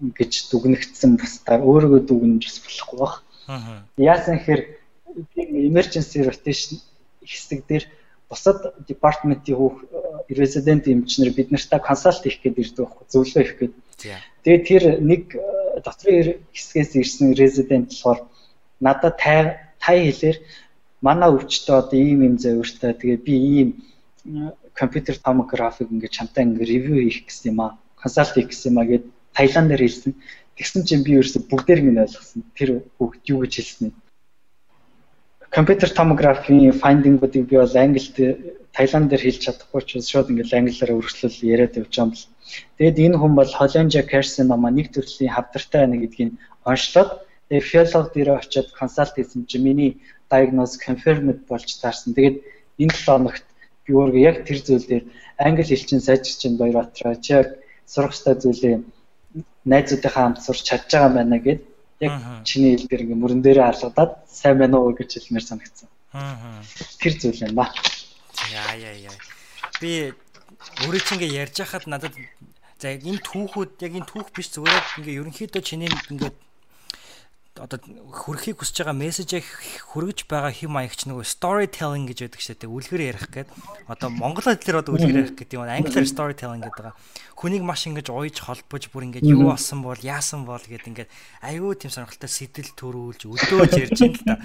гэж 0.00 0.32
дүгнэгдсэн 0.50 1.16
бусдаар 1.16 1.62
өөрийгөө 1.62 2.00
дүгнэж 2.08 2.42
бас 2.46 2.58
болохгүй 2.64 2.98
баг. 2.98 3.14
Яасан 3.96 4.38
гэхээр 4.38 4.62
emergency 5.68 6.22
rotation 6.22 6.80
хэсэг 7.22 7.66
дээр 7.68 7.84
бусад 8.28 8.74
департаментийн 8.88 9.56
хүүх 9.58 9.76
резидент 10.28 10.84
эмчнэр 10.88 11.32
бид 11.34 11.50
нартай 11.50 11.80
консалт 11.80 12.22
хийх 12.22 12.40
гээд 12.42 12.60
ирдэг 12.62 12.84
байхгүй 12.84 13.06
зөвлөгөө 13.12 13.42
хийх 13.44 13.56
гээд. 13.58 13.74
Тэгээд 14.44 14.64
тэр 14.68 14.84
нэг 15.00 15.22
дотрын 15.84 16.44
хэсгээс 16.52 16.92
ирсэн 17.00 17.28
резидент 17.32 17.88
болохоор 17.90 18.20
надад 18.80 19.16
тай 19.16 19.38
тай 19.80 19.98
хэлээр 20.04 20.38
манай 21.00 21.28
өвчтөө 21.32 21.76
одоо 21.78 21.98
ийм 21.98 22.20
юм 22.28 22.36
завиртай 22.38 22.92
тэгээд 22.92 23.22
би 23.24 23.34
ийм 23.34 23.68
компьютер 24.74 25.16
томографыг 25.16 25.88
ингээд 25.90 26.16
чамтай 26.16 26.44
ингээд 26.44 26.68
ревю 26.68 26.94
хийх 27.00 27.26
гэсэн 27.26 27.52
юм 27.52 27.60
аа 27.64 27.70
консалт 27.96 28.34
хийх 28.34 28.52
гэсэн 28.52 28.72
юм 28.72 28.78
аа 28.78 28.86
гэд 28.90 29.04
Таиландаар 29.38 29.82
хэлсэн. 29.82 30.12
Тэгсэн 30.58 30.82
чинь 30.82 31.04
би 31.06 31.14
ерөөсө 31.14 31.46
бүгдээр 31.46 31.80
минь 31.86 32.02
ойлгосон. 32.02 32.42
Тэр 32.58 32.82
хүүхд 32.98 33.22
юу 33.30 33.46
гэж 33.46 33.52
хэлсэн 33.54 33.84
нь. 33.88 33.94
Компьютер 35.50 35.90
томографийн 35.90 36.72
finding-уудыг 36.72 37.48
би 37.48 37.56
бол 37.56 37.76
англид 37.76 38.16
Таиландаар 38.76 39.22
хэлж 39.22 39.40
чадахгүй 39.44 39.82
ч 39.88 39.90
шууд 40.04 40.28
ингээд 40.28 40.52
англиараа 40.52 40.98
өргөжлөл 41.00 41.38
яриад 41.54 41.78
явж 41.80 41.88
байгаа 41.88 42.04
юм 42.04 42.10
бол. 42.12 42.26
Тэгэд 42.78 42.98
энэ 43.06 43.16
хүн 43.18 43.32
бол 43.34 43.52
Холонжа 43.58 44.02
Керсен 44.04 44.46
намаа 44.52 44.70
нэг 44.70 44.92
төрлийн 44.92 45.32
хавдартай 45.32 45.80
байна 45.82 45.96
гэдгийг 46.04 46.36
онцлоод 46.68 47.10
тэгээ 47.48 47.70
филолог 47.72 48.08
дээр 48.12 48.30
очиод 48.36 48.68
консалт 48.76 49.14
хийсэн 49.16 49.48
чинь 49.48 49.64
миний 49.64 49.90
diagnose 50.30 50.76
confirmed 50.76 51.40
болж 51.48 51.68
таарсан. 51.80 52.12
Тэгээд 52.12 52.36
энэ 52.84 52.92
7 52.92 53.08
хоногт 53.08 53.46
би 53.84 53.90
өөрөө 53.96 54.20
яг 54.30 54.36
тэр 54.44 54.58
зүйл 54.60 54.84
дээр 54.84 55.04
англи 55.40 55.64
хэлчин 55.64 56.00
сайжирч 56.04 56.40
ин 56.44 56.60
Баярбаатар 56.60 57.16
чи 57.24 57.32
яг 57.40 57.48
сурах 57.88 58.12
ёстой 58.12 58.36
зүйлээ 58.36 58.76
найзуудынхаа 59.64 60.22
хамт 60.24 60.44
сурч 60.44 60.62
чадж 60.68 60.92
байгаа 60.92 61.12
байна 61.16 61.38
гэд 61.40 61.60
яг 62.00 62.14
чиний 62.44 62.76
хэл 62.76 62.88
дээр 62.88 63.02
ингээ 63.04 63.18
мөрөн 63.18 63.42
дээрээ 63.42 63.66
алгадаад 63.68 64.12
сайн 64.30 64.58
байна 64.58 64.78
уу 64.78 64.94
гэж 64.94 65.18
хэлмээр 65.18 65.46
санагдсан. 65.46 65.88
Тэр 67.02 67.14
зүйл 67.18 67.44
юм 67.46 67.54
ба. 67.58 67.72
Яа 68.54 68.74
яа 68.78 68.94
яа. 69.10 69.18
Би 69.82 70.14
өөрөө 70.86 71.02
чи 71.02 71.12
ингээ 71.18 71.36
ярьж 71.42 71.56
хахад 71.58 71.90
надад 71.90 72.14
за 72.78 72.94
энэ 72.94 73.18
түүхүүд 73.26 73.82
яг 73.82 73.92
энэ 73.98 74.10
түүх 74.10 74.30
биш 74.30 74.54
зүгээр 74.54 75.02
ингээ 75.02 75.18
ерөнхийдөө 75.20 75.62
чиний 75.66 75.90
ингээ 76.10 76.30
одоо 77.58 77.78
хүрхийг 78.14 78.62
хүсэж 78.62 78.86
байгаа 78.86 78.96
мессежийг 78.96 79.44
хүргэж 79.90 80.30
байгаа 80.30 80.54
хэм 80.54 80.72
маягч 80.72 81.10
нөгөө 81.10 81.26
storytelling 81.26 82.06
гэж 82.06 82.18
байдаг 82.24 82.40
шүү 82.40 82.56
дээ. 82.62 82.70
Үлгэр 82.70 83.02
ярих 83.02 83.26
гэдэг. 83.28 83.50
Одоо 83.90 84.08
монгол 84.14 84.46
хэлээр 84.46 84.80
одоо 84.80 84.94
үлгэр 84.94 85.18
ярих 85.28 85.34
гэдэг 85.34 85.58
юм. 85.58 85.66
Англиар 85.66 86.06
storytelling 86.06 86.62
гэдэг 86.62 86.78
байгаа. 86.78 86.94
Хүнийг 87.34 87.62
маш 87.66 87.84
ингэж 87.90 88.08
уйж 88.14 88.36
холбож 88.38 88.84
бүр 88.88 89.10
ингэж 89.10 89.26
юу 89.26 89.50
болсон 89.50 89.82
бол 89.82 89.98
яасан 89.98 90.46
бол 90.46 90.62
гэдэг 90.62 91.06
ингээд 91.06 91.10
аюу 91.42 91.74
тийм 91.74 91.90
сонирхолтой 91.90 92.30
сэтэл 92.30 92.72
төрүүлж 92.78 93.20
өдөөж 93.26 93.72
ярьж 93.74 94.00
ин 94.06 94.14
л 94.14 94.22
та. 94.22 94.38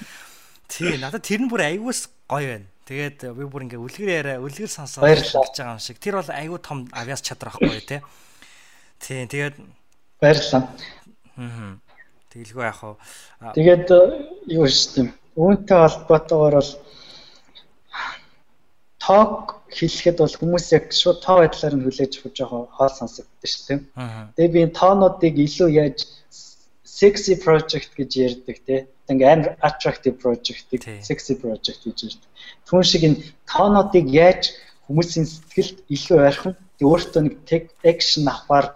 Тий, 0.67 0.97
надад 0.97 1.21
тэр 1.21 1.45
нь 1.45 1.49
бүр 1.53 1.69
аюус 1.69 2.09
гоё 2.25 2.57
байна. 2.57 2.67
Тэгээд 2.83 3.31
би 3.37 3.43
бүр 3.47 3.63
ингээ 3.69 3.79
үлгэр 3.79 4.09
яриа, 4.09 4.43
үлгэр 4.43 4.67
сонсоод 4.67 5.05
гэж 5.05 5.31
байгаа 5.31 5.77
юм 5.77 5.83
шиг. 5.83 6.01
Тэр 6.01 6.19
бол 6.19 6.29
аюу 6.33 6.57
том 6.59 6.89
авьяас 6.91 7.23
чадвар 7.23 7.55
ахгүй 7.55 7.79
тий. 7.79 8.01
Тий, 8.99 9.23
тэгээд 9.23 9.55
баярлалаа. 10.19 10.67
Аа. 11.37 11.82
Тэгэлгүй 12.33 12.65
яах 12.65 12.81
вэ? 12.81 12.93
Тэгээд 13.53 13.87
э, 13.93 14.01
юу 14.57 14.65
шүү 14.65 14.91
дээ. 14.97 15.07
Үүнтэй 15.37 15.77
холбоотойгоор 15.77 16.55
бол 16.57 16.71
ток 18.97 19.61
хэлэхэд 19.69 20.17
бол 20.17 20.35
хүмүүс 20.41 20.65
яг 20.73 20.85
шууд 20.97 21.21
тоо 21.21 21.45
байдлаар 21.45 21.75
нь 21.77 21.85
хүлээж 21.85 22.13
авах 22.17 22.33
жоохон 22.33 22.65
хоол 22.73 22.93
сонсогддог 22.97 23.45
шүү 23.45 23.63
дээ. 23.69 23.79
Тэгээд 24.33 24.53
би 24.53 24.59
энэ 24.65 24.79
тоонуудыг 24.81 25.35
илүү 25.45 25.69
яаж 25.77 25.99
sexy 26.81 27.35
project 27.45 27.93
гэж 27.93 28.11
ярьдаг 28.27 28.57
тий. 28.65 28.81
Ингээ 29.11 29.29
амар 29.33 29.49
attractive 29.61 30.17
project-ийг 30.23 30.81
sexy 31.05 31.37
project 31.37 31.85
гэж 31.85 31.97
ярьдаг. 32.09 32.29
Түүн 32.65 32.81
шиг 32.81 33.03
энэ 33.05 33.21
тоонуудыг 33.45 34.09
яаж 34.09 34.57
хүмүүсийн 34.89 35.27
сэтгэлд 35.29 35.77
илүү 35.85 36.17
ойрхон 36.17 36.53
өөртөө 36.81 37.21
нэг 37.23 37.35
action 37.85 38.25
авахар 38.25 38.73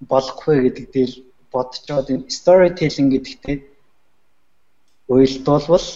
болох 0.00 0.38
вэ 0.46 0.70
гэдэг 0.70 0.86
дээр 0.94 1.12
бодцоод 1.58 2.06
энэ 2.14 2.30
storytelling 2.38 3.10
гэдэгтэй 3.10 3.56
уйлдуулвал 5.10 5.88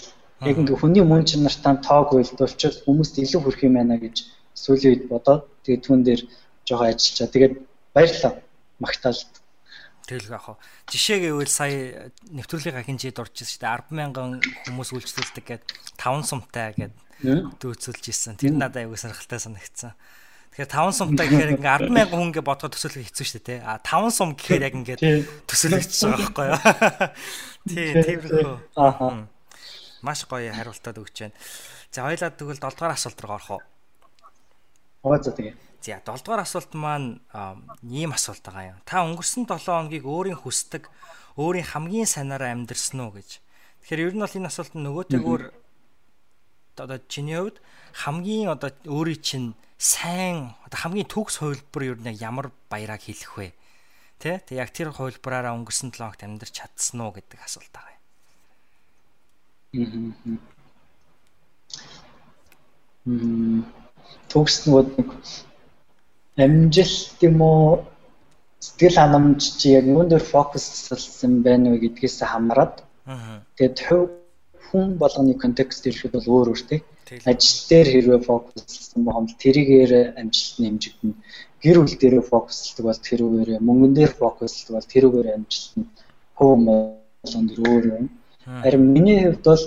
яг 0.51 0.57
ингээ 0.59 0.81
хүний 0.83 1.05
мөн 1.07 1.23
чанартай 1.31 1.79
тоог 1.87 2.19
уйлдуулчихвал 2.19 2.83
хүмүүст 2.85 3.15
илүү 3.23 3.41
хүрх 3.43 3.61
юм 3.63 3.79
байна 3.79 3.97
гэж 4.03 4.17
сүүлийн 4.59 4.91
үед 4.93 5.05
бодоод 5.13 5.47
тэгээд 5.63 5.85
түүн 5.87 6.03
дээр 6.03 6.23
жоохон 6.67 6.89
ажиллачаа. 6.91 7.29
Тэгээд 7.29 7.55
баярлалаа. 7.95 8.33
Магтаалт. 8.79 9.33
Тэгэл 10.07 10.35
яах 10.35 10.49
вэ? 10.51 10.55
Жишээ 10.91 11.19
гэвэл 11.31 11.53
сая 11.53 12.11
нэвтрүүлгийн 12.35 12.87
хинжид 12.87 13.23
орж 13.23 13.35
ирсэн 13.39 13.55
шүү 13.55 13.63
дээ 13.63 14.11
100000 14.11 14.43
хүмүүс 14.67 14.91
үйлчлүүлдэг 14.99 15.45
гээд 15.47 15.65
5 15.95 16.27
сумтай 16.27 16.75
гээд 16.75 16.95
дүүцүүлж 17.63 18.05
ирсэн. 18.11 18.35
Тэр 18.35 18.59
надад 18.59 18.83
аягүй 18.83 18.99
сонирхолтой 18.99 19.39
санагдсан. 19.39 19.95
Тэгэхээр 20.53 20.69
5 20.69 20.93
сумтай 20.93 21.27
гэхээр 21.33 21.57
ингээ 21.57 21.89
100000 21.97 22.12
хүн 22.12 22.29
ингээ 22.29 22.45
бодгоо 22.45 22.69
төсөөлөх 22.69 23.09
хэцүү 23.09 23.24
шүү 23.24 23.41
дээ 23.41 23.49
тий. 23.57 23.61
А 23.65 23.81
5 23.81 24.12
сум 24.12 24.37
гэхээр 24.37 24.69
яг 24.69 24.74
ингээ 24.77 24.99
төсөөлөгдөж 25.49 25.97
байгаа 25.97 26.20
байхгүй 26.29 26.47
юу? 26.53 26.61
Тий, 27.73 27.89
тиймэрхүү. 28.05 28.53
Аа. 28.77 29.24
Маш 30.05 30.20
гоё 30.29 30.53
хариултад 30.53 31.01
өгч 31.01 31.16
байна. 31.24 31.37
За 31.89 32.05
хоёлаа 32.05 32.31
тэгвэл 32.37 32.61
7 32.61 32.69
дугаар 32.69 32.93
асуулт 32.93 33.20
руу 33.24 33.33
орох 33.33 33.51
уу? 33.57 33.62
Аа 35.09 35.24
за 35.24 35.33
тэгээ. 35.33 35.57
За 35.81 36.05
7 36.05 36.20
дугаар 36.20 36.45
асуулт 36.45 36.73
маань 36.77 37.24
ийм 37.89 38.12
асуулт 38.12 38.45
байгаа 38.45 38.77
юм. 38.77 38.79
Та 38.85 39.09
өнгөрсөн 39.09 39.49
7 39.49 39.57
хоногийг 39.57 40.05
өөрийн 40.05 40.37
хүсдэг, 40.37 40.93
өөрийн 41.41 41.65
хамгийн 41.65 42.05
санаараа 42.05 42.53
амьдрсан 42.53 43.01
уу 43.09 43.16
гэж. 43.16 43.41
Тэгэхээр 43.89 44.05
ер 44.05 44.15
нь 44.15 44.20
бол 44.20 44.37
энэ 44.37 44.53
асуулт 44.53 44.77
нөгөөтэйгөр 44.77 45.43
одоо 46.77 46.99
чиний 47.09 47.36
хувьд 47.36 47.61
хамгийн 47.93 48.49
одоо 48.49 48.70
өөрийн 48.86 49.20
чинь 49.20 49.49
сайн 49.77 50.55
одоо 50.65 50.78
хамгийн 50.81 51.11
төгс 51.11 51.43
хувилбар 51.43 51.82
ер 51.82 51.99
нь 52.01 52.16
ямар 52.16 52.51
баяраг 52.70 53.03
хэлэх 53.05 53.32
вэ? 53.36 53.53
Тэ? 54.23 54.40
Тэг 54.47 54.57
яг 54.62 54.70
тэр 54.70 54.94
хувилбараараа 54.94 55.57
өнгөрсөн 55.59 55.90
7 55.90 55.99
хоногт 55.99 56.23
амьдарч 56.23 56.55
чадсан 56.55 57.03
уу 57.03 57.12
гэдэг 57.12 57.40
асуулт 57.43 57.73
байгаа 57.74 57.97
юм. 59.74 60.39
Мм 63.05 63.66
төгс 64.31 64.65
нөгөө 64.65 64.85
нэг 64.97 65.09
амжилт 66.44 67.19
юм 67.28 67.39
уу 67.43 67.85
сэтгэл 68.62 68.97
ханамж 68.97 69.40
чи 69.59 69.74
яг 69.77 69.85
юун 69.90 70.09
дээр 70.09 70.24
фокуслсан 70.32 71.43
байна 71.43 71.74
вэ 71.74 71.78
гэдгээс 71.82 72.23
хамраад 72.23 72.74
тэгээд 73.57 73.77
хүн 74.73 74.97
болгоны 74.97 75.36
контекст 75.36 75.85
хэлэхэд 75.85 76.16
бол 76.16 76.32
өөр 76.32 76.49
өөр 76.57 76.62
тий. 76.65 76.81
Ажил 77.28 77.61
дээр 77.69 77.89
хэрвээ 77.93 78.20
фокуслсан 78.24 79.05
бол 79.05 79.28
тэрийгээр 79.44 80.16
амжилт 80.16 80.57
нэмжигдэнэ. 80.65 81.15
Гэр 81.61 81.77
бүл 81.85 81.97
дээр 82.01 82.16
фокуслдаг 82.24 82.85
бол 82.89 83.01
тэрүүгээр 83.09 83.61
мөнгөн 83.61 83.93
дээр 83.93 84.12
фокуслдаг 84.16 84.73
бол 84.81 84.93
тэрүүгээр 84.94 85.28
амжилт 85.36 85.73
нь 85.77 85.89
хөө 86.40 86.53
болгон 87.23 87.44
дээр 87.47 87.61
өөр 87.69 87.85
юм. 88.01 88.07
Харин 88.65 88.85
миний 88.97 89.20
хувьд 89.28 89.44
бол 89.44 89.65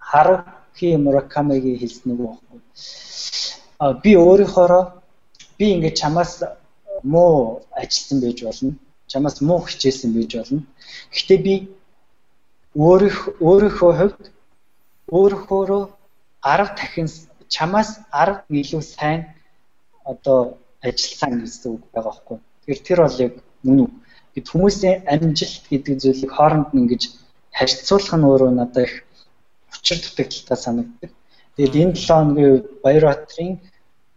Харуки 0.00 0.88
Муракамигийн 1.04 1.78
хэлсэн 1.78 2.06
нэг 2.08 2.18
байхгүй. 2.24 2.60
А 3.78 3.92
би 3.92 4.10
өөрийнхоороо 4.16 4.84
би 5.58 5.66
ингээд 5.76 6.00
чамаас 6.00 6.42
муу 7.02 7.62
ажилтсан 7.70 8.18
байж 8.24 8.38
болно. 8.42 8.72
Чамаас 9.06 9.40
муу 9.40 9.60
хичээсэн 9.60 10.10
байж 10.16 10.32
болно. 10.36 10.62
Гэхдээ 11.12 11.38
би 11.46 11.54
өөрийнх 12.74 13.38
өөрийнхөө 13.38 13.92
хувьд 13.98 14.22
өөрөөхөөрөө 15.16 15.82
10 16.42 16.74
дахин 16.78 17.08
чамаас 17.54 17.90
10 18.10 18.42
илүү 18.50 18.82
сайн 18.82 19.20
одоо 20.04 20.58
ажилласан 20.82 21.40
гэсэн 21.42 21.70
үг 21.74 21.82
байгаа 21.94 22.10
байхгүй. 22.10 22.38
Тэгэхээр 22.66 22.86
тэр 22.86 22.98
бол 23.02 23.18
яг 23.26 23.34
мөн 23.62 23.78
үү. 23.84 23.90
Гэт 24.34 24.46
хүмүүсийн 24.50 24.96
амжилт 25.12 25.64
гэдэг 25.70 25.94
зүйлийг 26.02 26.32
хооронд 26.34 26.68
нь 26.74 26.80
ингэж 26.82 27.02
харьцуулах 27.56 28.14
нь 28.18 28.26
өөрөө 28.28 28.50
надад 28.58 28.84
их 28.86 28.94
учир 29.70 29.98
дутагдaltaа 30.02 30.58
санагддаг. 30.58 31.10
Тэгээд 31.54 31.78
энэ 31.82 31.94
7 31.94 32.10
хоногийн 32.10 32.50
үед 32.50 32.66
Баярбаатарын 32.82 33.54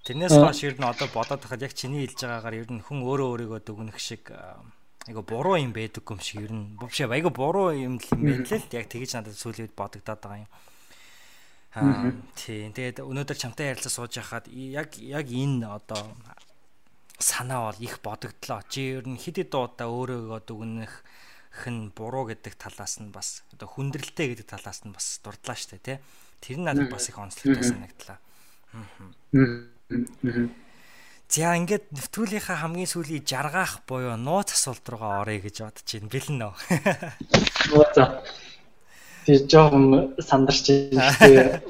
тэрнээс 0.07 0.35
хойш 0.39 0.59
ер 0.63 0.75
нь 0.79 0.87
одоо 0.87 1.07
бодоод 1.11 1.43
тахад 1.43 1.61
яг 1.61 1.75
чиний 1.75 2.07
хэлж 2.07 2.23
байгаагаар 2.23 2.59
ер 2.63 2.69
нь 2.71 2.83
хүн 2.83 3.03
өөрөө 3.03 3.27
өөрийгөө 3.35 3.59
дүгнэх 3.67 3.99
шиг 3.99 4.31
айгу 5.09 5.21
буруу 5.25 5.57
юм 5.57 5.73
байдаг 5.73 6.05
юм 6.05 6.19
шиг 6.23 6.47
ер 6.47 6.53
нь 6.53 6.77
бовш 6.79 7.01
айгу 7.03 7.29
буруу 7.29 7.75
юм 7.75 7.99
л 7.99 8.07
юм 8.15 8.21
байна 8.23 8.47
л 8.47 8.75
яг 8.77 8.87
тэгэж 8.87 9.11
надад 9.19 9.35
сүүлийн 9.35 9.67
үед 9.67 9.75
бодогдоод 9.75 10.21
байгаа 10.23 10.43
юм. 10.45 10.51
Аа 11.75 12.13
тийм 12.33 12.73
тэгээд 12.73 13.05
өнөөдөр 13.05 13.37
чамтай 13.37 13.73
ярилцаж 13.73 13.93
сууж 13.93 14.13
байхад 14.17 14.49
яг 14.49 14.97
яг 14.97 15.27
энэ 15.29 15.65
одоо 15.69 16.01
санаа 17.19 17.69
бол 17.69 17.79
их 17.79 18.01
бодогдлоо. 18.01 18.61
Чи 18.69 18.97
ер 18.97 19.05
нь 19.05 19.19
хэд 19.19 19.49
хэд 19.49 19.53
удаа 19.53 19.87
өөрийгөө 19.91 20.39
дүгнэх 20.47 20.93
хэн 21.49 21.91
буруу 21.97 22.29
гэдэг 22.29 22.53
талаас 22.55 23.01
нь 23.01 23.09
бас 23.09 23.41
одоо 23.53 23.67
хүндрэлтэй 23.67 24.33
гэдэг 24.33 24.47
талаас 24.47 24.85
нь 24.85 24.93
бас 24.93 25.19
дурдлаа 25.25 25.57
штэ 25.57 25.81
тий. 25.81 25.97
Тэр 26.39 26.61
нь 26.61 26.65
надад 26.69 26.93
бас 26.93 27.09
их 27.09 27.17
онцлогтой 27.17 27.65
санагдлаа. 27.65 28.21
За 31.29 31.53
ингээд 31.53 31.93
нэвтрүүлгийнхаа 31.93 32.57
хамгийн 32.65 32.89
сүүлийн 32.89 33.21
жаргаах 33.21 33.85
буюу 33.85 34.17
нууц 34.17 34.49
асуулт 34.49 34.81
руугаа 34.89 35.21
оръё 35.21 35.45
гэж 35.45 35.61
бодож 35.61 35.85
байна. 35.85 36.09
Бэлэн 36.09 36.37
нөө. 36.41 36.53
Оо 37.77 37.85
за. 37.93 38.25
Тэр 39.29 39.45
жоохон 39.45 40.17
сандарч 40.17 40.65
байна. 40.89 41.61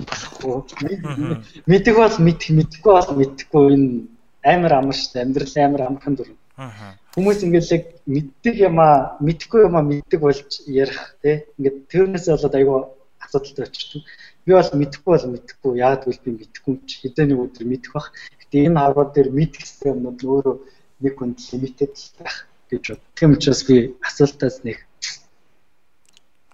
Мэддэг 1.68 1.96
бол 2.00 2.18
мэдэх, 2.24 2.56
мэдхгүй 2.56 2.92
бол 2.96 3.12
мэдхгүй 3.20 3.64
энэ 3.76 4.08
амар 4.48 4.74
амар 4.80 4.96
дээ. 4.96 5.28
Амьдрал 5.28 5.56
амар 5.60 5.82
амархан 5.92 6.16
дүр. 6.16 6.32
Хүмүүс 7.18 7.42
ингээд 7.42 7.74
яг 7.74 7.84
мэддэг 8.06 8.56
юмаа 8.70 9.18
мэдхгүй 9.18 9.66
юмаа 9.66 9.82
мэддэг 9.82 10.20
болж 10.22 10.62
ярих 10.70 11.18
тий. 11.26 11.42
Ингээд 11.58 11.78
тэрнээс 11.90 12.30
болоод 12.30 12.54
айгүй 12.54 12.78
асуудалтай 13.18 13.66
очирдаг. 13.66 14.04
Би 14.46 14.52
бол 14.54 14.72
мэдхгүй 14.78 15.12
бол 15.18 15.28
мэдхгүй. 15.34 15.72
Яг 15.82 16.06
тэгвэл 16.06 16.22
би 16.26 16.32
мэдхгүй 16.38 16.74
ч 16.86 16.90
хэдэн 17.02 17.34
нэг 17.34 17.40
өдөр 17.50 17.66
мэдэх 17.66 17.92
бах. 17.98 18.14
Гэтэ 18.46 18.70
энэ 18.70 18.78
харгууд 18.78 19.12
дээр 19.18 19.30
мэдэх 19.34 19.62
гэсэн 19.66 19.90
юмнууд 19.98 20.20
өөрөө 20.22 20.56
нэг 21.02 21.14
хүнд 21.18 21.38
лимитэд 21.50 21.96
байх 22.22 22.46
гэж 22.70 22.84
бод. 22.94 23.02
Тийм 23.18 23.34
учраас 23.34 23.62
би 23.66 23.98
асуултаас 24.06 24.62
нэг 24.62 24.78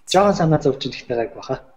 жоохон 0.07 0.39
санаа 0.39 0.63
зовж 0.63 0.87
ихтэй 0.87 1.15
гайг 1.19 1.35
баха. 1.35 1.67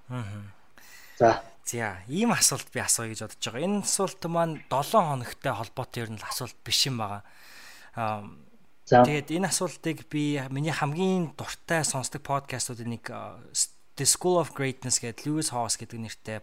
За 1.18 1.42
За, 1.68 2.00
ийм 2.08 2.32
асуулт 2.32 2.70
би 2.72 2.80
асууя 2.80 3.12
гэж 3.12 3.28
бодож 3.28 3.44
байгаа. 3.44 3.66
Энэ 3.66 3.84
асуулт 3.84 4.22
маань 4.24 4.62
7 4.72 5.04
хоногтой 5.04 5.52
холбоотой 5.52 6.00
ер 6.06 6.10
нь 6.16 6.22
асуулт 6.24 6.56
биш 6.64 6.88
юм 6.88 6.96
байгаа. 7.02 7.22
Аа 7.92 8.24
Тэгээд 8.88 9.28
энэ 9.36 9.52
асуултыг 9.52 10.08
би 10.08 10.40
миний 10.48 10.72
хамгийн 10.72 11.36
дуртай 11.36 11.84
сонсдог 11.84 12.24
подкастуудын 12.24 12.96
нэг 12.96 13.04
The 13.04 14.06
School 14.08 14.40
of 14.40 14.56
Greatness 14.56 15.02
гэдэг 15.02 15.28
Lewis 15.28 15.52
Hawes 15.52 15.76
гэдэг 15.76 15.98
нэртэй 15.98 16.38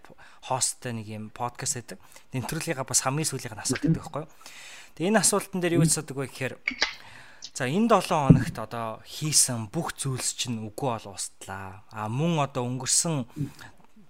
хосттой 0.46 0.94
нэг 0.94 1.08
юм 1.10 1.34
подкаст 1.34 1.82
байдаг. 1.82 1.98
Нэмтрүүлгийнхаа 2.36 2.86
бас 2.86 3.02
хамгийн 3.02 3.26
сүүлийнх 3.26 3.56
нь 3.58 3.64
асуулт 3.66 3.82
байдаг 3.82 4.04
байхгүй 4.04 4.22
юу? 4.28 4.32
Тэгээд 4.94 5.10
энэ 5.10 5.22
асуултан 5.24 5.60
дээр 5.64 5.78
юу 5.80 5.88
хэлдэг 5.88 6.18
вэ 6.20 6.28
гэхээр 6.30 6.54
за 7.56 7.64
энэ 7.66 7.88
7 7.96 8.12
хоногт 8.12 8.58
одоо 8.60 9.00
хийсэн 9.08 9.72
бүх 9.72 9.96
зүйлс 9.96 10.36
чинь 10.36 10.60
үгүй 10.68 11.00
бол 11.00 11.16
ууслаа. 11.16 11.88
А 11.96 12.12
мөн 12.12 12.44
одоо 12.44 12.68
өнгөрсөн 12.68 13.24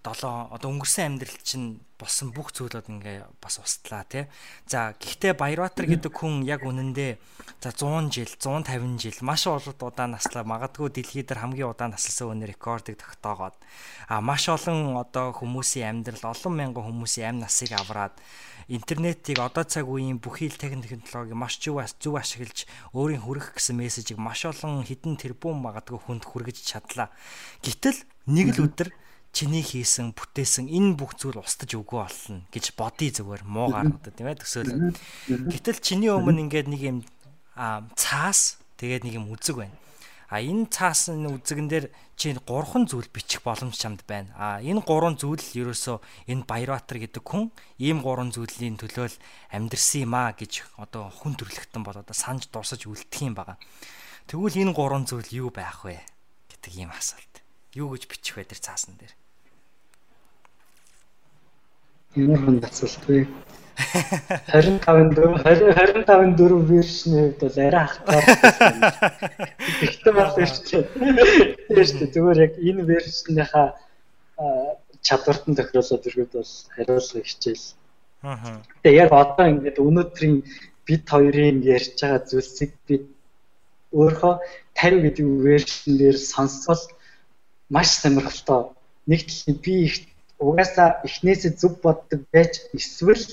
7 0.02 0.50
одоо 0.50 0.70
өнгөрсөн 0.74 1.06
амьдрал 1.06 1.40
чинь 1.46 1.85
болсон 1.96 2.36
бүх 2.36 2.52
зүйлүүд 2.52 2.92
ингээ 2.92 3.18
бас 3.40 3.60
устлаа 3.64 4.04
тий. 4.04 4.28
За 4.68 4.92
гэхдээ 5.00 5.34
Баярбаатар 5.40 5.88
гэдэг 5.88 6.12
хүн 6.12 6.44
яг 6.44 6.68
үнэндээ 6.68 7.16
за 7.64 7.72
100 7.72 8.12
жил, 8.12 8.32
150 8.36 9.00
жил 9.00 9.18
маш 9.24 9.48
олон 9.48 9.76
удаа 9.80 10.08
наслаа 10.08 10.44
магадгүй 10.44 10.92
дэлхийд 10.92 11.32
дээр 11.32 11.42
хамгийн 11.42 11.72
удаан 11.72 11.96
наслсан 11.96 12.36
өнөр 12.36 12.52
рекордыг 12.52 13.00
тогтоогоод 13.00 13.56
а 14.12 14.20
маш 14.20 14.52
олон 14.52 15.00
одоо 15.00 15.32
хүмүүсийн 15.32 16.04
амьдрал 16.04 16.36
олон 16.36 16.54
мянган 16.54 16.84
хүмүүсийн 16.84 17.32
амь 17.32 17.42
насыг 17.42 17.72
авраад 17.72 18.14
интернетийг 18.68 19.40
одоо 19.40 19.64
цаг 19.64 19.86
үеийн 19.86 20.18
бүхий 20.18 20.50
л 20.50 20.58
технологи 20.58 21.38
маш 21.38 21.62
зөв 21.62 21.80
зөв 22.02 22.18
ашиглаж 22.18 22.66
өөрийн 22.98 23.22
хүргэх 23.22 23.54
гэсэн 23.56 23.78
мессежийг 23.78 24.18
маш 24.18 24.46
олон 24.46 24.82
хідэн 24.82 25.22
тэрбум 25.22 25.62
магадгүй 25.62 26.02
хүнд 26.02 26.26
хүргэж 26.26 26.66
чадлаа. 26.66 27.14
Гэтэл 27.62 28.02
нэг 28.26 28.58
л 28.58 28.66
өдөр 28.66 28.90
чиний 29.36 29.60
хийсэн 29.60 30.16
бүтээсэн 30.16 30.72
энэ 30.72 30.96
бүх 30.96 31.20
зүйл 31.20 31.44
устдаж 31.44 31.76
өгөө 31.76 32.00
болно 32.08 32.48
гэж 32.56 32.72
бодъё 32.80 33.12
зүгээр 33.12 33.44
муугаар 33.44 33.92
одоо 33.92 34.12
тийм 34.16 34.32
ээ 34.32 34.40
төсөөлөн. 34.40 34.96
Гэтэл 35.52 35.84
чиний 35.84 36.08
өмнө 36.08 36.48
ингээд 36.48 36.72
нэг 36.72 36.82
юм 36.82 36.98
цаас 38.00 38.64
тэгээд 38.80 39.04
нэг 39.04 39.20
юм 39.20 39.28
үзэг 39.36 39.60
байна. 39.60 39.76
А 40.32 40.42
энэ 40.42 40.72
цаас 40.72 41.12
энэ 41.12 41.38
үзэгэн 41.38 41.68
дээр 41.70 41.86
чи 42.16 42.34
гурван 42.48 42.88
зүйл 42.88 43.12
бичих 43.12 43.44
боломж 43.44 43.76
чамд 43.76 44.08
байна. 44.08 44.32
А 44.40 44.48
энэ 44.64 44.82
гурван 44.82 45.20
зүйл 45.20 45.40
ерөөсөө 45.40 46.32
энэ 46.32 46.48
Баярбаатар 46.48 46.98
гэдэг 47.04 47.22
хүн 47.22 47.52
ийм 47.78 48.02
гурван 48.02 48.32
зүйлийн 48.32 48.80
төлөө 48.80 49.08
л 49.12 49.22
амьдрсан 49.52 50.08
юм 50.08 50.16
а 50.16 50.34
гэж 50.34 50.66
одоо 50.82 51.12
хүн 51.12 51.36
төрлөختөн 51.38 51.84
бол 51.84 52.00
одоо 52.00 52.16
санаж 52.16 52.50
дурсаж 52.50 52.88
үлдэх 52.88 53.22
юм 53.22 53.36
байгаа. 53.38 53.60
Тэгвэл 54.26 54.64
энэ 54.66 54.74
гурван 54.74 55.06
зүйл 55.06 55.30
юу 55.46 55.50
байх 55.54 55.86
вэ 55.86 56.02
гэдэг 56.50 56.74
ийм 56.74 56.90
асуулт. 56.90 57.46
Юу 57.78 57.94
гэж 57.94 58.10
бичих 58.10 58.40
вэ 58.40 58.50
тэр 58.50 58.60
цаасан 58.64 58.98
дээр? 58.98 59.14
Ямар 62.16 62.40
хүн 62.40 62.58
асуултгүй. 62.64 63.28
25 63.76 65.16
4 65.20 65.36
25 65.44 66.36
4 66.40 66.60
вершний 66.72 67.24
хувьд 67.28 67.40
бол 67.44 67.58
арай 67.68 67.88
хатгаар. 67.92 68.26
Гэхдээ 69.84 70.14
бас 70.16 70.34
ирчихээ. 70.40 70.84
Тэгэж 71.68 71.90
зүгээр 72.16 72.40
яг 72.46 72.54
энэ 72.56 72.84
вершнийхаа 72.88 73.68
чадварт 75.04 75.44
нь 75.48 75.58
тохируулаад 75.60 76.08
ирэхэд 76.08 76.32
бол 76.40 76.54
хариулах 76.76 77.28
хичээл. 77.28 77.68
Аа. 78.24 78.64
Тэгээ 78.84 79.02
яг 79.04 79.12
одоо 79.12 79.46
ингээд 79.52 79.84
өнөөдрийн 79.84 80.36
бид 80.88 81.04
хоёрын 81.12 81.60
ярьж 81.76 82.00
байгаа 82.00 82.24
зүйлсийг 82.32 82.72
бид 82.88 83.06
өөрөө 83.92 84.34
50 84.80 85.04
гэдэг 85.04 85.28
вершн 85.44 85.92
дээр 86.00 86.18
сонсвол 86.18 86.84
маш 87.70 87.90
сонирхолтой. 88.00 88.72
Нэг 89.04 89.22
талын 89.28 89.58
би 89.60 89.74
их 89.88 89.96
угаасаа 90.40 90.90
эхнээсээ 91.08 91.52
зөв 91.60 91.74
боддог 91.84 92.22
байж 92.34 92.54
эсвэл 92.78 93.26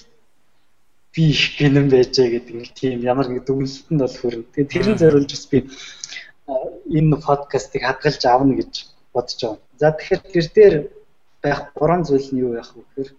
би 1.13 1.23
их 1.35 1.59
гинэн 1.59 1.91
байжээ 1.91 2.29
гэдэг 2.31 2.55
нэг 2.57 2.71
тийм 2.79 3.01
ямар 3.03 3.29
нэг 3.29 3.45
дүгнэлтэнд 3.45 4.01
бол 4.01 4.17
хүрнэ. 4.19 4.49
Тэгээ 4.55 4.73
тэрэн 4.73 4.97
зориулж 4.99 5.31
бас 5.35 5.47
би 5.53 5.59
энэ 6.99 7.17
подкастыг 7.27 7.83
хадгалж 7.85 8.23
авна 8.25 8.55
гэж 8.57 8.73
бодож 9.13 9.39
байгаа. 9.43 9.61
За 9.81 9.91
тэгэхээр 9.93 10.23
тэр 10.33 10.47
дээр 10.57 10.75
байх 11.43 11.61
гурван 11.77 12.03
зүйл 12.07 12.29
нь 12.33 12.43
юу 12.45 12.53
байх 12.57 12.71
вэ 12.73 12.83
гэхээр 12.87 13.11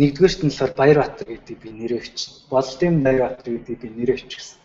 нэгдүгээрт 0.00 0.40
нь 0.42 0.50
болохоор 0.50 0.72
Баярбаатар 0.80 1.28
гэдэг 1.30 1.56
би 1.62 1.70
нэрээ 1.70 2.00
өчсөн. 2.00 2.32
Болдын 2.50 2.94
Баярбаатар 3.04 3.48
гэдэг 3.54 3.76
би 3.82 3.88
нэрээ 3.92 4.18
өчсөн. 4.18 4.58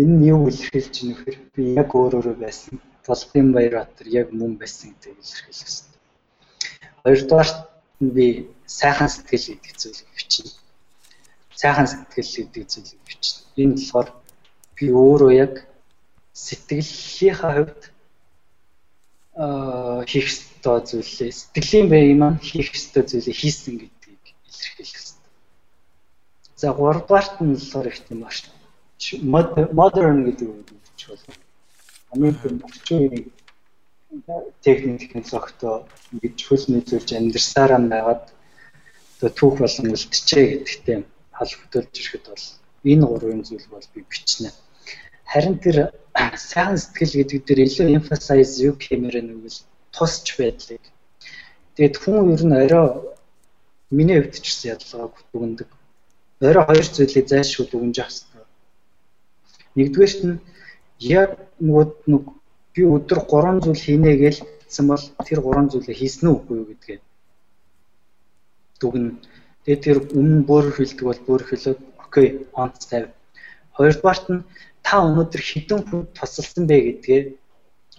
Энэ 0.00 0.14
нь 0.16 0.26
юу 0.32 0.48
илэрхийлж 0.48 0.96
вэ 1.02 1.10
гэхээр 1.10 1.38
би 1.54 1.62
яг 1.74 1.90
өөрөөрөө 1.90 2.36
байсан 2.38 2.78
Болдын 3.06 3.52
Баярбаатар 3.52 4.06
яг 4.08 4.28
мөн 4.32 4.52
байсан 4.60 4.92
гэдэг 4.92 5.16
илэрхийлэх 5.18 5.48
хэрэгтэй. 5.50 5.98
Хоёрдугаар 7.04 7.50
нь 8.00 8.10
би 8.16 8.26
сайхан 8.66 9.08
сэтгэл 9.08 9.46
гэдэг 9.56 9.74
зүйлийг 9.80 10.10
бичнэ. 10.16 10.50
Сайхан 11.60 11.86
сэтгэл 11.88 12.32
гэдэг 12.36 12.64
зүйлийг 12.72 13.02
бичнэ. 13.08 13.38
Энэ 13.62 13.74
болохоор 13.76 14.08
би 14.76 14.84
өөрөө 14.92 15.32
яг 15.44 15.54
сэтгэлийнхаа 16.32 17.52
хувьд 17.56 17.82
аа 19.36 20.04
хийх 20.10 20.28
ёстой 20.32 20.80
зүйлээ 20.88 21.32
сэтгэлийн 21.32 21.88
бай 21.92 22.02
юм 22.12 22.22
хийх 22.48 22.68
ёстой 22.76 23.04
зүйлээ 23.08 23.40
хийсэн 23.40 23.74
гэдгийг 23.80 24.24
илэрхийлэх 24.48 24.96
хэрэгтэй. 24.96 25.30
За 26.60 26.68
гуравдугаарт 26.76 27.40
нь 27.40 27.56
болохоор 27.56 27.86
их 27.88 27.98
тийм 28.04 28.20
бааш. 28.24 28.38
Modern 29.80 30.18
гэдэг 30.28 30.48
үг 30.48 30.68
гэж 30.68 31.00
болно. 31.08 31.49
Америкийн 32.14 32.60
үеийн 32.90 33.26
техник 34.66 34.98
технологитой 35.12 35.76
ингэж 36.12 36.38
хөл 36.48 36.64
нийлүүлж 36.72 37.08
амьдсараа 37.14 37.80
байгаад 37.94 38.24
одоо 39.16 39.30
түүх 39.38 39.54
болон 39.62 39.94
үлдчихэ 39.94 40.44
гэдэгтэй 40.50 40.98
холбогдуулж 41.38 41.94
ирэхэд 41.94 42.24
бол 42.26 42.46
энэ 42.92 43.06
гурван 43.06 43.42
зүйл 43.46 43.66
бол 43.70 43.86
би 43.94 44.00
бичнэ. 44.10 44.50
Харин 45.30 45.56
тэр 45.62 45.76
сайхан 46.34 46.78
сэтгэл 46.80 47.14
гэдэг 47.22 47.40
дээр 47.46 47.60
илүү 47.66 47.86
emphasize 47.98 48.58
юу 48.66 48.74
гэмээр 48.74 49.16
нэгвэл 49.22 49.58
тусч 49.94 50.26
байдлыг. 50.38 50.82
Тэгээд 51.74 51.96
хүн 52.02 52.34
ер 52.34 52.42
нь 52.46 52.58
орой 52.64 52.88
миний 53.94 54.18
хувьд 54.18 54.34
ч 54.42 54.46
гэсэн 54.50 54.70
ялгааг 54.74 55.14
дүгндэг. 55.30 55.68
Орой 56.42 56.64
хоёр 56.66 56.86
зүйлийг 56.90 57.26
зайлшгүй 57.30 57.66
дүгнж 57.70 57.96
явах 58.02 58.10
хэрэгтэй. 58.10 58.46
Нэгдүгээрт 59.78 60.20
нь 60.26 60.36
яг 61.00 61.30
нөгөө 61.60 62.20
би 62.74 62.82
өдөр 62.84 63.20
3 63.24 63.64
зүйл 63.64 63.84
хийнэ 63.84 64.12
гэж 64.20 64.36
хэлсэн 64.44 64.86
бол 64.86 65.04
тэр 65.26 65.40
3 65.40 65.72
зүйлээ 65.72 65.96
хийсэн 65.96 66.28
үү 66.28 66.36
үгүй 66.36 66.56
юу 66.60 66.68
гэдгээ 66.70 66.98
дүгнэ. 68.80 69.10
Тэгээд 69.64 69.84
тэр 69.84 69.98
өмнө 70.16 70.44
бүр 70.48 70.64
хэлдэг 70.76 71.04
бол 71.08 71.20
бүр 71.26 71.42
хэлээд 71.48 71.80
окей 72.04 72.26
онц 72.52 72.84
тавь. 72.90 73.12
Хоёрдугаарт 73.76 74.26
нь 74.32 74.44
та 74.86 75.04
өнөөдөр 75.04 75.42
хэдэн 75.42 75.80
хүн 75.88 76.02
тусалсан 76.16 76.64
бэ 76.70 76.76
гэдгээ 76.86 77.20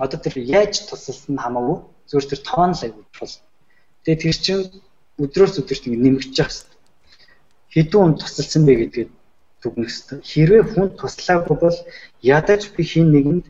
одоо 0.03 0.19
тэр 0.21 0.35
яаж 0.41 0.73
тусалсан 0.89 1.35
нь 1.35 1.43
хамаагүй 1.43 1.77
зөвхөн 2.09 2.29
тэр 2.31 2.41
тоон 2.49 2.71
л 2.73 2.83
аягүй 2.85 3.05
бол. 3.19 3.35
Тэгээд 4.03 4.23
тэр 4.23 4.37
чинь 4.45 4.63
өдрөөс 5.21 5.55
өдөрт 5.61 5.85
ингэ 5.85 6.01
нэмэгдэж 6.01 6.37
байгаа 6.37 6.49
хэвээр. 6.49 6.79
Хэдэн 7.73 7.99
хүн 8.01 8.15
тусалсан 8.17 8.63
бэ 8.65 8.73
гэдгээ 8.81 9.07
дүгнэх 9.63 9.89
хэвээр. 9.89 10.21
Хэрвээ 10.31 10.63
хүн 10.73 10.87
туслаагүй 10.99 11.57
бол 11.61 11.77
ядаж 12.21 12.61
би 12.75 12.83
хин 12.83 13.07
нэгэнд 13.13 13.45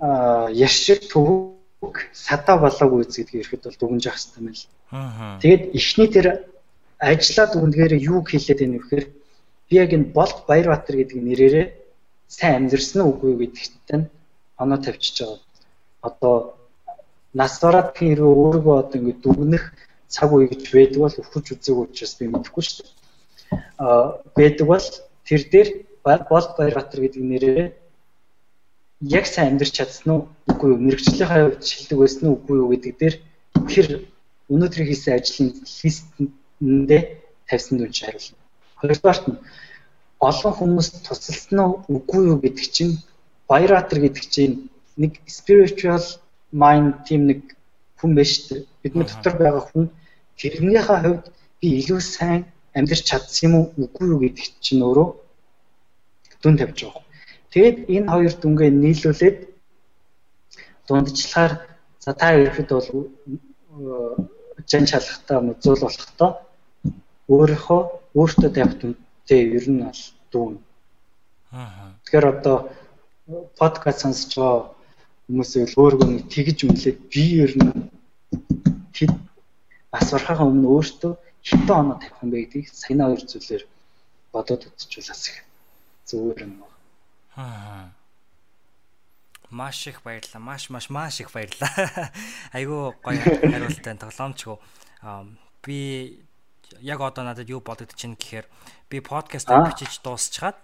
а 0.00 0.48
яшиг 0.52 1.00
төвөг 1.12 1.96
садаа 2.12 2.56
болоогүй 2.64 3.04
гэдгийг 3.04 3.28
ирэхэд 3.40 3.62
бол 3.64 3.80
дүгнж 3.80 4.02
явах 4.06 4.20
хэрэгтэй 4.20 4.42
мэл. 4.44 4.64
Аа. 4.92 5.38
Тэгээд 5.42 5.62
эхний 5.78 6.08
тэр 6.14 6.26
ажиллаа 7.00 7.46
дүгнэгээр 7.50 7.92
юу 8.12 8.20
хэлээд 8.24 8.60
байна 8.60 8.76
вэ 8.76 8.82
гэхээр 8.84 9.06
би 9.68 9.74
яг 9.82 9.90
энэ 9.96 10.12
Болт 10.16 10.38
Баярбаатар 10.48 10.96
гэдэг 10.96 11.18
нэрээрээ 11.24 11.66
сайн 12.28 12.54
амьдэрсэн 12.58 13.00
үгүй 13.10 13.32
гэдэгт 13.40 13.88
нь 13.96 14.10
оноо 14.62 14.78
тавьчихж 14.84 15.16
байгаа. 15.20 15.40
Одоо 16.08 16.34
нас 17.40 17.54
бараад 17.62 17.96
хэрэг 17.96 18.24
өөрийгөө 18.24 18.76
одоо 18.82 18.98
ингэ 19.00 19.22
дүгнэх 19.24 19.64
цаг 20.14 20.28
үе 20.32 20.46
гэж 20.50 20.62
байдаг 20.74 21.00
бол 21.00 21.16
өвчж 21.22 21.48
үзээгүй 21.54 21.84
учраас 21.86 22.14
би 22.18 22.24
мэдэхгүй 22.28 22.64
шүү 22.64 22.76
дээ 22.84 23.00
байдаг 24.36 24.66
бол 24.66 24.86
тэр 25.26 25.40
дээр 25.52 25.68
болт 26.04 26.56
Баярбаатар 26.56 27.00
гэдэг 27.00 27.22
нэрээр 27.22 27.72
яг 29.00 29.26
сайн 29.26 29.56
амьдарч 29.56 29.72
чадсан 29.76 30.08
уу 30.12 30.20
үгүй 30.50 30.68
юу? 30.72 30.78
Мэрэгчлийнхаа 30.84 31.40
хувьд 31.50 31.64
шилдэг 31.64 31.98
байсан 31.98 32.24
уу 32.28 32.36
үгүй 32.36 32.56
юу 32.60 32.68
гэдэг 32.72 32.94
дээр 33.00 33.14
тэр 33.68 33.86
өнөөдөр 34.52 34.82
хийсэн 34.86 35.14
ажлын 35.16 35.48
листэндээ 35.60 37.02
тавьсан 37.48 37.78
дүн 37.78 37.92
чи 37.92 38.04
хариулна. 38.04 38.38
Хоёрдугаарт 38.80 39.24
нь 39.28 39.38
олон 40.20 40.52
хүмүүс 40.56 40.88
тусалсан 41.06 41.58
уу 41.60 41.72
үгүй 41.88 42.22
юу 42.30 42.38
гэдэг 42.44 42.66
чинь 42.76 42.94
Баярбаатар 43.48 43.98
гэдэг 44.04 44.24
чинь 44.34 44.70
нэг 45.00 45.12
spiritual 45.26 46.04
mind 46.52 47.04
тийм 47.06 47.26
нэг 47.30 47.56
хүн 47.98 48.14
байж 48.14 48.48
тээ 48.48 48.66
бидний 48.82 49.06
дотор 49.08 49.34
байгаа 49.38 49.64
хүн 49.68 49.86
тэрнийхээ 50.40 50.98
хувьд 51.04 51.24
би 51.60 51.68
илүү 51.80 52.00
сайн 52.00 52.44
амьдрч 52.78 53.00
чадсан 53.08 53.44
юм 53.46 53.54
уу 53.58 53.66
үгүй 53.84 54.06
юу 54.12 54.20
гэдэг 54.22 54.46
чинь 54.64 54.84
өөрөө 54.86 55.08
дүн 56.42 56.56
тавьж 56.58 56.78
байгаа. 56.84 57.04
Тэгээд 57.52 57.76
энэ 57.94 58.10
хоёр 58.12 58.32
дүнгээ 58.38 58.70
нийлүүлээд 58.70 59.38
дундчлахаар 60.86 61.52
за 62.04 62.10
та 62.14 62.26
ирэхэд 62.34 62.70
бол 62.72 62.88
жан 64.70 64.84
шалгахтаа 64.90 65.38
зуул 65.62 65.82
болохтой 65.82 66.30
өөрийнхөө 67.28 67.80
өөртөө 68.18 68.50
тавих 68.54 68.74
дүнтэй 68.80 69.42
ер 69.58 69.66
нь 69.70 69.82
бол 69.84 70.02
дүүн. 70.32 70.54
Аа. 71.52 71.94
Тэгэхээр 72.04 72.26
одоо 72.34 72.56
подкаст 73.58 74.00
сонсож 74.02 74.32
байгаа 74.34 74.58
хүмүүсээ 75.26 75.64
л 75.70 75.80
өөргөө 75.82 76.08
нэг 76.10 76.24
тэгж 76.34 76.58
үнэлээд 76.66 76.98
би 77.12 77.24
ер 77.44 77.52
нь 77.58 77.70
хэд 78.96 79.12
бас 79.92 80.06
барахаа 80.10 80.46
өмнө 80.50 80.68
өөртөө 80.74 81.12
хитэн 81.42 81.76
оноо 81.76 81.96
тавих 81.98 82.20
юм 82.22 82.30
бэ 82.30 82.38
гэдгийг 82.44 82.68
саяны 82.68 83.04
хоёр 83.04 83.22
зүйлээр 83.24 83.64
бодоод 84.32 84.62
үзчихвэл 84.68 85.10
бас 85.12 85.22
их 85.28 85.38
зүгээр 86.06 86.38
юм 86.44 86.52
байна. 86.60 86.76
Аа. 87.36 87.90
Маш 89.50 89.86
их 89.86 90.02
баярлалаа. 90.02 90.40
Маш 90.40 90.70
маш 90.70 90.90
маш 90.90 91.20
их 91.20 91.32
баярлалаа. 91.32 92.12
Айгуу 92.56 92.94
гоё 93.02 93.18
хариулттай 93.18 93.96
тоглоомчгүй. 93.98 94.56
Би 95.64 95.78
яг 96.78 97.00
одоо 97.00 97.24
надад 97.24 97.50
юу 97.50 97.60
бодогдож 97.60 97.98
байна 97.98 98.14
гэхээр 98.14 98.46
би 98.90 99.00
подкастыг 99.00 99.58
бичиж 99.66 99.98
дуусчаад 100.04 100.56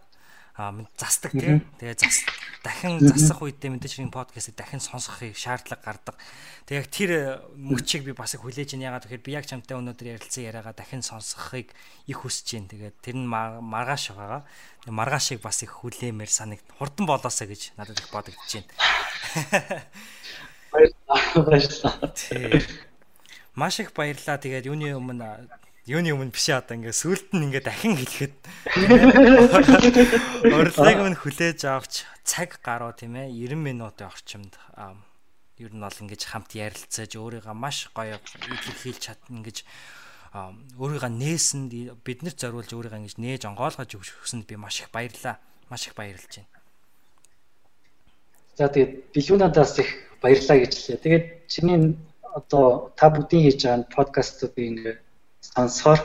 засдаг 0.96 1.32
тийм. 1.36 1.60
Тэгээ 1.76 2.00
зас 2.00 2.24
дахин 2.64 2.96
засах 3.04 3.44
үедээ 3.44 3.76
мэдээж 3.76 4.00
энэ 4.00 4.10
подкастыг 4.10 4.56
дахин 4.56 4.80
сонсохыг 4.80 5.36
шаардлага 5.36 5.84
гардаг. 5.84 6.16
Тэгээ 6.64 6.80
яг 6.80 6.88
тэр 6.88 7.12
мөчийг 7.60 8.08
би 8.08 8.16
бас 8.16 8.32
хүлээж 8.32 8.72
ин 8.74 8.88
ягаад 8.88 9.04
гэхээр 9.04 9.20
би 9.20 9.36
яг 9.36 9.44
чамтай 9.44 9.76
өнөөдөр 9.76 10.16
ярилцсан 10.16 10.48
яриагаа 10.48 10.72
дахин 10.72 11.04
сонсохыг 11.04 11.76
их 12.08 12.18
хүсэж 12.24 12.56
байна. 12.56 12.72
Тэгээд 12.72 12.96
тэр 13.04 13.16
нь 13.20 13.28
маргааш 13.28 14.16
байгаа. 14.16 14.48
Тэгээ 14.88 14.96
маргаашийг 14.96 15.40
бас 15.44 15.60
их 15.60 15.76
хүлээмээр 15.76 16.32
санагд 16.32 16.64
хурдан 16.80 17.04
болоосаа 17.04 17.46
гэж 17.46 17.76
надад 17.76 18.00
их 18.00 18.08
бодогдож 18.08 18.52
байна. 18.56 18.72
Маш 23.52 23.80
их 23.84 23.92
баярлалаа. 23.92 24.40
Тэгээд 24.40 24.72
юуны 24.72 24.96
өмнө 24.96 25.48
юуны 25.86 26.10
өмнө 26.10 26.34
биш 26.34 26.50
одоо 26.50 26.74
ингээ 26.74 26.90
сүулт 26.90 27.30
нь 27.30 27.46
ингээ 27.46 27.62
дахин 27.62 27.94
хэлэхэд 27.94 28.34
урлагийг 30.50 31.00
минь 31.06 31.14
хүлээж 31.14 31.62
авч 31.62 32.02
цаг 32.26 32.58
гаруй 32.58 32.90
тийм 32.98 33.14
ээ 33.14 33.30
90 33.30 33.54
минутын 33.54 34.10
орчимд 34.10 34.58
ер 35.62 35.70
нь 35.70 35.78
бол 35.78 36.02
ингэж 36.02 36.22
хамт 36.26 36.58
ярилцаж 36.58 37.14
өөрийгөө 37.14 37.54
маш 37.54 37.86
гоё 37.94 38.18
илэрхийлж 38.18 38.98
чадна 38.98 39.46
гэж 39.46 39.62
өөрийгөө 40.74 41.12
нээсэнд 41.22 41.70
биднэрт 42.02 42.38
зориулж 42.42 42.70
өөрийгөө 42.74 43.00
ингэж 43.06 43.16
нээж 43.22 43.42
онгоолгож 43.46 43.90
өгсөнд 43.94 44.44
би 44.50 44.58
маш 44.58 44.82
их 44.82 44.90
баярлаа. 44.90 45.38
Маш 45.70 45.86
их 45.86 45.94
баярлж 45.94 46.28
байна. 46.28 46.50
За 48.58 48.68
тэгээд 48.68 48.92
бэлгүүнадаас 49.14 49.78
их 49.80 49.90
баярлаа 50.20 50.56
гэж 50.60 50.72
хэлье. 50.74 50.98
Тэгээд 50.98 51.26
чиний 51.48 51.96
одоо 52.34 52.92
та 52.98 53.08
бүдийн 53.08 53.48
хийж 53.48 53.64
байгаа 53.64 53.88
подкастууд 53.96 54.54
ингээ 55.46 55.54
сонсохоор 55.54 56.00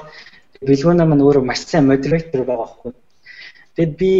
бэлгүүнаа 0.62 1.08
маань 1.08 1.26
өөрөө 1.26 1.44
маш 1.46 1.62
сайн 1.66 1.88
модератор 1.90 2.44
байгаа 2.46 2.70
хгүй. 2.70 2.92
Тэгэд 3.76 3.94
би 4.02 4.14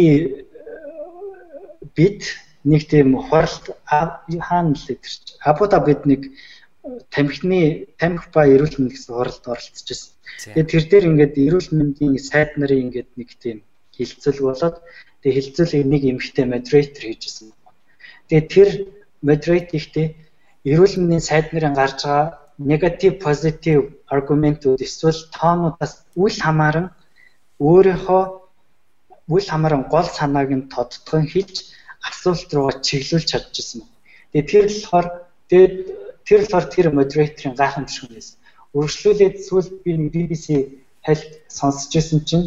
бид 1.96 2.22
нэг 2.64 2.82
тийм 2.90 3.14
хуралд 3.18 3.64
хаана 3.86 4.74
л 4.74 4.84
чи 4.86 4.98
Абуда 5.44 5.78
бид 5.80 6.06
нэг 6.06 6.20
тамхины 7.14 7.86
тамхи 7.98 8.28
ба 8.34 8.42
эрүүл 8.46 8.74
мэндийн 8.78 8.94
гэсэн 8.94 9.14
хуралд 9.14 9.44
оролцож 9.46 9.86
байсан. 9.86 10.10
Тэгээд 10.54 10.70
тэр 10.70 10.84
дээр 10.90 11.08
ингээд 11.10 11.34
эрүүл 11.46 11.68
мэндийн 11.78 12.18
сайд 12.18 12.50
нарын 12.58 12.82
ингээд 12.90 13.10
нэг 13.18 13.30
тийм 13.42 13.58
хилцэл 13.94 14.40
болоод 14.42 14.76
тэгээд 15.22 15.36
хилцэлийг 15.38 15.86
нэг 15.86 16.02
эмэгтэй 16.10 16.46
модератор 16.46 17.04
хийжсэн. 17.06 17.54
Тэгээд 18.28 18.48
тэр 18.54 18.68
модератор 19.22 19.76
ихтэй 19.78 20.06
эрүүл 20.66 20.94
мэндийн 20.98 21.22
сайд 21.22 21.46
нарын 21.54 21.74
гарч 21.78 22.02
байгаа 22.02 22.41
негатив 22.58 23.18
позитив 23.24 23.78
аргументууд 24.06 24.80
эсвэл 24.86 25.18
тоонуудаас 25.36 25.92
үл 26.16 26.36
хамааран 26.44 26.86
өөрийнхөө 27.60 28.22
үл 29.34 29.46
хамааран 29.52 29.82
гол 29.92 30.08
санааг 30.18 30.50
нь 30.56 30.68
тодтгон 30.74 31.24
хийж 31.32 31.52
асуулт 32.08 32.50
руугаа 32.54 32.76
чиглүүлж 32.86 33.26
чадчихсан. 33.30 33.82
Тэгээд 34.32 34.50
тэр 34.50 34.64
болохоор 34.68 35.06
тэгээд 35.50 35.74
тэр 36.26 36.40
болохоор 36.42 36.66
тэр 36.74 36.86
модераторын 36.98 37.54
гайхамшиг 37.60 38.02
юм 38.04 38.12
байсан. 38.16 38.36
Өргөжлүүлээд 38.76 39.36
сүүл 39.46 39.68
би 39.84 39.90
BBC 40.14 40.46
хальт 41.06 41.30
сонсч 41.58 41.90
байсан 41.94 42.20
чинь 42.28 42.46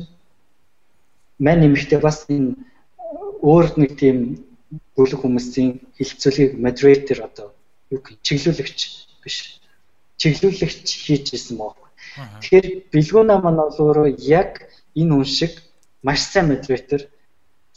мань 1.46 1.62
нэмэгтэй 1.62 2.00
бас 2.00 2.26
энэ 2.30 2.56
өөр 3.50 3.66
нэг 3.82 3.92
тийм 4.02 4.18
бүлэг 4.96 5.20
хүмүүсийн 5.22 5.70
хилцүүлгийг 5.98 6.52
модератор 6.66 7.20
одоо 7.28 7.48
юу 7.92 8.00
чиглүүлэгч 8.26 8.80
биш 9.24 9.38
чиглүүлэгч 10.20 10.88
хийж 11.06 11.26
ирсэн 11.36 11.58
баг. 11.60 11.76
Тэгэхээр 12.40 12.68
бэлгүүна 12.94 13.36
маань 13.44 13.60
бол 13.60 13.80
өөрөө 13.84 14.08
яг 14.24 14.52
энэ 14.96 15.14
үн 15.16 15.28
шиг 15.38 15.54
маш 16.06 16.20
сайн 16.24 16.48
модератор 16.50 17.02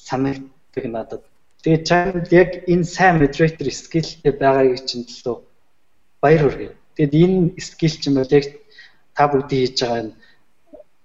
санагддаг 0.08 0.84
надад. 0.86 1.22
Тэгээд 1.62 1.86
чамд 1.88 2.28
яг 2.42 2.50
энэ 2.72 2.86
сайн 2.86 3.18
модератор 3.18 3.68
скиллтэй 3.80 4.32
байгааг 4.42 4.78
чинь 4.86 5.08
төлөө 5.10 5.36
баяр 6.22 6.42
хүргэе. 6.44 6.72
Тэгэд 6.96 7.14
энэ 7.24 7.38
скилл 7.58 7.96
чинь 8.02 8.18
бол 8.18 8.36
яг 8.38 8.46
та 9.16 9.24
бүгдийн 9.26 9.62
хийж 9.66 9.78
байгаа 9.82 10.00
энэ 10.02 10.14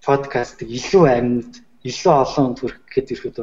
подкастыг 0.05 0.69
илүү 0.69 1.05
амьд, 1.18 1.51
илүү 1.89 2.14
олон 2.23 2.45
хүнд 2.45 2.60
хүргэх 2.60 2.85
гэхэд 2.85 3.11
ирэхэд 3.14 3.38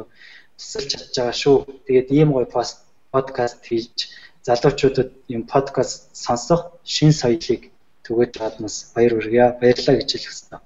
тусалж 0.57 0.89
чадж 0.91 1.15
байгаа 1.17 1.35
шүү. 1.43 1.57
Тэгээд 1.85 2.09
ийм 2.15 2.29
гоё 2.31 2.47
пост 2.47 2.77
подкаст 3.11 3.59
хийж 3.67 4.13
залуучуудад 4.47 5.09
юм 5.35 5.43
подкаст 5.53 6.15
сонсох 6.15 6.61
шин 6.83 7.11
соёлыг 7.11 7.70
түгэж 8.11 8.31
чаднаас 8.35 8.75
баяр 8.91 9.15
хүргье. 9.15 9.45
Баярлалаа 9.63 9.95
гэж 9.95 10.09
хэлэх 10.11 10.27
хэрэгтэй. 10.27 10.59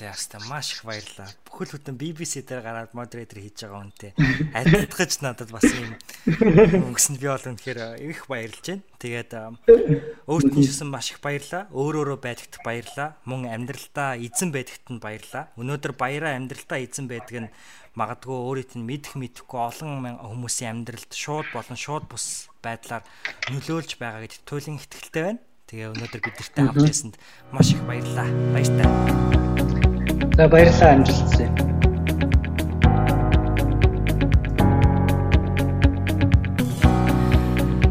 За 0.00 0.12
ястаа 0.12 0.40
маш 0.48 0.72
их 0.72 0.84
баярлалаа. 0.84 1.28
Бүхэл 1.44 1.76
бүтэн 1.76 1.96
BBC 2.00 2.44
дээр 2.44 2.64
гараад 2.64 2.92
модератор 2.96 3.36
хийж 3.36 3.64
байгаа 3.64 3.84
үнтэй. 3.84 4.12
Адилтгаж 4.56 5.12
надад 5.20 5.50
бас 5.52 5.66
юм 5.66 5.92
өнгөсөнд 6.88 7.20
би 7.20 7.28
бол 7.28 7.48
үнэхээр 7.52 8.00
их 8.08 8.24
баярлж 8.24 8.64
байна. 8.64 8.84
Тэгээд 8.96 9.30
өөрт 10.24 10.52
нь 10.56 10.64
жисэн 10.64 10.88
маш 10.88 11.12
их 11.12 11.20
баярлалаа. 11.20 11.68
Өөр 11.68 12.00
өөрөө 12.00 12.16
байдагт 12.16 12.64
баярлалаа. 12.64 13.20
Мөн 13.28 13.50
амьдралдаа 13.50 14.16
эзэн 14.20 14.52
байдагт 14.56 14.88
нь 14.88 15.04
баярлалаа. 15.04 15.52
Өнөөдөр 15.60 15.92
баяраа 15.96 16.32
амьдралдаа 16.32 16.80
эзэн 16.80 17.04
байдаг 17.04 17.36
нь 17.44 17.52
магадгүй 17.92 18.36
өөрийнх 18.40 18.80
нь 18.80 18.86
мэдэх 18.86 19.18
мэдэхгүй 19.18 19.60
олон 19.60 20.16
хүмүүсийн 20.22 20.80
амьдралд 20.80 21.12
шууд 21.12 21.50
болон 21.52 21.76
шууд 21.76 22.06
бус 22.06 22.46
байдлаар 22.62 23.02
нөлөөлж 23.50 23.98
байгаа 23.98 24.24
гэдэгт 24.24 24.46
туйлын 24.46 24.78
ихтгэлтэй 24.78 25.22
байна. 25.26 25.40
Тэгээ 25.70 25.86
өнөөдөр 25.86 26.20
бид 26.26 26.34
нартай 26.34 26.64
хамт 26.66 26.82
байсанд 26.82 27.14
маш 27.54 27.68
их 27.70 27.82
баярлалаа. 27.86 28.26
Баяртай. 28.50 28.90
За 30.34 30.48
баярлалаа 30.50 30.90
амжилтсаа. 30.98 31.46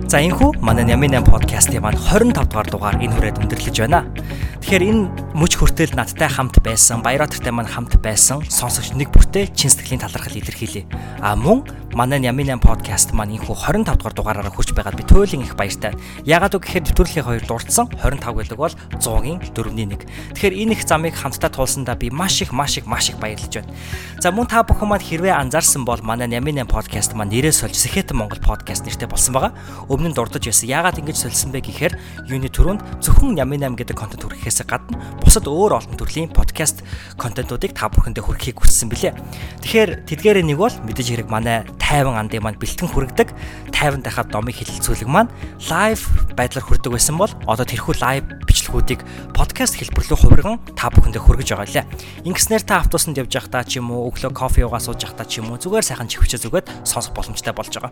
За 0.10 0.18
энхүү 0.26 0.58
манай 0.66 0.90
Нямын 0.90 1.22
8 1.22 1.30
подкастын 1.30 1.84
маань 1.86 1.94
25 2.02 2.34
дугаар 2.50 2.66
дугаар 2.66 2.98
энэ 2.98 3.14
хүрээд 3.14 3.46
өндөрлөж 3.46 3.78
байна. 3.78 4.10
Тэгэхээр 4.58 4.84
энэ 4.90 5.38
мөч 5.38 5.54
хүртэл 5.62 5.94
надтай 5.94 6.26
хамт 6.26 6.58
байсан, 6.66 7.06
Баяраатртай 7.06 7.54
маань 7.54 7.70
хамт 7.70 7.94
байсан 8.02 8.42
сонсогч 8.50 8.98
нэг 8.98 9.14
бүртээ 9.14 9.54
чин 9.54 9.70
сэтгэлийн 9.70 10.02
талархал 10.02 10.34
илэрхийлье. 10.34 10.90
А 11.22 11.38
мөн 11.38 11.62
манай 11.94 12.18
Нямын 12.26 12.58
8 12.58 12.66
подкаст 12.66 13.14
маань 13.14 13.38
энэхүү 13.38 13.54
25 13.54 13.86
дугаар 14.02 14.16
дугаараараа 14.18 14.50
хүрч 14.50 14.74
байгаад 14.74 14.98
би 14.98 15.06
туйлын 15.06 15.46
их 15.46 15.54
баяртай. 15.54 15.94
Ягаад 16.26 16.58
үг 16.58 16.66
гэхээр 16.66 16.90
нэвтрүүлгийн 16.90 17.26
хоёр 17.30 17.44
дурдсан 17.46 17.94
25 17.94 18.34
гэдэг 18.34 18.58
бол 18.58 18.74
100-ийн 18.98 19.38
4-ний 19.54 19.86
1. 19.94 20.10
Тэгэхээр 20.34 20.58
энэ 20.58 20.74
их 20.74 20.82
замыг 20.90 21.14
хамтдаа 21.14 21.54
туулсандаа 21.54 21.94
би 21.94 22.10
маш 22.10 22.42
их 22.42 22.50
маш 22.50 22.82
их 22.82 22.90
маш 22.90 23.14
их 23.14 23.22
баярлж 23.22 23.62
байна. 23.62 23.74
За 24.18 24.34
мөн 24.34 24.50
та 24.50 24.66
бүхэн 24.66 24.90
маань 24.90 25.06
хэрвээ 25.06 25.38
анзаарсан 25.38 25.86
бол 25.86 26.02
манай 26.02 26.26
Нямын 26.26 26.66
8 26.66 26.70
подкаст 26.70 27.14
маань 27.14 27.30
нэрээ 27.30 27.54
сольж 27.54 27.78
Сэхэтэн 27.78 28.18
Монгол 28.18 28.42
подкаст 28.42 28.90
нэртэй 28.90 29.06
болсон 29.06 29.34
байгаа. 29.38 29.54
Өмнө 30.00 30.16
нь 30.16 30.16
дурдж 30.16 30.48
байсан. 30.48 30.72
Ягаад 30.72 30.96
ингэж 30.96 31.28
солисон 31.28 31.52
бэ 31.52 31.60
гэхээр 31.60 31.94
юуны 32.32 32.48
төрөнд 32.48 33.04
зөвхөн 33.04 33.36
Нямын 33.36 33.76
8 33.76 33.84
гэдэг 33.84 34.00
контент 34.00 34.24
хүрэхээс 34.24 34.64
гадна 34.64 34.96
бусад 35.20 35.44
өөр 35.44 35.76
олон 35.76 36.00
төрлийн 36.00 36.32
подкаст 36.32 36.88
контентуудыг 37.20 37.76
та 37.76 37.92
бүхэндээ 37.92 38.24
хүрэхийг 38.24 38.64
хүссэн 38.64 38.88
билээ. 38.88 39.12
Тэгэхээр 39.60 40.08
тэдгээрээ 40.08 40.48
нэг 40.48 40.56
бол 40.56 40.72
мэдээж 40.72 41.20
хэрэг 41.20 41.28
манай 41.28 41.68
50 41.84 42.16
андын 42.16 42.40
маань 42.40 42.56
бэлтгэн 42.56 42.88
хүргэдэг 42.88 43.28
50 43.76 44.08
дахад 44.08 44.32
номыг 44.32 44.56
хэлэлцүүлэг 44.56 45.10
маань 45.12 45.28
лайв 45.68 46.08
байдлаар 46.32 46.64
хүрдэг 46.64 46.96
байсан 46.96 47.20
бол 47.20 47.36
одоо 47.44 47.68
тэрхүү 47.68 48.00
лайв 48.00 48.24
бичлэгүүдийг 48.48 49.04
подкаст 49.36 49.84
хэлбэрлүү 49.84 50.16
хувирган 50.16 50.64
та 50.80 50.88
бүхэндээ 50.96 51.20
хүргэж 51.28 51.60
байгаа 51.60 51.84
лээ. 51.84 51.86
Ингэснээр 52.24 52.64
та 52.64 52.80
автобусанд 52.80 53.20
явж 53.20 53.36
байхдаа 53.36 53.68
ч 53.68 53.84
юм 53.84 53.92
уу 53.92 54.08
өглөө 54.16 54.32
кофе 54.32 54.64
уугаа 54.64 54.80
сууж 54.80 55.04
байхдаа 55.04 55.28
ч 55.28 55.44
юм 55.44 55.52
уу 55.52 55.60
зүгээр 55.60 55.84
сайхан 55.84 56.08
чихвчээ 56.08 56.40
зүгээд 56.40 56.88
сонсох 56.88 57.12
боломжтой 57.12 57.52
болж 57.52 57.76
байгаа. 57.76 57.92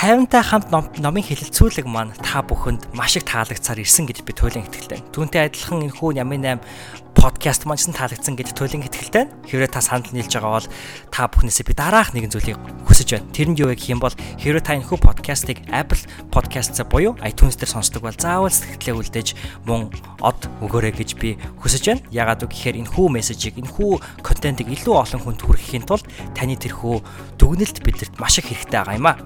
50-тай 0.00 0.40
хамт 0.40 0.72
номын 0.72 1.20
хэлэлцүүлэг 1.20 1.84
маань 1.84 2.16
та 2.16 2.40
бүхэнд 2.40 2.96
маш 2.96 3.20
их 3.20 3.28
таалагдсаар 3.28 3.84
ирсэн 3.84 4.08
гэж 4.08 4.24
би 4.24 4.32
туйлын 4.32 4.64
итгэлтэй. 4.64 5.04
Түүнтэй 5.12 5.52
адилхан 5.52 5.84
энэ 5.84 5.92
хүү 5.92 6.16
Ямын 6.16 6.64
8 7.12 7.12
подкаст 7.12 7.68
маань 7.68 7.76
ч 7.76 7.92
таалагдсан 7.92 8.32
гэж 8.32 8.56
туйлын 8.56 8.88
итгэлтэй. 8.88 9.28
Хэврээ 9.44 9.68
та 9.68 9.84
санал 9.84 10.08
нийлж 10.08 10.32
байгаа 10.32 10.56
бол 10.56 10.68
та 11.12 11.28
бүхнээсээ 11.28 11.68
би 11.68 11.76
дараах 11.76 12.16
нэгэн 12.16 12.32
зүйлийг 12.32 12.56
хүсэж 12.88 13.08
байна. 13.12 13.28
Тэр 13.28 13.52
нь 13.52 13.60
юу 13.60 13.68
вэ 13.68 13.76
гэх 13.76 13.92
юм 13.92 14.00
бол 14.00 14.16
хэврээ 14.16 14.64
та 14.64 14.72
энэ 14.80 14.88
хүү 14.88 15.04
подкастыг 15.04 15.68
Apple 15.68 16.00
Podcast-аар 16.32 16.88
буюу 16.88 17.20
iTunes 17.20 17.60
дээр 17.60 17.68
сонсдог 17.68 18.00
бол 18.00 18.16
заавал 18.16 18.48
сэтгэлээ 18.48 18.96
үлдээж 18.96 19.28
мөн 19.68 19.92
од 20.24 20.40
өгөөрэй 20.64 20.96
гэж 20.96 21.20
би 21.20 21.36
хүсэж 21.60 21.92
байна. 21.92 22.00
Ягаад 22.08 22.48
үг 22.48 22.56
гэхээр 22.56 22.80
энэ 22.80 22.92
хүү 22.96 23.06
мессежийг 23.20 23.60
энэ 23.60 23.68
хүү 23.68 24.24
контентыг 24.24 24.72
илүү 24.72 24.96
олон 24.96 25.20
хүнд 25.20 25.44
хүрэхийн 25.44 25.84
тулд 25.84 26.08
таны 26.32 26.56
тэрхүү 26.56 27.36
дүгнэлт 27.36 27.84
бидэрт 27.84 28.16
маш 28.16 28.40
их 28.40 28.48
хэрэгтэй 28.48 28.80
байгаа 28.80 28.96
юм 28.96 29.12
аа. 29.12 29.20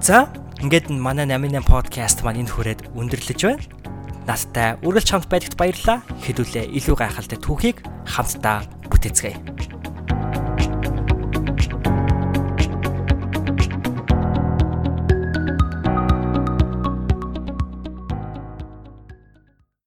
За 0.00 0.28
ингээд 0.60 0.90
манай 0.92 1.26
88 1.26 1.64
подкаст 1.66 2.22
маань 2.22 2.44
энэ 2.44 2.52
хүрээд 2.52 2.80
өндөрлөж 2.96 3.40
байна. 3.42 3.64
Надтай 4.28 4.76
үргэлж 4.84 5.08
хамт 5.10 5.28
байдагт 5.30 5.56
баярлалаа. 5.56 6.04
Хэдүүлээ 6.24 6.72
илүү 6.78 6.96
гайхалтай 6.98 7.38
түүхийг 7.40 7.80
хамтдаа 8.04 8.66
бүтээцгээе. 8.90 10.45